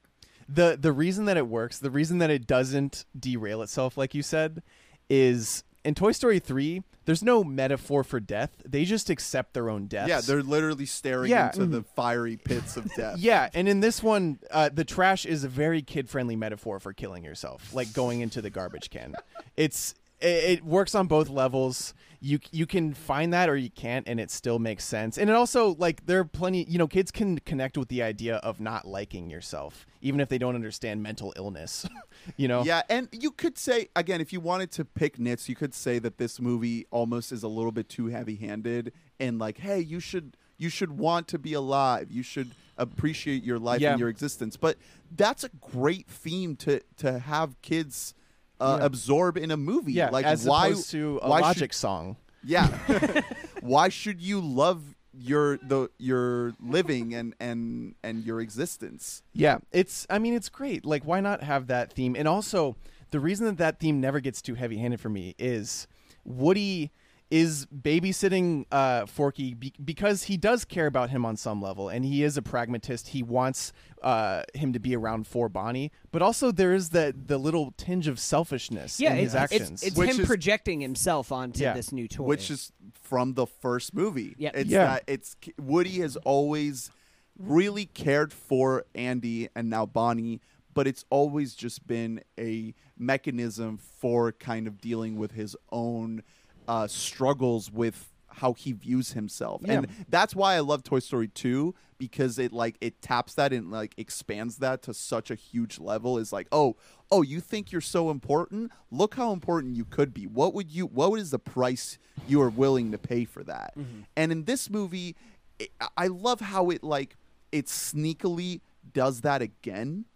the 0.49 0.79
the 0.81 0.93
reason 0.93 1.25
that 1.25 1.37
it 1.37 1.49
works 1.49 1.79
the 1.79 1.91
reason 1.91 2.19
that 2.19 2.31
it 2.31 2.47
doesn't 2.47 3.05
derail 3.19 3.61
itself 3.63 3.97
like 3.97 4.15
you 4.15 4.23
said 4.23 4.63
is 5.11 5.65
in 5.85 5.95
toy 5.95 6.13
story 6.13 6.39
3 6.39 6.83
there's 7.05 7.23
no 7.23 7.43
metaphor 7.43 8.05
for 8.05 8.21
death 8.21 8.51
they 8.65 8.85
just 8.85 9.11
accept 9.11 9.55
their 9.55 9.69
own 9.69 9.87
deaths 9.87 10.09
Yeah, 10.09 10.21
they're 10.21 10.43
literally 10.43 10.87
staring 10.87 11.31
Yeah. 11.31 11.47
into 11.49 11.67
the 11.67 11.83
fiery 11.83 12.37
pits 12.37 12.77
of 12.77 12.93
death. 12.95 13.19
yeah 13.19 13.49
and 13.55 13.69
in 13.69 13.81
this 13.81 14.03
one 14.03 14.39
uh, 14.51 14.71
the 14.73 14.85
trash 14.85 15.27
is 15.27 15.43
a 15.45 15.49
very 15.49 15.83
kid-friendly 15.83 16.37
metaphor 16.37 16.79
for 16.79 16.93
killing 16.93 17.25
yourself 17.25 17.75
like 17.75 17.93
going 17.93 18.21
into 18.21 18.41
the 18.41 18.51
garbage 18.51 18.91
can 18.91 19.15
it's 19.57 19.95
it, 20.21 20.27
it 20.59 20.65
works 20.65 20.95
on 20.95 21.07
both 21.09 21.29
levels 21.29 21.95
you 22.25 22.39
you 22.53 22.67
can 22.67 22.95
find 22.95 23.33
that 23.33 23.49
or 23.49 23.57
you 23.57 23.69
can't 23.71 24.07
and 24.07 24.21
it 24.21 24.31
still 24.31 24.59
makes 24.61 24.85
sense 24.85 25.19
and 25.19 25.29
it 25.29 25.35
also 25.35 25.75
like 25.79 26.07
there 26.07 26.21
are 26.21 26.25
plenty 26.25 26.63
you 26.69 26.79
know 26.79 26.87
kids 26.87 27.11
can 27.11 27.39
connect 27.41 27.77
with 27.77 27.89
the 27.89 28.01
idea 28.01 28.37
of 28.37 28.61
not 28.61 28.87
liking 28.87 29.29
yourself 29.29 29.85
even 30.01 30.21
if 30.21 30.29
they 30.29 30.39
don't 30.39 30.55
understand 30.55 31.03
mental 31.03 31.33
illness 31.37 31.85
you 32.37 32.47
know 32.47 32.63
Yeah, 32.63 32.83
and 32.89 33.09
you 33.11 33.33
could 33.33 33.59
say 33.59 33.89
again, 33.97 34.21
if 34.21 34.33
you 34.33 34.39
wanted 34.41 34.71
to 34.73 34.85
pick 34.85 35.19
nits, 35.19 35.49
you 35.49 35.57
could 35.57 35.75
say 35.75 35.99
that 35.99 36.19
this 36.19 36.41
movie 36.41 36.87
almost 36.93 37.33
is 37.33 37.43
a 37.43 37.49
little 37.49 37.73
bit 37.73 37.89
too 37.89 38.07
heavy-handed 38.07 38.93
and 39.19 39.39
like, 39.41 39.59
hey, 39.59 39.81
you 39.81 39.99
should 39.99 40.37
you 40.59 40.69
should 40.69 40.93
want 40.97 41.27
to 41.29 41.39
be 41.41 41.55
alive. 41.55 42.09
You 42.13 42.23
should 42.23 42.51
appreciate 42.79 43.43
your 43.43 43.59
life 43.59 43.81
Yeah. 43.81 43.91
and 43.93 43.99
your 44.01 44.09
existence. 44.09 44.57
But 44.57 44.77
that's 45.11 45.43
a 45.43 45.49
great 45.61 46.07
theme 46.07 46.55
to 46.57 46.81
to 46.99 47.19
have 47.19 47.61
kids 47.63 48.15
uh, 48.63 48.77
Yeah. 48.79 48.87
absorb 48.87 49.37
in 49.37 49.51
a 49.51 49.57
movie. 49.57 49.93
yeah 49.93 50.11
like 50.11 50.25
as 50.27 50.45
why 50.47 50.69
opposed 50.69 50.91
to 50.93 51.19
a 51.23 51.29
why 51.29 51.39
should- 51.39 51.47
logic 51.47 51.73
song 51.73 52.17
Yeah. 52.45 52.69
Why 53.63 53.89
should 53.91 54.21
you 54.21 54.41
love 54.41 54.81
your 55.15 55.59
the 55.59 55.89
your 55.99 56.53
living 56.61 57.15
and 57.15 57.35
and 57.39 57.95
and 58.03 58.25
your 58.25 58.41
existence? 58.41 59.23
Yeah, 59.33 59.59
it's. 59.71 60.05
I 60.11 60.19
mean, 60.19 60.35
it's 60.35 60.49
great. 60.49 60.85
Like, 60.85 61.05
why 61.05 61.21
not 61.21 61.45
have 61.45 61.69
that 61.69 61.93
theme? 61.93 62.17
And 62.19 62.27
also, 62.27 62.75
the 63.13 63.21
reason 63.21 63.47
that 63.47 63.59
that 63.59 63.79
theme 63.79 64.01
never 64.01 64.19
gets 64.19 64.43
too 64.43 64.55
heavy-handed 64.57 64.99
for 65.01 65.11
me 65.11 65.37
is 65.39 65.87
Woody 66.25 66.91
is 67.33 67.65
babysitting 67.75 68.67
uh, 68.71 69.07
Forky 69.07 69.55
be- 69.55 69.73
because 69.83 70.25
he 70.25 70.37
does 70.37 70.67
care 70.67 70.87
about 70.87 71.09
him 71.09 71.25
on 71.25 71.35
some 71.35 71.63
level, 71.63 71.89
and 71.89 72.05
he 72.05 72.23
is 72.23 72.37
a 72.37 72.43
pragmatist. 72.43 73.09
He 73.09 73.23
wants 73.23 73.73
uh, 74.03 74.43
him 74.53 74.75
to 74.75 74.79
be 74.79 74.95
around 74.95 75.27
for 75.27 75.49
Bonnie, 75.49 75.91
but 76.11 76.21
also 76.21 76.53
there 76.53 76.75
is 76.75 76.91
the 76.91 77.15
the 77.27 77.39
little 77.39 77.73
tinge 77.79 78.07
of 78.07 78.21
selfishness 78.21 79.01
yeah 79.01 79.13
in 79.13 79.17
his 79.17 79.33
it's, 79.33 79.35
actions. 79.35 79.71
it's, 79.71 79.83
it's 79.85 79.97
Which 79.97 80.11
him 80.11 80.21
is- 80.21 80.27
projecting 80.27 80.81
himself 80.83 81.33
onto 81.33 81.63
Yeah. 81.63 81.73
this 81.73 81.91
new 81.91 82.07
toy 82.07 82.25
Which 82.25 82.51
is 82.51 82.71
from 83.01 83.33
the 83.33 83.47
first 83.47 83.95
movie. 83.95 84.35
Yep. 84.37 84.57
It's 84.57 84.71
Yeah. 84.71 84.85
that 84.85 85.05
it's 85.07 85.35
Woody 85.59 86.01
has 86.01 86.17
always 86.17 86.91
really 87.39 87.87
cared 87.87 88.35
for 88.35 88.85
Andy 88.95 89.49
and 89.57 89.71
now 89.71 89.87
Bonnie, 89.87 90.43
but 90.75 90.87
it's 90.87 91.07
always 91.09 91.55
just 91.55 91.87
been 91.87 92.21
a 92.39 92.75
mechanism 92.99 93.79
for 93.79 94.33
kind 94.33 94.67
of 94.67 94.81
dealing 94.83 95.17
with 95.17 95.33
his 95.33 95.57
own 95.71 96.23
uh, 96.69 96.87
struggles 96.87 97.71
with 97.71 98.09
how 98.29 98.55
he 98.55 98.73
views 98.73 99.13
himself. 99.13 99.63
Yeah. 99.65 99.75
And 99.75 99.89
that's 100.09 100.35
why 100.35 100.55
I 100.55 100.61
love 100.61 100.83
Toy 100.83 101.01
Story 101.01 101.29
2 101.29 101.75
because 101.99 102.39
it 102.39 102.53
like 102.53 102.77
it 102.81 103.01
taps 103.01 103.35
that 103.35 103.53
and 103.53 103.71
like 103.71 103.95
expands 103.97 104.57
that 104.57 104.83
to 104.83 104.95
such 104.95 105.31
a 105.31 105.37
huge 105.37 105.79
level 105.79 106.19
is 106.19 106.33
like, 106.33 106.49
"Oh, 106.51 106.77
oh, 107.11 107.23
you 107.23 107.41
think 107.41 107.71
you're 107.71 107.81
so 107.81 108.11
important? 108.11 108.73
Look 108.91 109.15
how 109.15 109.33
important 109.33 109.77
you 109.77 109.85
could 109.85 110.13
be. 110.13 110.27
What 110.27 110.55
would 110.55 110.71
you 110.73 110.87
what 110.87 111.13
is 111.21 111.31
the 111.31 111.39
price 111.39 111.99
you 112.27 112.41
are 112.41 112.51
willing 112.51 112.91
to 112.91 112.99
pay 112.99 113.25
for 113.25 113.45
that?" 113.45 113.75
And 114.17 114.33
in 114.33 114.45
this 114.45 114.69
movie, 114.69 115.15
it, 115.61 115.71
I 115.97 116.09
love 116.09 116.41
how 116.41 116.71
it 116.71 116.83
like 116.83 117.17
it 117.53 117.67
sneakily 117.67 118.63
does 118.93 119.21
that 119.21 119.43
again, 119.43 120.07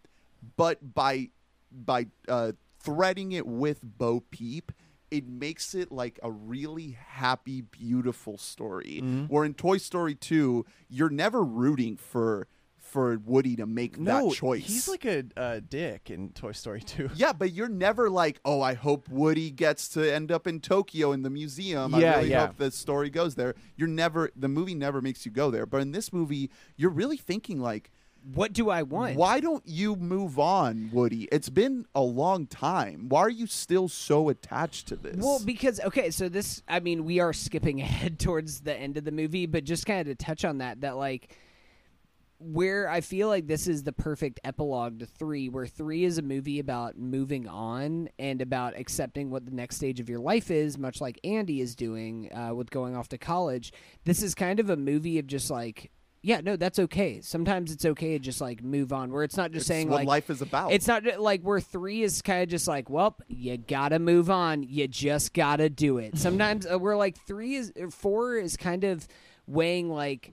but 0.57 0.94
by 0.94 1.28
by 1.70 2.07
uh, 2.26 2.53
threading 2.80 3.32
it 3.32 3.47
with 3.47 3.80
Bo 3.82 4.20
Peep, 4.30 4.72
it 5.11 5.26
makes 5.26 5.74
it 5.74 5.92
like 5.92 6.18
a 6.22 6.30
really 6.30 6.96
happy, 7.07 7.61
beautiful 7.61 8.38
story. 8.38 9.00
Mm-hmm. 9.02 9.24
Where 9.24 9.44
in 9.44 9.54
Toy 9.54 9.78
Story 9.78 10.14
2, 10.14 10.64
you're 10.88 11.11
never 11.11 11.42
rooting 11.42 11.96
for 11.96 12.48
for 12.78 13.18
Woody 13.24 13.57
to 13.57 13.66
make 13.66 13.98
no, 13.98 14.28
that 14.28 14.36
choice. 14.36 14.64
he's 14.64 14.88
like 14.88 15.04
a, 15.04 15.24
a 15.36 15.61
dick 15.61 16.09
in 16.09 16.30
Toy 16.30 16.52
Story 16.52 16.80
2. 16.80 17.11
yeah, 17.16 17.32
but 17.32 17.52
you're 17.52 17.68
never 17.68 18.09
like, 18.09 18.40
oh, 18.44 18.61
I 18.62 18.74
hope 18.74 19.09
Woody 19.09 19.50
gets 19.50 19.88
to 19.90 20.14
end 20.14 20.30
up 20.30 20.46
in 20.46 20.61
Tokyo 20.61 21.11
in 21.12 21.22
the 21.22 21.28
museum. 21.30 21.94
I 21.94 21.98
Yeah, 21.98 22.16
really 22.18 22.30
yeah. 22.30 22.46
hope 22.46 22.57
the 22.59 22.70
story 22.70 23.11
goes 23.11 23.34
there. 23.34 23.54
You're 23.76 23.88
never 23.88 24.30
the 24.36 24.48
movie 24.48 24.74
never 24.74 25.02
makes 25.02 25.26
you 25.26 25.32
go 25.32 25.50
there. 25.50 25.66
But 25.66 25.82
in 25.82 25.90
this 25.92 26.12
movie, 26.12 26.48
you're 26.76 26.90
really 26.90 27.16
thinking 27.16 27.61
like, 27.61 27.90
what 28.35 28.53
do 28.53 28.70
I 28.70 28.83
want 28.83 29.16
why 29.16 29.41
don't 29.41 29.62
you 29.66 29.95
move 29.95 30.39
on, 30.39 30.91
Woody? 30.93 31.29
It's 31.31 31.49
been 31.49 31.87
a 31.95 32.01
long 32.03 32.47
time. 32.47 33.09
Why 33.09 33.20
are 33.20 33.31
you 33.31 33.47
still 33.47 33.89
so 33.89 34.29
attached 34.29 34.89
to 34.89 34.97
this? 34.97 35.16
Well, 35.16 35.41
because 35.45 35.81
okay, 35.81 36.11
so 36.11 36.29
this 36.29 36.62
I 36.66 36.81
mean, 36.81 37.05
we 37.05 37.20
are 37.20 37.33
skipping 37.33 37.81
ahead 37.83 38.18
towards 38.18 38.61
the 38.61 38.77
end 38.77 38.97
of 38.97 39.05
the 39.05 39.12
movie, 39.12 39.47
but 39.47 39.64
just 39.64 39.87
kind 39.87 40.01
of 40.01 40.07
to 40.07 40.24
touch 40.24 40.45
on 40.45 40.59
that 40.59 40.81
that 40.81 40.97
like 40.97 41.37
where 42.39 42.89
I 42.89 43.01
feel 43.01 43.29
like 43.29 43.47
this 43.47 43.66
is 43.66 43.83
the 43.83 43.93
perfect 43.93 44.41
epilogue 44.45 44.99
to 44.99 45.07
3 45.07 45.49
where 45.49 45.66
3 45.66 46.05
is 46.05 46.18
a 46.18 46.22
movie 46.22 46.59
about 46.59 46.99
moving 46.99 47.49
on 47.49 48.11
and 48.18 48.43
about 48.43 48.77
accepting 48.77 49.31
what 49.31 49.47
the 49.47 49.53
next 49.53 49.77
stage 49.77 50.01
of 50.01 50.11
your 50.11 50.18
life 50.18 50.51
is, 50.51 50.77
much 50.77 51.01
like 51.01 51.18
Andy 51.24 51.62
is 51.62 51.74
doing 51.74 52.31
uh, 52.35 52.53
with 52.53 52.70
going 52.70 52.95
off 52.95 53.09
to 53.09 53.18
college. 53.18 53.72
This 54.05 54.22
is 54.22 54.35
kind 54.35 54.61
of 54.61 54.68
a 54.68 54.77
movie 54.77 55.18
of 55.18 55.27
just 55.27 55.51
like 55.51 55.91
yeah, 56.22 56.40
no, 56.40 56.56
that's 56.56 56.78
okay. 56.78 57.20
Sometimes 57.20 57.70
it's 57.70 57.84
okay 57.84 58.12
to 58.12 58.18
just 58.18 58.40
like 58.40 58.62
move 58.62 58.92
on, 58.92 59.12
where 59.12 59.22
it's 59.22 59.36
not 59.36 59.52
just 59.52 59.62
It's 59.62 59.68
saying 59.68 59.88
what 59.88 59.98
like 59.98 60.08
life 60.08 60.30
is 60.30 60.42
about. 60.42 60.72
it's 60.72 60.86
not 60.88 61.04
like 61.20 61.42
where 61.42 61.60
three 61.60 62.02
is 62.02 62.20
kind 62.22 62.42
of 62.42 62.48
just 62.48 62.66
like, 62.66 62.90
well, 62.90 63.16
you 63.28 63.56
gotta 63.56 63.98
move 63.98 64.30
on. 64.30 64.62
You 64.62 64.88
just 64.88 65.34
gotta 65.34 65.68
do 65.70 65.98
it. 65.98 66.18
Sometimes 66.18 66.66
uh, 66.66 66.78
we're 66.78 66.96
like 66.96 67.16
three 67.26 67.54
is 67.54 67.72
four 67.90 68.36
is 68.36 68.56
kind 68.56 68.84
of 68.84 69.06
weighing 69.46 69.88
like 69.88 70.32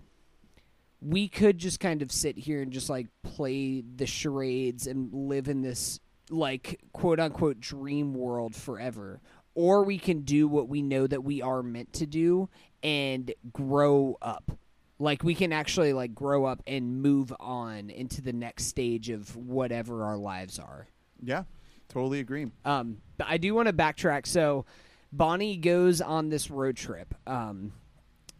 we 1.01 1.27
could 1.27 1.57
just 1.57 1.79
kind 1.79 2.01
of 2.01 2.11
sit 2.11 2.37
here 2.37 2.61
and 2.61 2.71
just 2.71 2.89
like 2.89 3.07
play 3.23 3.81
the 3.81 4.05
charades 4.07 4.87
and 4.87 5.13
live 5.13 5.47
in 5.49 5.61
this 5.61 5.99
like 6.29 6.79
quote 6.93 7.19
unquote 7.19 7.59
dream 7.59 8.13
world 8.13 8.55
forever. 8.55 9.21
Or 9.55 9.83
we 9.83 9.99
can 9.99 10.21
do 10.21 10.47
what 10.47 10.67
we 10.67 10.81
know 10.81 11.05
that 11.05 11.23
we 11.23 11.41
are 11.43 11.61
meant 11.61 11.93
to 11.93 12.07
do 12.07 12.49
and 12.81 13.31
grow 13.51 14.17
up. 14.21 14.51
Like 14.99 15.23
we 15.23 15.35
can 15.35 15.51
actually 15.51 15.93
like 15.93 16.13
grow 16.15 16.45
up 16.45 16.61
and 16.67 17.01
move 17.01 17.33
on 17.39 17.89
into 17.89 18.21
the 18.21 18.33
next 18.33 18.65
stage 18.65 19.09
of 19.09 19.35
whatever 19.35 20.03
our 20.03 20.17
lives 20.17 20.59
are. 20.59 20.87
yeah, 21.21 21.43
totally 21.89 22.19
agree. 22.19 22.47
Um, 22.63 22.97
but 23.17 23.27
I 23.29 23.37
do 23.37 23.53
want 23.53 23.67
to 23.67 23.73
backtrack. 23.73 24.25
So 24.27 24.65
Bonnie 25.11 25.57
goes 25.57 25.99
on 26.01 26.29
this 26.29 26.49
road 26.49 26.77
trip 26.77 27.13
um, 27.27 27.73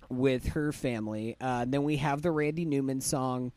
with 0.10 0.50
her 0.50 0.72
family. 0.72 1.36
Uh, 1.42 1.66
then 1.68 1.84
we 1.84 1.98
have 1.98 2.22
the 2.22 2.32
Randy 2.32 2.66
Newman 2.66 3.02
song, 3.02 3.52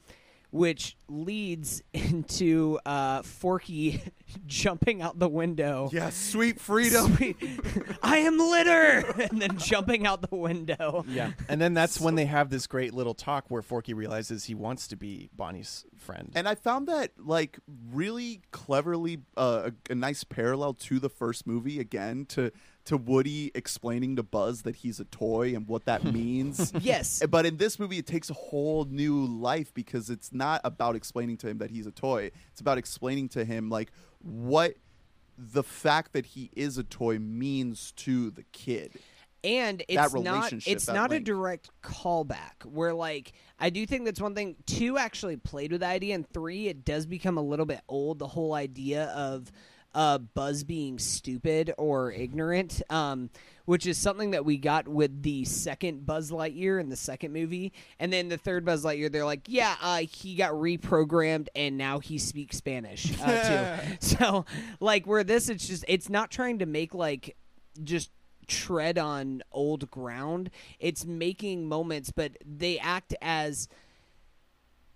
which 0.51 0.97
leads 1.09 1.83
into 1.93 2.79
uh, 2.87 3.23
Forky 3.23 4.03
jumping 4.47 5.03
out 5.03 5.19
the 5.19 5.29
window. 5.29 5.91
Yeah, 5.93 6.11
sweet 6.11 6.61
freedom. 6.61 7.15
Sweet. 7.17 7.37
I 8.03 8.19
am 8.19 8.39
litter, 8.39 9.23
and 9.31 9.41
then 9.41 9.59
jumping 9.59 10.07
out 10.07 10.29
the 10.29 10.37
window. 10.37 11.05
Yeah, 11.09 11.33
and 11.49 11.61
then 11.61 11.75
that's 11.75 12.01
when 12.01 12.15
they 12.15 12.27
have 12.27 12.51
this 12.51 12.67
great 12.67 12.95
little 12.95 13.15
talk 13.15 13.51
where 13.51 13.63
Forky 13.63 13.95
realizes 13.95 14.45
he 14.45 14.55
wants 14.55 14.89
to 14.89 14.97
be 14.97 15.31
Bonnie's 15.35 15.85
friend. 15.97 16.33
And 16.35 16.49
I 16.49 16.55
found 16.55 16.89
that 16.89 17.13
like 17.19 17.59
really 17.93 18.43
cleverly 18.51 19.19
uh, 19.37 19.71
a, 19.89 19.93
a 19.93 19.95
nice 19.95 20.25
parallel 20.25 20.75
to 20.75 20.99
the 20.99 21.09
first 21.09 21.47
movie 21.47 21.81
again 21.81 22.27
to 22.27 22.51
to 22.87 22.97
Woody 22.97 23.51
explaining 23.55 24.17
to 24.17 24.23
Buzz 24.23 24.63
that 24.63 24.77
he's 24.77 24.99
a 25.01 25.05
toy 25.05 25.55
and 25.55 25.67
what 25.69 25.85
that 25.85 26.05
means. 26.13 26.73
Yes. 26.81 27.23
Eh, 27.23 27.27
but 27.27 27.47
in 27.47 27.57
this 27.59 27.79
movie, 27.79 27.99
it 27.99 28.07
takes 28.07 28.31
a 28.31 28.35
whole 28.35 28.85
new 28.85 29.27
life 29.27 29.73
because 29.75 30.11
it's 30.11 30.33
not 30.33 30.61
about 30.65 30.97
explaining 30.97 31.37
to 31.39 31.49
him 31.49 31.59
that 31.59 31.71
he's 31.71 31.87
a 31.87 31.93
toy. 31.93 32.31
It's 32.53 32.61
about 32.61 32.79
explaining 32.79 33.29
to 33.31 33.45
him 33.45 33.69
like 33.71 33.91
what 34.23 34.75
the 35.39 35.63
fact 35.63 36.13
that 36.15 36.27
he 36.27 36.51
is 36.57 36.79
a 36.79 36.83
toy 36.83 37.19
means 37.19 37.93
to 37.93 38.31
the 38.31 38.43
kid. 38.53 38.93
and 39.45 39.81
that 39.81 40.07
it's 40.07 40.15
not 40.15 40.53
it's 40.67 40.89
not 40.89 41.13
a 41.13 41.21
direct 41.21 41.69
callback 41.83 42.65
where 42.65 42.95
like 42.95 43.33
i 43.61 43.69
do 43.69 43.85
think 43.85 44.07
that's 44.07 44.21
one 44.21 44.35
thing 44.35 44.57
two 44.65 44.97
actually 44.97 45.37
played 45.37 45.71
with 45.73 45.83
the 45.83 45.87
idea 45.87 46.15
and 46.15 46.27
three 46.33 46.69
it 46.69 46.87
does 46.87 47.05
become 47.05 47.37
a 47.37 47.43
little 47.43 47.67
bit 47.67 47.81
old 47.87 48.19
the 48.19 48.27
whole 48.27 48.55
idea 48.55 49.05
of 49.09 49.53
uh, 49.97 50.19
buzz 50.19 50.63
being 50.63 50.99
stupid 50.99 51.73
or 51.79 52.13
ignorant 52.13 52.83
um, 52.91 53.31
which 53.65 53.87
is 53.87 53.97
something 53.99 54.31
that 54.31 54.45
we 54.45 54.59
got 54.59 54.87
with 54.87 55.23
the 55.23 55.45
second 55.47 56.05
buzz 56.05 56.31
lightyear 56.31 56.79
in 56.79 56.91
the 56.91 56.97
second 56.97 57.33
movie 57.33 57.73
and 57.99 58.13
then 58.13 58.29
the 58.29 58.37
third 58.37 58.65
buzz 58.65 58.85
lightyear 58.85 59.11
they're 59.11 59.25
like 59.25 59.47
yeah 59.49 59.75
uh, 59.81 59.99
he 59.99 60.35
got 60.35 60.53
reprogrammed 60.53 61.49
and 61.57 61.79
now 61.79 61.99
he 61.99 62.19
speaks 62.19 62.59
spanish 62.59 63.11
uh, 63.23 63.79
too 63.81 63.97
so 64.01 64.45
like 64.81 65.07
where 65.07 65.25
this 65.25 65.49
it's 65.49 65.67
just 65.67 65.85
it's 65.89 66.11
not 66.11 66.31
trying 66.31 66.59
to 66.59 66.67
make 66.67 66.95
like 66.95 67.35
just 67.83 68.11
tread 68.47 68.97
on 68.97 69.43
old 69.53 69.91
ground. 69.91 70.51
It's 70.79 71.05
making 71.05 71.69
moments, 71.69 72.11
but 72.11 72.33
they 72.45 72.79
act 72.79 73.15
as 73.21 73.69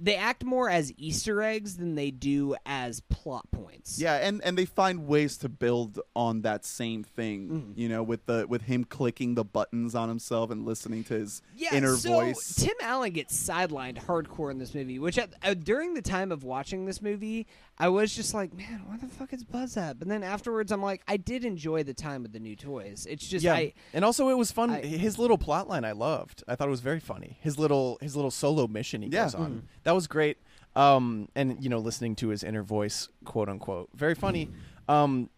they 0.02 0.16
act 0.16 0.44
more 0.44 0.70
as 0.70 0.92
Easter 0.96 1.42
eggs 1.42 1.76
than 1.76 1.94
they 1.94 2.10
do 2.10 2.56
as 2.64 3.00
plot 3.10 3.50
points. 3.50 4.00
Yeah, 4.00 4.14
and 4.16 4.40
and 4.42 4.56
they 4.56 4.64
find 4.64 5.06
ways 5.06 5.36
to 5.38 5.48
build 5.48 6.00
on 6.16 6.40
that 6.42 6.64
same 6.64 7.04
thing, 7.04 7.48
Mm. 7.48 7.78
you 7.78 7.88
know, 7.88 8.02
with 8.02 8.24
the 8.26 8.46
with 8.48 8.62
him 8.62 8.84
clicking 8.84 9.34
the 9.34 9.44
buttons 9.44 9.94
on 9.94 10.08
himself 10.08 10.50
and 10.50 10.64
listening 10.64 11.04
to 11.04 11.14
his 11.14 11.42
Yeah, 11.56 11.74
inner 11.74 11.96
so 11.96 12.10
voice. 12.20 12.54
Tim 12.56 12.74
Allen 12.80 13.12
gets 13.12 13.36
sidelined 13.40 13.98
hardcore 14.04 14.50
in 14.50 14.58
this 14.58 14.74
movie, 14.74 14.98
which 14.98 15.18
at, 15.18 15.34
uh, 15.42 15.54
during 15.54 15.94
the 15.94 16.02
time 16.02 16.32
of 16.32 16.44
watching 16.44 16.86
this 16.86 17.02
movie, 17.02 17.46
I 17.80 17.88
was 17.88 18.14
just 18.14 18.34
like, 18.34 18.52
man, 18.54 18.82
where 18.86 18.98
the 18.98 19.06
fuck 19.08 19.32
is 19.32 19.42
Buzz 19.42 19.76
at? 19.76 19.98
But 19.98 20.06
then 20.08 20.22
afterwards, 20.22 20.70
I'm 20.70 20.82
like, 20.82 21.02
I 21.08 21.16
did 21.16 21.44
enjoy 21.44 21.82
the 21.82 21.94
time 21.94 22.22
with 22.22 22.32
the 22.32 22.38
new 22.38 22.54
toys. 22.54 23.06
It's 23.08 23.26
just, 23.26 23.42
yeah, 23.44 23.54
I, 23.54 23.72
and 23.94 24.04
also 24.04 24.28
it 24.28 24.36
was 24.36 24.52
fun. 24.52 24.70
I- 24.70 24.82
his 24.82 25.18
little 25.18 25.38
plot 25.38 25.66
line 25.68 25.84
I 25.84 25.92
loved. 25.92 26.44
I 26.46 26.54
thought 26.56 26.68
it 26.68 26.70
was 26.70 26.80
very 26.82 27.00
funny. 27.00 27.38
His 27.40 27.58
little 27.58 27.98
his 28.00 28.14
little 28.14 28.30
solo 28.30 28.66
mission 28.66 29.02
he 29.02 29.08
Yeah. 29.08 29.24
goes 29.24 29.34
on 29.34 29.50
Mm-hmm. 29.50 29.58
that 29.84 29.92
was 29.94 30.06
great. 30.06 30.36
Um, 30.76 31.28
and 31.34 31.56
you 31.64 31.68
know, 31.70 31.78
listening 31.78 32.14
to 32.16 32.28
his 32.28 32.44
inner 32.44 32.62
voice, 32.62 33.08
quote 33.24 33.48
unquote, 33.48 33.88
very 33.94 34.14
funny. 34.14 34.50
Um, 34.88 35.30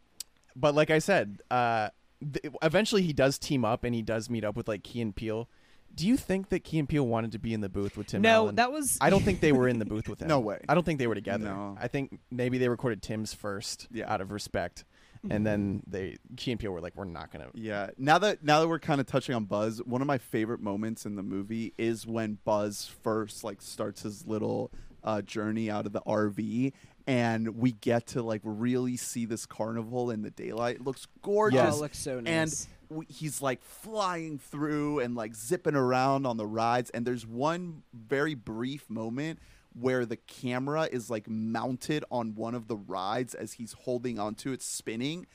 but 0.57 0.75
like 0.75 0.91
I 0.91 0.99
said, 0.99 1.41
uh, 1.51 1.89
th- 2.21 2.53
eventually 2.63 3.03
he 3.03 3.13
does 3.13 3.39
team 3.39 3.65
up 3.65 3.85
and 3.85 3.95
he 3.95 4.03
does 4.03 4.29
meet 4.29 4.45
up 4.45 4.57
with 4.57 4.69
like 4.69 4.83
Key 4.83 5.01
and 5.01 5.15
Peele. 5.17 5.49
Do 5.95 6.07
you 6.07 6.17
think 6.17 6.49
that 6.51 6.65
Key 6.65 6.79
and 6.79 6.89
Peele 6.89 7.07
wanted 7.07 7.33
to 7.33 7.39
be 7.39 7.53
in 7.55 7.61
the 7.61 7.69
booth 7.69 7.97
with 7.97 8.07
Tim 8.09 8.23
no, 8.23 8.31
Allen? 8.45 8.55
that 8.57 8.73
was 8.73 8.97
I 9.01 9.11
don't 9.11 9.23
think 9.23 9.41
they 9.41 9.53
were 9.53 9.69
in 9.69 9.79
the 9.79 9.85
booth 9.85 10.09
with 10.09 10.21
him. 10.23 10.29
No 10.29 10.41
way. 10.41 10.61
I 10.69 10.75
don't 10.75 10.85
think 10.85 10.99
they 10.99 11.07
were 11.07 11.15
together. 11.15 11.45
No. 11.45 11.77
I 11.81 11.89
think 11.89 12.19
maybe 12.31 12.59
they 12.59 12.69
recorded 12.69 13.03
Tim's 13.03 13.35
first 13.35 13.89
Yeah. 13.93 14.13
out 14.13 14.21
of 14.21 14.33
respect. 14.33 14.85
And 15.31 15.47
then 15.47 15.85
they 15.87 16.17
Key 16.37 16.51
and 16.51 16.59
Peele 16.59 16.73
were 16.73 16.81
like, 16.81 16.97
We're 16.97 17.05
not 17.05 17.31
gonna 17.31 17.47
Yeah. 17.55 17.91
Now 17.97 18.19
that 18.19 18.43
now 18.43 18.59
that 18.61 18.67
we're 18.69 18.81
kind 18.81 19.01
of 19.01 19.07
touching 19.07 19.35
on 19.37 19.45
Buzz, 19.45 19.79
one 19.85 20.01
of 20.01 20.07
my 20.09 20.19
favorite 20.19 20.61
moments 20.61 21.07
in 21.07 21.15
the 21.15 21.23
movie 21.23 21.75
is 21.79 22.05
when 22.07 22.39
Buzz 22.45 22.91
first 23.05 23.45
like 23.45 23.63
starts 23.63 24.03
his 24.03 24.27
little 24.27 24.73
uh, 25.05 25.23
journey 25.23 25.71
out 25.71 25.87
of 25.87 25.93
the 25.93 26.01
RV, 26.01 26.73
and 27.07 27.57
we 27.57 27.71
get 27.73 28.07
to 28.09 28.23
like 28.23 28.41
really 28.45 28.97
see 28.97 29.25
this 29.25 29.47
carnival 29.47 30.11
in 30.11 30.23
the 30.23 30.31
daylight. 30.31 30.77
It 30.77 30.85
looks 30.85 31.07
gorgeous. 31.23 31.61
Oh, 31.75 31.77
it 31.79 31.81
looks 31.81 31.99
so 31.99 32.19
nice. 32.19 32.65
w- 32.65 32.77
he's 33.09 33.43
like 33.43 33.63
flying 33.63 34.39
through 34.39 35.01
and 35.01 35.15
like 35.15 35.35
zipping 35.35 35.75
around 35.75 36.27
on 36.27 36.37
the 36.37 36.47
rides. 36.47 36.91
And 36.91 37.07
there's 37.07 37.27
one 37.27 37.83
very 37.93 38.35
brief 38.35 38.89
moment 38.89 39.39
where 39.75 40.05
the 40.05 40.17
camera 40.17 40.89
is 40.91 41.11
like 41.11 41.29
mounted 41.29 42.05
on 42.11 42.35
one 42.35 42.55
of 42.55 42.69
the 42.69 42.77
rides 42.77 43.35
as 43.35 43.55
he's 43.55 43.73
holding 43.73 44.19
onto 44.19 44.53
it, 44.53 44.63
spinning. 44.63 45.27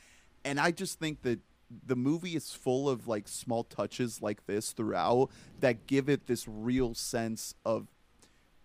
And 0.44 0.60
I 0.60 0.70
just 0.70 0.98
think 0.98 1.22
that 1.22 1.40
the 1.86 1.96
movie 1.96 2.34
is 2.34 2.52
full 2.52 2.88
of 2.88 3.06
like 3.06 3.28
small 3.28 3.64
touches 3.64 4.22
like 4.22 4.46
this 4.46 4.72
throughout 4.72 5.28
that 5.60 5.86
give 5.86 6.08
it 6.08 6.26
this 6.26 6.46
real 6.48 6.94
sense 6.94 7.54
of 7.64 7.88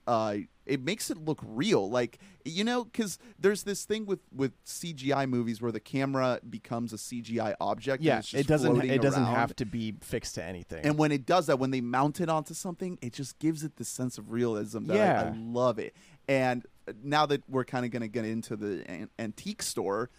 uh 0.07 0.35
it 0.65 0.81
makes 0.81 1.09
it 1.09 1.17
look 1.17 1.39
real 1.45 1.89
like 1.89 2.19
you 2.45 2.63
know 2.63 2.83
because 2.85 3.17
there's 3.39 3.63
this 3.63 3.85
thing 3.85 4.05
with 4.05 4.19
with 4.33 4.51
cgi 4.65 5.27
movies 5.29 5.61
where 5.61 5.71
the 5.71 5.79
camera 5.79 6.39
becomes 6.49 6.93
a 6.93 6.95
cgi 6.97 7.53
object 7.61 7.99
and 7.99 8.05
Yeah, 8.05 8.19
it's 8.19 8.29
just 8.29 8.43
it 8.43 8.47
doesn't 8.47 8.83
it 8.83 9.01
doesn't 9.01 9.23
around. 9.23 9.35
have 9.35 9.55
to 9.57 9.65
be 9.65 9.95
fixed 10.01 10.35
to 10.35 10.43
anything. 10.43 10.85
and 10.85 10.97
when 10.97 11.11
it 11.11 11.25
does 11.25 11.47
that 11.47 11.59
when 11.59 11.71
they 11.71 11.81
mount 11.81 12.21
it 12.21 12.29
onto 12.29 12.53
something 12.53 12.97
it 13.01 13.13
just 13.13 13.39
gives 13.39 13.63
it 13.63 13.75
this 13.77 13.89
sense 13.89 14.17
of 14.17 14.31
realism 14.31 14.85
that 14.87 15.25
I- 15.25 15.29
I, 15.29 15.33
love 15.37 15.79
it 15.79 15.95
and 16.27 16.65
now 17.03 17.25
that 17.27 17.43
we're 17.49 17.65
kind 17.65 17.85
of 17.85 17.91
going 17.91 18.01
to 18.01 18.07
get 18.09 18.25
into 18.25 18.55
the 18.55 18.83
an- 18.89 19.09
antique 19.19 19.61
store 19.63 20.09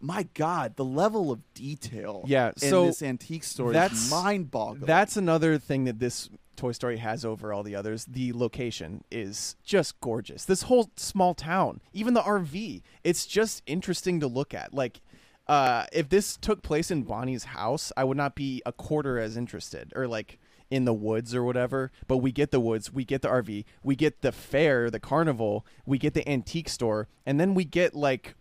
my 0.00 0.26
god 0.34 0.76
the 0.76 0.84
level 0.84 1.30
of 1.30 1.40
detail 1.54 2.24
Yeah, 2.26 2.48
in 2.62 2.70
so 2.70 2.86
this 2.86 3.02
antique 3.02 3.44
store 3.44 3.72
that's- 3.72 4.06
is 4.06 4.10
mind-boggling 4.10 4.86
That's 4.86 5.16
another 5.16 5.58
thing 5.58 5.84
that 5.84 5.98
this 6.00 6.28
Toy 6.56 6.72
Story 6.72 6.98
has 6.98 7.24
over 7.24 7.52
all 7.52 7.62
the 7.62 7.74
others. 7.74 8.04
The 8.04 8.32
location 8.32 9.04
is 9.10 9.56
just 9.64 10.00
gorgeous. 10.00 10.44
This 10.44 10.62
whole 10.62 10.90
small 10.96 11.34
town, 11.34 11.80
even 11.92 12.14
the 12.14 12.22
RV, 12.22 12.82
it's 13.04 13.26
just 13.26 13.62
interesting 13.66 14.20
to 14.20 14.26
look 14.26 14.54
at. 14.54 14.72
Like, 14.74 15.00
uh, 15.46 15.86
if 15.92 16.08
this 16.08 16.36
took 16.36 16.62
place 16.62 16.90
in 16.90 17.02
Bonnie's 17.02 17.44
house, 17.44 17.92
I 17.96 18.04
would 18.04 18.16
not 18.16 18.34
be 18.34 18.62
a 18.64 18.72
quarter 18.72 19.18
as 19.18 19.36
interested, 19.36 19.92
or 19.96 20.06
like 20.06 20.38
in 20.70 20.86
the 20.86 20.94
woods 20.94 21.34
or 21.34 21.44
whatever. 21.44 21.90
But 22.06 22.18
we 22.18 22.32
get 22.32 22.50
the 22.50 22.60
woods, 22.60 22.92
we 22.92 23.04
get 23.04 23.22
the 23.22 23.28
RV, 23.28 23.64
we 23.82 23.96
get 23.96 24.22
the 24.22 24.32
fair, 24.32 24.90
the 24.90 25.00
carnival, 25.00 25.66
we 25.84 25.98
get 25.98 26.14
the 26.14 26.26
antique 26.28 26.68
store, 26.68 27.08
and 27.26 27.38
then 27.38 27.54
we 27.54 27.64
get 27.64 27.94
like 27.94 28.34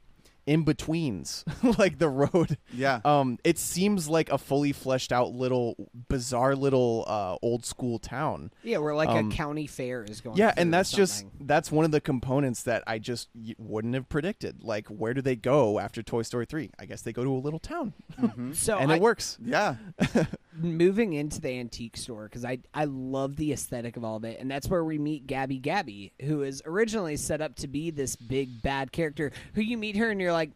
in 0.48 0.64
betweens, 0.64 1.46
like 1.78 2.00
the 2.00 2.10
road. 2.10 2.58
yeah 2.74 3.00
Um, 3.06 3.38
it 3.44 3.58
seems 3.60 4.10
like 4.10 4.32
a 4.32 4.38
fully 4.38 4.72
fleshed 4.72 5.12
out 5.12 5.34
little 5.34 5.76
bizarre 6.10 6.56
little 6.56 7.06
uh, 7.08 7.38
old 7.42 7.66
school 7.66 8.00
town. 8.00 8.52
yeah, 8.64 8.78
where 8.78 8.96
like 8.96 9.10
um, 9.10 9.30
a 9.32 9.34
county 9.34 9.68
fair 9.68 10.04
is 10.04 10.20
going. 10.22 10.38
Yeah, 10.38 10.54
and 10.58 10.74
that's 10.74 10.92
just 10.92 11.26
that's 11.40 11.72
one 11.72 11.86
of 11.86 11.92
the 11.92 12.02
components 12.02 12.64
that 12.64 12.84
I 12.88 12.98
just 13.00 13.30
y- 13.36 13.54
wouldn't 13.58 13.94
have 13.94 14.10
predicted. 14.10 14.64
Like, 14.64 14.88
where 14.88 15.14
do 15.14 15.22
they 15.22 15.36
go 15.36 15.80
after 15.80 16.02
Toy 16.02 16.24
Story 16.24 16.46
three? 16.46 16.72
I 16.80 16.86
guess 16.86 17.02
they 17.04 17.14
go 17.14 17.24
to 17.24 17.32
a 17.32 17.38
little 17.38 17.60
town, 17.60 17.94
so 18.54 18.78
and 18.78 18.92
I, 18.92 18.96
it 18.96 19.02
works. 19.02 19.38
yeah 19.44 19.76
moving 20.54 21.14
into 21.14 21.40
the 21.42 21.50
antique 21.60 21.98
store 21.98 22.26
because 22.26 22.44
I 22.46 22.60
I 22.74 22.86
love 22.86 23.36
the 23.36 23.54
aesthetic 23.54 23.98
of 23.98 24.04
all 24.04 24.18
of 24.18 24.24
it, 24.26 24.40
and 24.40 24.50
that's 24.50 24.68
where 24.68 24.84
we 24.84 24.98
meet 24.98 25.28
Gabby 25.28 25.58
Gabby, 25.60 26.14
who 26.22 26.44
is 26.44 26.62
originally 26.66 27.18
set 27.18 27.42
up 27.42 27.56
to 27.58 27.68
be 27.68 27.90
this 27.92 28.16
big 28.16 28.62
bad 28.62 28.92
character. 28.92 29.32
Who 29.56 29.62
you 29.62 29.78
meet 29.78 29.96
her 29.98 30.10
and 30.10 30.20
you're 30.20 30.34
like, 30.34 30.52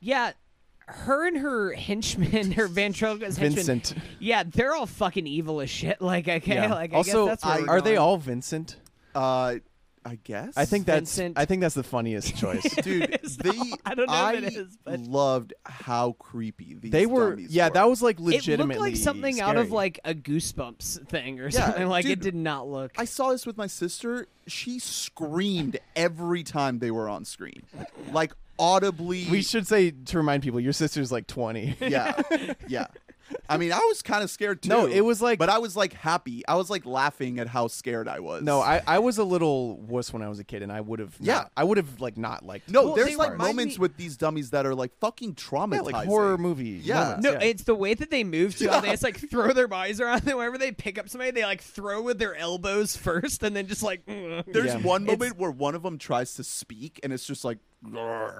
yeah, 0.00 0.32
her 0.86 1.26
and 1.26 1.38
her 1.38 1.72
henchmen, 1.72 2.52
her 2.52 2.66
ventriloquist 2.68 3.38
henchman, 3.38 3.64
Vincent. 3.66 3.94
yeah, 4.18 4.42
they're 4.46 4.74
all 4.74 4.86
fucking 4.86 5.26
evil 5.26 5.60
as 5.60 5.70
shit. 5.70 6.00
Like 6.08 6.28
okay, 6.28 6.54
Yeah. 6.54 6.72
like 6.74 6.92
I 6.92 6.96
also, 6.96 7.26
guess 7.26 7.42
that's 7.42 7.44
where 7.44 7.54
I- 7.54 7.60
we're 7.60 7.78
are 7.78 7.80
they 7.80 7.90
going. 7.90 7.98
all 7.98 8.16
Vincent? 8.18 8.76
uh 9.14 9.56
i 10.08 10.18
guess 10.24 10.54
I 10.56 10.64
think 10.64 10.86
that's 10.86 11.16
Vincent. 11.16 11.38
I 11.38 11.44
think 11.44 11.60
that's 11.60 11.74
the 11.74 11.82
funniest 11.82 12.34
choice. 12.42 12.62
dude 12.76 13.02
It 13.04 13.20
is 13.24 13.36
they 13.36 13.50
not. 13.56 13.80
I 13.84 13.94
don't 13.94 14.06
know 14.08 14.28
if 14.30 14.44
it 14.44 14.56
is, 14.56 14.78
but- 14.84 15.00
loved 15.00 15.52
how 15.66 16.12
creepy 16.18 16.74
these 16.74 16.90
they 16.90 17.04
were 17.06 17.30
dummies 17.30 17.50
yeah, 17.54 17.68
were. 17.68 17.74
that 17.74 17.88
was 17.88 18.00
like 18.02 18.18
It 18.20 18.46
looked 18.58 18.76
like 18.78 18.96
something 18.96 19.40
out 19.40 19.56
of 19.56 19.66
scary. 19.66 19.76
like 19.76 20.00
a 20.04 20.14
Goosebumps 20.14 21.08
thing 21.08 21.40
or 21.40 21.48
Yeah, 21.48 21.66
something. 21.66 21.86
Like 21.88 22.04
it 22.06 22.08
dude, 22.08 22.20
did 22.20 22.34
not 22.34 22.68
look. 22.68 22.92
I 22.98 23.04
saw 23.04 23.30
this 23.32 23.44
with 23.46 23.56
my 23.56 23.66
sister. 23.66 24.26
She 24.46 24.78
screamed 24.78 25.78
every 25.94 26.42
time 26.42 26.78
they 26.78 26.90
were 26.90 27.08
on 27.08 27.24
screen, 27.24 27.62
like 28.12 28.32
audibly. 28.58 29.26
We 29.30 29.42
should 29.42 29.66
say 29.66 29.90
to 29.90 30.16
remind 30.16 30.42
people, 30.42 30.60
your 30.60 30.72
sister's 30.72 31.12
like 31.12 31.26
twenty. 31.26 31.76
yeah, 31.80 32.20
yeah. 32.68 32.86
I 33.48 33.56
mean, 33.56 33.72
I 33.72 33.78
was 33.88 34.02
kind 34.02 34.22
of 34.22 34.30
scared 34.30 34.62
too. 34.62 34.68
No, 34.68 34.86
it 34.86 35.00
was 35.00 35.20
like- 35.22 35.38
but 35.38 35.48
I 35.48 35.58
was 35.58 35.76
like 35.76 35.92
happy. 35.92 36.42
I 36.46 36.54
was 36.56 36.68
like 36.70 36.84
laughing 36.86 37.38
at 37.40 37.46
how 37.48 37.68
scared 37.68 38.08
I 38.08 38.20
was. 38.20 38.42
No, 38.42 38.60
I, 38.60 38.80
I 38.86 38.98
was 38.98 39.18
a 39.18 39.24
little 39.24 39.76
wuss 39.78 40.12
when 40.12 40.22
I 40.22 40.28
was 40.28 40.38
a 40.38 40.44
kid, 40.44 40.62
and 40.62 40.70
I 40.72 40.80
would 40.80 40.98
have 41.00 41.14
Yeah. 41.20 41.44
I 41.56 41.64
would 41.64 41.76
have 41.78 42.00
like 42.00 42.16
not 42.16 42.44
liked. 42.44 42.68
no. 42.70 42.84
Well, 42.84 42.94
there's 42.94 43.16
like 43.16 43.36
moments 43.36 43.76
me- 43.76 43.82
with 43.82 43.96
these 43.96 44.16
dummies 44.16 44.50
that 44.50 44.66
are 44.66 44.74
like 44.74 44.92
fucking 44.98 45.34
traumatizing. 45.34 45.72
yeah, 45.74 45.80
like 45.98 46.06
horror 46.06 46.38
movie. 46.38 46.80
Yeah. 46.82 46.94
moments, 47.04 47.24
No, 47.24 47.32
yeah. 47.32 47.38
it's 47.42 47.62
the 47.64 47.74
way 47.74 47.94
that 47.94 48.10
they 48.10 48.24
move 48.24 48.56
to. 48.58 48.64
Yeah. 48.66 48.80
They 48.80 48.90
just 48.90 49.02
like 49.02 49.16
throw 49.30 49.52
their 49.52 49.68
bodies 49.68 50.00
around. 50.00 50.26
And 50.26 50.36
whenever 50.36 50.58
they 50.58 50.72
pick 50.72 50.98
up 50.98 51.08
somebody, 51.08 51.30
they 51.30 51.44
like 51.44 51.62
throw 51.62 52.02
with 52.02 52.18
their 52.18 52.34
elbows 52.36 52.96
first, 52.96 53.42
and 53.42 53.54
then 53.56 53.66
just 53.66 53.82
like. 53.82 54.04
There's 54.06 54.66
Yeah. 54.74 54.78
one 54.78 55.02
It's- 55.04 55.18
moment 55.18 55.38
where 55.38 55.50
one 55.50 55.74
of 55.74 55.82
them 55.82 55.98
tries 55.98 56.34
to 56.34 56.44
speak, 56.44 57.00
and 57.02 57.12
it's 57.12 57.24
just 57.26 57.44
like. 57.44 57.58
No, 57.80 58.30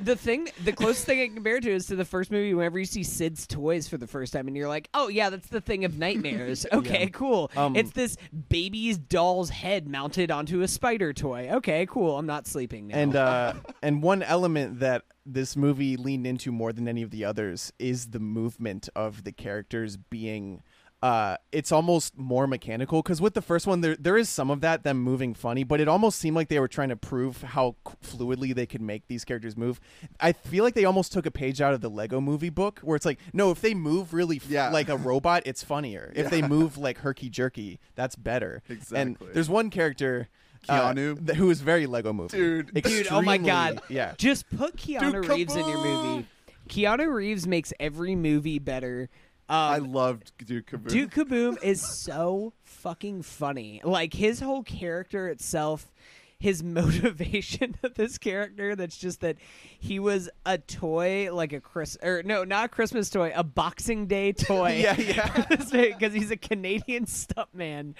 the 0.00 0.16
thing, 0.16 0.48
the 0.64 0.72
closest 0.72 1.04
thing 1.06 1.20
I 1.20 1.26
can 1.26 1.34
compare 1.34 1.60
to 1.60 1.70
is 1.70 1.86
to 1.86 1.96
the 1.96 2.04
first 2.04 2.30
movie. 2.30 2.54
Whenever 2.54 2.78
you 2.78 2.84
see 2.84 3.02
Sid's 3.02 3.46
toys 3.46 3.88
for 3.88 3.96
the 3.96 4.06
first 4.06 4.32
time, 4.32 4.46
and 4.48 4.56
you're 4.56 4.68
like, 4.68 4.88
"Oh 4.94 5.08
yeah, 5.08 5.30
that's 5.30 5.48
the 5.48 5.60
thing 5.60 5.84
of 5.84 5.98
nightmares." 5.98 6.64
Okay, 6.76 7.04
Yeah. 7.04 7.08
cool. 7.08 7.50
Um, 7.56 7.74
it's 7.76 7.90
this 7.92 8.16
baby's 8.48 8.98
doll's 8.98 9.50
head 9.50 9.88
mounted 9.88 10.30
onto 10.30 10.60
a 10.62 10.68
spider 10.68 11.12
toy. 11.12 11.48
Okay, 11.54 11.86
cool. 11.86 12.18
I'm 12.18 12.26
not 12.26 12.46
sleeping 12.46 12.88
now. 12.88 12.98
and 12.98 13.16
uh, 13.16 13.52
and 13.82 14.02
one 14.02 14.22
element 14.22 14.80
that 14.80 15.02
this 15.24 15.56
movie 15.56 15.96
leaned 15.96 16.26
into 16.26 16.52
more 16.52 16.72
than 16.72 16.86
any 16.88 17.02
of 17.02 17.10
the 17.10 17.24
others 17.24 17.72
is 17.78 18.08
the 18.08 18.20
movement 18.20 18.88
of 18.94 19.24
the 19.24 19.32
characters 19.32 19.96
being 19.96 20.62
uh, 21.06 21.36
it's 21.52 21.70
almost 21.70 22.18
more 22.18 22.46
mechanical 22.46 23.00
because 23.02 23.20
with 23.20 23.34
the 23.34 23.42
first 23.42 23.66
one, 23.66 23.80
there 23.80 23.94
there 23.96 24.16
is 24.16 24.28
some 24.28 24.50
of 24.50 24.60
that 24.62 24.82
them 24.82 24.98
moving 24.98 25.34
funny, 25.34 25.62
but 25.62 25.80
it 25.80 25.88
almost 25.88 26.18
seemed 26.18 26.34
like 26.34 26.48
they 26.48 26.58
were 26.58 26.68
trying 26.68 26.88
to 26.88 26.96
prove 26.96 27.42
how 27.42 27.76
fluidly 28.02 28.54
they 28.54 28.66
could 28.66 28.80
make 28.80 29.06
these 29.06 29.24
characters 29.24 29.56
move. 29.56 29.78
I 30.18 30.32
feel 30.32 30.64
like 30.64 30.74
they 30.74 30.84
almost 30.84 31.12
took 31.12 31.26
a 31.26 31.30
page 31.30 31.60
out 31.60 31.74
of 31.74 31.80
the 31.80 31.90
Lego 31.90 32.20
Movie 32.20 32.50
book, 32.50 32.80
where 32.80 32.96
it's 32.96 33.06
like, 33.06 33.20
no, 33.32 33.50
if 33.50 33.60
they 33.60 33.74
move 33.74 34.12
really 34.12 34.36
f- 34.38 34.48
Yeah. 34.48 34.70
like 34.70 34.88
a 34.88 34.96
robot, 34.96 35.42
it's 35.46 35.62
funnier. 35.62 36.12
If 36.16 36.30
they 36.30 36.42
move 36.42 36.76
like 36.78 36.98
herky 36.98 37.30
jerky, 37.30 37.78
that's 37.94 38.16
better. 38.16 38.62
And 38.68 38.76
Exactly. 38.78 39.28
there's 39.32 39.48
one 39.48 39.70
character. 39.70 40.28
uh, 40.68 40.92
Keanu? 40.92 41.24
th- 41.26 41.38
who 41.38 41.50
is 41.50 41.60
very 41.60 41.86
Lego 41.86 42.12
movie, 42.12 42.36
Dude. 42.36 42.74
Dude, 42.74 43.06
oh 43.12 43.22
my 43.22 43.38
God. 43.38 43.80
yeah. 43.88 44.14
Just 44.18 44.48
put 44.50 44.76
Keanu 44.76 45.12
Dude, 45.22 45.28
Reeves 45.28 45.54
in 45.54 45.68
your 45.68 45.78
movie. 45.84 46.26
Keanu 46.68 47.06
Reeves 47.12 47.46
makes 47.46 47.72
every 47.78 48.16
movie 48.16 48.58
better. 48.58 49.08
Um, 49.48 49.56
I 49.56 49.78
loved 49.78 50.32
Duke 50.44 50.66
Kaboom. 50.66 50.88
Duke 50.88 51.10
Kaboom 51.12 51.62
is 51.62 51.80
so 52.04 52.52
fucking 52.64 53.22
funny. 53.22 53.80
Like 53.84 54.12
his 54.12 54.40
whole 54.40 54.64
character 54.64 55.28
itself, 55.28 55.92
his 56.38 56.62
motivation 56.64 57.76
of 57.84 57.94
this 57.94 58.18
character 58.18 58.74
that's 58.74 58.96
just 58.96 59.20
that 59.20 59.36
he 59.78 60.00
was 60.00 60.28
a 60.44 60.58
toy 60.58 61.32
like 61.32 61.52
a 61.52 61.60
Chris 61.60 61.96
or 62.02 62.22
no, 62.24 62.42
not 62.42 62.64
a 62.66 62.68
Christmas 62.68 63.08
toy, 63.08 63.32
a 63.34 63.44
Boxing 63.44 64.06
Day 64.06 64.32
toy. 64.32 64.80
Yeah, 64.82 64.98
yeah. 64.98 65.46
Because 65.70 66.12
he's 66.12 66.30
a 66.30 66.36
Canadian 66.36 67.06
stuntman. 67.06 67.94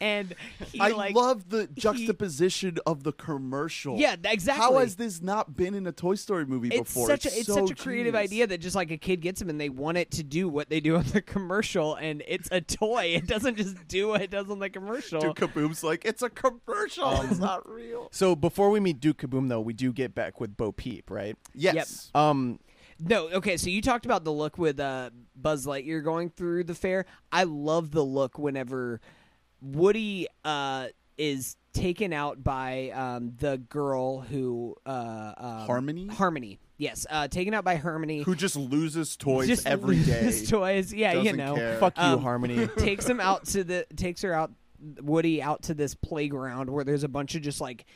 And 0.00 0.34
he 0.72 0.80
I 0.80 0.88
like 0.88 1.14
love 1.14 1.48
the 1.48 1.68
juxtaposition 1.68 2.78
of 2.86 3.02
the 3.02 3.12
commercial. 3.12 3.96
Yeah, 3.98 4.16
exactly. 4.24 4.62
How 4.62 4.78
has 4.78 4.96
this 4.96 5.22
not 5.22 5.56
been 5.56 5.74
in 5.74 5.86
a 5.86 5.92
Toy 5.92 6.16
Story 6.16 6.44
movie 6.44 6.68
it's 6.68 6.92
before? 6.92 7.06
such 7.06 7.24
a 7.24 7.28
it's 7.28 7.46
so 7.46 7.66
such 7.66 7.70
a 7.70 7.82
creative 7.82 8.12
genius. 8.14 8.30
idea 8.30 8.46
that 8.46 8.58
just 8.58 8.76
like 8.76 8.90
a 8.90 8.98
kid 8.98 9.22
gets 9.22 9.40
them 9.40 9.48
and 9.48 9.60
they 9.60 9.70
want 9.70 9.96
it 9.96 10.10
to 10.12 10.22
do 10.22 10.48
what 10.48 10.68
they 10.68 10.80
do 10.80 10.96
on 10.96 11.04
the 11.12 11.22
commercial 11.22 11.94
and 11.94 12.22
it's 12.28 12.48
a 12.52 12.60
toy. 12.60 13.14
It 13.16 13.26
doesn't 13.26 13.56
just 13.56 13.88
do 13.88 14.08
what 14.08 14.20
it 14.20 14.30
does 14.30 14.50
on 14.50 14.58
the 14.58 14.68
commercial. 14.68 15.20
Duke 15.20 15.36
Kaboom's 15.38 15.82
like, 15.82 16.04
it's 16.04 16.22
a 16.22 16.28
commercial. 16.30 17.04
Um, 17.06 17.28
it's 17.30 17.38
not 17.38 17.68
real. 17.68 18.08
So 18.12 18.36
before 18.36 18.68
we 18.70 18.80
meet 18.80 19.00
Duke 19.00 19.18
Kaboom, 19.18 19.48
though, 19.48 19.60
we 19.60 19.72
do 19.72 19.92
get 19.92 20.14
back 20.14 20.40
with 20.40 20.56
Bo 20.56 20.72
Peep, 20.72 21.10
right? 21.10 21.36
Yes. 21.54 22.10
Um, 22.14 22.58
No, 22.98 23.28
okay, 23.28 23.56
so 23.56 23.68
you 23.70 23.82
talked 23.82 24.04
about 24.06 24.24
the 24.24 24.32
look 24.32 24.58
with 24.58 24.78
uh, 24.80 25.10
Buzz 25.34 25.66
Lightyear 25.66 26.02
going 26.04 26.30
through 26.30 26.64
the 26.64 26.74
fair. 26.74 27.06
I 27.32 27.44
love 27.44 27.90
the 27.90 28.04
look 28.04 28.38
whenever 28.38 29.00
Woody 29.72 30.26
uh, 30.44 30.88
is 31.18 31.56
taken 31.72 32.12
out 32.12 32.42
by 32.42 32.90
um, 32.90 33.32
the 33.38 33.58
girl 33.58 34.20
who 34.20 34.76
uh, 34.86 35.32
um, 35.36 35.66
Harmony? 35.66 36.06
Harmony, 36.08 36.58
yes, 36.78 37.06
uh, 37.10 37.28
taken 37.28 37.52
out 37.54 37.64
by 37.64 37.76
Harmony. 37.76 38.22
Who 38.22 38.34
just 38.34 38.56
loses 38.56 39.16
toys 39.16 39.48
just 39.48 39.66
every 39.66 40.02
day. 40.02 40.24
loses 40.24 40.48
toys, 40.50 40.92
yeah, 40.94 41.12
you 41.12 41.24
Doesn't 41.24 41.36
know. 41.36 41.54
care. 41.54 41.78
fuck 41.78 41.96
you, 41.98 42.02
Um, 42.02 42.22
Harmony. 42.22 42.66
takes 42.78 43.06
him 43.06 43.20
out 43.20 43.44
to 43.46 43.64
the 43.64 43.86
takes 43.96 44.22
her 44.22 44.32
out 44.32 44.52
Woody 45.00 45.42
out 45.42 45.62
to 45.64 45.74
this 45.74 45.94
playground 45.94 46.68
where 46.70 46.84
there's 46.84 47.02
a 47.04 47.08
bunch 47.08 47.34
of 47.34 47.42
just 47.42 47.60
like 47.60 47.86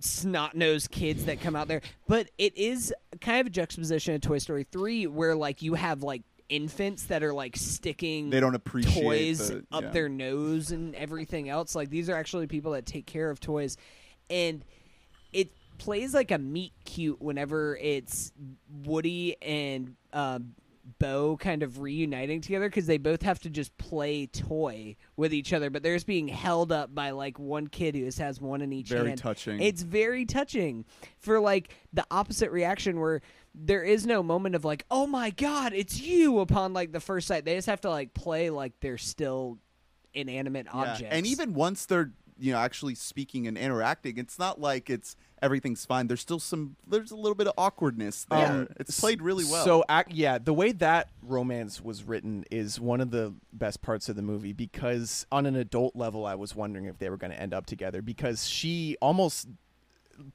snot 0.00 0.54
nosed 0.54 0.90
kids 0.90 1.24
that 1.26 1.40
come 1.40 1.56
out 1.56 1.68
there. 1.68 1.82
But 2.06 2.30
it 2.38 2.56
is 2.56 2.94
kind 3.20 3.40
of 3.40 3.46
a 3.48 3.50
juxtaposition 3.50 4.14
of 4.14 4.20
Toy 4.20 4.38
Story 4.38 4.64
three 4.70 5.06
where 5.06 5.34
like 5.34 5.62
you 5.62 5.74
have 5.74 6.02
like 6.02 6.22
infants 6.54 7.04
that 7.06 7.22
are 7.22 7.32
like 7.32 7.56
sticking 7.56 8.30
They 8.30 8.38
don't 8.40 8.54
appreciate 8.54 9.02
toys 9.02 9.48
the- 9.50 9.64
up 9.72 9.84
yeah. 9.84 9.90
their 9.90 10.08
nose 10.08 10.70
and 10.70 10.94
everything 10.94 11.48
else. 11.48 11.74
Like 11.74 11.90
these 11.90 12.08
are 12.08 12.14
actually 12.14 12.46
people 12.46 12.72
that 12.72 12.86
take 12.86 13.06
care 13.06 13.28
of 13.30 13.40
toys 13.40 13.76
and 14.30 14.64
it 15.32 15.50
plays 15.78 16.14
like 16.14 16.30
a 16.30 16.38
meet 16.38 16.72
cute 16.84 17.20
whenever 17.20 17.76
it's 17.76 18.32
Woody 18.84 19.36
and 19.42 19.96
uh, 20.12 20.38
Bo 21.00 21.36
kind 21.38 21.62
of 21.62 21.80
reuniting 21.80 22.40
together 22.40 22.68
because 22.68 22.86
they 22.86 22.98
both 22.98 23.22
have 23.22 23.40
to 23.40 23.50
just 23.50 23.76
play 23.78 24.26
toy 24.26 24.96
with 25.16 25.32
each 25.34 25.52
other, 25.52 25.70
but 25.70 25.82
they're 25.82 25.96
just 25.96 26.06
being 26.06 26.28
held 26.28 26.70
up 26.70 26.94
by 26.94 27.10
like 27.10 27.38
one 27.38 27.66
kid 27.66 27.94
who 27.96 28.04
just 28.04 28.18
has 28.18 28.40
one 28.40 28.60
in 28.62 28.72
each 28.72 28.90
Very 28.90 29.08
hand. 29.08 29.18
touching. 29.18 29.60
It's 29.60 29.82
very 29.82 30.24
touching 30.26 30.84
for 31.18 31.40
like 31.40 31.74
the 31.92 32.06
opposite 32.10 32.50
reaction 32.52 33.00
where 33.00 33.22
there 33.54 33.82
is 33.82 34.04
no 34.06 34.22
moment 34.22 34.54
of 34.54 34.64
like, 34.64 34.84
oh 34.90 35.06
my 35.06 35.30
god, 35.30 35.72
it's 35.72 36.00
you 36.00 36.40
upon 36.40 36.72
like 36.72 36.92
the 36.92 37.00
first 37.00 37.28
sight. 37.28 37.44
They 37.44 37.54
just 37.54 37.68
have 37.68 37.80
to 37.82 37.90
like 37.90 38.12
play 38.14 38.50
like 38.50 38.72
they're 38.80 38.98
still 38.98 39.58
inanimate 40.12 40.66
Yeah. 40.66 40.80
objects. 40.80 41.14
And 41.16 41.26
even 41.26 41.54
once 41.54 41.86
they're 41.86 42.12
you 42.36 42.52
know 42.52 42.58
actually 42.58 42.96
speaking 42.96 43.46
and 43.46 43.56
interacting, 43.56 44.18
it's 44.18 44.38
not 44.40 44.60
like 44.60 44.90
it's 44.90 45.14
everything's 45.40 45.84
fine. 45.86 46.08
There's 46.08 46.20
still 46.20 46.40
some. 46.40 46.74
There's 46.86 47.12
a 47.12 47.16
little 47.16 47.36
bit 47.36 47.46
of 47.46 47.52
awkwardness 47.56 48.26
there. 48.28 48.46
Um, 48.50 48.68
it's 48.80 48.98
played 48.98 49.22
really 49.22 49.44
well. 49.44 49.64
So, 49.64 49.84
ac- 49.88 50.08
yeah, 50.10 50.38
the 50.38 50.52
way 50.54 50.72
that 50.72 51.10
romance 51.22 51.80
was 51.80 52.02
written 52.02 52.44
is 52.50 52.80
one 52.80 53.00
of 53.00 53.12
the 53.12 53.34
best 53.52 53.82
parts 53.82 54.08
of 54.08 54.16
the 54.16 54.22
movie 54.22 54.52
because, 54.52 55.26
on 55.30 55.46
an 55.46 55.54
adult 55.54 55.94
level, 55.94 56.26
I 56.26 56.34
was 56.34 56.56
wondering 56.56 56.86
if 56.86 56.98
they 56.98 57.08
were 57.08 57.16
going 57.18 57.30
to 57.32 57.40
end 57.40 57.54
up 57.54 57.66
together 57.66 58.02
because 58.02 58.48
she 58.48 58.96
almost 59.00 59.46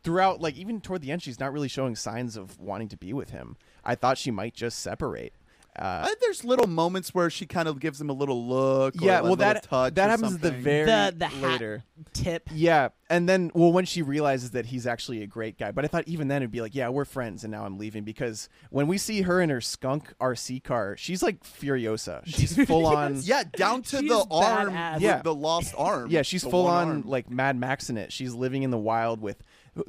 throughout, 0.03 0.41
like 0.41 0.55
even 0.55 0.81
toward 0.81 1.01
the 1.01 1.11
end, 1.11 1.21
she's 1.21 1.39
not 1.39 1.51
really 1.53 1.67
showing 1.67 1.95
signs 1.95 2.35
of 2.37 2.59
wanting 2.59 2.87
to 2.89 2.97
be 2.97 3.13
with 3.13 3.29
him. 3.31 3.57
I 3.83 3.95
thought 3.95 4.17
she 4.17 4.31
might 4.31 4.53
just 4.53 4.79
separate. 4.79 5.33
Uh, 5.77 6.07
Uh, 6.09 6.15
there's 6.19 6.43
little 6.43 6.67
moments 6.67 7.13
where 7.13 7.29
she 7.29 7.45
kind 7.45 7.67
of 7.69 7.79
gives 7.79 8.01
him 8.01 8.09
a 8.09 8.13
little 8.13 8.45
look. 8.45 8.95
yeah, 8.99 9.19
a 9.19 9.21
well, 9.21 9.31
little 9.33 9.35
that 9.37 9.63
touch 9.63 9.93
that 9.95 10.09
happens 10.09 10.33
at 10.35 10.41
the 10.41 10.51
very 10.51 10.85
The- 10.85 11.13
the 11.15 11.27
hat- 11.27 11.41
later. 11.43 11.83
tip. 12.11 12.49
Yeah, 12.51 12.89
and 13.09 13.29
then 13.29 13.51
well, 13.53 13.71
when 13.71 13.85
she 13.85 14.01
realizes 14.01 14.51
that 14.51 14.65
he's 14.65 14.87
actually 14.87 15.21
a 15.21 15.27
great 15.27 15.57
guy, 15.59 15.71
but 15.71 15.85
I 15.85 15.87
thought 15.87 16.05
even 16.07 16.27
then 16.27 16.41
it'd 16.41 16.51
be 16.51 16.59
like, 16.61 16.73
yeah, 16.75 16.89
we're 16.89 17.05
friends, 17.05 17.43
and 17.45 17.51
now 17.51 17.65
I'm 17.65 17.77
leaving 17.77 18.03
because 18.03 18.49
when 18.71 18.87
we 18.87 18.97
see 18.97 19.21
her 19.21 19.39
in 19.39 19.49
her 19.51 19.61
skunk 19.61 20.11
RC 20.19 20.59
car, 20.63 20.97
she's 20.97 21.21
like 21.21 21.43
furiosa. 21.43 22.23
She's 22.25 22.55
full 22.67 22.87
on. 22.87 23.17
Yeah, 23.21 23.43
down 23.55 23.83
to 23.83 23.97
the 24.01 24.25
arm, 24.31 24.73
Yeah. 24.99 25.21
the 25.21 25.35
lost 25.35 25.75
arm. 25.77 26.09
Yeah, 26.09 26.23
she's 26.23 26.43
full 26.43 26.67
on 26.67 26.87
arm. 26.89 27.03
like 27.05 27.29
Mad 27.29 27.55
Max 27.55 27.89
in 27.91 27.97
it. 27.97 28.11
She's 28.11 28.33
living 28.33 28.63
in 28.63 28.71
the 28.71 28.77
wild 28.77 29.21
with 29.21 29.43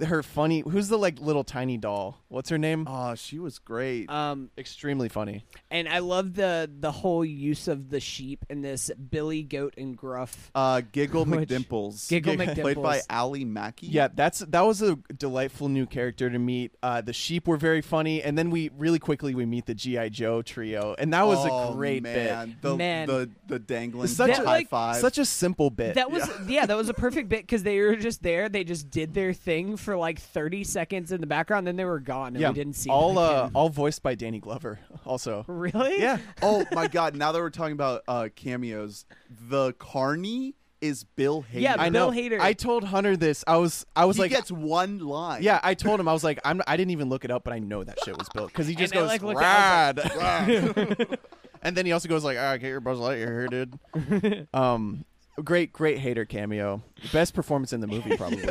her 0.06 0.22
funny. 0.22 0.60
Who's 0.60 0.88
the 0.88 0.98
like 0.98 1.20
little 1.20 1.44
tiny 1.44 1.76
doll? 1.76 2.18
What's 2.28 2.48
her 2.50 2.58
name? 2.58 2.86
Oh, 2.88 3.14
she 3.14 3.38
was 3.38 3.58
great. 3.58 4.08
Um, 4.10 4.50
Extremely 4.56 5.08
funny. 5.08 5.44
and 5.70 5.88
I 5.88 5.98
love 5.98 6.34
the 6.34 6.70
the 6.78 6.92
whole 6.92 7.24
use 7.24 7.68
of 7.68 7.90
the 7.90 8.00
sheep 8.00 8.44
in 8.48 8.62
this 8.62 8.90
Billy 9.10 9.42
Goat 9.42 9.74
and 9.76 9.96
Gruff. 9.96 10.50
Uh, 10.54 10.82
Giggle 10.92 11.24
Which- 11.24 11.48
McDimples, 11.48 12.08
Giggle 12.08 12.36
McDimples. 12.36 12.60
played 12.60 12.82
by 12.82 12.98
McDimples. 12.98 13.06
Ally 13.10 13.38
Maki. 13.40 13.74
Yeah, 13.82 14.08
that's 14.14 14.40
that 14.40 14.62
was 14.62 14.82
a 14.82 14.96
delightful 15.16 15.68
new 15.68 15.86
character 15.86 16.30
to 16.30 16.38
meet. 16.38 16.72
Uh, 16.82 17.00
the 17.00 17.12
sheep 17.12 17.48
were 17.48 17.56
very 17.56 17.80
funny, 17.82 18.22
and 18.22 18.36
then 18.38 18.50
we 18.50 18.70
really 18.76 18.98
quickly 18.98 19.34
we 19.34 19.46
meet 19.46 19.66
the 19.66 19.74
GI 19.74 20.10
Joe 20.10 20.42
trio, 20.42 20.94
and 20.98 21.12
that 21.12 21.26
was 21.26 21.38
Oh, 21.40 21.72
a 21.72 21.74
great 21.74 22.02
man. 22.02 22.48
bit. 22.50 22.62
The, 22.62 22.76
Man. 22.76 23.06
the 23.08 23.30
the 23.46 23.58
dangling 23.58 24.06
Such 24.08 24.36
high 24.36 24.42
a- 24.42 24.44
like- 24.44 24.68
five. 24.68 24.96
Such 24.96 25.18
a 25.18 25.24
simple 25.24 25.70
bit. 25.70 25.94
That 25.94 26.10
was 26.10 26.28
yeah. 26.48 26.66
that 26.66 26.76
was 26.76 26.88
a 26.88 26.94
perfect 26.94 27.28
bit 27.28 27.42
because 27.42 27.62
they 27.62 27.80
were 27.80 27.96
just 27.96 28.22
there. 28.22 28.48
They 28.48 28.64
just 28.64 28.90
did 28.90 29.14
their 29.14 29.32
thing 29.32 29.69
for 29.76 29.96
like 29.96 30.18
thirty 30.18 30.64
seconds 30.64 31.12
in 31.12 31.20
the 31.20 31.26
background, 31.26 31.66
then 31.66 31.76
they 31.76 31.84
were 31.84 32.00
gone, 32.00 32.28
and 32.28 32.40
yeah, 32.40 32.48
we 32.48 32.54
didn't 32.54 32.74
see 32.76 32.90
all 32.90 33.14
them 33.14 33.50
uh, 33.54 33.58
all 33.58 33.68
voiced 33.68 34.02
by 34.02 34.14
Danny 34.14 34.38
Glover. 34.40 34.78
Also, 35.06 35.44
really. 35.48 36.00
yeah, 36.00 36.18
oh 36.42 36.64
my 36.72 36.86
god! 36.86 37.16
Now 37.16 37.32
that 37.32 37.38
we're 37.40 37.50
talking 37.50 37.72
about 37.72 38.02
uh, 38.06 38.28
cameos, 38.36 39.06
the 39.48 39.72
Carney 39.74 40.54
is 40.80 41.04
Bill 41.04 41.42
Hader. 41.42 41.60
Yeah, 41.60 41.76
I 41.78 41.88
Bill 41.90 42.10
know. 42.10 42.16
Hader. 42.16 42.38
I 42.38 42.52
told 42.52 42.84
Hunter 42.84 43.16
this. 43.16 43.42
I 43.46 43.56
was 43.56 43.84
I 43.96 44.04
was 44.04 44.16
he 44.16 44.22
like, 44.22 44.30
gets 44.30 44.52
one 44.52 44.98
line. 44.98 45.42
yeah, 45.42 45.58
I 45.62 45.74
told 45.74 45.98
him 46.00 46.06
I 46.08 46.12
was 46.12 46.22
like, 46.22 46.38
I'm 46.44 46.60
I 46.66 46.76
didn't 46.76 46.92
even 46.92 47.08
look 47.08 47.24
it 47.24 47.30
up, 47.30 47.44
but 47.44 47.52
I 47.52 47.58
know 47.58 47.82
that 47.82 47.98
shit 48.04 48.16
was 48.16 48.28
Bill 48.28 48.46
because 48.46 48.66
he 48.66 48.74
just 48.74 48.94
And 48.94 49.00
I, 49.00 49.02
goes 49.02 49.08
like, 49.08 49.22
looked 49.22 49.42
at- 49.42 49.96
rad. 50.18 51.18
and 51.62 51.76
then 51.76 51.86
he 51.86 51.92
also 51.92 52.08
goes 52.08 52.22
like, 52.24 52.36
"All 52.38 52.44
right, 52.44 52.58
get 52.60 52.68
your 52.68 52.80
Buzz 52.80 52.98
Lightyear 52.98 53.16
here, 53.16 53.48
dude." 53.48 54.48
um, 54.54 55.04
great, 55.42 55.72
great 55.72 55.98
Hader 55.98 56.28
cameo. 56.28 56.82
Best 57.12 57.34
performance 57.34 57.72
in 57.72 57.80
the 57.80 57.86
movie, 57.86 58.16
probably. 58.16 58.44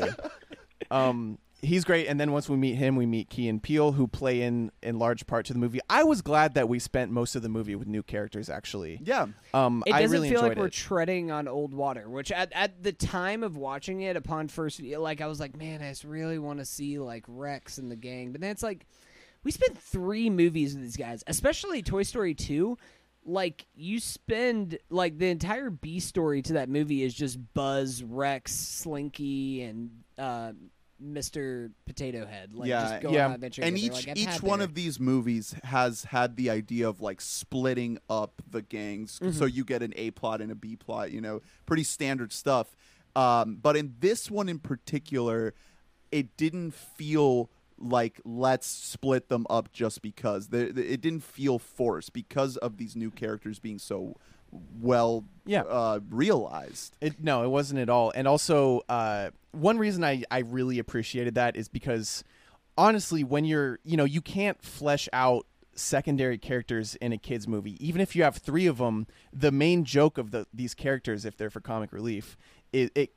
Um, 0.91 1.37
he's 1.61 1.83
great. 1.83 2.07
And 2.07 2.19
then 2.19 2.31
once 2.31 2.49
we 2.49 2.57
meet 2.57 2.75
him, 2.75 2.95
we 2.95 3.05
meet 3.05 3.29
Key 3.29 3.47
and 3.47 3.61
Peele, 3.61 3.91
who 3.91 4.07
play 4.07 4.41
in 4.41 4.71
in 4.81 4.97
large 4.97 5.27
part 5.27 5.45
to 5.47 5.53
the 5.53 5.59
movie. 5.59 5.79
I 5.89 6.03
was 6.03 6.21
glad 6.21 6.53
that 6.53 6.69
we 6.69 6.79
spent 6.79 7.11
most 7.11 7.35
of 7.35 7.41
the 7.41 7.49
movie 7.49 7.75
with 7.75 7.87
new 7.87 8.03
characters. 8.03 8.49
Actually, 8.49 8.99
yeah. 9.03 9.27
um, 9.53 9.83
It 9.85 9.93
I 9.93 10.01
doesn't 10.01 10.15
really 10.15 10.29
feel 10.29 10.39
enjoyed 10.39 10.57
like 10.57 10.57
we're 10.57 10.69
treading 10.69 11.31
on 11.31 11.47
old 11.47 11.73
water, 11.73 12.09
which 12.09 12.31
at, 12.31 12.51
at 12.53 12.83
the 12.83 12.93
time 12.93 13.43
of 13.43 13.57
watching 13.57 14.01
it 14.01 14.15
upon 14.15 14.47
first, 14.47 14.81
like 14.81 15.21
I 15.21 15.27
was 15.27 15.39
like, 15.39 15.55
man, 15.55 15.81
I 15.81 15.89
just 15.89 16.03
really 16.03 16.39
want 16.39 16.59
to 16.59 16.65
see 16.65 16.99
like 16.99 17.25
Rex 17.27 17.77
and 17.77 17.91
the 17.91 17.95
gang. 17.95 18.31
But 18.31 18.41
then 18.41 18.51
it's 18.51 18.63
like, 18.63 18.85
we 19.43 19.51
spent 19.51 19.77
three 19.77 20.29
movies 20.29 20.73
with 20.73 20.83
these 20.83 20.97
guys, 20.97 21.23
especially 21.27 21.81
Toy 21.81 22.03
Story 22.03 22.33
2. 22.33 22.77
Like, 23.25 23.65
you 23.75 23.99
spend, 23.99 24.79
like, 24.89 25.17
the 25.17 25.29
entire 25.29 25.69
B 25.69 25.99
story 25.99 26.41
to 26.43 26.53
that 26.53 26.69
movie 26.69 27.03
is 27.03 27.13
just 27.13 27.37
Buzz, 27.53 28.01
Rex, 28.01 28.53
Slinky, 28.53 29.61
and 29.61 29.91
uh, 30.17 30.53
Mr. 31.03 31.71
Potato 31.85 32.25
Head. 32.25 32.53
Like, 32.53 32.67
Yeah, 32.69 32.89
just 32.89 33.01
go 33.03 33.11
yeah. 33.11 33.25
on 33.27 33.31
adventure 33.33 33.61
and 33.63 33.77
each 33.77 34.07
Like, 34.07 34.17
each 34.17 34.41
one 34.41 34.61
of 34.61 34.73
these 34.73 34.99
movies 34.99 35.55
has 35.63 36.03
had 36.05 36.35
the 36.35 36.49
idea 36.49 36.87
of 36.89 37.01
like 37.01 37.21
splitting 37.21 37.99
up 38.09 38.41
the 38.49 38.61
gangs 38.61 39.19
Mm-hmm. 39.19 39.37
so 39.37 39.45
you 39.45 39.63
get 39.63 39.81
an 39.81 39.93
a 39.95 40.11
plot 40.11 40.41
and 40.41 40.51
a 40.51 40.55
b 40.55 40.75
plot 40.75 41.11
you 41.11 41.21
know 41.21 41.41
pretty 41.65 41.83
standard 41.83 42.31
stuff 42.33 42.75
um, 43.15 43.57
but 43.61 43.75
in 43.75 43.95
this 43.99 44.29
one 44.29 44.49
in 44.49 44.59
particular 44.59 45.53
it 46.11 46.35
didn't 46.37 46.73
feel 46.73 47.49
like 47.77 48.19
let's 48.25 48.67
split 48.67 49.29
them 49.29 49.45
up 49.49 49.71
just 49.71 50.01
because 50.01 50.49
it 50.51 50.99
didn't 51.01 51.23
feel 51.23 51.57
forced 51.59 52.11
because 52.13 52.57
of 52.57 52.77
these 52.77 52.95
new 52.95 53.09
characters 53.09 53.57
being 53.59 53.79
so 53.79 54.15
well 54.51 55.25
Yeah. 55.45 55.61
uh, 55.63 55.99
realized. 56.09 56.95
It, 57.01 57.21
no, 57.23 57.43
it 57.43 57.49
wasn't 57.49 57.79
at 57.79 57.89
all. 57.89 58.11
And 58.15 58.27
also, 58.27 58.81
uh, 58.89 59.31
one 59.51 59.77
reason 59.77 60.03
I, 60.03 60.23
I 60.31 60.39
really 60.39 60.79
appreciated 60.79 61.35
that 61.35 61.55
is 61.55 61.67
because 61.67 62.23
honestly, 62.77 63.23
when 63.23 63.45
you're, 63.45 63.79
you 63.83 63.97
know, 63.97 64.05
you 64.05 64.21
can't 64.21 64.61
flesh 64.61 65.09
out 65.13 65.45
secondary 65.75 66.37
characters 66.37 66.95
in 66.95 67.13
a 67.13 67.17
kids 67.17 67.47
movie. 67.47 67.77
Even 67.85 68.01
if 68.01 68.15
you 68.15 68.23
have 68.23 68.35
three 68.37 68.65
of 68.67 68.77
them, 68.79 69.07
the 69.31 69.51
main 69.51 69.85
joke 69.85 70.17
of 70.17 70.31
the 70.31 70.45
these 70.53 70.73
characters, 70.73 71.23
if 71.25 71.37
they're 71.37 71.49
for 71.49 71.61
comic 71.61 71.93
relief, 71.93 72.35
it, 72.73 72.91
it 72.95 73.11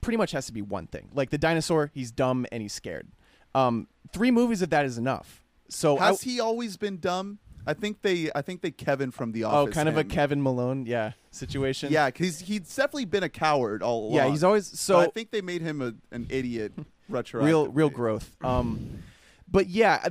pretty 0.00 0.16
much 0.16 0.32
has 0.32 0.46
to 0.46 0.52
be 0.52 0.60
one 0.62 0.86
thing. 0.86 1.08
Like 1.14 1.30
the 1.30 1.38
dinosaur, 1.38 1.90
he's 1.94 2.10
dumb 2.10 2.46
and 2.50 2.62
he's 2.62 2.72
scared. 2.72 3.08
Um, 3.54 3.86
three 4.12 4.30
movies 4.30 4.60
of 4.62 4.70
that 4.70 4.84
is 4.86 4.98
enough. 4.98 5.44
So 5.68 5.98
I- 5.98 6.06
Has 6.08 6.22
he 6.22 6.40
always 6.40 6.76
been 6.76 6.98
dumb? 6.98 7.38
I 7.66 7.74
think 7.74 8.02
they 8.02 8.30
I 8.34 8.42
think 8.42 8.62
they 8.62 8.70
Kevin 8.70 9.10
from 9.10 9.32
the 9.32 9.44
office. 9.44 9.56
oh, 9.56 9.62
office. 9.62 9.74
kind 9.74 9.88
of 9.88 9.96
a. 9.96 10.04
Kevin 10.04 10.42
Malone, 10.42 10.86
yeah, 10.86 11.12
situation. 11.30 11.92
Yeah, 11.92 12.10
'cause 12.10 12.40
he's 12.40 12.74
definitely 12.74 13.04
been 13.04 13.22
a 13.22 13.28
coward 13.28 13.82
all 13.82 14.04
along. 14.06 14.14
yeah, 14.14 14.28
he's 14.30 14.42
always 14.44 14.66
so. 14.78 14.94
But 14.96 15.08
I 15.08 15.10
think 15.12 15.30
they 15.30 15.40
made 15.42 15.60
him 15.62 15.80
a, 15.82 15.94
an 16.14 16.26
idiot 16.30 16.72
retroactively. 17.10 17.44
real 17.44 17.66
real 17.68 17.90
growth 17.90 18.36
um 18.44 19.00
but 19.50 19.68
yeah 19.68 20.06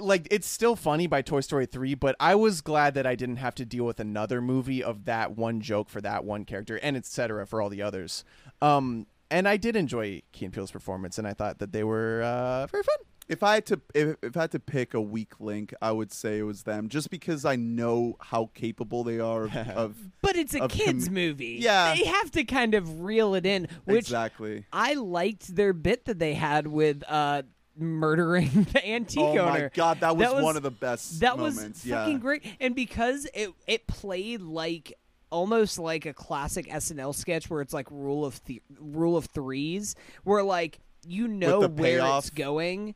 like 0.00 0.26
it's 0.30 0.46
still 0.48 0.74
funny 0.74 1.06
by 1.06 1.20
toy 1.20 1.40
story 1.40 1.66
3 1.66 1.94
but 1.96 2.16
i 2.18 2.34
was 2.34 2.62
glad 2.62 2.94
that 2.94 3.06
i 3.06 3.14
didn't 3.14 3.36
have 3.36 3.54
to 3.56 3.66
deal 3.66 3.84
with 3.84 4.00
another 4.00 4.40
movie 4.40 4.82
of 4.82 5.04
that 5.04 5.36
one 5.36 5.60
joke 5.60 5.90
for 5.90 6.00
that 6.00 6.24
one 6.24 6.46
character 6.46 6.78
and 6.82 6.96
etc 6.96 7.46
for 7.46 7.60
all 7.60 7.68
the 7.68 7.82
others 7.82 8.24
um 8.62 9.06
and 9.30 9.46
i 9.46 9.58
did 9.58 9.76
enjoy 9.76 10.22
key 10.32 10.46
and 10.46 10.54
peele's 10.54 10.70
performance 10.70 11.18
and 11.18 11.28
i 11.28 11.34
thought 11.34 11.58
that 11.58 11.72
they 11.72 11.84
were 11.84 12.22
uh 12.22 12.66
very 12.68 12.82
fun 12.84 12.96
If 13.30 13.42
I 13.44 13.54
had 13.54 13.66
to 13.66 13.80
if, 13.94 14.16
if 14.22 14.36
I 14.36 14.40
had 14.42 14.50
to 14.50 14.58
pick 14.60 14.92
a 14.92 15.00
weak 15.00 15.38
link, 15.40 15.72
I 15.80 15.92
would 15.92 16.12
say 16.12 16.38
it 16.38 16.42
was 16.42 16.64
them, 16.64 16.88
just 16.88 17.10
because 17.10 17.44
I 17.44 17.54
know 17.56 18.16
how 18.20 18.50
capable 18.54 19.04
they 19.04 19.20
are 19.20 19.44
of. 19.44 19.56
of 19.56 19.96
But 20.20 20.36
it's 20.36 20.54
a 20.54 20.64
of 20.64 20.70
kids 20.72 21.06
com- 21.06 21.14
movie. 21.14 21.58
Yeah. 21.60 21.94
they 21.94 22.04
have 22.04 22.30
to 22.32 22.44
kind 22.44 22.74
of 22.74 23.00
reel 23.02 23.34
it 23.34 23.46
in. 23.46 23.68
Which 23.84 23.98
exactly. 24.06 24.64
I 24.72 24.94
liked 24.94 25.54
their 25.54 25.72
bit 25.72 26.06
that 26.06 26.18
they 26.18 26.34
had 26.34 26.66
with 26.66 27.02
uh, 27.08 27.42
murdering 27.76 28.50
the 28.72 28.86
antique 28.88 29.20
Oh 29.22 29.38
owner. 29.38 29.44
my 29.44 29.70
god, 29.74 30.00
that 30.00 30.16
was, 30.16 30.26
That 30.26 30.34
was- 30.34 30.44
one 30.44 30.56
of 30.56 30.62
the 30.62 30.70
best. 30.70 31.20
That 31.20 31.36
moments. 31.38 31.58
was 31.82 31.86
yeah. 31.86 32.00
fucking 32.04 32.18
great, 32.18 32.44
and 32.60 32.74
because 32.74 33.26
it 33.32 33.50
it 33.66 33.86
played 33.86 34.40
like 34.42 34.92
almost 35.30 35.78
like 35.78 36.06
a 36.06 36.12
classic 36.12 36.66
SNL 36.66 37.14
sketch 37.14 37.48
where 37.48 37.60
it's 37.60 37.72
like 37.72 37.88
rule 37.92 38.24
of 38.24 38.42
th- 38.44 38.62
rule 38.80 39.16
of 39.16 39.26
threes, 39.26 39.94
where 40.24 40.42
like 40.42 40.80
you 41.06 41.28
know 41.28 41.60
where 41.60 41.68
payoff. 42.00 42.24
it's 42.24 42.30
going. 42.30 42.94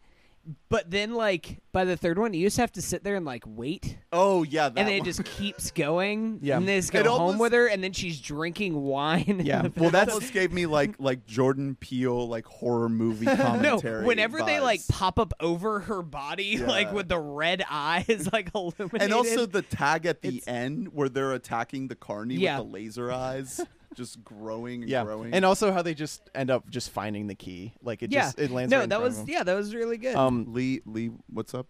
But 0.69 0.91
then, 0.91 1.15
like 1.15 1.61
by 1.73 1.85
the 1.85 1.97
third 1.97 2.19
one, 2.19 2.35
you 2.35 2.45
just 2.47 2.57
have 2.59 2.73
to 2.73 2.83
sit 2.83 3.03
there 3.05 3.16
and 3.16 3.25
like 3.25 3.45
wait, 3.47 3.97
Oh 4.12 4.43
yeah, 4.43 4.69
that 4.69 4.79
and 4.79 4.89
then 4.89 4.97
it 4.97 5.01
one. 5.01 5.05
just 5.07 5.25
keeps 5.25 5.71
going. 5.71 6.41
Yeah. 6.43 6.57
and 6.59 6.69
they 6.69 6.77
just 6.77 6.93
go 6.93 7.01
It 7.01 7.07
home 7.07 7.21
almost- 7.21 7.41
with 7.41 7.53
her, 7.53 7.66
and 7.69 7.83
then 7.83 7.93
she's 7.93 8.21
drinking 8.21 8.75
wine. 8.83 9.41
Yeah. 9.45 9.62
Well, 9.77 9.91
that 9.91 9.93
that's- 9.93 10.15
almost 10.15 10.33
gave 10.33 10.53
me 10.53 10.66
like 10.66 10.97
like 10.99 11.25
Jordan 11.27 11.77
Peele 11.81 12.29
like 12.29 12.45
horror 12.47 12.89
movie 12.89 13.27
commentary. 13.27 13.53
no, 13.62 13.69
commentary. 13.71 14.05
whenever 14.05 14.43
they 14.43 14.61
like 14.61 14.87
pop 14.89 15.19
up 15.19 15.33
over 15.41 15.81
her 15.81 16.03
body, 16.03 16.59
like 16.59 16.93
with 16.93 17.09
the 17.09 17.19
red 17.19 17.62
eyes, 17.71 18.29
like 18.33 18.51
illuminated. 18.55 19.03
and 19.03 19.12
also 19.15 19.47
the 19.47 19.62
tag 19.62 20.05
at 20.07 20.21
the 20.23 20.29
It's- 20.29 20.49
end 20.49 20.89
where 20.93 21.09
they're 21.09 21.33
attacking 21.33 21.89
the 21.89 21.97
carney 21.97 22.35
Yeah. 22.37 22.59
with 22.59 22.66
the 22.69 22.73
laser 22.75 23.11
eyes, 23.12 23.61
just 23.95 24.23
growing 24.25 24.83
and 24.83 24.91
yeah 24.91 25.05
growing. 25.05 25.33
and 25.35 25.45
also 25.45 25.73
how 25.73 25.83
they 25.83 25.95
just 25.95 26.29
end 26.35 26.51
up 26.51 26.69
just 26.71 26.91
finding 26.91 27.27
the 27.27 27.35
key 27.35 27.73
like 27.83 28.03
it 28.03 28.11
yeah, 28.12 28.23
just 28.23 28.39
it 28.39 28.51
lands 28.51 28.71
no, 28.71 28.79
right 28.79 28.83
in 28.85 28.89
that 28.91 28.97
front 28.97 29.09
was 29.09 29.19
of 29.21 29.29
'em. 29.29 29.33
yeah, 29.33 29.43
that 29.43 29.55
was 29.55 29.75
really 29.75 29.97
good. 29.99 30.15
um 30.16 30.47
Lee, 30.53 30.81
Lee, 30.87 31.11
what's 31.33 31.55
up? 31.55 31.66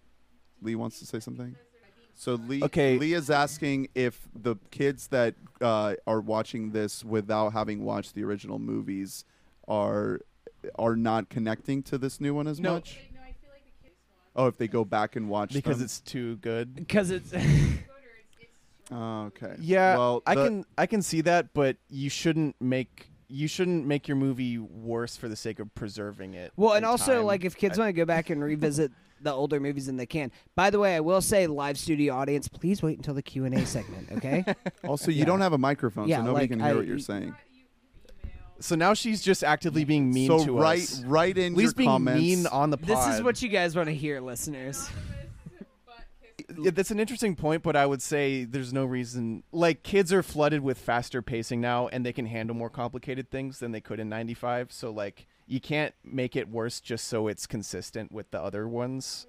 Lee 0.62 0.74
wants 0.74 0.98
to 1.00 1.06
say 1.06 1.20
something. 1.20 1.54
So 2.16 2.34
Lee, 2.36 2.62
Okay. 2.62 2.96
Lee 2.96 3.12
is 3.12 3.28
asking 3.28 3.88
if 3.94 4.28
the 4.34 4.54
kids 4.70 5.08
that 5.08 5.34
uh, 5.60 5.94
are 6.06 6.20
watching 6.20 6.70
this 6.70 7.04
without 7.04 7.52
having 7.52 7.84
watched 7.84 8.14
the 8.14 8.22
original 8.22 8.58
movies 8.60 9.24
are 9.66 10.20
are 10.78 10.94
not 10.96 11.28
connecting 11.28 11.82
to 11.82 11.98
this 11.98 12.20
new 12.20 12.32
one 12.32 12.46
as 12.46 12.60
No. 12.60 12.74
much. 12.74 12.98
Oh, 14.36 14.46
if 14.46 14.56
they 14.58 14.66
go 14.68 14.84
back 14.84 15.16
and 15.16 15.28
watch 15.28 15.52
because 15.52 15.78
them? 15.78 15.84
it's 15.84 16.00
too 16.00 16.36
good 16.36 16.74
because 16.74 17.10
it's 17.10 17.32
Oh, 18.92 19.24
okay. 19.26 19.54
Yeah, 19.60 19.96
Well, 19.96 20.22
I 20.26 20.34
the- 20.34 20.44
can 20.44 20.64
I 20.78 20.86
can 20.86 21.02
see 21.02 21.20
that, 21.22 21.54
but 21.54 21.76
you 21.88 22.10
shouldn't 22.10 22.56
make 22.60 23.08
you 23.28 23.48
shouldn't 23.48 23.86
make 23.86 24.06
your 24.06 24.16
movie 24.18 24.58
worse 24.58 25.16
for 25.16 25.28
the 25.28 25.34
sake 25.36 25.58
of 25.58 25.74
preserving 25.74 26.34
it. 26.34 26.52
well, 26.56 26.74
and 26.74 26.84
also 26.84 27.16
time. 27.16 27.24
like 27.24 27.44
if 27.44 27.56
kids 27.56 27.78
want 27.78 27.88
to 27.88 27.92
go 27.94 28.04
back 28.04 28.28
and 28.30 28.44
revisit 28.44 28.92
the 29.22 29.32
older 29.32 29.58
movies, 29.58 29.86
then 29.86 29.96
they 29.96 30.04
can. 30.06 30.30
By 30.54 30.68
the 30.70 30.78
way, 30.78 30.94
I 30.94 31.00
will 31.00 31.22
say, 31.22 31.46
live 31.46 31.78
studio 31.78 32.14
audience, 32.14 32.46
please 32.46 32.82
wait 32.82 32.98
until 32.98 33.14
the 33.14 33.22
Q 33.22 33.46
and 33.46 33.54
A 33.54 33.64
segment, 33.64 34.08
okay? 34.12 34.44
Also, 34.86 35.10
you 35.10 35.20
Yeah. 35.20 35.24
don't 35.24 35.40
have 35.40 35.54
a 35.54 35.58
microphone, 35.58 36.06
Yeah, 36.08 36.18
so 36.18 36.24
nobody 36.24 36.42
like, 36.42 36.50
can 36.50 36.60
hear 36.60 36.68
I- 36.68 36.74
what 36.74 36.86
you're 36.86 36.98
saying. 36.98 37.34
so 38.60 38.74
now 38.76 38.92
she's 38.92 39.22
just 39.22 39.42
actively 39.42 39.84
being 39.84 40.12
mean 40.12 40.28
so 40.28 40.44
to 40.44 40.52
write 40.52 40.82
us. 40.82 41.02
write 41.04 41.38
in 41.38 41.54
Lee's 41.54 41.64
your 41.68 41.72
being 41.74 41.88
comments. 41.88 42.20
mean 42.22 42.46
on 42.48 42.68
the 42.70 42.76
pod. 42.76 42.88
this 42.88 43.14
is 43.16 43.22
what 43.22 43.40
you 43.40 43.48
guys 43.48 43.74
want 43.74 43.88
to 43.88 43.94
hear, 43.94 44.20
listeners. 44.20 44.88
That's 46.48 46.90
an 46.90 47.00
interesting 47.00 47.36
point, 47.36 47.62
but 47.62 47.74
I 47.74 47.86
would 47.86 48.02
say 48.02 48.44
there's 48.44 48.72
no 48.72 48.84
reason. 48.84 49.44
Like 49.50 49.82
kids 49.82 50.12
are 50.12 50.22
flooded 50.22 50.60
with 50.60 50.78
faster 50.78 51.22
pacing 51.22 51.60
now, 51.60 51.88
and 51.88 52.04
they 52.04 52.12
can 52.12 52.26
handle 52.26 52.54
more 52.54 52.70
complicated 52.70 53.30
things 53.30 53.58
than 53.58 53.72
they 53.72 53.80
could 53.80 53.98
in 53.98 54.08
'95. 54.08 54.72
So 54.72 54.90
like, 54.90 55.26
you 55.46 55.60
can't 55.60 55.94
make 56.04 56.36
it 56.36 56.48
worse 56.48 56.80
just 56.80 57.08
so 57.08 57.28
it's 57.28 57.46
consistent 57.46 58.12
with 58.12 58.30
the 58.30 58.40
other 58.40 58.68
ones. 58.68 59.26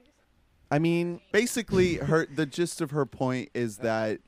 I 0.71 0.79
mean, 0.79 1.21
basically 1.31 1.95
her 1.95 2.25
the 2.25 2.45
gist 2.45 2.81
of 2.81 2.91
her 2.91 3.05
point 3.05 3.49
is 3.53 3.77
that 3.77 4.19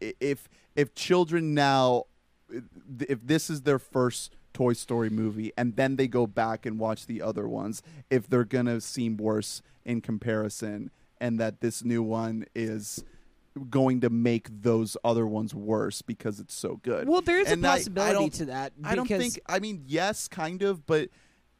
if 0.00 0.48
if 0.76 0.94
children 0.94 1.54
now 1.54 2.04
if 3.00 3.26
this 3.26 3.50
is 3.50 3.62
their 3.62 3.78
first 3.78 4.36
Toy 4.52 4.72
Story 4.72 5.10
movie 5.10 5.52
and 5.56 5.76
then 5.76 5.96
they 5.96 6.06
go 6.06 6.26
back 6.26 6.64
and 6.64 6.78
watch 6.78 7.06
the 7.06 7.20
other 7.20 7.48
ones 7.48 7.82
if 8.08 8.28
they're 8.28 8.44
to 8.66 8.80
seem 8.80 9.16
worse 9.16 9.62
in 9.84 10.00
comparison 10.00 10.90
and 11.20 11.38
that 11.40 11.60
this 11.60 11.84
new 11.84 12.02
one 12.02 12.44
is 12.54 13.04
going 13.70 14.00
to 14.00 14.10
make 14.10 14.48
those 14.62 14.96
other 15.04 15.26
ones 15.26 15.54
worse 15.54 16.02
because 16.02 16.40
it's 16.40 16.54
so 16.54 16.80
good. 16.82 17.08
Well, 17.08 17.20
there 17.20 17.40
is 17.40 17.48
And 17.50 17.64
a 17.64 17.68
I- 17.68 17.72
I 17.72 17.76
possibility 17.76 18.14
don't- 18.14 18.32
to 18.34 18.44
that. 18.46 18.72
I 18.82 18.94
don't 18.96 19.06
think. 19.06 19.40
I 19.46 19.58
mean, 19.60 19.84
yes, 19.86 20.26
kind 20.28 20.62
of, 20.62 20.84
but 20.86 21.08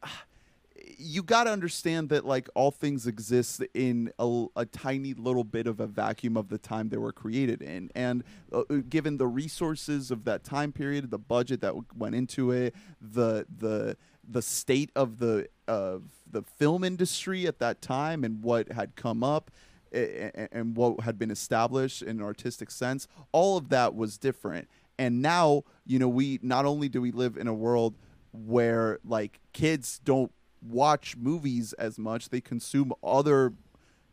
ah, 0.03 0.23
you 0.97 1.23
got 1.23 1.45
to 1.45 1.51
understand 1.51 2.09
that 2.09 2.25
like 2.25 2.49
all 2.53 2.69
things 2.71 3.07
exist 3.07 3.61
in 3.73 4.11
a, 4.19 4.45
a 4.57 4.65
tiny 4.65 5.13
little 5.13 5.43
bit 5.45 5.67
of 5.67 5.79
a 5.79 5.87
vacuum 5.87 6.35
of 6.37 6.49
the 6.49 6.57
time 6.57 6.89
they 6.89 6.97
were 6.97 7.13
created 7.13 7.61
in, 7.61 7.89
and 7.95 8.23
uh, 8.51 8.63
uh, 8.69 8.75
given 8.89 9.17
the 9.17 9.27
resources 9.27 10.11
of 10.11 10.25
that 10.25 10.43
time 10.43 10.71
period, 10.73 11.09
the 11.11 11.17
budget 11.17 11.61
that 11.61 11.73
went 11.97 12.13
into 12.15 12.51
it, 12.51 12.75
the 13.01 13.45
the 13.57 13.95
the 14.27 14.41
state 14.41 14.89
of 14.95 15.17
the 15.19 15.47
of 15.67 16.03
the 16.29 16.41
film 16.41 16.83
industry 16.83 17.47
at 17.47 17.59
that 17.59 17.81
time, 17.81 18.23
and 18.23 18.41
what 18.43 18.71
had 18.71 18.95
come 18.95 19.23
up. 19.23 19.51
And 19.91 20.75
what 20.75 21.01
had 21.01 21.17
been 21.17 21.31
established 21.31 22.01
in 22.01 22.19
an 22.19 22.21
artistic 22.21 22.69
sense, 22.69 23.07
all 23.31 23.55
of 23.55 23.69
that 23.69 23.95
was 23.95 24.17
different. 24.17 24.67
And 24.99 25.21
now, 25.21 25.63
you 25.85 25.99
know, 25.99 26.09
we 26.09 26.37
not 26.41 26.65
only 26.65 26.89
do 26.89 26.99
we 26.99 27.11
live 27.11 27.37
in 27.37 27.47
a 27.47 27.53
world 27.53 27.95
where 28.43 28.99
like 29.05 29.39
kids 29.53 30.01
don't 30.03 30.31
watch 30.61 31.15
movies 31.15 31.73
as 31.73 31.97
much 31.97 32.29
they 32.29 32.41
consume 32.41 32.91
other 33.03 33.53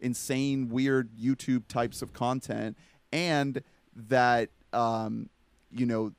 insane 0.00 0.68
weird 0.68 1.08
youtube 1.16 1.66
types 1.68 2.02
of 2.02 2.12
content 2.12 2.76
and 3.12 3.62
that 3.94 4.50
um 4.72 5.28
you 5.70 5.86
know 5.86 6.12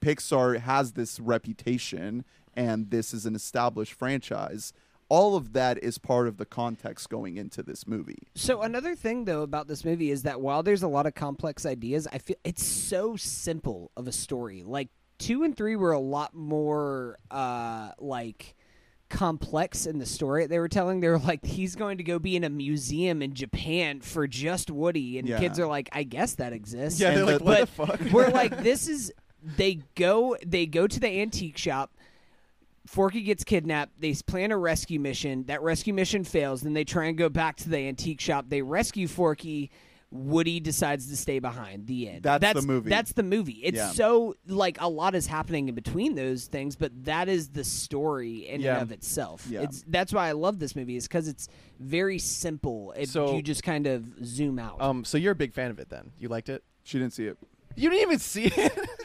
pixar 0.00 0.58
has 0.58 0.92
this 0.92 1.20
reputation 1.20 2.24
and 2.54 2.90
this 2.90 3.12
is 3.14 3.26
an 3.26 3.34
established 3.34 3.92
franchise 3.92 4.72
all 5.08 5.34
of 5.34 5.54
that 5.54 5.76
is 5.82 5.98
part 5.98 6.28
of 6.28 6.36
the 6.36 6.46
context 6.46 7.08
going 7.10 7.36
into 7.36 7.62
this 7.64 7.84
movie 7.86 8.28
So 8.36 8.62
another 8.62 8.94
thing 8.94 9.24
though 9.24 9.42
about 9.42 9.66
this 9.66 9.84
movie 9.84 10.10
is 10.12 10.22
that 10.22 10.40
while 10.40 10.62
there's 10.62 10.84
a 10.84 10.88
lot 10.88 11.04
of 11.06 11.14
complex 11.16 11.66
ideas, 11.66 12.06
I 12.12 12.18
feel 12.18 12.36
it's 12.44 12.62
so 12.64 13.16
simple 13.16 13.90
of 13.96 14.06
a 14.06 14.12
story. 14.12 14.62
Like 14.62 14.88
2 15.18 15.42
and 15.42 15.56
3 15.56 15.74
were 15.74 15.90
a 15.90 15.98
lot 15.98 16.32
more 16.34 17.18
uh 17.30 17.90
like 17.98 18.54
complex 19.08 19.86
in 19.86 19.98
the 19.98 20.06
story 20.06 20.46
they 20.46 20.60
were 20.60 20.68
telling. 20.68 21.00
They 21.00 21.08
were 21.08 21.18
like 21.18 21.44
he's 21.44 21.74
going 21.74 21.98
to 21.98 22.04
go 22.04 22.18
be 22.20 22.36
in 22.36 22.44
a 22.44 22.48
museum 22.50 23.20
in 23.22 23.34
Japan 23.34 24.00
for 24.00 24.28
just 24.28 24.70
Woody 24.70 25.18
and 25.18 25.26
Yeah. 25.28 25.40
kids 25.40 25.58
are 25.58 25.66
like 25.66 25.88
I 25.92 26.04
guess 26.04 26.36
that 26.36 26.52
exists. 26.52 27.00
yeah, 27.00 27.10
they're 27.10 27.18
And 27.18 27.26
like, 27.26 27.38
the- 27.38 27.44
what 27.44 27.60
the 27.60 27.66
fuck? 27.66 28.12
we're 28.12 28.30
like 28.30 28.56
this 28.62 28.88
is 28.88 29.12
they 29.56 29.80
go 29.96 30.36
they 30.46 30.66
go 30.66 30.86
to 30.86 31.00
the 31.00 31.08
antique 31.20 31.58
shop 31.58 31.90
Forky 32.86 33.22
gets 33.22 33.44
kidnapped. 33.44 33.92
They 34.00 34.14
plan 34.14 34.52
a 34.52 34.58
rescue 34.58 34.98
mission. 35.00 35.44
That 35.46 35.62
rescue 35.62 35.92
mission 35.94 36.24
fails. 36.24 36.62
Then 36.62 36.72
they 36.72 36.84
try 36.84 37.06
and 37.06 37.16
go 37.18 37.28
back 37.28 37.56
to 37.58 37.68
the 37.68 37.78
antique 37.78 38.20
shop. 38.20 38.46
They 38.48 38.62
rescue 38.62 39.06
Forky. 39.08 39.70
Woody 40.12 40.58
decides 40.58 41.06
to 41.08 41.16
stay 41.16 41.38
behind. 41.38 41.86
The 41.86 42.08
end. 42.08 42.22
That's 42.24 42.60
the 42.60 42.66
movie. 42.66 42.90
That's 42.90 43.12
the 43.12 43.22
movie. 43.22 43.60
It's 43.62 43.76
Yeah. 43.76 43.90
so 43.90 44.34
like 44.48 44.80
a 44.80 44.88
lot 44.88 45.14
is 45.14 45.28
happening 45.28 45.68
in 45.68 45.76
between 45.76 46.16
those 46.16 46.46
things, 46.46 46.74
but 46.74 46.90
that 47.04 47.28
is 47.28 47.50
the 47.50 47.62
story 47.62 48.48
in 48.48 48.60
Yeah. 48.60 48.72
and 48.74 48.82
of 48.82 48.90
itself. 48.90 49.46
Yeah. 49.48 49.60
It's 49.62 49.84
that's 49.86 50.12
why 50.12 50.28
I 50.28 50.32
love 50.32 50.58
this 50.58 50.74
movie 50.74 50.96
is 50.96 51.06
because 51.06 51.28
it's 51.28 51.46
very 51.78 52.18
simple. 52.18 52.92
It, 52.96 53.08
So- 53.08 53.36
you 53.36 53.42
just 53.42 53.62
kind 53.62 53.86
of 53.86 54.04
zoom 54.24 54.58
out. 54.58 54.80
um, 54.80 55.04
so 55.04 55.16
you're 55.16 55.30
a 55.30 55.36
big 55.36 55.54
fan 55.54 55.70
of 55.70 55.78
it 55.78 55.90
then? 55.90 56.10
You 56.18 56.26
liked 56.28 56.48
it? 56.48 56.64
she 56.82 56.98
didn't 56.98 57.12
see 57.12 57.26
it 57.26 57.36
You 57.76 57.88
didn't 57.88 58.02
even 58.02 58.18
see 58.18 58.46
it. 58.46 58.72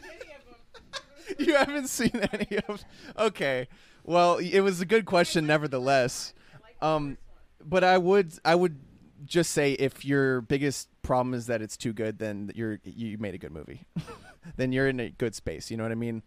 you 1.48 1.56
haven't 1.56 1.88
seen 1.90 2.12
any 2.32 2.60
of. 2.68 2.84
Okay, 3.18 3.68
well, 4.04 4.38
it 4.38 4.62
was 4.62 4.82
a 4.82 4.86
good 4.86 5.06
question, 5.06 5.46
nevertheless. 5.48 6.34
Um, 6.82 7.18
but 7.64 7.84
I 7.84 7.98
would, 7.98 8.34
I 8.44 8.56
would 8.56 8.80
just 9.26 9.52
say 9.52 9.74
if 9.74 10.06
your 10.06 10.42
biggest 10.42 10.90
problem 11.02 11.34
is 11.34 11.48
that 11.48 11.62
it's 11.62 11.78
too 11.78 11.94
good, 11.94 12.20
then 12.20 12.52
you're 12.56 12.80
you 12.84 13.18
made 13.18 13.34
a 13.34 13.38
good 13.38 13.52
movie. 13.52 13.86
then 14.58 14.72
you're 14.72 14.88
in 14.88 15.00
a 15.00 15.10
good 15.10 15.34
space. 15.36 15.72
You 15.72 15.78
know 15.78 15.84
what 15.84 15.92
I 15.92 15.96
mean? 15.96 16.24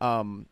Um, 0.00 0.46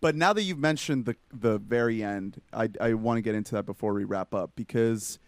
But 0.00 0.16
now 0.16 0.32
that 0.32 0.42
you've 0.42 0.58
mentioned 0.58 1.06
the 1.06 1.16
the 1.32 1.58
very 1.58 2.02
end, 2.02 2.40
I 2.52 2.68
I 2.80 2.94
want 2.94 3.18
to 3.18 3.22
get 3.22 3.34
into 3.34 3.54
that 3.54 3.66
before 3.66 3.94
we 3.94 4.04
wrap 4.04 4.34
up 4.34 4.50
because, 4.56 5.18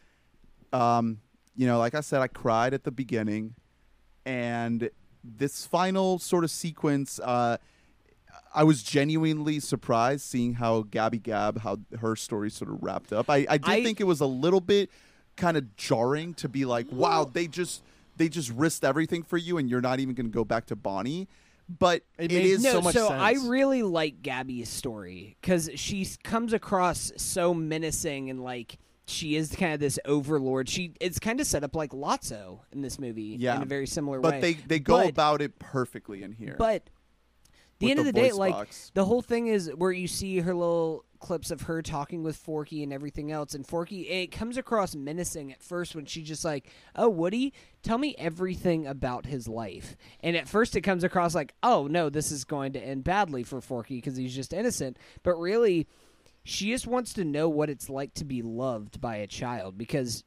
um, 0.73 1.21
you 1.57 1.67
know, 1.67 1.79
like 1.79 1.95
I 1.95 2.01
said, 2.01 2.21
I 2.21 2.29
cried 2.29 2.75
at 2.75 2.85
the 2.85 2.91
beginning, 2.91 3.55
and 4.27 4.91
this 5.23 5.67
final 5.67 6.19
sort 6.19 6.45
of 6.45 6.51
sequence, 6.51 7.21
uh, 7.21 7.57
I 8.55 8.65
was 8.65 8.83
genuinely 8.83 9.59
surprised 9.61 10.23
seeing 10.23 10.55
how 10.55 10.83
Gabby 10.83 11.19
Gab 11.19 11.59
how 11.61 11.79
her 12.01 12.15
story 12.17 12.51
sort 12.51 12.71
of 12.71 12.83
wrapped 12.83 13.13
up. 13.13 13.29
I 13.29 13.47
I 13.49 13.59
did 13.59 13.69
I- 13.71 13.83
think 13.83 14.01
it 14.01 14.05
was 14.05 14.21
a 14.21 14.27
little 14.27 14.61
bit 14.61 14.91
kind 15.37 15.57
of 15.57 15.75
jarring 15.77 16.35
to 16.35 16.49
be 16.49 16.65
like, 16.65 16.87
wow, 16.93 17.25
they 17.25 17.47
just 17.49 17.83
they 18.17 18.29
just 18.29 18.51
risked 18.51 18.85
everything 18.85 19.25
for 19.25 19.37
you, 19.37 19.59
and 19.59 19.69
you're 19.69 19.81
not 19.81 19.99
even 19.99 20.15
going 20.15 20.27
to 20.27 20.33
go 20.33 20.45
back 20.45 20.67
to 20.67 20.77
Bonnie. 20.77 21.27
But 21.67 22.03
It 22.19 22.31
it 22.31 22.37
made 22.37 22.45
is 22.47 22.63
no, 22.63 22.73
so 22.73 22.81
much 22.83 22.95
so 22.95 23.09
sense. 23.09 23.21
I 23.21 23.33
really 23.49 23.83
like 23.83 24.23
Gabby's 24.23 24.69
story 24.69 25.37
because 25.41 25.71
she 25.77 26.07
comes 26.23 26.53
across 26.53 27.11
so 27.17 27.55
menacing 27.55 28.29
and 28.31 28.45
like 28.45 28.77
she 29.07 29.35
is 29.37 29.55
kind 29.57 29.73
of 29.75 29.81
this 29.81 29.99
overlord. 30.05 30.69
She 30.69 30.93
it's 31.01 31.19
kind 31.19 31.41
of 31.41 31.47
set 31.47 31.65
up 31.65 31.75
like 31.75 31.91
Lotso 31.93 32.61
in 32.71 32.83
this 32.83 32.99
movie, 32.99 33.37
Yeah. 33.41 33.57
in 33.57 33.63
a 33.63 33.67
very 33.67 33.87
similar 33.87 34.21
but 34.21 34.35
way. 34.35 34.41
But 34.41 34.43
they 34.43 34.53
they 34.67 34.79
go 34.79 34.99
But- 34.99 35.09
about 35.09 35.41
it 35.43 35.59
perfectly 35.59 36.23
in 36.23 36.33
here. 36.33 36.55
But 36.59 36.89
the 37.79 37.91
end 37.91 37.99
the 37.99 38.03
of 38.03 38.07
the 38.07 38.13
day, 38.13 38.31
voice 38.31 38.39
like 38.39 38.69
the 38.95 39.05
whole 39.05 39.23
thing 39.23 39.49
is 39.49 39.71
where 39.77 39.93
you 39.93 40.07
see 40.07 40.39
her 40.41 40.55
little 40.55 41.05
clips 41.19 41.51
of 41.51 41.63
her 41.63 41.81
talking 41.83 42.23
with 42.23 42.37
Forky 42.37 42.83
and 42.83 42.93
everything 42.93 43.33
else, 43.33 43.55
and 43.55 43.67
Forky 43.67 44.03
it 44.03 44.29
comes 44.29 44.57
across 44.57 44.95
menacing 44.95 45.53
at 45.53 45.63
first 45.63 45.95
when 45.95 46.05
she's 46.05 46.29
just 46.29 46.45
like, 46.45 46.71
"Oh, 46.95 47.09
Woody, 47.09 47.53
tell 47.83 47.99
me 47.99 48.15
everything 48.19 48.87
about 48.87 49.27
his 49.27 49.49
life." 49.49 49.97
And 50.21 50.37
at 50.37 50.49
first, 50.49 50.77
it 50.77 50.83
comes 50.83 51.05
across 51.05 51.35
like, 51.35 51.55
"Oh 51.63 51.87
no, 51.87 52.11
this 52.11 52.31
is 52.31 52.45
going 52.45 52.73
to 52.75 52.81
end 52.81 53.05
badly 53.05 53.43
for 53.43 53.61
Forky 53.61 53.97
because 53.97 54.17
he's 54.17 54.35
just 54.35 54.53
innocent," 54.53 54.99
but 55.23 55.35
really. 55.37 55.87
She 56.47 56.69
just 56.69 56.87
wants 56.87 57.15
to 57.15 57.25
know 57.25 57.49
what 57.49 57.71
it's 57.71 57.89
like 57.89 58.13
to 58.17 58.25
be 58.27 58.43
loved 58.43 59.01
by 59.01 59.17
a 59.17 59.27
child 59.27 59.79
because 59.79 60.25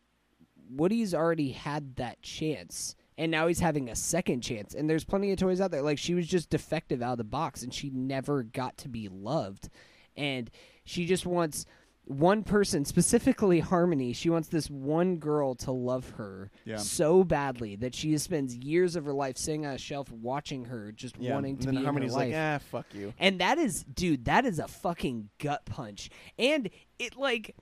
Woody's 0.68 1.14
already 1.14 1.52
had 1.52 1.98
that 1.98 2.24
chance 2.24 2.96
and 3.18 3.32
now 3.32 3.48
he's 3.48 3.60
having 3.60 3.90
a 3.90 3.96
second 3.96 4.42
chance 4.42 4.74
and 4.76 4.90
there's 4.90 5.04
plenty 5.04 5.32
of 5.32 5.38
toys 5.40 5.60
out 5.62 5.72
there 5.72 5.82
like 5.82 5.98
she 5.98 6.14
was 6.14 6.28
just 6.28 6.50
defective 6.50 7.02
out 7.02 7.14
of 7.14 7.18
the 7.18 7.24
box 7.24 7.64
and 7.64 7.74
she 7.74 7.90
never 7.90 8.44
got 8.44 8.78
to 8.78 8.88
be 8.90 9.10
loved 9.10 9.70
and 10.16 10.50
she 10.86 11.06
just 11.06 11.26
wants 11.26 11.66
one 12.06 12.42
person 12.42 12.86
specifically 12.86 13.60
harmony 13.60 14.14
she 14.14 14.30
wants 14.30 14.48
this 14.48 14.70
one 14.70 15.18
girl 15.18 15.54
to 15.56 15.72
love 15.74 16.12
her 16.12 16.50
Yeah. 16.64 16.78
so 16.78 17.26
badly 17.26 17.76
that 17.78 17.94
she 17.94 18.18
spends 18.18 18.56
years 18.56 18.96
of 18.96 19.04
her 19.04 19.12
life 19.14 19.38
sitting 19.38 19.66
on 19.66 19.74
a 19.74 19.78
shelf 19.78 20.10
watching 20.10 20.64
her 20.66 20.94
just 20.94 21.18
yeah. 21.20 21.34
wanting 21.34 21.56
and 21.56 21.62
to 21.62 21.66
then 21.68 21.76
be 21.76 21.84
Harmony's 21.84 22.14
like, 22.14 22.32
life 22.32 22.62
ah, 22.64 22.66
fuck 22.72 22.86
you. 22.94 23.14
and 23.20 23.42
that 23.42 23.58
is, 23.58 23.84
dude, 23.84 24.24
that 24.24 24.46
is 24.46 24.58
a 24.60 24.70
fucking 24.70 25.30
gut 25.38 25.66
punch. 25.66 26.10
And 26.40 26.70
it 26.98 27.18
like 27.18 27.56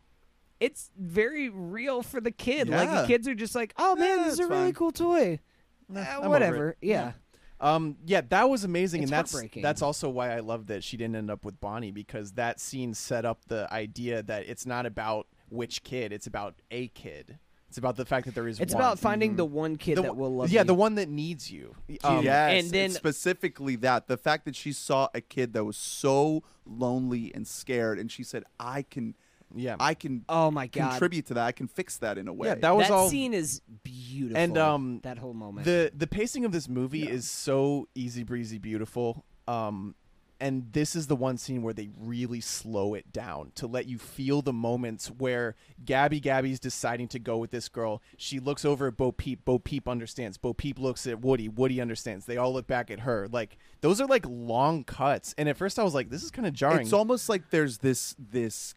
it's 0.66 0.92
very 0.98 1.50
real 1.50 2.02
for 2.02 2.20
the 2.22 2.32
kid. 2.32 2.70
Like 2.70 2.90
Yeah. 2.90 3.02
the 3.02 3.08
kids 3.08 3.28
are 3.28 3.36
just 3.36 3.56
like, 3.56 3.74
"Oh 3.78 3.96
man, 3.96 4.18
Yeah, 4.20 4.24
this 4.24 4.34
is 4.34 4.40
it's 4.40 4.48
a 4.48 4.52
really 4.52 4.66
fine. 4.68 4.74
cool 4.74 4.92
toy." 4.92 5.40
Nah, 5.88 6.02
Uh, 6.02 6.04
I'm 6.04 6.18
over 6.20 6.30
whatever. 6.30 6.70
it. 6.72 6.78
Yeah. 6.82 7.12
Um, 7.60 7.96
yeah, 8.06 8.22
that 8.30 8.50
was 8.50 8.64
amazing, 8.66 9.04
It's 9.04 9.12
and 9.12 9.18
that's 9.18 9.32
heartbreaking. 9.32 9.64
that's 9.64 9.82
also 9.82 10.10
why 10.10 10.36
I 10.36 10.40
love 10.42 10.68
that 10.68 10.84
she 10.84 10.98
didn't 10.98 11.16
end 11.16 11.32
up 11.32 11.46
with 11.46 11.60
Bonnie 11.62 11.92
because 11.92 12.34
that 12.34 12.60
scene 12.60 12.94
set 12.94 13.24
up 13.24 13.46
the 13.48 13.72
idea 13.72 14.22
that 14.24 14.48
it's 14.50 14.66
not 14.66 14.86
about 14.86 15.28
which 15.50 15.84
kid, 15.84 16.12
it's 16.12 16.28
about 16.28 16.56
a 16.72 16.90
kid. 16.90 17.40
It's 17.70 17.78
about 17.78 17.96
the 17.98 18.06
fact 18.06 18.26
that 18.26 18.36
there 18.36 18.48
is. 18.48 18.60
It's 18.60 18.74
one. 18.74 18.82
about 18.84 19.00
finding 19.00 19.36
the 19.38 19.46
one 19.46 19.76
kid 19.78 19.98
The 19.98 20.04
that 20.04 20.16
will 20.16 20.34
love 20.36 20.50
you. 20.50 20.56
yeah, 20.56 20.62
you. 20.62 20.66
the 20.68 20.74
one 20.76 20.96
that 20.96 21.10
needs 21.10 21.52
you. 21.52 21.76
Um, 22.04 22.24
yes, 22.24 22.64
and 22.64 22.72
then- 22.74 22.86
it's 22.88 22.96
specifically 22.96 23.76
that 23.78 24.08
the 24.08 24.18
fact 24.18 24.46
that 24.46 24.56
she 24.56 24.72
saw 24.72 25.08
a 25.14 25.22
kid 25.22 25.54
that 25.54 25.64
was 25.66 25.78
so 25.78 26.44
lonely 26.66 27.34
and 27.34 27.48
scared, 27.48 28.00
and 28.00 28.12
she 28.12 28.24
said, 28.24 28.44
"I 28.60 28.82
can, 28.82 29.16
yeah, 29.56 29.76
I 29.80 29.94
can 29.94 30.24
Oh 30.30 30.52
my 30.52 30.68
god. 30.68 30.92
contribute 30.92 31.26
to 31.28 31.34
that. 31.36 31.46
I 31.46 31.52
can 31.52 31.68
fix 31.68 31.98
that 31.98 32.18
in 32.18 32.28
a 32.28 32.34
way." 32.34 32.48
yeah. 32.50 32.56
That 32.56 32.76
was 32.76 32.88
that 32.88 32.94
all. 32.94 33.10
scene 33.10 33.34
is 33.34 33.62
beautiful. 33.84 34.38
And, 34.38 34.58
um, 34.58 35.00
that 35.04 35.18
whole 35.18 35.34
moment. 35.34 35.66
the 35.66 35.92
the 35.96 36.08
pacing 36.08 36.46
of 36.46 36.52
this 36.52 36.68
movie 36.70 37.08
is 37.10 37.30
so 37.30 37.88
easy 37.96 38.24
breezy 38.24 38.58
beautiful 38.58 39.26
um 39.48 39.96
and 40.42 40.74
this 40.74 40.98
is 40.98 41.08
the 41.08 41.16
one 41.16 41.38
scene 41.38 41.62
where 41.62 41.74
they 41.74 41.88
really 41.98 42.42
slow 42.42 42.94
it 42.94 43.14
down 43.14 43.54
to 43.56 43.68
let 43.68 43.86
you 43.88 43.98
feel 43.98 44.42
the 44.42 44.52
moments 44.52 45.08
where 45.08 45.56
Gabby 45.86 46.20
Gabby's 46.20 46.60
deciding 46.60 47.08
to 47.10 47.20
go 47.20 47.38
with 47.38 47.52
this 47.52 47.70
girl. 47.70 48.02
She 48.18 48.42
looks 48.42 48.66
over 48.66 48.88
at 48.88 48.98
Bo 48.98 49.14
Peep. 49.14 49.46
Bo 49.46 49.60
Peep 49.60 49.88
understands. 49.88 50.38
Bo 50.38 50.54
Peep 50.54 50.78
looks 50.78 51.08
at 51.08 51.22
Woody. 51.22 51.48
Woody 51.48 51.80
understands. 51.80 52.26
They 52.26 52.36
all 52.36 52.52
look 52.52 52.68
back 52.68 52.92
at 52.92 53.00
her. 53.00 53.30
Like 53.32 53.58
those 53.80 54.02
are 54.02 54.08
like 54.08 54.26
long 54.28 54.84
cuts. 54.84 55.34
And 55.38 55.48
at 55.48 55.56
first 55.56 55.80
I 55.80 55.84
was 55.84 55.94
like, 55.94 56.10
this 56.10 56.22
is 56.22 56.32
kind 56.32 56.46
of 56.46 56.54
jarring. 56.54 56.82
it's 56.82 56.92
almost 56.94 57.30
like 57.30 57.50
there's 57.50 57.78
this 57.78 58.14
this 58.20 58.76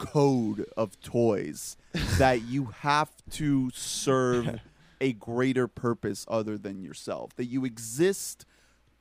code 0.00 0.64
of 0.78 0.98
toys 1.00 1.76
that 2.18 2.42
you 2.42 2.66
have 2.80 3.10
to 3.32 3.70
serve 3.74 4.58
a 5.00 5.12
greater 5.12 5.68
purpose 5.68 6.24
other 6.26 6.56
than 6.56 6.80
yourself. 6.82 7.36
That 7.36 7.44
you 7.46 7.64
exist 7.66 8.46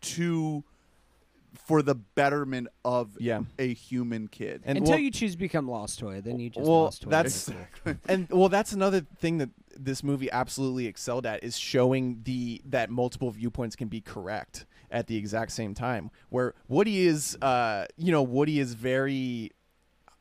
to 0.02 0.64
for 1.56 1.82
the 1.82 1.96
betterment 1.96 2.68
of 2.86 3.18
Yeah. 3.20 3.42
a 3.58 3.74
human 3.74 4.28
kid. 4.28 4.62
and 4.66 4.78
Until 4.78 4.94
well- 4.94 5.00
you 5.00 5.10
choose 5.10 5.32
to 5.32 5.38
become 5.38 5.68
Lost 5.68 5.98
Toy, 6.00 6.22
then 6.22 6.38
you 6.40 6.50
just 6.50 6.68
well, 6.68 6.84
Lost 6.84 7.02
Toy. 7.04 7.10
that's 7.10 7.50
and 8.08 8.30
well, 8.30 8.50
that's 8.50 8.72
another 8.74 9.02
thing 9.20 9.38
that 9.40 9.50
this 9.76 10.04
movie 10.04 10.30
absolutely 10.32 10.86
excelled 10.86 11.26
at 11.26 11.44
is 11.44 11.58
showing 11.58 12.22
the 12.24 12.62
that 12.66 12.90
multiple 12.90 13.32
viewpoints 13.32 13.76
can 13.76 13.88
be 13.88 14.02
correct 14.02 14.66
at 14.92 15.08
the 15.08 15.16
exact 15.16 15.52
same 15.54 15.74
time. 15.74 16.12
Where 16.30 16.54
Woody 16.68 17.02
is, 17.08 17.36
uh, 17.42 17.86
you 17.98 18.12
know, 18.12 18.22
Woody 18.24 18.60
is 18.60 18.74
very 18.74 19.52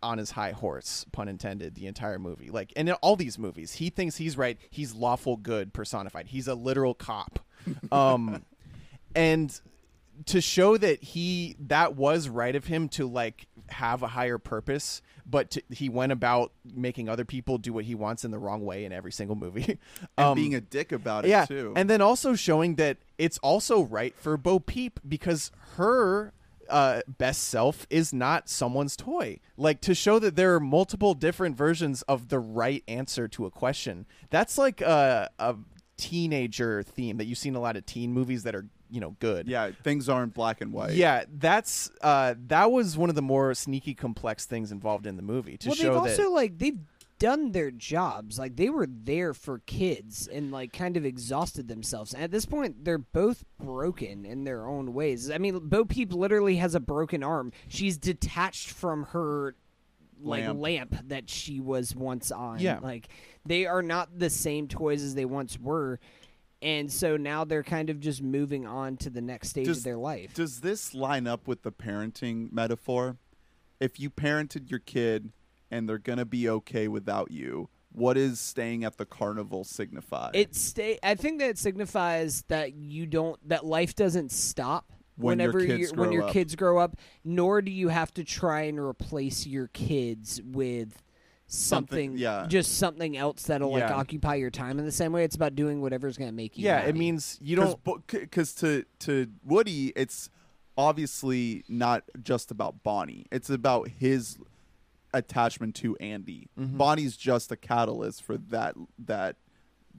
on 0.02 0.18
his 0.18 0.30
high 0.32 0.52
horse, 0.52 1.04
pun 1.12 1.28
intended, 1.28 1.74
the 1.74 1.86
entire 1.86 2.18
movie. 2.18 2.50
Like, 2.50 2.72
and 2.76 2.88
in 2.88 2.94
all 2.96 3.16
these 3.16 3.38
movies, 3.38 3.74
he 3.74 3.90
thinks 3.90 4.16
he's 4.16 4.36
right. 4.36 4.58
He's 4.70 4.94
lawful 4.94 5.36
good 5.36 5.72
personified. 5.72 6.28
He's 6.28 6.48
a 6.48 6.54
literal 6.54 6.94
cop. 6.94 7.40
Um, 7.92 8.44
and 9.14 9.60
to 10.26 10.40
show 10.40 10.76
that 10.78 11.02
he 11.02 11.56
that 11.66 11.94
was 11.96 12.28
right 12.28 12.54
of 12.56 12.64
him 12.66 12.88
to 12.90 13.06
like 13.06 13.46
have 13.68 14.02
a 14.02 14.06
higher 14.08 14.38
purpose 14.38 15.02
but 15.26 15.50
to, 15.50 15.62
he 15.70 15.88
went 15.88 16.10
about 16.12 16.52
making 16.64 17.08
other 17.08 17.24
people 17.24 17.58
do 17.58 17.72
what 17.72 17.84
he 17.84 17.94
wants 17.94 18.24
in 18.24 18.30
the 18.30 18.38
wrong 18.38 18.64
way 18.64 18.84
in 18.84 18.92
every 18.92 19.12
single 19.12 19.36
movie 19.36 19.62
and 19.62 19.78
Um, 20.18 20.34
being 20.34 20.54
a 20.54 20.60
dick 20.60 20.90
about 20.92 21.24
it 21.24 21.28
yeah 21.28 21.44
too. 21.44 21.72
and 21.76 21.88
then 21.90 22.00
also 22.00 22.34
showing 22.34 22.76
that 22.76 22.96
it's 23.18 23.38
also 23.38 23.82
right 23.82 24.14
for 24.16 24.36
bo 24.36 24.58
peep 24.58 24.98
because 25.06 25.52
her 25.76 26.32
uh, 26.68 27.00
best 27.06 27.44
self 27.44 27.86
is 27.90 28.12
not 28.12 28.48
someone's 28.48 28.96
toy 28.96 29.38
like 29.56 29.80
to 29.80 29.94
show 29.94 30.18
that 30.18 30.36
there 30.36 30.54
are 30.54 30.60
multiple 30.60 31.14
different 31.14 31.56
versions 31.56 32.02
of 32.02 32.28
the 32.28 32.38
right 32.38 32.82
answer 32.88 33.28
to 33.28 33.46
a 33.46 33.50
question 33.50 34.06
that's 34.30 34.58
like 34.58 34.80
a, 34.80 35.30
a 35.38 35.56
teenager 35.96 36.82
theme 36.82 37.16
that 37.16 37.26
you 37.26 37.34
see 37.34 37.48
in 37.48 37.56
a 37.56 37.60
lot 37.60 37.76
of 37.76 37.84
teen 37.84 38.12
movies 38.12 38.44
that 38.44 38.54
are 38.54 38.66
you 38.90 39.00
know 39.00 39.16
good 39.20 39.48
yeah, 39.48 39.70
things 39.84 40.08
aren't 40.08 40.34
black 40.34 40.60
and 40.60 40.72
white. 40.72 40.92
yeah, 40.92 41.24
that's 41.38 41.90
uh, 42.02 42.34
that 42.46 42.70
was 42.70 42.96
one 42.96 43.10
of 43.10 43.16
the 43.16 43.22
more 43.22 43.54
sneaky, 43.54 43.94
complex 43.94 44.46
things 44.46 44.72
involved 44.72 45.06
in 45.06 45.16
the 45.16 45.22
movie 45.22 45.56
to 45.58 45.68
well, 45.68 45.76
show 45.76 45.82
they've 45.82 46.16
that. 46.16 46.20
also 46.20 46.32
like 46.32 46.58
they've 46.58 46.78
done 47.18 47.52
their 47.52 47.70
jobs. 47.70 48.38
Like 48.38 48.56
they 48.56 48.70
were 48.70 48.86
there 48.88 49.34
for 49.34 49.58
kids 49.60 50.28
and 50.28 50.50
like 50.52 50.72
kind 50.72 50.96
of 50.96 51.04
exhausted 51.04 51.68
themselves. 51.68 52.14
And 52.14 52.22
at 52.22 52.30
this 52.30 52.46
point, 52.46 52.84
they're 52.84 52.98
both 52.98 53.44
broken 53.62 54.24
in 54.24 54.44
their 54.44 54.66
own 54.66 54.94
ways. 54.94 55.30
I 55.30 55.38
mean, 55.38 55.58
Bo 55.68 55.84
Peep 55.84 56.12
literally 56.12 56.56
has 56.56 56.74
a 56.74 56.80
broken 56.80 57.22
arm. 57.22 57.52
She's 57.68 57.96
detached 57.98 58.70
from 58.70 59.04
her 59.06 59.54
like 60.20 60.44
Lamp. 60.44 60.60
lamp, 60.60 60.96
that 61.08 61.30
she 61.30 61.60
was 61.60 61.94
once 61.94 62.32
on. 62.32 62.58
Yeah. 62.58 62.80
like 62.82 63.08
they 63.46 63.66
are 63.66 63.82
not 63.82 64.18
the 64.18 64.30
same 64.30 64.66
toys 64.68 65.02
as 65.02 65.14
they 65.14 65.24
once 65.24 65.58
were. 65.58 66.00
And 66.60 66.90
so 66.90 67.16
now 67.16 67.44
they're 67.44 67.62
kind 67.62 67.88
of 67.88 68.00
just 68.00 68.20
moving 68.20 68.66
on 68.66 68.96
to 68.98 69.10
the 69.10 69.20
next 69.20 69.50
stage 69.50 69.66
Does- 69.66 69.78
of 69.78 69.84
their 69.84 69.96
life. 69.96 70.34
Does 70.34 70.60
this 70.60 70.92
line 70.92 71.26
up 71.28 71.46
with 71.46 71.62
the 71.62 71.70
parenting 71.70 72.52
metaphor? 72.52 73.16
If 73.78 74.00
you 74.00 74.10
parented 74.10 74.68
your 74.70 74.80
kid 74.80 75.30
and 75.70 75.88
they're 75.88 75.98
gonna 75.98 76.24
be 76.24 76.48
okay 76.48 76.88
without 76.88 77.30
you, 77.30 77.68
what 77.92 78.16
is 78.16 78.38
staying 78.40 78.84
at 78.84 78.96
the 78.96 79.06
carnival 79.06 79.64
signify? 79.64 80.30
It 80.34 80.54
stay. 80.54 80.98
I 81.02 81.14
think 81.14 81.40
that 81.40 81.50
it 81.50 81.58
signifies 81.58 82.42
that 82.48 82.74
you 82.74 83.06
don't. 83.06 83.36
That 83.48 83.64
life 83.64 83.94
doesn't 83.94 84.30
stop 84.30 84.92
When 85.16 85.38
your 85.38 85.52
whenever 85.52 85.66
kids 85.66 85.90
you 85.90 85.96
when 85.98 86.12
your 86.12 86.24
up. 86.24 86.32
kids 86.32 86.54
grow 86.54 86.78
up. 86.78 86.96
Nor 87.24 87.62
do 87.62 87.70
you 87.70 87.88
have 87.88 88.12
to 88.14 88.24
try 88.24 88.62
and 88.62 88.78
replace 88.78 89.46
your 89.46 89.68
kids 89.68 90.40
with 90.44 91.02
something, 91.48 92.16
yeah. 92.16 92.44
just 92.46 92.76
something 92.76 93.16
else 93.16 93.44
that'll 93.44 93.72
like 93.72 93.90
occupy 93.90 94.34
your 94.36 94.50
time 94.50 94.78
in 94.78 94.84
the 94.84 94.92
same 94.92 95.12
way. 95.12 95.24
It's 95.24 95.36
about 95.36 95.54
doing 95.54 95.80
whatever's 95.80 96.16
going 96.18 96.30
to 96.30 96.36
make 96.36 96.56
you. 96.58 96.66
Yeah, 96.66 96.78
happy. 96.78 96.90
it 96.90 96.96
means 96.96 97.38
you 97.42 97.56
don't. 97.56 98.06
because 98.06 98.52
to 98.56 98.84
to 99.00 99.28
Woody, 99.44 99.92
it's 99.96 100.30
obviously 100.76 101.64
not 101.68 102.04
just 102.22 102.50
about 102.50 102.82
Bonnie. 102.82 103.26
It's 103.32 103.50
about 103.50 103.88
his 103.88 104.38
attachment 105.14 105.74
to 105.76 105.96
Andy. 105.96 106.48
Mm-hmm. 106.58 106.76
Bonnie's 106.76 107.16
just 107.16 107.50
a 107.52 107.56
catalyst 107.56 108.22
for 108.22 108.36
that 108.36 108.74
that 108.98 109.36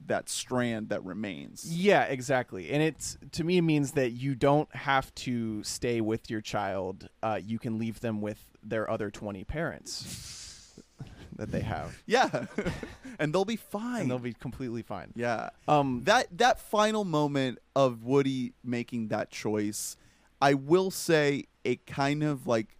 that 0.06 0.28
strand 0.30 0.88
that 0.88 1.04
remains. 1.04 1.64
Yeah, 1.76 2.04
exactly. 2.04 2.70
And 2.70 2.82
it's 2.82 3.18
to 3.32 3.44
me 3.44 3.58
it 3.58 3.62
means 3.62 3.92
that 3.92 4.12
you 4.12 4.34
don't 4.34 4.74
have 4.74 5.14
to 5.16 5.62
stay 5.62 6.00
with 6.00 6.30
your 6.30 6.40
child. 6.40 7.08
Uh, 7.22 7.38
you 7.44 7.58
can 7.58 7.78
leave 7.78 8.00
them 8.00 8.20
with 8.20 8.38
their 8.62 8.90
other 8.90 9.10
twenty 9.10 9.44
parents 9.44 10.72
that 11.36 11.50
they 11.50 11.60
have, 11.60 12.02
Yeah, 12.06 12.46
and 13.18 13.34
they'll 13.34 13.44
be 13.46 13.56
fine. 13.56 14.02
and 14.02 14.10
they'll 14.10 14.18
be 14.18 14.32
completely 14.34 14.82
fine. 14.82 15.12
yeah. 15.16 15.50
Um, 15.68 16.02
that 16.04 16.26
that 16.38 16.60
final 16.60 17.04
moment 17.04 17.58
of 17.74 18.04
Woody 18.04 18.52
making 18.64 19.08
that 19.08 19.30
choice, 19.30 19.96
I 20.40 20.54
will 20.54 20.90
say 20.90 21.44
it 21.64 21.86
kind 21.86 22.22
of 22.22 22.46
like 22.46 22.76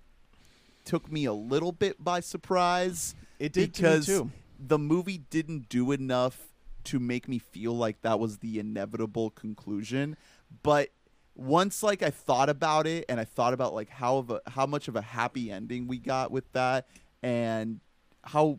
took 0.91 1.13
me 1.13 1.25
a 1.25 1.33
little 1.33 1.71
bit 1.71 2.03
by 2.03 2.19
surprise. 2.19 3.15
It 3.39 3.53
did 3.53 3.75
to 3.75 3.83
because 3.83 4.07
too. 4.07 4.33
the 4.59 4.77
movie 4.77 5.19
didn't 5.19 5.69
do 5.69 5.93
enough 5.93 6.49
to 6.83 6.99
make 6.99 7.29
me 7.29 7.39
feel 7.39 7.75
like 7.75 8.03
that 8.03 8.19
was 8.19 8.39
the 8.39 8.59
inevitable 8.59 9.31
conclusion. 9.31 10.17
But 10.65 10.89
once 11.37 11.85
like 11.85 12.03
I 12.03 12.11
thought 12.11 12.49
about 12.49 12.89
it 12.89 13.05
and 13.09 13.21
I 13.21 13.25
thought 13.25 13.55
about 13.55 13.73
like 13.73 13.89
how 13.89 14.19
of 14.19 14.31
a 14.31 14.41
how 14.49 14.67
much 14.67 14.89
of 14.89 14.97
a 14.97 15.01
happy 15.01 15.53
ending 15.53 15.87
we 15.87 16.01
got 16.01 16.33
with 16.33 16.51
that 16.55 16.89
and 17.23 17.79
how 18.25 18.59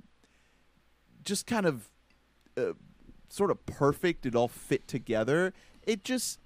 just 1.26 1.45
kind 1.45 1.66
of 1.66 1.90
uh, 2.58 2.74
sort 3.28 3.52
of 3.52 3.66
perfect 3.66 4.26
it 4.26 4.36
all 4.36 4.48
fit 4.48 4.88
together 4.88 5.53
it 5.84 6.06
just 6.06 6.40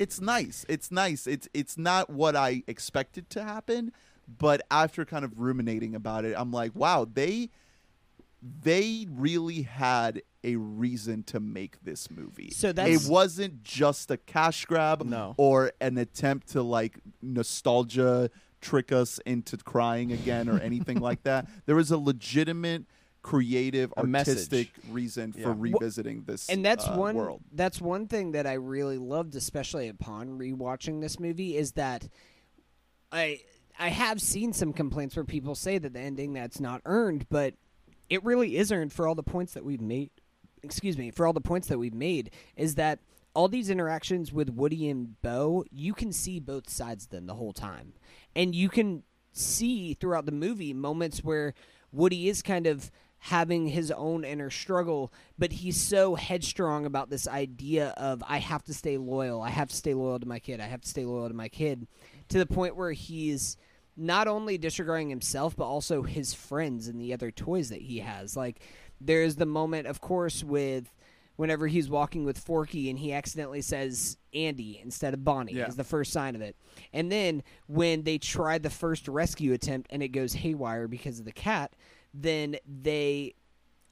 it's 0.00 0.20
nice 0.20 0.66
it's 0.68 0.90
nice 0.90 1.26
it's 1.26 1.48
it's 1.54 1.78
not 1.78 2.10
what 2.10 2.36
i 2.36 2.62
expected 2.66 3.30
to 3.30 3.42
happen 3.42 3.92
but 4.38 4.60
after 4.70 5.04
kind 5.04 5.24
of 5.24 5.38
ruminating 5.38 5.94
about 5.94 6.24
it 6.24 6.34
i'm 6.36 6.52
like 6.52 6.72
wow 6.74 7.06
they 7.10 7.48
they 8.62 9.06
really 9.10 9.62
had 9.62 10.22
a 10.44 10.54
reason 10.56 11.22
to 11.24 11.40
make 11.40 11.82
this 11.82 12.10
movie 12.10 12.50
So 12.50 12.72
that's- 12.72 13.06
it 13.06 13.10
wasn't 13.10 13.62
just 13.64 14.10
a 14.10 14.16
cash 14.16 14.64
grab 14.66 15.02
No. 15.04 15.34
or 15.36 15.72
an 15.80 15.98
attempt 15.98 16.48
to 16.50 16.62
like 16.62 17.00
nostalgia 17.22 18.30
trick 18.60 18.92
us 18.92 19.18
into 19.26 19.56
crying 19.56 20.12
again 20.12 20.48
or 20.48 20.58
anything 20.60 21.00
like 21.00 21.22
that 21.24 21.48
there 21.66 21.74
was 21.76 21.90
a 21.90 21.98
legitimate 21.98 22.84
creative 23.22 23.92
A 23.96 24.04
message. 24.06 24.32
artistic 24.34 24.68
reason 24.90 25.32
for 25.32 25.52
revisiting 25.52 26.22
this 26.24 26.48
and 26.48 26.64
that's 26.64 26.86
uh, 26.86 26.94
one 26.94 27.16
world 27.16 27.42
that's 27.52 27.80
one 27.80 28.06
thing 28.06 28.32
that 28.32 28.46
I 28.46 28.54
really 28.54 28.96
loved, 28.98 29.34
especially 29.34 29.88
upon 29.88 30.38
rewatching 30.38 31.00
this 31.00 31.18
movie, 31.18 31.56
is 31.56 31.72
that 31.72 32.08
I 33.10 33.40
I 33.78 33.88
have 33.88 34.20
seen 34.20 34.52
some 34.52 34.72
complaints 34.72 35.14
where 35.14 35.24
people 35.24 35.54
say 35.54 35.78
that 35.78 35.92
the 35.92 36.00
ending 36.00 36.32
that's 36.32 36.60
not 36.60 36.82
earned, 36.84 37.26
but 37.30 37.54
it 38.10 38.24
really 38.24 38.56
is 38.56 38.72
earned 38.72 38.92
for 38.92 39.06
all 39.06 39.14
the 39.14 39.22
points 39.22 39.54
that 39.54 39.64
we've 39.64 39.80
made. 39.80 40.10
Excuse 40.62 40.98
me, 40.98 41.12
for 41.12 41.26
all 41.26 41.32
the 41.32 41.40
points 41.40 41.68
that 41.68 41.78
we've 41.78 41.94
made, 41.94 42.30
is 42.56 42.74
that 42.74 42.98
all 43.34 43.46
these 43.46 43.70
interactions 43.70 44.32
with 44.32 44.50
Woody 44.50 44.88
and 44.88 45.20
Bo, 45.22 45.64
you 45.70 45.94
can 45.94 46.12
see 46.12 46.40
both 46.40 46.68
sides 46.68 47.04
of 47.04 47.10
them 47.10 47.26
the 47.26 47.34
whole 47.34 47.52
time, 47.52 47.92
and 48.34 48.54
you 48.54 48.68
can 48.68 49.04
see 49.32 49.94
throughout 49.94 50.26
the 50.26 50.32
movie 50.32 50.74
moments 50.74 51.22
where 51.22 51.54
Woody 51.92 52.28
is 52.28 52.42
kind 52.42 52.66
of 52.66 52.90
having 53.18 53.68
his 53.68 53.92
own 53.92 54.24
inner 54.24 54.50
struggle, 54.50 55.12
but 55.38 55.52
he's 55.52 55.80
so 55.80 56.16
headstrong 56.16 56.86
about 56.86 57.10
this 57.10 57.28
idea 57.28 57.88
of 57.96 58.22
I 58.26 58.38
have 58.38 58.64
to 58.64 58.74
stay 58.74 58.96
loyal, 58.96 59.42
I 59.42 59.50
have 59.50 59.68
to 59.68 59.76
stay 59.76 59.94
loyal 59.94 60.18
to 60.18 60.26
my 60.26 60.40
kid, 60.40 60.60
I 60.60 60.66
have 60.66 60.80
to 60.80 60.88
stay 60.88 61.04
loyal 61.04 61.28
to 61.28 61.34
my 61.34 61.48
kid, 61.48 61.86
to 62.30 62.38
the 62.38 62.46
point 62.46 62.76
where 62.76 62.92
he's 62.92 63.56
not 64.00 64.28
only 64.28 64.56
disregarding 64.56 65.10
himself 65.10 65.56
but 65.56 65.64
also 65.66 66.02
his 66.02 66.32
friends 66.32 66.86
and 66.88 67.00
the 67.00 67.12
other 67.12 67.30
toys 67.30 67.68
that 67.70 67.82
he 67.82 67.98
has. 67.98 68.36
Like 68.36 68.60
there's 69.00 69.34
the 69.36 69.44
moment, 69.46 69.86
of 69.88 70.00
course, 70.00 70.42
with 70.44 70.94
whenever 71.36 71.66
he's 71.66 71.88
walking 71.90 72.24
with 72.24 72.38
Forky 72.38 72.88
and 72.90 72.98
he 72.98 73.12
accidentally 73.12 73.60
says 73.60 74.16
Andy 74.34 74.80
instead 74.82 75.14
of 75.14 75.24
Bonnie 75.24 75.52
Yeah. 75.54 75.66
is 75.66 75.76
the 75.76 75.84
first 75.84 76.12
sign 76.12 76.34
of 76.34 76.40
it. 76.40 76.56
And 76.92 77.10
then 77.12 77.42
when 77.66 78.02
they 78.04 78.18
try 78.18 78.58
the 78.58 78.70
first 78.70 79.06
rescue 79.08 79.52
attempt 79.52 79.88
and 79.92 80.02
it 80.02 80.08
goes 80.08 80.32
haywire 80.32 80.88
because 80.88 81.18
of 81.18 81.24
the 81.24 81.32
cat, 81.32 81.74
then 82.14 82.56
they 82.66 83.34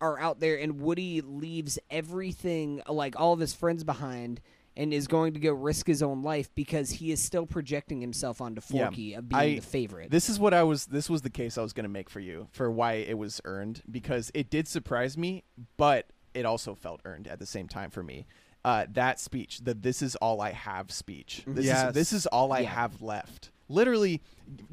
are 0.01 0.19
out 0.21 0.41
there 0.41 0.57
and 0.59 0.81
Woody 0.81 1.21
leaves 1.21 1.79
everything 1.91 2.83
like 2.89 3.19
all 3.19 3.33
of 3.33 3.41
his 3.41 3.55
friends 3.55 3.83
behind 3.85 4.41
and 4.77 4.93
is 4.93 5.07
going 5.09 5.33
to 5.35 5.41
go 5.41 5.53
risk 5.53 5.87
his 5.87 6.03
own 6.03 6.23
life 6.23 6.55
because 6.55 6.91
he 6.91 7.11
is 7.11 7.21
still 7.23 7.47
projecting 7.47 8.01
himself 8.01 8.41
onto 8.41 8.61
Yeah. 8.71 8.85
Forky 8.87 9.15
of 9.15 9.29
being 9.29 9.41
I- 9.41 9.55
the 9.57 9.61
favorite. 9.61 10.11
This 10.11 10.29
is 10.29 10.39
what 10.39 10.53
I 10.55 10.63
was. 10.63 10.87
This 10.87 11.09
was 11.09 11.23
the 11.23 11.31
case 11.31 11.57
I 11.59 11.63
was 11.63 11.73
going 11.73 11.85
to 11.85 11.91
make 11.91 12.11
for 12.11 12.21
you 12.21 12.49
for 12.53 12.71
why 12.71 12.95
it 12.95 13.17
was 13.19 13.41
earned 13.45 13.83
because 13.91 14.31
it 14.35 14.51
did 14.51 14.69
surprise 14.69 15.17
me, 15.17 15.45
but 15.77 16.07
it 16.35 16.45
also 16.45 16.75
felt 16.75 17.01
earned 17.05 17.27
at 17.27 17.39
the 17.39 17.47
same 17.47 17.69
time 17.69 17.91
for 17.91 18.03
me. 18.03 18.27
Uh, 18.65 18.85
that 18.93 19.21
speech, 19.21 19.61
the 19.63 19.75
"This 19.75 20.03
is 20.03 20.17
all 20.17 20.41
I 20.41 20.51
have" 20.51 20.91
speech. 20.91 21.45
This 21.47 21.67
Yes. 21.67 21.89
is 21.89 21.95
this 21.95 22.13
is 22.13 22.27
all 22.27 22.53
I 22.53 22.61
Yeah. 22.61 22.71
have 22.71 23.01
left. 23.01 23.51
Literally, 23.69 24.23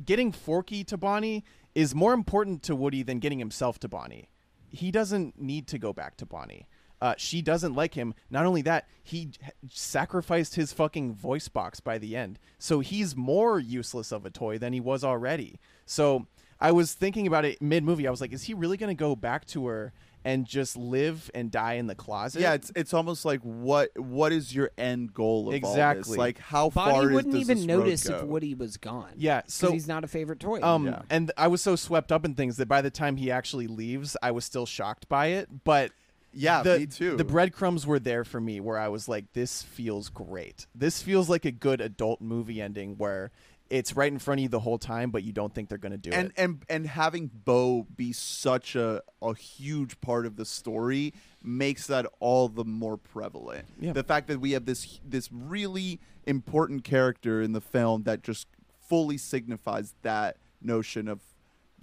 getting 0.03 0.31
Forky 0.31 0.83
to 0.85 0.97
Bonnie 0.97 1.43
is 1.75 1.93
more 1.95 2.13
important 2.13 2.63
to 2.63 2.75
Woody 2.75 3.03
than 3.03 3.19
getting 3.19 3.39
himself 3.39 3.79
to 3.79 3.87
Bonnie. 3.87 4.29
He 4.69 4.91
doesn't 4.91 5.39
need 5.39 5.67
to 5.67 5.77
go 5.77 5.93
back 5.93 6.17
to 6.17 6.25
Bonnie. 6.25 6.65
Uh, 7.03 7.13
she 7.17 7.41
doesn't 7.41 7.75
like 7.75 7.95
him. 7.95 8.13
Not 8.29 8.45
only 8.45 8.61
that, 8.61 8.87
he 9.03 9.31
sacrificed 9.69 10.55
his 10.55 10.71
fucking 10.71 11.13
voice 11.15 11.49
box 11.49 11.79
by 11.79 11.97
the 11.97 12.15
end. 12.15 12.39
So 12.57 12.79
he's 12.79 13.15
more 13.15 13.59
useless 13.59 14.11
of 14.13 14.25
a 14.25 14.29
toy 14.29 14.57
than 14.57 14.71
he 14.71 14.79
was 14.79 15.03
already. 15.03 15.59
So 15.85 16.27
I 16.61 16.71
was 16.71 16.93
thinking 16.93 17.27
about 17.27 17.43
it 17.45 17.61
mid 17.61 17.83
movie. 17.83 18.07
I 18.07 18.11
was 18.11 18.21
like, 18.21 18.31
is 18.31 18.43
he 18.43 18.53
really 18.53 18.77
going 18.77 18.95
to 18.95 18.99
go 18.99 19.15
back 19.17 19.45
to 19.47 19.67
her 19.67 19.91
and 20.25 20.45
just 20.45 20.77
live 20.77 21.29
and 21.35 21.51
die 21.51 21.73
in 21.73 21.87
the 21.87 21.95
closet? 21.95 22.41
yeah 22.41 22.53
it's 22.53 22.71
it's 22.77 22.93
almost 22.93 23.25
like 23.25 23.41
what 23.41 23.89
what 23.99 24.31
is 24.31 24.55
your 24.55 24.71
end 24.77 25.13
goal 25.13 25.41
of 25.41 25.47
all 25.47 25.51
this 25.51 25.57
Exactly. 25.71 26.17
like 26.17 26.39
how 26.39 26.69
Bonnie 26.69 26.93
far 26.93 27.09
is- 27.09 27.13
wouldn't 27.15 27.33
does 27.33 27.41
even 27.41 27.57
this 27.57 27.65
notice 27.65 28.05
if 28.05 28.23
Woody 28.23 28.53
was 28.55 28.77
gone. 28.77 29.11
Yeah, 29.17 29.41
so- 29.47 29.73
he's 29.73 29.85
not 29.89 30.05
a 30.05 30.07
favorite 30.07 30.39
toy. 30.39 30.61
Um, 30.61 30.85
Yeah. 30.87 31.01
and 31.09 31.29
I 31.35 31.47
was 31.47 31.61
so 31.61 31.75
swept 31.75 32.13
up 32.13 32.23
in 32.23 32.35
things 32.35 32.55
that 32.55 32.69
by 32.69 32.81
the 32.81 32.89
time 32.89 33.17
he 33.17 33.29
actually 33.29 33.67
leaves, 33.67 34.15
I 34.23 34.31
was 34.31 34.45
still 34.45 34.65
shocked 34.65 35.09
by 35.09 35.27
it. 35.27 35.65
But 35.65 35.91
yeah 36.33 36.63
the, 36.63 36.79
me 36.79 36.85
too 36.85 37.17
The 37.17 37.23
breadcrumbs 37.23 37.85
were 37.85 37.99
there 37.99 38.23
for 38.23 38.41
me, 38.41 38.59
where 38.59 38.77
I 38.77 38.87
was 38.87 39.07
like, 39.07 39.33
"This 39.33 39.61
feels 39.61 40.09
great. 40.09 40.67
This 40.75 41.01
feels 41.01 41.29
like 41.29 41.45
a 41.45 41.51
good 41.51 41.81
adult 41.81 42.21
movie 42.21 42.61
ending 42.61 42.95
where 42.97 43.31
it's 43.69 43.95
right 43.95 44.11
in 44.11 44.19
front 44.19 44.39
of 44.39 44.43
you 44.43 44.49
the 44.49 44.59
whole 44.59 44.77
time, 44.77 45.09
but 45.09 45.23
you 45.23 45.31
don't 45.31 45.53
think 45.53 45.69
they're 45.69 45.77
going 45.77 45.93
to 45.93 45.97
do 45.97 46.11
and 46.11 46.27
it." 46.27 46.33
and 46.37 46.63
and 46.69 46.87
having 46.87 47.29
Bo 47.33 47.87
be 47.95 48.13
such 48.13 48.75
a 48.75 49.01
a 49.21 49.33
huge 49.35 49.99
part 50.01 50.25
of 50.25 50.35
the 50.35 50.45
story 50.45 51.13
makes 51.41 51.87
that 51.87 52.05
all 52.19 52.49
the 52.49 52.65
more 52.65 52.97
prevalent. 52.97 53.65
Yeah. 53.79 53.93
The 53.93 54.03
fact 54.03 54.27
that 54.27 54.39
we 54.39 54.51
have 54.51 54.65
this 54.65 54.99
this 55.07 55.29
really 55.31 55.99
important 56.25 56.83
character 56.83 57.41
in 57.41 57.53
the 57.53 57.61
film 57.61 58.03
that 58.03 58.23
just 58.23 58.47
fully 58.87 59.17
signifies 59.17 59.95
that 60.01 60.37
notion 60.61 61.07
of 61.07 61.19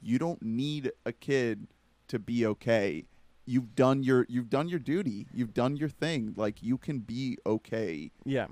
you 0.02 0.18
don't 0.18 0.42
need 0.42 0.92
a 1.04 1.12
kid 1.12 1.66
to 2.08 2.18
be 2.18 2.46
okay. 2.46 3.04
You've 3.46 3.74
done 3.74 4.02
your 4.02 4.26
you've 4.28 4.50
done 4.50 4.68
your 4.68 4.78
duty. 4.78 5.26
You've 5.32 5.54
done 5.54 5.76
your 5.76 5.88
thing. 5.88 6.34
Like 6.36 6.62
you 6.62 6.78
can 6.78 7.00
be 7.00 7.38
okay 7.44 8.10
yeah, 8.24 8.46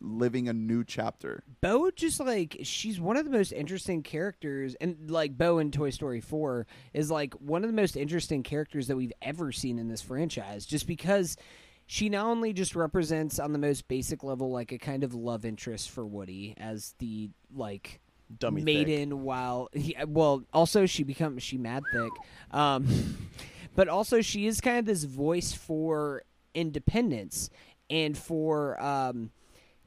living 0.00 0.48
a 0.48 0.52
new 0.52 0.84
chapter. 0.84 1.42
Bo 1.60 1.90
just 1.90 2.20
like 2.20 2.58
she's 2.62 3.00
one 3.00 3.16
of 3.16 3.24
the 3.24 3.30
most 3.30 3.52
interesting 3.52 4.02
characters, 4.02 4.74
and 4.80 5.10
like 5.10 5.36
Bo 5.36 5.58
in 5.58 5.70
Toy 5.70 5.90
Story 5.90 6.20
Four 6.20 6.66
is 6.92 7.10
like 7.10 7.34
one 7.34 7.62
of 7.64 7.70
the 7.70 7.76
most 7.76 7.96
interesting 7.96 8.42
characters 8.42 8.88
that 8.88 8.96
we've 8.96 9.12
ever 9.22 9.52
seen 9.52 9.78
in 9.78 9.88
this 9.88 10.02
franchise. 10.02 10.66
Just 10.66 10.86
because 10.86 11.36
she 11.86 12.08
not 12.08 12.26
only 12.26 12.52
just 12.52 12.74
represents 12.74 13.38
on 13.38 13.52
the 13.52 13.58
most 13.58 13.88
basic 13.88 14.24
level 14.24 14.50
like 14.50 14.72
a 14.72 14.78
kind 14.78 15.04
of 15.04 15.14
love 15.14 15.44
interest 15.44 15.90
for 15.90 16.06
Woody 16.06 16.54
as 16.56 16.94
the 16.98 17.30
like 17.54 18.00
dummy 18.38 18.62
maiden 18.62 19.22
while 19.22 19.68
yeah, 19.74 20.04
well 20.04 20.42
also 20.54 20.86
she 20.86 21.02
becomes 21.02 21.42
she 21.42 21.58
mad 21.58 21.82
thick 21.92 22.12
um 22.50 22.86
but 23.74 23.88
also 23.88 24.20
she 24.20 24.46
is 24.46 24.60
kind 24.60 24.78
of 24.78 24.84
this 24.86 25.04
voice 25.04 25.52
for 25.52 26.22
independence 26.54 27.50
and 27.90 28.16
for 28.16 28.80
um 28.82 29.30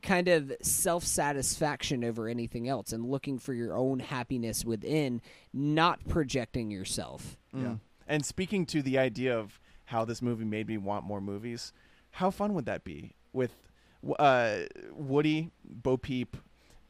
kind 0.02 0.28
of 0.28 0.52
self-satisfaction 0.62 2.04
over 2.04 2.28
anything 2.28 2.68
else 2.70 2.92
and 2.94 3.10
looking 3.10 3.40
for 3.40 3.54
your 3.54 3.76
own 3.76 4.00
happiness 4.00 4.64
within 4.64 5.20
not 5.52 6.08
projecting 6.08 6.70
yourself 6.70 7.38
Mm. 7.56 7.64
Yeah. 7.64 7.76
And 8.08 8.26
speaking 8.26 8.66
to 8.68 8.82
the 8.82 8.98
idea 8.98 9.38
of 9.38 9.60
how 9.86 10.06
this 10.06 10.22
movie 10.22 10.46
made 10.46 10.68
me 10.68 10.78
want 10.78 11.06
more 11.06 11.22
movies, 11.22 11.74
how 12.12 12.30
fun 12.30 12.54
would 12.54 12.66
that 12.66 12.84
be 12.84 13.14
with 13.34 13.52
uh, 14.20 14.58
Woody, 14.92 15.52
Bo 15.64 15.98
Peep? 15.98 16.38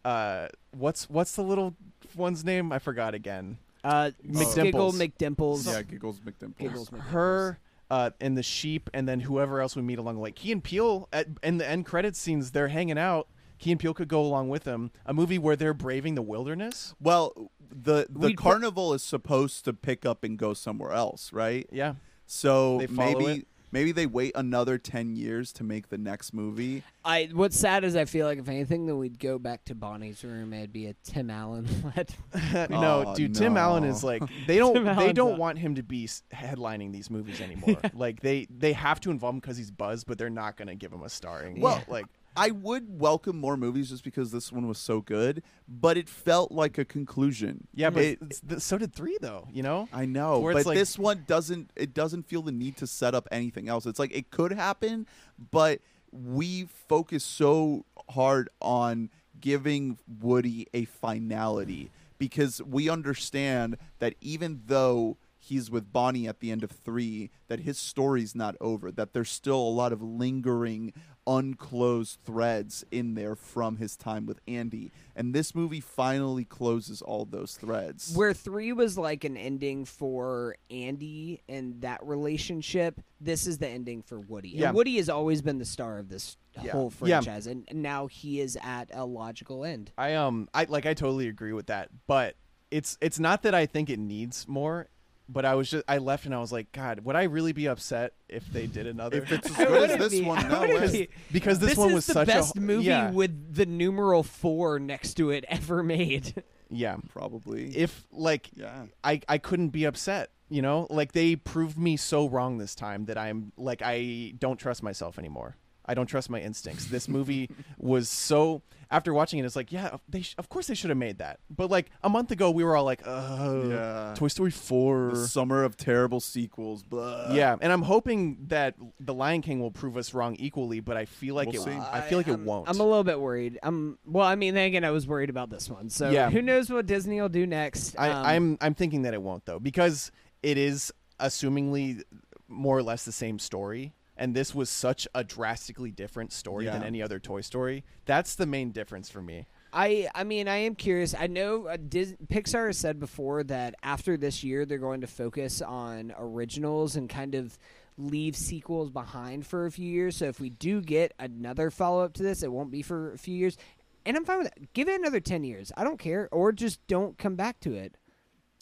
Uh, 0.03 0.47
what's 0.71 1.09
what's 1.09 1.35
the 1.35 1.41
little 1.41 1.75
one's 2.15 2.43
name? 2.43 2.71
I 2.71 2.79
forgot 2.79 3.13
again. 3.13 3.57
Uh, 3.85 4.11
Giggle 4.23 4.91
McDimples. 4.93 4.93
McDimples. 4.93 5.65
yeah, 5.67 5.81
Giggles 5.83 6.19
McDimples. 6.19 6.57
Giggles 6.57 6.89
McDimples. 6.89 7.01
her 7.09 7.59
uh, 7.91 8.09
and 8.19 8.35
the 8.37 8.41
sheep, 8.43 8.89
and 8.93 9.07
then 9.07 9.19
whoever 9.19 9.61
else 9.61 9.75
we 9.75 9.81
meet 9.83 9.99
along 9.99 10.15
the 10.15 10.21
way. 10.21 10.31
Key 10.31 10.51
and 10.51 10.63
Peele 10.63 11.07
at 11.13 11.27
in 11.43 11.57
the 11.59 11.69
end 11.69 11.85
credit 11.85 12.15
scenes, 12.15 12.51
they're 12.51 12.69
hanging 12.69 12.97
out. 12.97 13.27
Key 13.59 13.71
and 13.71 13.79
Peele 13.79 13.93
could 13.93 14.07
go 14.07 14.21
along 14.21 14.49
with 14.49 14.63
them. 14.63 14.91
A 15.05 15.13
movie 15.13 15.37
where 15.37 15.55
they're 15.55 15.73
braving 15.73 16.15
the 16.15 16.21
wilderness. 16.23 16.95
Well, 16.99 17.51
the 17.69 18.07
the 18.09 18.27
We'd 18.27 18.37
put- 18.37 18.43
carnival 18.43 18.93
is 18.93 19.03
supposed 19.03 19.63
to 19.65 19.73
pick 19.73 20.05
up 20.05 20.23
and 20.23 20.37
go 20.37 20.53
somewhere 20.53 20.91
else, 20.91 21.31
right? 21.31 21.67
Yeah, 21.71 21.93
So 22.25 22.79
They 22.79 22.87
follow 22.87 23.19
maybe 23.19 23.41
it? 23.41 23.47
Maybe 23.75 23.91
they 23.91 24.05
wait 24.05 24.31
another 24.35 24.77
ten 24.77 25.15
years 25.15 25.51
to 25.53 25.63
make 25.65 25.89
the 25.89 25.97
next 25.97 26.33
movie. 26.33 26.81
I 27.03 27.29
what's 27.33 27.59
sad 27.59 27.83
is 27.83 27.95
I 27.95 28.05
feel 28.05 28.25
like 28.25 28.39
if 28.39 28.47
anything, 28.47 28.85
then 28.85 28.97
we'd 28.97 29.19
go 29.19 29.37
back 29.37 29.65
to 29.65 29.75
Bonnie's 29.75 30.23
room. 30.23 30.53
It'd 30.53 30.71
be 30.71 30.87
a 30.87 30.95
Tim 31.03 31.29
Allen 31.29 31.67
led. 31.95 32.15
no, 32.71 33.03
Oh, 33.07 33.15
dude. 33.15 33.35
Tim 33.35 33.57
Allen 33.57 33.83
is 33.83 34.03
like 34.03 34.23
they 34.47 34.57
don't 34.57 34.73
Tim 34.75 34.85
they 34.85 34.89
Allen's 34.91 35.13
don't 35.13 35.33
up. 35.33 35.39
want 35.39 35.57
him 35.59 35.75
to 35.75 35.83
be 35.83 36.05
s- 36.05 36.23
headlining 36.33 36.93
these 36.93 37.09
movies 37.09 37.41
anymore. 37.41 37.77
Like 37.93 38.21
they 38.21 38.47
they 38.49 38.71
have 38.73 38.99
to 39.01 39.11
involve 39.11 39.35
him 39.35 39.39
because 39.41 39.57
he's 39.57 39.71
Buzz, 39.71 40.03
but 40.05 40.17
they're 40.17 40.29
not 40.29 40.55
going 40.57 40.69
to 40.69 40.75
give 40.75 40.91
him 40.93 41.03
a 41.03 41.09
starring. 41.09 41.59
Well, 41.59 41.83
like 41.89 42.05
I 42.35 42.51
would 42.51 42.99
welcome 42.99 43.37
more 43.39 43.55
movies 43.57 43.89
just 43.89 44.03
because 44.03 44.31
this 44.31 44.51
one 44.51 44.67
was 44.67 44.77
so 44.77 45.01
good, 45.01 45.41
but 45.67 45.97
it 45.97 46.09
felt 46.09 46.51
like 46.51 46.77
a 46.77 46.85
conclusion. 46.85 47.67
yeah, 47.73 47.89
but 47.89 48.03
It- 48.03 48.41
th- 48.47 48.61
so 48.61 48.77
did 48.77 48.93
three 48.93 49.17
though. 49.21 49.47
You 49.51 49.63
know, 49.63 49.87
I 49.93 50.05
know, 50.05 50.39
Where 50.39 50.53
but 50.53 50.65
like- 50.65 50.77
this 50.77 50.97
one 50.99 51.23
doesn't. 51.27 51.71
It 51.75 51.93
doesn't 51.93 52.23
feel 52.27 52.41
the 52.41 52.51
need 52.51 52.77
to 52.77 52.87
set 52.87 53.15
up 53.15 53.27
anything 53.31 53.69
else. 53.69 53.85
It's 53.85 53.99
like 53.99 54.13
it 54.15 54.31
could 54.31 54.51
happen, 54.51 55.07
but 55.51 55.79
we 56.11 56.65
focus 56.87 57.23
so 57.23 57.85
hard 58.09 58.49
on 58.61 59.09
giving 59.41 59.97
Woody 60.21 60.67
a 60.73 60.85
finality 60.85 61.91
because 62.17 62.61
we 62.61 62.89
understand 62.89 63.77
that 63.99 64.15
even 64.21 64.61
though 64.67 65.17
he's 65.45 65.69
with 65.71 65.91
Bonnie 65.93 66.27
at 66.27 66.39
the 66.39 66.51
end 66.51 66.63
of 66.63 66.71
three, 66.71 67.29
that 67.47 67.59
his 67.61 67.77
story's 67.77 68.33
not 68.35 68.55
over. 68.59 68.91
That 68.91 69.13
there's 69.13 69.29
still 69.31 69.59
a 69.59 69.69
lot 69.69 69.93
of 69.93 70.01
lingering, 70.01 70.93
unclosed 71.27 72.19
threads 72.25 72.83
in 72.91 73.13
there 73.15 73.35
from 73.35 73.77
his 73.77 73.95
time 73.95 74.25
with 74.25 74.39
Andy, 74.47 74.91
and 75.15 75.33
this 75.33 75.53
movie 75.53 75.79
finally 75.81 76.45
closes 76.45 77.01
all 77.01 77.25
those 77.25 77.55
threads. 77.57 78.13
Where 78.15 78.33
three 78.33 78.71
was 78.73 78.97
like 78.97 79.23
an 79.23 79.37
ending 79.37 79.85
for 79.85 80.55
Andy 80.69 81.41
and 81.49 81.81
that 81.81 82.03
relationship, 82.05 83.01
this 83.19 83.45
is 83.47 83.57
the 83.59 83.67
ending 83.67 84.01
for 84.01 84.19
Woody. 84.19 84.49
Yeah. 84.49 84.67
And 84.67 84.75
Woody 84.75 84.97
has 84.97 85.09
always 85.09 85.41
been 85.41 85.57
the 85.59 85.65
star 85.65 85.97
of 85.99 86.09
this 86.09 86.37
Yeah. 86.63 86.71
whole 86.71 86.91
Yeah. 87.03 87.19
franchise, 87.21 87.47
and 87.47 87.67
now 87.73 88.07
he 88.07 88.39
is 88.39 88.57
at 88.61 88.89
a 88.93 89.05
logical 89.05 89.65
end. 89.65 89.91
I 89.97 90.13
um 90.15 90.47
I 90.53 90.65
like 90.65 90.85
I 90.85 90.93
totally 90.93 91.27
agree 91.27 91.53
with 91.53 91.67
that, 91.67 91.89
but 92.07 92.35
it's 92.71 92.97
it's 93.01 93.19
not 93.19 93.43
that 93.43 93.53
I 93.53 93.65
think 93.65 93.89
it 93.89 93.99
needs 93.99 94.47
more, 94.47 94.87
but 95.27 95.45
I 95.45 95.55
was 95.55 95.69
just 95.69 95.83
I 95.87 95.97
left 95.97 96.25
and 96.25 96.33
I 96.35 96.39
was 96.39 96.51
like, 96.51 96.71
God, 96.71 97.01
would 97.01 97.15
I 97.15 97.23
really 97.23 97.51
be 97.53 97.67
upset 97.67 98.13
if 98.29 98.45
they 98.51 98.67
did 98.67 98.87
another? 98.87 99.17
If 99.17 99.31
it's 99.31 99.49
as 99.59 99.67
good 99.67 99.89
as 99.91 99.97
this 99.97 100.19
be- 100.19 100.25
one, 100.25 100.47
no 100.49 100.61
way. 100.61 100.91
be. 100.91 101.09
because 101.31 101.59
this, 101.59 101.69
This 101.71 101.77
one 101.77 101.89
is 101.89 101.95
was 101.95 102.05
the 102.07 102.13
such 102.13 102.27
best 102.27 102.57
a 102.57 102.61
movie 102.61 102.85
yeah, 102.85 103.11
with 103.11 103.53
the 103.55 103.65
numeral 103.65 104.23
four 104.23 104.79
next 104.79 105.15
to 105.15 105.31
it 105.31 105.45
ever 105.47 105.83
made. 105.83 106.43
yeah. 106.69 106.97
Probably. 107.09 107.75
If 107.75 108.05
like 108.11 108.49
yeah. 108.55 108.85
I 109.03 109.21
I 109.27 109.37
couldn't 109.37 109.69
be 109.69 109.85
upset, 109.85 110.29
you 110.49 110.61
know, 110.61 110.87
like 110.89 111.11
they 111.13 111.35
proved 111.35 111.77
me 111.77 111.97
so 111.97 112.27
wrong 112.29 112.57
this 112.57 112.75
time 112.75 113.05
that 113.05 113.17
I'm 113.17 113.51
like 113.57 113.81
I 113.83 114.33
don't 114.39 114.57
trust 114.57 114.83
myself 114.83 115.17
anymore. 115.17 115.57
I 115.87 115.93
don't 115.93 116.07
trust 116.07 116.29
my 116.29 116.39
instincts. 116.39 116.85
This 116.85 117.07
movie 117.07 117.49
was 117.77 118.09
so. 118.09 118.61
After 118.91 119.15
watching 119.15 119.39
it, 119.39 119.45
it's 119.45 119.55
like, 119.55 119.71
yeah, 119.71 119.97
they 120.07 120.21
sh- 120.21 120.35
of 120.37 120.47
course 120.47 120.67
they 120.67 120.75
should 120.75 120.91
have 120.91 120.97
made 120.97 121.17
that. 121.17 121.39
But 121.49 121.71
like 121.71 121.89
a 122.03 122.07
month 122.09 122.29
ago, 122.29 122.51
we 122.51 122.63
were 122.63 122.75
all 122.75 122.83
like, 122.83 123.01
oh, 123.05 123.67
Yeah. 123.67 124.13
Toy 124.15 124.27
Story 124.27 124.51
four. 124.51 125.09
The 125.11 125.27
summer 125.27 125.63
of 125.63 125.75
terrible 125.75 126.19
sequels. 126.19 126.83
Blah. 126.83 127.33
Yeah, 127.33 127.55
and 127.61 127.73
I'm 127.73 127.81
hoping 127.81 128.37
that 128.49 128.75
The 128.99 129.13
Lion 129.15 129.41
King 129.41 129.59
will 129.59 129.71
prove 129.71 129.97
us 129.97 130.13
wrong 130.13 130.35
equally, 130.37 130.81
but 130.81 130.97
I 130.97 131.05
feel 131.05 131.33
like 131.33 131.51
We'll 131.51 131.63
it. 131.63 131.65
see. 131.65 131.71
I 131.71 132.01
feel 132.01 132.19
like 132.19 132.27
it 132.27 132.31
I'm- 132.33 132.45
won't. 132.45 132.69
I'm 132.69 132.79
a 132.79 132.83
little 132.83 133.03
bit 133.03 133.19
worried. 133.19 133.57
I'm 133.63 133.97
well. 134.05 134.27
I 134.27 134.35
mean, 134.35 134.53
then 134.53 134.67
again, 134.67 134.83
I 134.83 134.91
was 134.91 135.07
worried 135.07 135.31
about 135.31 135.49
this 135.49 135.67
one. 135.67 135.89
So 135.89 136.11
Yeah. 136.11 136.29
who 136.29 136.43
knows 136.43 136.69
what 136.69 136.85
Disney 136.85 137.19
will 137.19 137.27
do 137.27 137.47
next? 137.47 137.95
I, 137.97 138.09
Um, 138.11 138.25
I'm 138.25 138.57
I'm 138.61 138.73
thinking 138.75 139.01
that 139.01 139.15
it 139.15 139.21
won't 139.21 139.45
though 139.45 139.59
because 139.59 140.11
it 140.43 140.59
is 140.59 140.93
assumingly 141.19 142.03
more 142.47 142.77
or 142.77 142.83
less 142.83 143.03
the 143.03 143.11
same 143.11 143.39
story, 143.39 143.93
and 144.17 144.35
this 144.35 144.55
was 144.55 144.69
such 144.69 145.07
a 145.13 145.23
drastically 145.23 145.91
different 145.91 146.31
story 146.31 146.65
than 146.65 146.83
any 146.83 147.01
other 147.01 147.19
Toy 147.19 147.41
Story. 147.41 147.83
That's 148.05 148.35
the 148.35 148.45
main 148.45 148.71
difference 148.71 149.09
for 149.09 149.21
me. 149.21 149.47
I 149.73 150.07
I 150.15 150.23
mean 150.23 150.47
I 150.47 150.57
am 150.57 150.75
curious. 150.75 151.13
I 151.13 151.27
know 151.27 151.67
uh, 151.67 151.77
Dis- 151.77 152.15
Pixar 152.27 152.67
has 152.67 152.77
said 152.77 152.99
before 152.99 153.43
that 153.43 153.75
after 153.83 154.15
this 154.15 154.43
year 154.43 154.65
they're 154.65 154.77
going 154.77 155.01
to 155.01 155.07
focus 155.07 155.61
on 155.61 156.13
originals 156.17 156.95
and 156.95 157.09
kind 157.09 157.35
of 157.35 157.57
leave 157.97 158.35
sequels 158.35 158.89
behind 158.89 159.45
for 159.45 159.65
a 159.65 159.71
few 159.71 159.89
years. 159.89 160.17
So 160.17 160.25
if 160.25 160.39
we 160.39 160.49
do 160.49 160.81
get 160.81 161.13
another 161.19 161.69
follow 161.71 162.03
up 162.03 162.13
to 162.13 162.23
this, 162.23 162.43
it 162.43 162.51
won't 162.51 162.71
be 162.71 162.81
for 162.81 163.13
a 163.13 163.17
few 163.17 163.35
years. 163.35 163.57
And 164.05 164.15
I'm 164.15 164.25
fine 164.25 164.39
with 164.39 164.53
that. 164.53 164.73
Give 164.73 164.87
it 164.87 164.99
another 164.99 165.19
10 165.19 165.43
years. 165.43 165.71
I 165.75 165.83
don't 165.83 165.99
care 165.99 166.29
or 166.31 166.51
just 166.51 166.85
don't 166.87 167.17
come 167.17 167.35
back 167.35 167.59
to 167.61 167.73
it. 167.73 167.95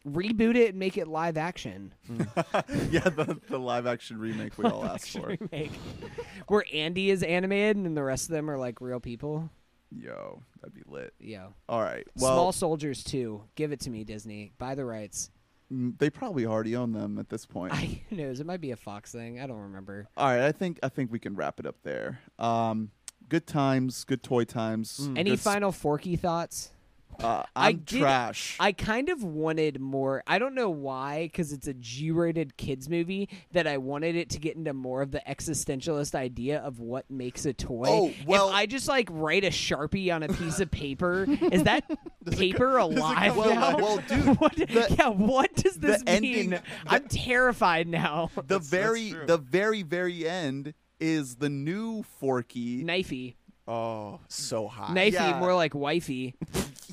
Reboot 0.08 0.56
it 0.56 0.70
and 0.72 0.80
make 0.80 0.98
it 0.98 1.08
live 1.08 1.38
action. 1.38 1.94
yeah, 2.90 3.08
the, 3.08 3.40
the 3.50 3.58
live 3.58 3.88
action 3.88 4.18
remake 4.20 4.58
we 4.58 4.66
all 4.66 4.84
asked 4.84 5.12
for. 5.12 5.38
Remake. 5.40 5.72
Where 6.48 6.66
Andy 6.74 7.10
is 7.10 7.24
animated 7.24 7.78
and 7.78 7.96
the 7.96 8.04
rest 8.04 8.30
of 8.30 8.34
them 8.34 8.50
are 8.50 8.58
like 8.58 8.82
real 8.82 9.00
people. 9.00 9.50
Yo, 9.96 10.42
that'd 10.60 10.74
be 10.74 10.82
lit. 10.88 11.14
Yeah. 11.20 11.48
All 11.70 11.82
right. 11.82 12.06
Well, 12.18 12.34
Small 12.34 12.52
Soldiers 12.52 13.04
2. 13.04 13.44
Give 13.56 13.72
it 13.72 13.80
to 13.82 13.90
me, 13.90 14.04
Disney. 14.04 14.52
Buy 14.58 14.76
the 14.76 14.84
rights. 14.84 15.30
mm, 15.72 15.98
they 16.00 16.10
probably 16.10 16.46
already 16.46 16.76
own 16.76 16.92
them 16.92 17.18
at 17.18 17.30
this 17.30 17.46
point. 17.46 17.72
I 17.76 18.02
who 18.10 18.18
knows. 18.18 18.40
It 18.40 18.46
might 18.46 18.60
be 18.60 18.72
a 18.72 18.76
Fox 18.76 19.12
thing. 19.12 19.40
I 19.40 19.48
don't 19.48 19.60
remember. 19.60 20.10
All 20.18 20.26
right, 20.28 20.42
I 20.42 20.52
think 20.52 20.80
I 20.84 20.90
think 20.90 21.12
we 21.12 21.20
can 21.20 21.36
wrap 21.36 21.60
it 21.60 21.66
up 21.66 21.76
there. 21.84 22.20
Um, 22.40 22.92
good 23.30 23.48
times, 23.48 24.04
good 24.04 24.22
toy 24.24 24.44
times. 24.44 25.00
Mm. 25.02 25.18
Any 25.18 25.36
final 25.38 25.72
Forky 25.72 26.16
thoughts? 26.16 26.72
Uh, 27.20 27.44
I 27.56 27.70
I'm 27.70 27.78
did- 27.80 28.00
trash. 28.00 28.58
I 28.60 28.72
kind 28.72 29.10
of 29.10 29.24
wanted 29.24 29.80
more. 29.80 30.24
I 30.28 30.40
don't 30.40 30.56
know 30.56 30.70
why, 30.70 31.24
because 31.32 31.52
it's 31.54 31.68
a 31.68 31.74
G-rated 31.74 32.58
kids 32.58 32.90
movie. 32.90 33.30
That 33.52 33.68
I 33.68 33.78
wanted 33.78 34.16
it 34.16 34.30
to 34.32 34.40
get 34.40 34.56
into 34.56 34.74
more 34.74 35.02
of 35.02 35.12
the 35.12 35.22
existentialist 35.28 36.16
idea 36.16 36.60
of 36.60 36.80
what 36.80 37.10
makes 37.10 37.46
a 37.46 37.54
toy. 37.54 37.86
Oh, 37.88 38.14
well- 38.26 38.50
if 38.50 38.56
I 38.56 38.66
just 38.66 38.88
like 38.88 39.08
write 39.12 39.44
a 39.44 39.50
sharpie 39.50 40.14
on 40.14 40.24
a 40.24 40.30
piece 40.30 40.60
of 40.60 40.72
paper, 40.72 41.26
is 41.52 41.64
that 41.64 41.84
paper 42.32 42.78
alive 42.78 43.36
well, 43.36 43.54
now? 43.56 43.78
well, 43.78 44.04
dude, 44.08 44.26
what, 44.40 44.56
the- 44.56 44.96
yeah, 44.98 45.08
what 45.10 45.54
does 45.56 45.76
the 45.76 45.88
this 45.88 46.04
ending- 46.08 46.34
mean? 46.34 46.50
the- 46.52 46.62
I'm 46.88 47.08
terrified 47.08 47.88
now. 47.88 48.32
the 48.48 48.60
very 48.60 49.12
true. 49.12 49.26
the 49.26 49.38
very 49.38 49.84
very 49.84 50.28
end 50.28 50.74
is 51.00 51.36
the 51.36 51.50
new 51.50 52.04
Forky. 52.04 52.84
Knifey, 52.84 53.36
Oh, 53.68 54.20
so 54.28 54.68
hot. 54.68 54.90
knifey, 54.96 55.14
Yeah. 55.14 55.40
more 55.40 55.54
like 55.56 55.74
wifey. 55.76 56.36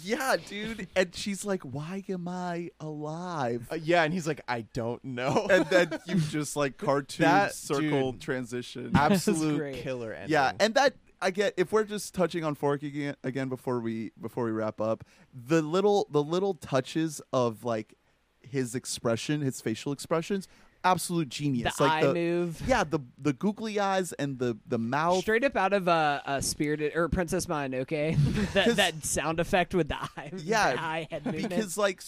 Yeah, 0.04 0.36
dude, 0.48 0.88
and 0.96 1.14
she's 1.14 1.44
like, 1.44 1.62
"Why 1.62 2.02
am 2.08 2.28
I 2.28 2.70
alive?" 2.80 3.68
Uh, 3.70 3.76
yeah, 3.76 4.02
and 4.02 4.12
he's 4.12 4.26
like, 4.26 4.40
I 4.48 4.62
don't 4.72 5.02
know. 5.04 5.46
and 5.50 5.64
then 5.66 5.98
you 6.06 6.16
just 6.16 6.56
like 6.56 6.76
cartoon 6.78 7.24
That- 7.24 7.54
circle 7.54 8.12
dude. 8.12 8.20
transition. 8.20 8.92
Absolute 8.94 9.74
killer 9.76 10.12
ending. 10.12 10.30
Yeah, 10.32 10.52
and 10.60 10.74
that 10.74 10.94
I 11.22 11.30
get 11.30 11.54
if 11.56 11.72
we're 11.72 11.84
just 11.84 12.14
touching 12.14 12.44
on 12.44 12.54
Forky 12.54 12.88
again, 12.88 13.16
again 13.24 13.48
before 13.48 13.80
we 13.80 14.12
before 14.20 14.44
we 14.44 14.50
wrap 14.52 14.80
up, 14.80 15.04
the 15.34 15.62
little 15.62 16.06
the 16.10 16.22
little 16.22 16.54
touches 16.54 17.20
of 17.32 17.64
like 17.64 17.94
his 18.40 18.74
expression, 18.74 19.40
his 19.42 19.60
facial 19.60 19.92
expressions, 19.92 20.48
absolute 20.84 21.28
genius. 21.28 21.76
The 21.76 21.84
like 21.84 21.92
eye 21.92 22.06
the, 22.06 22.14
move. 22.14 22.62
Yeah, 22.66 22.84
the 22.84 23.00
the 23.18 23.32
googly 23.32 23.78
eyes 23.80 24.12
and 24.14 24.38
the 24.38 24.56
the 24.66 24.78
mouth. 24.78 25.20
Straight 25.20 25.44
up 25.44 25.56
out 25.56 25.72
of 25.72 25.88
uh, 25.88 26.20
a 26.26 26.42
spirited 26.42 26.96
or 26.96 27.08
Princess 27.08 27.46
Mononoke, 27.46 28.16
that 28.54 28.64
'Cause- 28.66 28.76
that 28.76 29.04
sound 29.04 29.40
effect 29.40 29.74
with 29.74 29.88
the 29.88 29.96
eye, 30.02 30.32
Yeah, 30.38 30.72
the 30.72 30.80
eye 30.80 31.08
head 31.10 31.24
movement. 31.26 31.48
because 31.50 31.76
like 31.78 32.02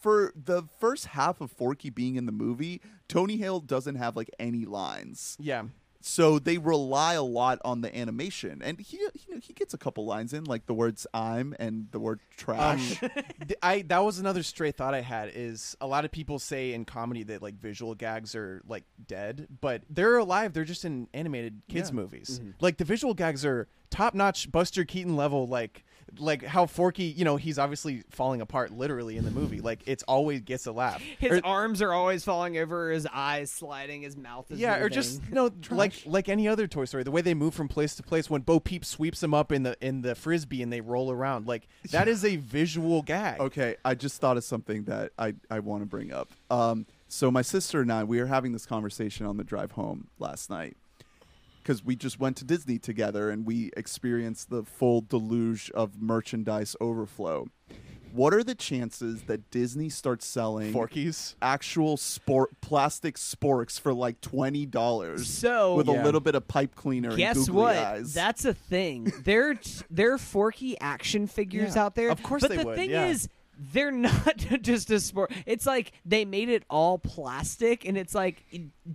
for 0.00 0.32
the 0.34 0.62
first 0.78 1.06
half 1.06 1.40
of 1.40 1.50
Forky 1.50 1.90
being 1.90 2.16
in 2.16 2.24
the 2.26 2.32
movie, 2.32 2.80
Tony 3.08 3.36
Hale 3.36 3.60
doesn't 3.60 3.96
have 3.96 4.16
like 4.16 4.30
any 4.38 4.64
lines. 4.64 5.36
yeah. 5.38 5.64
So 6.02 6.38
they 6.38 6.56
rely 6.56 7.12
a 7.14 7.22
lot 7.22 7.58
on 7.62 7.82
the 7.82 7.94
animation, 7.94 8.62
and 8.64 8.80
he 8.80 8.96
you 8.96 9.34
know 9.34 9.38
he 9.42 9.52
gets 9.52 9.74
a 9.74 9.78
couple 9.78 10.06
lines 10.06 10.32
in, 10.32 10.44
like 10.44 10.64
the 10.66 10.72
words 10.72 11.06
"I'm" 11.12 11.54
and 11.58 11.88
the 11.90 12.00
word 12.00 12.20
"trash." 12.36 13.02
Um, 13.02 13.10
I 13.62 13.82
that 13.82 13.98
was 14.02 14.18
another 14.18 14.42
stray 14.42 14.72
thought 14.72 14.94
I 14.94 15.02
had 15.02 15.30
is 15.34 15.76
a 15.80 15.86
lot 15.86 16.06
of 16.06 16.10
people 16.10 16.38
say 16.38 16.72
in 16.72 16.86
comedy 16.86 17.22
that 17.24 17.42
like 17.42 17.54
visual 17.60 17.94
gags 17.94 18.34
are 18.34 18.62
like 18.66 18.84
dead, 19.06 19.46
but 19.60 19.82
they're 19.90 20.16
alive. 20.16 20.54
They're 20.54 20.64
just 20.64 20.86
in 20.86 21.06
animated 21.12 21.60
kids 21.68 21.90
Yeah. 21.90 21.96
movies. 21.96 22.40
Mm-hmm. 22.42 22.50
Like 22.60 22.78
the 22.78 22.84
visual 22.86 23.12
gags 23.12 23.44
are 23.44 23.68
top 23.90 24.14
notch, 24.14 24.50
Buster 24.50 24.84
Keaton 24.86 25.16
level. 25.16 25.46
Like 25.46 25.84
like 26.18 26.44
how 26.44 26.66
Forky, 26.66 27.04
you 27.04 27.24
know, 27.24 27.36
he's 27.36 27.58
obviously 27.58 28.02
falling 28.10 28.40
apart 28.40 28.70
literally 28.72 29.16
in 29.16 29.24
the 29.24 29.30
movie. 29.30 29.60
Like 29.60 29.80
it's 29.86 30.02
always 30.04 30.40
gets 30.40 30.66
a 30.66 30.72
laugh. 30.72 31.00
His 31.18 31.38
Or- 31.38 31.46
arms 31.46 31.82
are 31.82 31.92
always 31.92 32.24
falling 32.24 32.58
over, 32.58 32.90
his 32.90 33.06
eyes 33.06 33.50
sliding, 33.50 34.02
his 34.02 34.16
mouth 34.16 34.50
is 34.50 34.58
yeah, 34.58 34.76
or 34.78 34.88
just 34.88 35.20
you 35.28 35.34
know, 35.34 35.50
like 35.70 35.94
like 36.06 36.28
any 36.28 36.48
other 36.48 36.66
Toy 36.66 36.84
Story, 36.84 37.02
the 37.02 37.10
way 37.10 37.20
they 37.20 37.34
move 37.34 37.54
from 37.54 37.68
place 37.68 37.94
to 37.96 38.02
place 38.02 38.28
when 38.28 38.42
Bo 38.42 38.60
Peep 38.60 38.84
sweeps 38.84 39.20
them 39.20 39.34
up 39.34 39.52
in 39.52 39.62
the 39.62 39.76
in 39.80 40.02
the 40.02 40.14
frisbee 40.14 40.62
and 40.62 40.72
they 40.72 40.80
roll 40.80 41.10
around, 41.10 41.46
like 41.46 41.68
that 41.90 42.08
is 42.08 42.24
a 42.24 42.36
visual 42.36 43.02
gag. 43.02 43.40
Okay, 43.40 43.76
I 43.84 43.94
just 43.94 44.20
thought 44.20 44.36
of 44.36 44.44
something 44.44 44.84
that 44.84 45.12
I, 45.18 45.34
I 45.50 45.60
want 45.60 45.82
to 45.82 45.86
bring 45.86 46.12
up. 46.12 46.28
Um, 46.50 46.86
so 47.08 47.30
my 47.30 47.42
sister 47.42 47.80
and 47.80 47.92
I, 47.92 48.04
we 48.04 48.20
were 48.20 48.26
having 48.26 48.52
this 48.52 48.66
conversation 48.66 49.26
on 49.26 49.36
the 49.36 49.44
drive 49.44 49.72
home 49.72 50.08
last 50.18 50.48
night 50.50 50.76
because 51.62 51.84
we 51.84 51.96
just 51.96 52.18
went 52.20 52.36
to 52.38 52.44
Disney 52.44 52.78
together 52.78 53.30
and 53.30 53.46
we 53.46 53.70
experienced 53.76 54.50
the 54.50 54.62
full 54.64 55.00
deluge 55.02 55.70
of 55.72 56.00
merchandise 56.00 56.74
overflow. 56.80 57.46
What 58.12 58.34
are 58.34 58.42
the 58.42 58.56
chances 58.56 59.22
that 59.28 59.52
Disney 59.52 59.88
starts 59.88 60.26
selling 60.26 60.72
Forkies. 60.74 61.36
actual 61.40 61.96
spork 61.96 62.46
plastic 62.60 63.14
sporks 63.16 63.78
for 63.78 63.94
like 63.94 64.20
twenty 64.20 64.66
dollars? 64.66 65.28
So- 65.30 65.76
with 65.76 65.86
Yeah. 65.86 66.02
a 66.02 66.04
little 66.04 66.18
bit 66.20 66.34
of 66.34 66.48
pipe 66.48 66.74
cleaner. 66.74 67.14
Guess 67.16 67.46
and 67.46 67.54
what? 67.56 67.76
Eyes. 67.76 68.12
That's 68.12 68.44
a 68.44 68.52
thing. 68.54 69.12
There, 69.22 69.54
there 69.90 70.14
are 70.14 70.18
Forky 70.18 70.76
action 70.80 71.28
figures 71.28 71.76
Yeah, 71.76 71.84
out 71.84 71.94
there. 71.94 72.10
of 72.10 72.20
course 72.20 72.42
but 72.42 72.50
they 72.50 72.56
the 72.56 72.64
would, 72.64 72.74
thing 72.76 72.90
yeah. 72.90 73.06
is, 73.06 73.28
they're 73.72 73.90
not 73.92 74.36
just 74.62 74.90
a 74.90 74.94
spork. 74.94 75.26
It's 75.46 75.66
like 75.66 75.92
they 76.04 76.24
made 76.24 76.48
it 76.48 76.64
all 76.70 76.98
plastic, 76.98 77.84
and 77.84 77.98
it's 77.98 78.14
like 78.14 78.44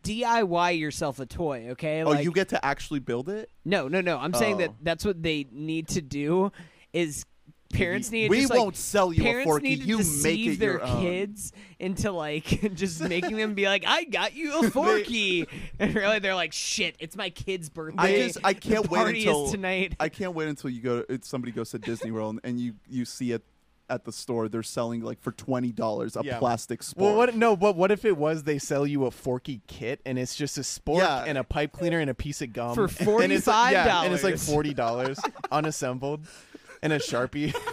DIY 0.01 0.79
yourself 0.79 1.19
a 1.19 1.25
toy. 1.25 1.67
Okay. 1.71 2.01
oh, 2.03 2.13
you 2.13 2.31
get 2.31 2.49
to 2.49 2.65
actually 2.65 2.99
build 2.99 3.29
it. 3.29 3.49
no, 3.63 3.87
no, 3.87 4.01
no. 4.01 4.17
I'm 4.17 4.33
saying 4.33 4.57
that 4.57 4.69
Oh. 4.71 4.75
that's 4.81 5.05
what 5.05 5.21
they 5.21 5.45
need 5.51 5.87
to 5.89 6.01
do. 6.01 6.51
Is 6.93 7.25
parents 7.73 8.09
need 8.09 8.23
to 8.25 8.29
We 8.29 8.41
just, 8.41 8.53
won't 8.53 8.75
sell 8.77 9.11
you 9.11 9.27
a 9.27 9.43
Forky. 9.43 9.69
need 9.69 9.81
to 9.81 9.85
You 9.87 9.97
make 9.97 10.05
deceive 10.05 10.59
their 10.59 10.79
kids 10.79 11.51
into 11.77 12.11
like 12.11 12.45
just 12.73 13.01
making 13.09 13.35
them 13.37 13.53
be 13.53 13.65
like, 13.65 13.83
"I 13.85 14.05
got 14.05 14.33
you 14.33 14.59
a 14.59 14.71
Forky," 14.71 15.45
and 15.77 15.93
really 15.93 16.19
they're 16.19 16.35
like, 16.35 16.53
"Shit, 16.53 16.95
it's 16.99 17.15
my 17.15 17.29
kid's 17.29 17.69
birthday." 17.69 18.01
I 18.01 18.27
just 18.27 18.37
I 18.43 18.53
can't 18.53 18.89
wait 18.89 19.17
until 19.17 19.51
tonight. 19.51 19.95
I 19.99 20.09
can't 20.09 20.33
wait 20.33 20.47
until 20.47 20.69
you 20.69 20.81
go. 20.81 21.03
It's 21.09 21.27
somebody 21.27 21.51
goes 21.51 21.71
to 21.71 21.79
Disney 21.79 22.11
World 22.11 22.39
and 22.43 22.59
you 22.59 22.75
you 22.89 23.05
see 23.05 23.31
it 23.33 23.43
at 23.90 24.03
the 24.06 24.12
store. 24.12 24.48
They're 24.49 24.64
selling 24.64 25.02
like 25.02 25.22
for 25.22 25.32
twenty 25.32 25.72
dollars 25.72 26.16
a 26.16 26.22
Yeah. 26.24 26.40
plastic 26.40 26.82
spork. 26.82 26.98
Well, 26.98 27.16
what? 27.16 27.36
No, 27.36 27.56
but 27.56 27.76
what 27.76 27.91
if 27.91 28.06
it 28.06 28.18
was 28.18 28.44
they 28.44 28.57
sell 28.60 28.86
you 28.88 29.06
a 29.06 29.12
Forky 29.12 29.62
kit 29.68 30.02
and 30.06 30.18
it's 30.20 30.36
just 30.36 30.57
a 30.57 30.62
spork 30.62 30.99
Yeah. 30.99 31.24
and 31.26 31.38
a 31.38 31.44
pipe 31.44 31.72
cleaner 31.72 31.99
and 31.99 32.10
a 32.10 32.14
piece 32.16 32.41
of 32.41 32.53
gum 32.53 32.76
For 32.76 33.22
And 33.24 33.32
it's 33.32 33.48
like- 33.48 33.74
yeah, 33.74 34.03
and 34.03 34.14
it's 34.14 34.24
like 34.24 34.38
forty 34.38 34.74
dollars 34.74 35.20
unassembled 35.52 36.26
and 36.82 36.94
a 36.94 36.99
sharpie. 36.99 37.53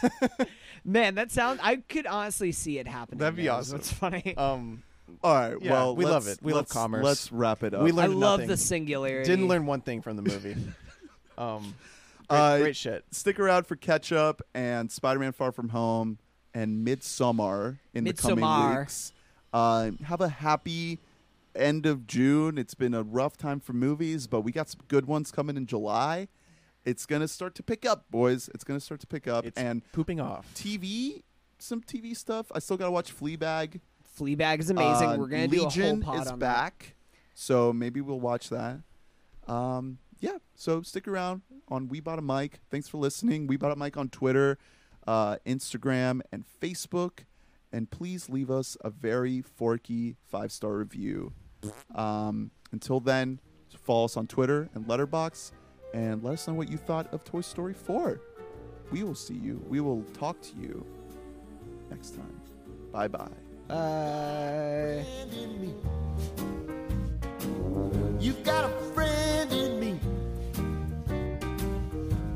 Man, 0.84 1.16
that 1.16 1.30
sounds. 1.30 1.60
I 1.62 1.76
could 1.76 2.06
honestly 2.06 2.52
see 2.52 2.78
it 2.78 2.86
happening. 2.86 3.18
That'd 3.18 3.36
be 3.36 3.44
though, 3.46 3.54
awesome. 3.56 3.78
It's 3.78 3.92
funny. 3.92 4.34
Um, 4.36 4.82
All 5.22 5.34
right. 5.34 5.56
Yeah, 5.60 5.72
well, 5.72 5.96
we 5.96 6.04
love 6.04 6.28
it. 6.28 6.38
We 6.42 6.52
love 6.52 6.68
commerce. 6.68 7.04
Let's 7.04 7.32
wrap 7.32 7.62
it 7.62 7.74
up. 7.74 7.82
We 7.82 7.92
learned 7.92 8.12
I 8.12 8.16
love 8.16 8.40
nothing. 8.40 8.48
the 8.48 8.56
singularity. 8.56 9.28
didn't 9.28 9.48
learn 9.48 9.66
one 9.66 9.80
thing 9.80 10.02
from 10.02 10.16
the 10.16 10.22
movie. 10.22 10.56
Um, 11.36 11.74
great, 12.28 12.38
Uh, 12.38 12.58
great 12.58 12.76
shit. 12.76 13.04
Stick 13.10 13.38
around 13.40 13.66
for 13.66 13.76
Ketchup 13.76 14.42
and 14.54 14.90
Spider-Man: 14.90 15.32
Far 15.32 15.52
From 15.52 15.70
Home 15.70 16.18
and 16.54 16.84
Midsummer 16.84 17.78
in 17.94 18.04
the 18.04 18.12
coming 18.12 18.38
Midsommar. 18.44 18.80
weeks. 18.80 19.12
Uh, 19.52 19.90
have 20.04 20.20
a 20.20 20.28
happy 20.28 20.98
end 21.54 21.86
of 21.86 22.06
June. 22.06 22.58
It's 22.58 22.74
been 22.74 22.94
a 22.94 23.02
rough 23.02 23.36
time 23.36 23.60
for 23.60 23.72
movies, 23.72 24.26
but 24.26 24.42
we 24.42 24.52
got 24.52 24.68
some 24.68 24.80
good 24.88 25.06
ones 25.06 25.30
coming 25.30 25.56
in 25.56 25.66
July. 25.66 26.28
It's 26.84 27.06
gonna 27.06 27.28
start 27.28 27.54
to 27.56 27.62
pick 27.62 27.84
up, 27.86 28.10
boys. 28.10 28.48
It's 28.54 28.64
gonna 28.64 28.80
start 28.80 29.00
to 29.00 29.06
pick 29.06 29.26
up, 29.26 29.44
It's 29.44 29.58
and 29.58 29.82
pooping 29.92 30.20
off. 30.20 30.52
TV, 30.54 31.22
some 31.58 31.80
TV 31.82 32.14
stuff. 32.16 32.46
I 32.54 32.58
still 32.60 32.76
gotta 32.76 32.90
watch 32.92 33.14
Fleabag. 33.14 33.80
Fleabag 34.18 34.60
is 34.60 34.70
amazing. 34.70 35.08
Uh, 35.08 35.16
We're 35.18 35.28
gonna 35.28 35.46
Legion 35.48 36.00
do 36.00 36.02
a 36.02 36.04
whole 36.04 36.14
pod 36.16 36.26
is 36.26 36.32
on 36.32 36.38
back, 36.38 36.94
so 37.34 37.72
maybe 37.72 38.00
we'll 38.00 38.20
watch 38.20 38.48
that. 38.50 38.80
Um, 39.46 39.98
yeah, 40.20 40.38
so 40.54 40.82
stick 40.82 41.06
around 41.06 41.42
on 41.68 41.88
We 41.88 42.00
Bought 42.00 42.18
a 42.18 42.22
Mic. 42.22 42.60
Thanks 42.70 42.88
for 42.88 42.98
listening. 42.98 43.46
We 43.46 43.56
Bought 43.56 43.72
a 43.72 43.76
Mic 43.76 43.96
on 43.96 44.08
Twitter, 44.08 44.58
uh, 45.06 45.36
Instagram, 45.46 46.20
and 46.32 46.44
Facebook. 46.60 47.20
And 47.72 47.90
please 47.90 48.28
leave 48.28 48.50
us 48.50 48.76
a 48.80 48.90
very 48.90 49.42
forky 49.42 50.16
five 50.26 50.50
star 50.52 50.72
review. 50.76 51.32
Um, 51.94 52.50
until 52.72 53.00
then, 53.00 53.40
follow 53.82 54.06
us 54.06 54.16
on 54.16 54.26
Twitter 54.26 54.68
and 54.74 54.86
Letterboxd, 54.86 55.52
and 55.92 56.22
let 56.22 56.34
us 56.34 56.46
know 56.48 56.54
what 56.54 56.70
you 56.70 56.76
thought 56.78 57.12
of 57.12 57.24
Toy 57.24 57.40
Story 57.40 57.74
4. 57.74 58.20
We 58.90 59.02
will 59.02 59.14
see 59.14 59.34
you. 59.34 59.62
We 59.68 59.80
will 59.80 60.02
talk 60.14 60.40
to 60.42 60.56
you 60.56 60.84
next 61.90 62.14
time. 62.14 62.40
Bye 62.92 63.08
bye. 63.08 63.28
me. 65.60 65.74
You've 68.18 68.42
got 68.42 68.64
a 68.64 68.68
friend 68.94 69.52
in 69.52 69.72
me. 69.72 69.77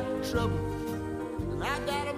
got 0.00 0.24
trouble, 0.24 0.58
and 1.52 1.64
I 1.64 1.78
got 1.86 2.06
too. 2.08 2.15